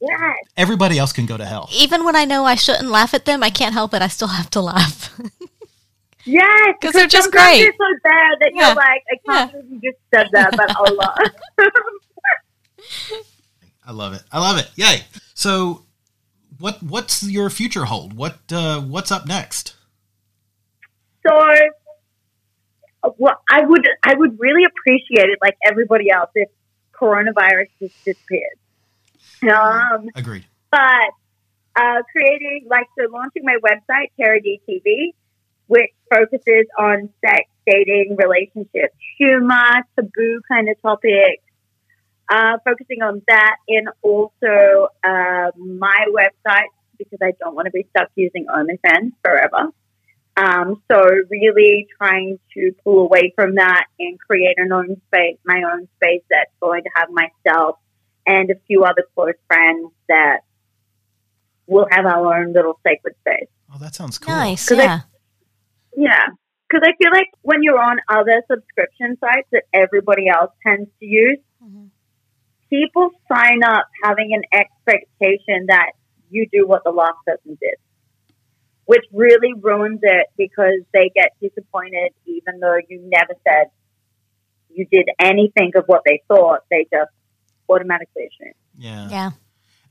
yes. 0.00 0.36
everybody 0.56 0.98
else 0.98 1.12
can 1.12 1.26
go 1.26 1.36
to 1.36 1.44
hell. 1.44 1.68
Even 1.72 2.04
when 2.04 2.16
I 2.16 2.24
know 2.24 2.44
I 2.44 2.54
shouldn't 2.54 2.90
laugh 2.90 3.14
at 3.14 3.24
them, 3.24 3.42
I 3.42 3.50
can't 3.50 3.72
help 3.72 3.94
it. 3.94 4.02
I 4.02 4.08
still 4.08 4.28
have 4.28 4.50
to 4.50 4.60
laugh. 4.60 5.18
Yes, 6.24 6.76
because 6.80 6.92
they're 6.92 7.06
just 7.08 7.24
sometimes 7.32 7.50
great. 7.50 7.62
They're 7.62 7.72
so 7.72 7.98
bad 8.04 8.38
that 8.40 8.52
Yeah. 8.54 8.66
you're 8.68 8.76
like, 8.76 9.02
I 9.10 9.16
can't 9.26 9.52
believe 9.52 9.82
you 9.82 9.90
just 9.90 9.98
said 10.14 10.28
that, 10.32 10.56
but 10.56 10.76
Allah. 10.76 11.16
I 13.86 13.92
love 13.92 14.14
it. 14.14 14.22
I 14.30 14.38
love 14.38 14.58
it. 14.58 14.70
Yay. 14.76 15.02
So 15.42 15.82
what 16.60 16.80
what's 16.84 17.24
your 17.24 17.50
future 17.50 17.86
hold? 17.86 18.12
What 18.12 18.38
uh 18.52 18.80
what's 18.80 19.10
up 19.10 19.26
next? 19.26 19.74
So, 21.26 21.32
well, 23.18 23.40
I 23.50 23.64
would, 23.64 23.84
I 24.04 24.14
would 24.14 24.38
really 24.38 24.64
appreciate 24.64 25.30
it, 25.30 25.40
like 25.42 25.56
everybody 25.66 26.12
else, 26.12 26.30
if 26.36 26.48
coronavirus 26.94 27.70
just 27.80 28.04
disappeared. 28.04 28.56
Um, 29.42 30.10
Agreed. 30.14 30.44
but 30.70 31.10
uh, 31.74 32.02
creating 32.12 32.68
like 32.70 32.86
so 32.96 33.10
launching 33.12 33.42
my 33.44 33.56
website 33.64 34.12
Cherry 34.16 34.40
D 34.42 34.60
TV, 34.68 35.12
which 35.66 35.90
focuses 36.08 36.66
on 36.78 37.08
sex, 37.20 37.50
dating, 37.66 38.16
relationships, 38.16 38.94
humor, 39.18 39.82
taboo 39.96 40.40
kind 40.46 40.68
of 40.68 40.80
topics. 40.82 41.42
Uh, 42.30 42.56
focusing 42.64 43.02
on 43.02 43.20
that, 43.28 43.56
and 43.68 43.88
also 44.02 44.88
uh, 45.04 45.50
my 45.58 46.06
website 46.10 46.68
because 46.96 47.18
I 47.22 47.32
don't 47.40 47.54
want 47.54 47.66
to 47.66 47.70
be 47.72 47.86
stuck 47.90 48.08
using 48.14 48.46
OnlyFans 48.46 49.12
forever. 49.24 49.70
Um, 50.36 50.82
so 50.90 51.04
really 51.28 51.86
trying 51.98 52.38
to 52.54 52.72
pull 52.84 53.00
away 53.00 53.32
from 53.34 53.56
that 53.56 53.84
and 53.98 54.18
create 54.18 54.54
an 54.56 54.72
own 54.72 54.96
space, 55.08 55.36
my 55.44 55.62
own 55.72 55.88
space 55.96 56.22
that's 56.30 56.50
going 56.60 56.84
to 56.84 56.90
have 56.94 57.08
myself 57.10 57.76
and 58.26 58.50
a 58.50 58.54
few 58.66 58.84
other 58.84 59.04
close 59.14 59.34
friends 59.46 59.90
that 60.08 60.38
will 61.66 61.86
have 61.90 62.06
our 62.06 62.40
own 62.40 62.52
little 62.54 62.78
sacred 62.86 63.14
space. 63.20 63.48
Oh, 63.74 63.78
that 63.78 63.94
sounds 63.94 64.18
cool. 64.18 64.34
nice. 64.34 64.66
'Cause 64.68 64.78
I- 64.78 64.84
Yeah. 64.84 65.00
Yeah. 65.96 66.26
Because 66.68 66.88
I 66.88 66.96
feel 66.96 67.10
like 67.12 67.28
when 67.42 67.62
you're 67.62 67.82
on 67.82 67.98
other 68.08 68.42
subscription 68.50 69.18
sites 69.18 69.48
that 69.52 69.64
everybody 69.74 70.28
else 70.28 70.52
tends 70.66 70.88
to 71.00 71.06
use. 71.06 71.38
People 72.72 73.10
sign 73.30 73.62
up 73.62 73.86
having 74.02 74.32
an 74.32 74.42
expectation 74.52 75.66
that 75.68 75.92
you 76.30 76.46
do 76.50 76.66
what 76.66 76.82
the 76.84 76.90
last 76.90 77.18
person 77.26 77.58
did, 77.60 77.74
which 78.86 79.04
really 79.12 79.52
ruins 79.60 80.00
it 80.02 80.28
because 80.38 80.80
they 80.94 81.10
get 81.14 81.32
disappointed 81.40 82.12
even 82.24 82.60
though 82.60 82.78
you 82.88 83.00
never 83.04 83.34
said 83.46 83.66
you 84.70 84.86
did 84.90 85.08
anything 85.18 85.72
of 85.76 85.84
what 85.86 86.00
they 86.06 86.22
thought. 86.28 86.60
They 86.70 86.86
just 86.90 87.10
automatically 87.68 88.22
assume. 88.24 88.54
Yeah. 88.78 89.08
Yeah. 89.10 89.30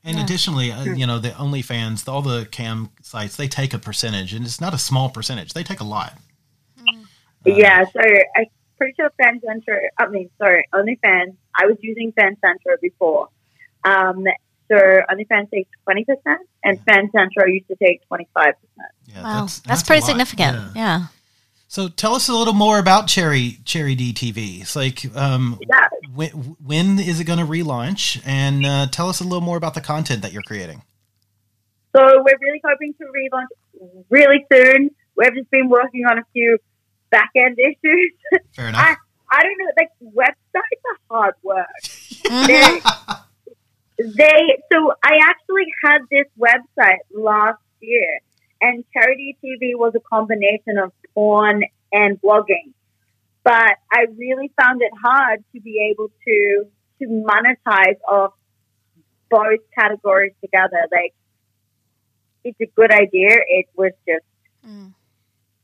And 0.03 0.17
additionally, 0.17 0.71
uh, 0.71 0.83
hmm. 0.83 0.95
you 0.95 1.05
know, 1.05 1.19
the 1.19 1.29
OnlyFans, 1.29 2.11
all 2.11 2.23
the 2.23 2.47
cam 2.49 2.89
sites, 3.03 3.35
they 3.35 3.47
take 3.47 3.75
a 3.75 3.77
percentage, 3.77 4.33
and 4.33 4.43
it's 4.43 4.59
not 4.59 4.73
a 4.73 4.79
small 4.79 5.09
percentage. 5.09 5.53
They 5.53 5.61
take 5.61 5.79
a 5.79 5.83
lot. 5.83 6.17
Hmm. 6.75 7.01
Uh, 7.45 7.53
yeah, 7.53 7.83
so 7.85 7.99
I'm 8.35 8.45
pretty 8.81 8.95
sure 8.97 9.11
FanCentro, 9.21 9.77
I 9.99 10.07
mean, 10.07 10.31
sorry, 10.39 10.65
OnlyFans, 10.73 11.35
I 11.55 11.67
was 11.67 11.77
using 11.81 12.11
FanCentro 12.13 12.81
before. 12.81 13.27
Um, 13.83 14.25
so 14.71 14.75
OnlyFans 14.75 15.51
takes 15.51 15.69
20%, 15.87 16.05
and 16.63 16.83
FanCentro 16.83 17.47
used 17.47 17.67
to 17.67 17.75
take 17.75 18.01
25%. 18.11 18.53
Yeah, 19.05 19.23
Wow, 19.23 19.47
that's, 19.67 19.83
a 19.83 19.85
pretty 19.85 20.01
significant. 20.01 20.57
Yeah. 20.57 20.71
Yeah. 20.75 21.05
So 21.67 21.89
tell 21.89 22.15
us 22.15 22.27
a 22.27 22.33
little 22.33 22.55
more 22.55 22.79
about 22.79 23.07
Cherry 23.07 23.59
Cherry 23.65 23.95
DTV. 23.95 24.61
It's 24.61 24.75
like, 24.75 25.05
um, 25.15 25.59
Yeah. 25.61 25.87
when, 26.15 26.29
when 26.65 26.99
is 26.99 27.19
it 27.19 27.25
going 27.25 27.39
to 27.39 27.45
relaunch? 27.45 28.19
And 28.25 28.65
uh, 28.65 28.87
tell 28.87 29.09
us 29.09 29.21
a 29.21 29.23
little 29.23 29.41
more 29.41 29.57
about 29.57 29.75
the 29.75 29.81
content 29.81 30.23
that 30.23 30.33
you're 30.33 30.41
creating. 30.41 30.81
So 31.95 32.01
we're 32.01 32.39
really 32.41 32.61
hoping 32.65 32.95
to 32.95 33.05
relaunch 33.05 34.03
really 34.09 34.43
soon. 34.51 34.89
We've 35.15 35.35
just 35.35 35.51
been 35.51 35.69
working 35.69 36.05
on 36.09 36.17
a 36.17 36.23
few 36.33 36.57
back 37.11 37.29
end 37.35 37.59
issues. 37.59 38.13
Fair 38.55 38.65
I, 38.65 38.69
enough. 38.69 38.97
I 39.31 39.43
don't 39.43 39.57
know, 39.57 39.71
like 39.77 39.91
websites 40.03 40.83
are 40.89 40.97
hard 41.09 41.35
work. 41.43 41.67
Mm-hmm. 41.83 42.47
they, 43.97 44.03
they, 44.03 44.63
so 44.71 44.93
I 45.03 45.19
actually 45.23 45.67
had 45.83 45.99
this 46.09 46.25
website 46.37 46.99
last 47.13 47.61
year, 47.79 48.19
and 48.61 48.83
Cherry 48.93 49.37
DTV 49.43 49.77
was 49.77 49.93
a 49.95 50.01
combination 50.01 50.77
of 50.77 50.91
porn 51.13 51.63
and 51.93 52.21
blogging. 52.21 52.73
But 53.43 53.77
I 53.91 54.05
really 54.17 54.51
found 54.61 54.81
it 54.81 54.91
hard 55.01 55.43
to 55.55 55.61
be 55.61 55.91
able 55.91 56.09
to 56.27 56.65
to 56.99 57.07
monetize 57.07 57.97
off 58.07 58.33
both 59.29 59.59
categories 59.77 60.33
together. 60.41 60.87
Like, 60.91 61.13
it's 62.43 62.59
a 62.61 62.67
good 62.75 62.91
idea. 62.91 63.37
It 63.47 63.67
was 63.75 63.93
just 64.07 64.25
mm. 64.67 64.93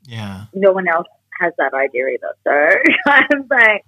yeah. 0.05 0.45
no 0.53 0.71
one 0.71 0.87
else 0.87 1.07
has 1.39 1.53
that 1.57 1.73
idea 1.73 2.07
either. 2.07 2.33
So 2.43 3.11
I'm 3.11 3.47
like, 3.49 3.85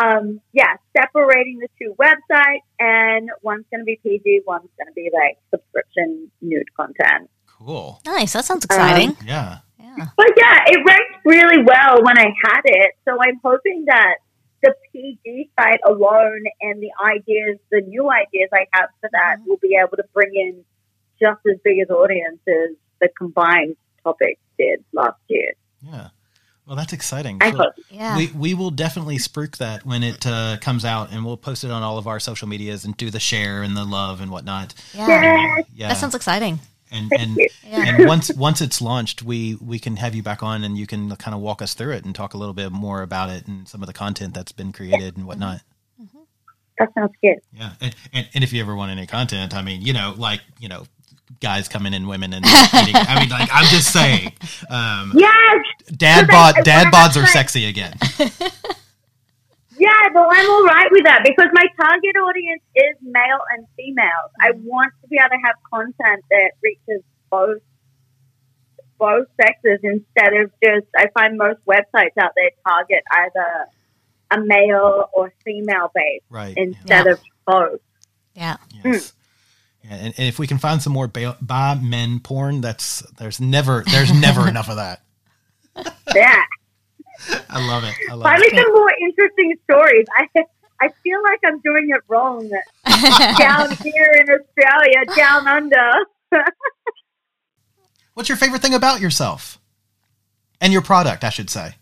um, 0.00 0.40
yeah, 0.52 0.76
separating 0.96 1.58
the 1.58 1.68
two 1.80 1.94
websites, 1.98 2.62
and 2.78 3.30
one's 3.42 3.66
going 3.70 3.80
to 3.80 3.84
be 3.84 4.00
PG, 4.02 4.42
one's 4.46 4.70
going 4.78 4.88
to 4.88 4.94
be 4.94 5.10
like 5.12 5.38
subscription 5.50 6.30
nude 6.40 6.74
content. 6.74 7.30
Cool. 7.46 8.00
Nice. 8.06 8.32
That 8.32 8.44
sounds 8.44 8.64
exciting. 8.64 9.16
Yeah. 9.24 9.58
yeah. 9.78 10.08
But 10.16 10.32
yeah, 10.36 10.64
it 10.66 10.80
ranked 10.86 11.26
really 11.26 11.62
well 11.62 12.02
when 12.02 12.18
I 12.18 12.32
had 12.44 12.62
it. 12.64 12.92
So 13.04 13.18
I'm 13.20 13.38
hoping 13.44 13.84
that 13.86 14.16
the 14.62 14.74
PG 14.92 15.50
site 15.58 15.80
alone 15.86 16.44
and 16.62 16.82
the 16.82 16.90
ideas, 17.04 17.58
the 17.70 17.82
new 17.82 18.10
ideas 18.10 18.48
I 18.52 18.66
have 18.72 18.88
for 19.00 19.10
that, 19.12 19.36
will 19.46 19.58
be 19.58 19.76
able 19.78 19.96
to 19.96 20.04
bring 20.14 20.30
in 20.34 20.64
just 21.20 21.40
as 21.50 21.58
big 21.62 21.80
as 21.80 21.90
audiences 21.90 22.76
the 23.00 23.08
combined 23.16 23.76
topics 24.02 24.40
did 24.58 24.84
last 24.92 25.20
year. 25.28 25.52
Yeah. 25.82 26.08
Well, 26.66 26.76
that's 26.76 26.92
exciting. 26.92 27.38
I 27.40 27.50
So 27.50 27.56
hope. 27.56 27.72
Yeah. 27.90 28.16
We, 28.16 28.28
we 28.28 28.54
will 28.54 28.70
definitely 28.70 29.16
spruik 29.16 29.56
that 29.56 29.84
when 29.84 30.02
it 30.04 30.24
uh, 30.26 30.56
comes 30.60 30.84
out, 30.84 31.10
and 31.12 31.24
we'll 31.24 31.36
post 31.36 31.64
it 31.64 31.70
on 31.70 31.82
all 31.82 31.98
of 31.98 32.06
our 32.06 32.20
social 32.20 32.46
medias 32.46 32.84
and 32.84 32.96
do 32.96 33.10
the 33.10 33.18
share 33.20 33.62
and 33.62 33.76
the 33.76 33.84
love 33.84 34.20
and 34.20 34.30
whatnot. 34.30 34.74
yeah. 34.94 35.08
Yes. 35.08 35.66
Yeah. 35.74 35.88
That 35.88 35.96
sounds 35.96 36.14
exciting. 36.14 36.60
and 36.92 37.10
and. 37.18 37.36
Yeah. 37.36 37.48
and 37.86 38.06
once 38.08 38.32
once 38.34 38.60
it's 38.60 38.80
launched, 38.80 39.22
we 39.22 39.56
we 39.56 39.78
can 39.78 39.96
have 39.96 40.14
you 40.14 40.22
back 40.22 40.42
on, 40.42 40.62
and 40.64 40.76
you 40.78 40.86
can 40.86 41.14
kind 41.16 41.34
of 41.34 41.40
walk 41.40 41.62
us 41.62 41.74
through 41.74 41.92
it 41.92 42.04
and 42.04 42.14
talk 42.14 42.34
a 42.34 42.36
little 42.38 42.54
bit 42.54 42.70
more 42.72 43.02
about 43.02 43.30
it 43.30 43.46
and 43.46 43.68
some 43.68 43.80
of 43.82 43.86
the 43.86 43.92
content 43.92 44.34
that's 44.34 44.52
been 44.52 44.72
created 44.72 45.16
and 45.16 45.26
whatnot. 45.26 45.60
That 46.78 46.88
sounds 46.94 47.12
good. 47.22 47.36
Yeah, 47.52 47.72
and, 47.80 47.94
and 48.12 48.28
and 48.34 48.42
if 48.44 48.52
you 48.54 48.60
ever 48.62 48.74
want 48.74 48.90
any 48.90 49.06
content, 49.06 49.54
I 49.54 49.60
mean, 49.62 49.82
you 49.82 49.92
know, 49.92 50.14
like 50.16 50.40
you 50.58 50.68
know, 50.68 50.84
guys 51.40 51.68
coming 51.68 51.94
in, 51.94 52.06
women 52.08 52.32
and 52.32 52.44
eating. 52.74 52.94
I 52.96 53.20
mean, 53.20 53.28
like 53.28 53.48
I'm 53.52 53.66
just 53.66 53.92
saying, 53.92 54.32
um, 54.68 55.12
Yes. 55.14 55.64
dad 55.96 56.26
Because 56.26 56.54
bod 56.54 56.54
I 56.58 56.62
dad 56.62 56.92
bods 56.92 57.16
are 57.16 57.20
like- 57.20 57.30
sexy 57.30 57.66
again. 57.66 57.94
Yeah, 59.78 60.08
but 60.12 60.28
I'm 60.30 60.50
all 60.50 60.64
right 60.66 60.88
with 60.90 61.04
that 61.04 61.20
because 61.24 61.48
my 61.54 61.64
target 61.80 62.14
audience 62.22 62.60
is 62.76 62.96
male 63.00 63.40
and 63.56 63.66
females. 63.78 64.30
I 64.38 64.50
want 64.62 64.92
to 65.00 65.08
be 65.08 65.16
able 65.16 65.30
to 65.30 65.40
have 65.42 65.54
content 65.72 66.22
that 66.30 66.50
reaches 66.62 67.02
both 67.30 67.62
both 68.98 69.26
sexes 69.40 69.78
instead 69.82 70.34
of 70.34 70.50
just 70.62 70.86
I 70.94 71.06
find 71.14 71.38
most 71.38 71.60
websites 71.66 72.12
out 72.20 72.32
there 72.36 72.50
target 72.66 73.02
either 73.10 73.66
a 74.32 74.40
male 74.44 75.08
or 75.14 75.32
female 75.46 75.90
base 75.94 76.20
Right. 76.28 76.52
instead 76.58 77.06
Yeah. 77.06 77.12
of 77.12 77.20
both. 77.46 77.80
Yeah. 78.34 78.56
Yes. 78.84 78.84
Yeah, 78.84 79.19
and, 79.88 80.14
and 80.18 80.26
if 80.28 80.38
we 80.38 80.46
can 80.46 80.58
find 80.58 80.82
some 80.82 80.92
more 80.92 81.08
ba- 81.08 81.36
by 81.40 81.74
men 81.76 82.20
porn, 82.20 82.60
that's 82.60 83.00
there's 83.18 83.40
never 83.40 83.82
there's 83.90 84.12
never 84.12 84.48
enough 84.52 84.68
of 84.68 84.76
that. 84.76 85.02
Yeah. 86.14 86.42
I 87.50 87.66
love 87.66 87.84
it. 87.84 87.94
I 88.10 88.14
love 88.14 88.22
Find 88.22 88.42
it. 88.42 88.52
me 88.52 88.58
some 88.62 88.72
more 88.72 88.92
interesting 89.02 89.56
stories. 89.64 90.06
I 90.16 90.26
I 90.80 90.88
feel 91.02 91.22
like 91.22 91.40
I'm 91.44 91.60
doing 91.60 91.88
it 91.90 92.00
wrong 92.08 92.48
down 93.38 93.70
here 93.76 94.14
in 94.18 94.26
Australia, 94.30 95.16
down 95.16 95.46
under. 95.46 95.90
What's 98.14 98.28
your 98.28 98.36
favorite 98.38 98.62
thing 98.62 98.74
about 98.74 99.00
yourself 99.00 99.58
and 100.60 100.72
your 100.72 100.82
product? 100.82 101.24
I 101.24 101.30
should 101.30 101.50
say. 101.50 101.74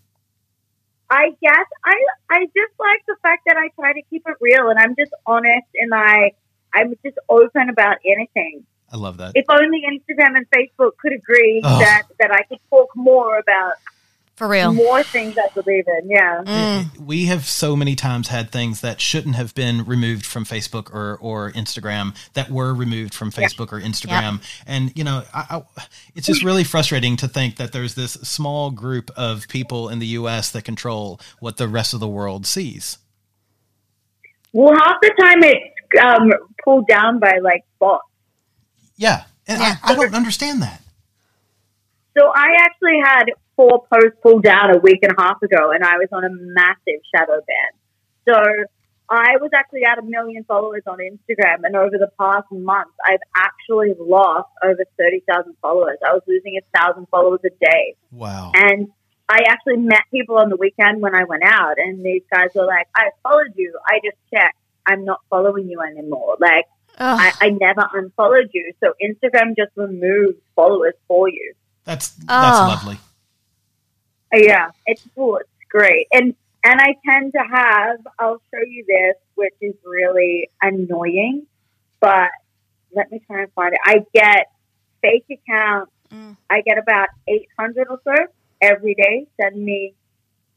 I 1.11 1.31
guess 1.41 1.67
I 1.85 1.95
I 2.31 2.45
just 2.47 2.75
like 2.79 3.03
the 3.07 3.17
fact 3.23 3.43
that 3.47 3.57
I 3.57 3.69
try 3.81 3.93
to 3.95 4.03
keep 4.11 4.23
it 4.27 4.37
real 4.41 4.69
and 4.69 4.79
I'm 4.79 4.95
just 4.99 5.13
honest 5.27 5.67
and 5.75 5.95
I 5.95 6.33
I'm 6.75 6.95
just 7.05 7.19
open 7.29 7.69
about 7.69 7.97
anything. 8.05 8.65
I 8.91 8.97
love 8.97 9.19
that. 9.19 9.33
If 9.35 9.45
only 9.49 9.83
Instagram 9.87 10.37
and 10.37 10.47
Facebook 10.51 10.93
could 10.99 11.13
agree 11.13 11.61
Ugh. 11.65 11.81
that 11.81 12.05
that 12.21 12.33
I 12.33 12.43
could 12.45 12.59
talk 12.71 12.89
more 12.97 13.39
about 13.39 13.75
For 14.37 14.49
real. 14.49 14.73
more 14.73 15.03
things 15.03 15.37
I 15.37 15.49
believe 15.55 15.85
in. 15.87 16.09
Yeah. 16.09 16.43
Mm. 16.47 16.99
we 17.01 17.27
have 17.27 17.45
so 17.45 17.77
many 17.77 17.95
times 17.95 18.29
had 18.29 18.51
things 18.51 18.81
that 18.81 18.99
shouldn't 18.99 19.35
have 19.37 19.55
been 19.55 19.85
removed 19.85 20.25
from 20.25 20.47
Facebook 20.47 20.95
or, 20.95 21.19
or 21.21 21.53
Instagram 21.53 22.17
that 22.33 22.51
were 22.51 22.73
removed 22.73 23.13
from 23.13 23.31
Facebook 23.31 23.73
or 23.73 23.81
Instagram. 23.81 24.41
And, 24.67 24.97
you 24.97 25.05
know, 25.05 25.23
I, 25.35 25.63
I, 25.77 25.83
it's 26.15 26.27
just 26.27 26.43
really 26.43 26.65
frustrating 26.65 27.17
to 27.19 27.29
think 27.29 27.57
that 27.57 27.73
there's 27.73 27.95
this 27.95 28.13
small 28.13 28.71
group 28.71 29.11
of 29.17 29.49
people 29.49 29.91
in 29.91 29.99
the 29.99 30.07
U.S. 30.07 30.51
that 30.53 30.65
control 30.65 31.21
what 31.41 31.59
the 31.59 31.69
rest 31.69 31.93
of 31.93 32.01
the 32.01 32.09
world 32.09 32.47
sees. 32.47 32.97
Well, 34.53 34.75
half 34.75 34.97
the 35.03 35.13
time 35.21 35.43
it's 35.43 35.78
um, 36.03 36.31
pulled 36.65 36.87
down 36.87 37.19
by 37.19 37.39
like 37.43 37.65
bots. 37.79 38.05
Yeah. 38.97 39.25
And 39.47 39.61
Yeah. 39.61 39.77
I, 39.83 39.93
I 39.93 39.95
don't 39.95 40.15
understand 40.15 40.63
that. 40.63 40.81
So 42.19 42.27
I 42.35 42.57
actually 42.63 42.99
had 43.03 43.25
four 43.57 43.85
posts 43.93 44.19
pulled 44.23 44.43
down 44.43 44.75
a 44.75 44.79
week 44.79 44.99
and 45.03 45.13
a 45.17 45.21
half 45.21 45.41
ago, 45.43 45.71
and 45.73 45.85
I 45.85 45.97
was 45.99 46.09
on 46.13 46.25
a 46.25 46.31
massive 46.31 47.01
shadow 47.15 47.41
ban. 47.47 47.73
So 48.29 48.35
I 49.09 49.37
was 49.41 49.51
actually 49.55 49.85
at 49.85 49.99
a 49.99 50.03
million 50.03 50.45
followers 50.45 50.83
on 50.87 50.99
Instagram, 50.99 51.61
and 51.63 51.77
over 51.77 51.97
the 51.97 52.11
past 52.19 52.47
month, 52.51 52.91
I've 53.07 53.21
actually 53.37 53.95
lost 53.99 54.49
over 54.65 54.85
thirty 54.99 55.23
thousand 55.31 55.55
followers. 55.63 55.99
I 56.07 56.13
was 56.13 56.23
losing 56.27 56.59
a 56.59 56.79
thousand 56.79 57.07
followers 57.09 57.41
a 57.47 57.51
day, 57.65 57.95
Wow. 58.11 58.53
and 58.55 58.89
I 59.29 59.41
actually 59.49 59.77
met 59.77 60.03
people 60.11 60.37
on 60.39 60.49
the 60.51 60.57
weekend 60.57 61.01
when 61.01 61.15
I 61.15 61.25
went 61.25 61.45
out, 61.45 61.77
and 61.79 62.05
these 62.05 62.23
guys 62.33 62.49
were 62.55 62.67
like, 62.67 62.89
"I 62.97 63.11
followed 63.23 63.53
you. 63.57 63.79
I 63.87 64.01
just 64.05 64.17
checked. 64.35 64.58
I'm 64.89 65.05
not 65.05 65.21
following 65.31 65.69
you 65.69 65.81
anymore. 65.81 66.37
Like 66.41 66.65
I, 66.99 67.33
I 67.41 67.51
never 67.51 67.87
unfollowed 67.93 68.51
you. 68.53 68.73
So 68.83 68.95
Instagram 69.01 69.55
just 69.57 69.71
removes 69.77 70.39
followers 70.57 70.95
for 71.07 71.29
you." 71.29 71.55
That's, 71.85 72.09
that's 72.11 72.59
Oh. 72.59 72.69
lovely. 72.69 72.99
Yeah, 74.33 74.71
it's 74.87 75.07
cool. 75.15 75.37
It's 75.39 75.49
great. 75.71 76.07
And 76.13 76.35
and 76.65 76.81
I 76.81 76.95
tend 77.09 77.33
to 77.35 77.39
have 77.51 77.99
I'll 78.19 78.43
show 78.53 78.61
you 78.67 78.85
this, 78.87 79.17
which 79.37 79.55
is 79.61 79.75
really 79.85 80.51
annoying, 80.61 81.47
but 82.01 82.31
let 82.95 83.11
me 83.11 83.21
try 83.27 83.43
and 83.43 83.53
find 83.53 83.73
it. 83.75 83.81
I 83.85 84.05
get 84.13 84.47
fake 85.03 85.27
accounts. 85.31 85.93
Mm. 86.13 86.37
I 86.51 86.63
get 86.63 86.79
about 86.79 87.09
eight 87.29 87.49
hundred 87.59 87.89
or 87.89 88.01
so 88.05 88.15
every 88.61 88.95
day 88.95 89.27
send 89.41 89.63
me 89.63 89.95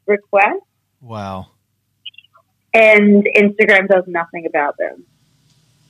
requests 0.08 0.66
Wow. 1.02 1.48
And 2.74 3.28
Instagram 3.38 3.88
does 3.88 4.06
nothing 4.08 4.46
about 4.46 4.78
them. 4.78 5.04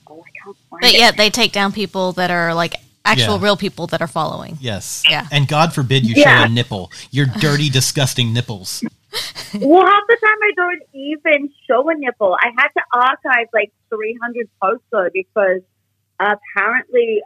Oh, 0.07 0.23
I 0.25 0.29
can't 0.43 0.57
find 0.69 0.81
But 0.81 0.93
it. 0.93 0.99
yet 0.99 1.17
they 1.17 1.29
take 1.29 1.51
down 1.51 1.71
people 1.71 2.11
that 2.13 2.31
are 2.31 2.53
like 2.53 2.75
actual 3.05 3.35
Yeah. 3.37 3.43
real 3.43 3.57
people 3.57 3.87
that 3.87 4.01
are 4.01 4.07
following. 4.07 4.57
Yes. 4.61 5.03
Yeah. 5.09 5.27
And 5.31 5.47
God 5.47 5.73
forbid 5.73 6.05
you 6.05 6.15
Yeah. 6.15 6.39
show 6.39 6.45
a 6.45 6.49
nipple. 6.49 6.91
Your 7.11 7.25
dirty, 7.25 7.69
disgusting 7.69 8.33
nipples. 8.33 8.83
Well, 9.53 9.85
half 9.85 10.03
the 10.07 10.15
time 10.23 10.37
I 10.41 10.51
don't 10.55 10.81
even 10.93 11.49
show 11.67 11.89
a 11.89 11.93
nipple. 11.95 12.33
I 12.39 12.51
had 12.57 12.69
to 12.69 12.81
archive 12.93 13.47
like 13.53 13.73
300 13.89 14.47
posts 14.63 14.85
though 14.89 15.09
because 15.11 15.59
apparently 16.21 17.21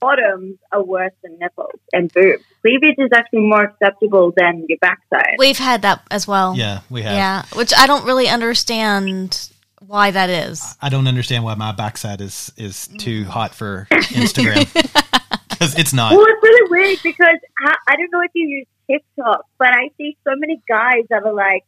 bottoms 0.00 0.56
are 0.72 0.82
worse 0.82 1.12
than 1.22 1.38
nipples 1.38 1.78
and 1.92 2.12
boobs. 2.12 2.42
Cleavage 2.62 2.96
is 2.98 3.10
actually 3.14 3.40
more 3.40 3.64
acceptable 3.64 4.32
than 4.36 4.66
your 4.68 4.78
backside. 4.80 5.36
We've 5.38 5.58
had 5.58 5.82
that 5.82 6.02
as 6.10 6.26
well. 6.26 6.54
Yeah, 6.56 6.80
we 6.90 7.02
have. 7.02 7.12
Yeah, 7.12 7.44
which 7.54 7.72
I 7.76 7.86
don't 7.86 8.04
really 8.04 8.28
understand 8.28 9.50
why 9.86 10.10
that 10.10 10.30
is. 10.30 10.76
I 10.80 10.88
don't 10.88 11.06
understand 11.06 11.44
why 11.44 11.54
my 11.54 11.72
backside 11.72 12.20
is 12.20 12.52
is 12.56 12.88
too 12.98 13.24
hot 13.24 13.54
for 13.54 13.86
Instagram 13.90 14.64
because 15.50 15.78
it's 15.78 15.92
not. 15.92 16.12
Well, 16.12 16.24
it's 16.26 16.42
really 16.42 16.70
weird 16.70 16.98
because 17.02 17.38
I, 17.60 17.76
I 17.88 17.96
don't 17.96 18.10
know 18.12 18.22
if 18.22 18.30
you 18.34 18.48
use 18.48 18.66
TikTok, 18.90 19.46
but 19.58 19.68
I 19.68 19.90
see 19.96 20.16
so 20.24 20.34
many 20.36 20.60
guys 20.68 21.04
that 21.10 21.22
are 21.24 21.34
like 21.34 21.64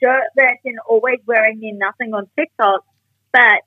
shirtless 0.00 0.58
and 0.64 0.78
always 0.88 1.18
wearing 1.26 1.60
near 1.60 1.74
nothing 1.74 2.14
on 2.14 2.28
TikTok, 2.38 2.84
but 3.32 3.62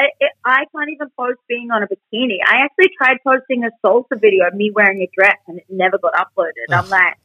I, 0.00 0.04
it, 0.20 0.32
I 0.44 0.64
can't 0.74 0.90
even 0.90 1.08
post 1.18 1.38
being 1.48 1.70
on 1.70 1.82
a 1.82 1.86
bikini. 1.86 2.38
I 2.46 2.64
actually 2.64 2.90
tried 2.96 3.18
posting 3.22 3.64
a 3.64 3.70
salsa 3.84 4.18
video 4.20 4.46
of 4.46 4.54
me 4.54 4.70
wearing 4.74 5.00
a 5.02 5.10
dress 5.14 5.36
and 5.46 5.58
it 5.58 5.66
never 5.68 5.98
got 5.98 6.14
uploaded. 6.14 6.72
I'm 6.72 6.88
like, 6.88 7.16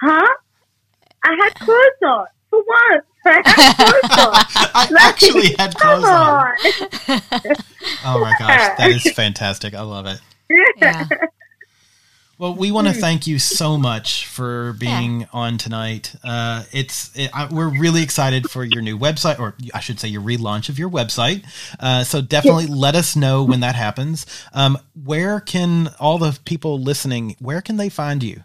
huh? 0.00 0.34
I 1.24 1.36
had 1.42 1.54
clothes 1.56 2.02
on 2.06 2.26
for 2.50 2.62
once. 2.64 3.04
I 3.26 3.42
had 3.44 3.76
clothes 3.76 4.18
on. 4.18 4.70
I 4.74 4.88
Like, 4.90 5.04
actually 5.04 5.54
had 5.58 5.74
clothes 5.74 6.04
on. 6.04 6.46
on. 6.46 7.56
Oh 8.04 8.20
my 8.20 8.32
gosh, 8.38 8.78
that 8.78 8.90
is 8.90 9.12
fantastic. 9.12 9.74
I 9.74 9.80
love 9.82 10.06
it. 10.06 10.20
Yeah. 10.76 11.08
Well, 12.38 12.54
we 12.54 12.70
want 12.70 12.86
to 12.86 12.92
thank 12.92 13.26
you 13.26 13.40
so 13.40 13.76
much 13.76 14.24
for 14.28 14.74
being 14.74 15.26
on 15.32 15.58
tonight. 15.58 16.14
Uh, 16.22 16.62
it's 16.70 17.10
it, 17.16 17.30
I, 17.34 17.48
we're 17.52 17.66
really 17.68 18.00
excited 18.00 18.48
for 18.48 18.62
your 18.62 18.80
new 18.80 18.96
website, 18.96 19.40
or 19.40 19.56
I 19.74 19.80
should 19.80 19.98
say, 19.98 20.06
your 20.06 20.22
relaunch 20.22 20.68
of 20.68 20.78
your 20.78 20.88
website. 20.88 21.44
Uh, 21.80 22.04
so 22.04 22.20
definitely 22.20 22.68
let 22.68 22.94
us 22.94 23.16
know 23.16 23.42
when 23.42 23.58
that 23.60 23.74
happens. 23.74 24.24
Um, 24.52 24.78
where 25.04 25.40
can 25.40 25.88
all 25.98 26.18
the 26.18 26.38
people 26.44 26.78
listening? 26.78 27.34
Where 27.40 27.60
can 27.60 27.76
they 27.76 27.88
find 27.88 28.22
you? 28.22 28.40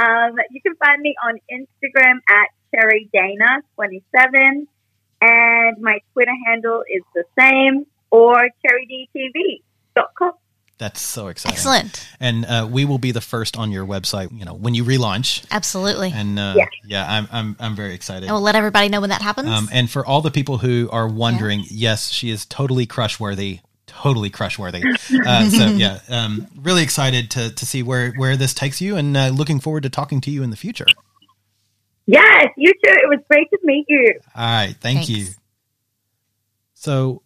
Um, 0.00 0.34
you 0.50 0.60
can 0.60 0.74
find 0.74 1.00
me 1.00 1.14
on 1.24 1.38
Instagram 1.52 2.18
at 2.28 2.48
CherryDana27, 2.74 4.66
and 5.20 5.78
my 5.80 6.00
Twitter 6.14 6.32
handle 6.46 6.82
is 6.92 7.02
the 7.14 7.22
same, 7.38 7.86
or 8.10 8.48
CherryDTV.com. 8.66 10.32
That's 10.78 11.00
so 11.00 11.28
exciting. 11.28 11.54
Excellent. 11.56 12.08
And 12.18 12.44
uh, 12.44 12.68
we 12.70 12.84
will 12.84 12.98
be 12.98 13.12
the 13.12 13.20
first 13.20 13.56
on 13.56 13.70
your 13.70 13.86
website. 13.86 14.36
You 14.36 14.44
know 14.44 14.54
when 14.54 14.74
you 14.74 14.84
relaunch. 14.84 15.44
Absolutely. 15.50 16.10
And 16.12 16.38
uh, 16.38 16.54
Yeah. 16.56 16.66
yeah, 16.84 17.06
I'm 17.08 17.28
I'm 17.30 17.56
I'm 17.60 17.76
very 17.76 17.94
excited. 17.94 18.24
And 18.24 18.32
we'll 18.32 18.42
let 18.42 18.56
everybody 18.56 18.88
know 18.88 19.00
when 19.00 19.10
that 19.10 19.22
happens. 19.22 19.48
Um, 19.48 19.68
and 19.72 19.88
for 19.88 20.04
all 20.04 20.22
the 20.22 20.30
people 20.32 20.58
who 20.58 20.88
are 20.90 21.06
wondering, 21.06 21.64
yes, 21.70 22.10
she 22.10 22.30
is 22.30 22.44
totally 22.46 22.86
crush 22.86 23.20
worthy, 23.20 23.60
totally 23.86 24.28
crush 24.30 24.58
worthy. 24.58 24.82
Uh, 25.24 25.48
so 25.50 25.66
yeah, 25.66 26.00
um, 26.08 26.48
really 26.56 26.82
excited 26.82 27.30
to 27.32 27.54
to 27.54 27.64
see 27.66 27.82
where 27.84 28.10
where 28.12 28.36
this 28.36 28.52
takes 28.52 28.80
you, 28.80 28.96
and 28.96 29.16
uh, 29.16 29.28
looking 29.28 29.60
forward 29.60 29.84
to 29.84 29.90
talking 29.90 30.20
to 30.22 30.30
you 30.32 30.42
in 30.42 30.50
the 30.50 30.56
future. 30.56 30.86
Yes, 32.06 32.46
you 32.56 32.72
too. 32.72 32.92
It 32.92 33.08
was 33.08 33.20
great 33.30 33.48
to 33.50 33.58
meet 33.62 33.84
you. 33.88 34.14
All 34.34 34.44
right, 34.44 34.74
thank 34.80 35.06
Thanks. 35.06 35.08
you. 35.10 35.26
So 36.74 37.22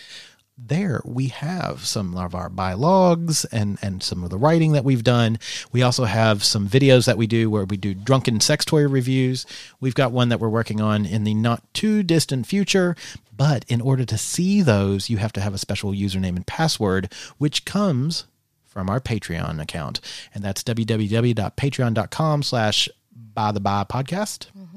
there 0.68 1.00
we 1.04 1.28
have 1.28 1.84
some 1.84 2.16
of 2.16 2.34
our 2.34 2.48
bylogs 2.48 3.44
and, 3.52 3.78
and 3.82 4.02
some 4.02 4.22
of 4.22 4.30
the 4.30 4.38
writing 4.38 4.72
that 4.72 4.84
we've 4.84 5.04
done. 5.04 5.38
We 5.72 5.82
also 5.82 6.04
have 6.04 6.44
some 6.44 6.68
videos 6.68 7.06
that 7.06 7.18
we 7.18 7.26
do 7.26 7.50
where 7.50 7.64
we 7.64 7.76
do 7.76 7.94
drunken 7.94 8.40
sex 8.40 8.64
toy 8.64 8.86
reviews. 8.88 9.44
We've 9.80 9.94
got 9.94 10.12
one 10.12 10.28
that 10.28 10.40
we're 10.40 10.48
working 10.48 10.80
on 10.80 11.04
in 11.04 11.24
the 11.24 11.34
not 11.34 11.62
too 11.74 12.02
distant 12.02 12.46
future. 12.46 12.96
But 13.34 13.64
in 13.66 13.80
order 13.80 14.04
to 14.04 14.18
see 14.18 14.62
those, 14.62 15.10
you 15.10 15.16
have 15.16 15.32
to 15.32 15.40
have 15.40 15.54
a 15.54 15.58
special 15.58 15.92
username 15.92 16.36
and 16.36 16.46
password, 16.46 17.12
which 17.38 17.64
comes 17.64 18.26
from 18.64 18.88
our 18.88 19.00
Patreon 19.00 19.60
account. 19.60 20.00
And 20.34 20.44
that's 20.44 20.62
www.patreon.com 20.62 22.42
slash 22.42 22.88
by 23.34 23.52
the 23.52 23.60
by 23.60 23.84
podcast 23.84 24.48
mm-hmm. 24.56 24.71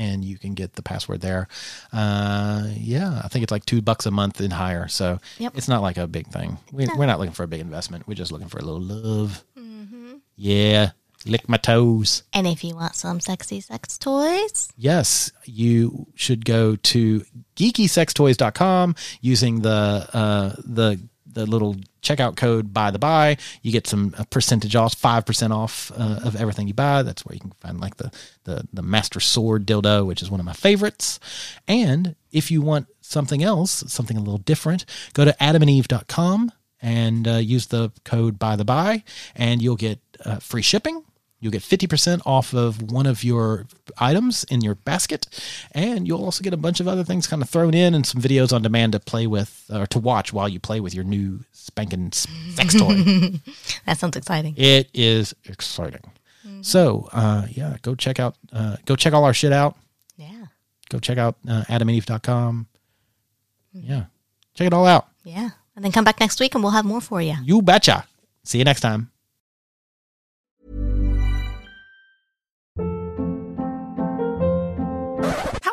And 0.00 0.24
you 0.24 0.36
can 0.38 0.54
get 0.54 0.72
the 0.72 0.82
password 0.82 1.20
there. 1.20 1.46
Uh, 1.92 2.66
yeah, 2.74 3.20
I 3.22 3.28
think 3.28 3.42
it's 3.44 3.52
like 3.52 3.64
two 3.66 3.82
bucks 3.82 4.06
a 4.06 4.10
month 4.10 4.40
and 4.40 4.52
higher. 4.52 4.88
So 4.88 5.18
Yep. 5.38 5.52
it's 5.56 5.68
not 5.68 5.82
like 5.82 5.98
a 5.98 6.06
big 6.08 6.26
thing. 6.28 6.58
We, 6.72 6.86
We're 6.96 7.06
not 7.06 7.18
looking 7.20 7.34
for 7.34 7.42
a 7.44 7.48
big 7.48 7.60
investment. 7.60 8.08
We're 8.08 8.14
just 8.14 8.32
looking 8.32 8.48
for 8.48 8.58
a 8.58 8.64
little 8.64 8.80
love. 8.80 9.44
Yeah, 10.36 10.92
lick 11.26 11.48
my 11.50 11.58
toes. 11.58 12.22
and 12.32 12.46
if 12.46 12.64
you 12.64 12.74
want 12.74 12.94
some 12.94 13.20
sexy 13.20 13.60
sex 13.60 13.98
toys, 13.98 14.72
Yes, 14.78 15.30
you 15.44 16.06
should 16.14 16.46
go 16.46 16.76
to 16.76 17.22
geekysextoys.com 17.56 18.94
using 19.20 19.60
the 19.60 20.08
uh, 20.14 20.54
the 20.64 20.98
the 21.32 21.46
little 21.46 21.76
checkout 22.02 22.36
code 22.36 22.72
by 22.72 22.90
the 22.90 22.98
by. 22.98 23.36
You 23.62 23.72
get 23.72 23.86
some 23.86 24.14
percentage 24.30 24.76
off, 24.76 24.94
five 24.94 25.26
percent 25.26 25.52
off 25.52 25.90
uh, 25.96 26.20
of 26.24 26.36
everything 26.36 26.68
you 26.68 26.74
buy. 26.74 27.02
That's 27.02 27.24
where 27.24 27.34
you 27.34 27.40
can 27.40 27.52
find 27.60 27.80
like 27.80 27.96
the, 27.96 28.10
the 28.44 28.66
the 28.72 28.82
master 28.82 29.20
sword 29.20 29.66
dildo, 29.66 30.06
which 30.06 30.22
is 30.22 30.30
one 30.30 30.40
of 30.40 30.46
my 30.46 30.52
favorites. 30.52 31.20
And 31.66 32.14
if 32.32 32.50
you 32.50 32.62
want 32.62 32.86
something 33.00 33.42
else, 33.42 33.84
something 33.88 34.16
a 34.16 34.20
little 34.20 34.38
different, 34.38 34.84
go 35.14 35.24
to 35.24 35.34
adamandeve.com 35.40 36.52
and 36.82 37.28
uh, 37.28 37.34
use 37.36 37.66
the 37.66 37.92
code 38.04 38.38
by 38.38 38.56
the 38.56 38.64
by, 38.64 39.04
and 39.34 39.60
you'll 39.60 39.76
get 39.76 40.00
uh, 40.24 40.38
free 40.38 40.62
shipping. 40.62 41.04
You'll 41.40 41.52
get 41.52 41.62
50% 41.62 42.20
off 42.26 42.52
of 42.52 42.92
one 42.92 43.06
of 43.06 43.24
your 43.24 43.66
items 43.98 44.44
in 44.44 44.60
your 44.60 44.74
basket. 44.74 45.26
And 45.72 46.06
you'll 46.06 46.22
also 46.22 46.42
get 46.42 46.52
a 46.52 46.58
bunch 46.58 46.80
of 46.80 46.86
other 46.86 47.02
things 47.02 47.26
kind 47.26 47.40
of 47.40 47.48
thrown 47.48 47.72
in 47.72 47.94
and 47.94 48.06
some 48.06 48.20
videos 48.20 48.52
on 48.52 48.60
demand 48.60 48.92
to 48.92 49.00
play 49.00 49.26
with 49.26 49.64
or 49.72 49.86
to 49.86 49.98
watch 49.98 50.34
while 50.34 50.48
you 50.50 50.60
play 50.60 50.80
with 50.80 50.94
your 50.94 51.04
new 51.04 51.40
spanking 51.52 52.12
sex 52.12 52.74
toy. 52.74 52.94
that 53.86 53.98
sounds 53.98 54.16
exciting. 54.16 54.54
it 54.58 54.90
is 54.92 55.34
exciting. 55.46 56.02
So, 56.62 57.08
uh, 57.12 57.46
yeah, 57.50 57.76
go 57.80 57.94
check 57.94 58.20
out, 58.20 58.36
uh, 58.52 58.76
go 58.84 58.94
check 58.94 59.14
all 59.14 59.24
our 59.24 59.32
shit 59.32 59.52
out. 59.52 59.76
Yeah. 60.16 60.46
Go 60.90 60.98
check 60.98 61.16
out 61.16 61.36
uh, 61.48 61.64
adamandeve.com. 61.68 62.66
Yeah, 63.72 64.04
check 64.54 64.66
it 64.66 64.74
all 64.74 64.84
out. 64.84 65.08
Yeah. 65.24 65.50
And 65.74 65.84
then 65.84 65.92
come 65.92 66.04
back 66.04 66.20
next 66.20 66.38
week 66.40 66.54
and 66.54 66.62
we'll 66.62 66.72
have 66.72 66.84
more 66.84 67.00
for 67.00 67.22
you. 67.22 67.36
You 67.44 67.62
betcha. 67.62 68.04
See 68.44 68.58
you 68.58 68.64
next 68.64 68.80
time. 68.80 69.10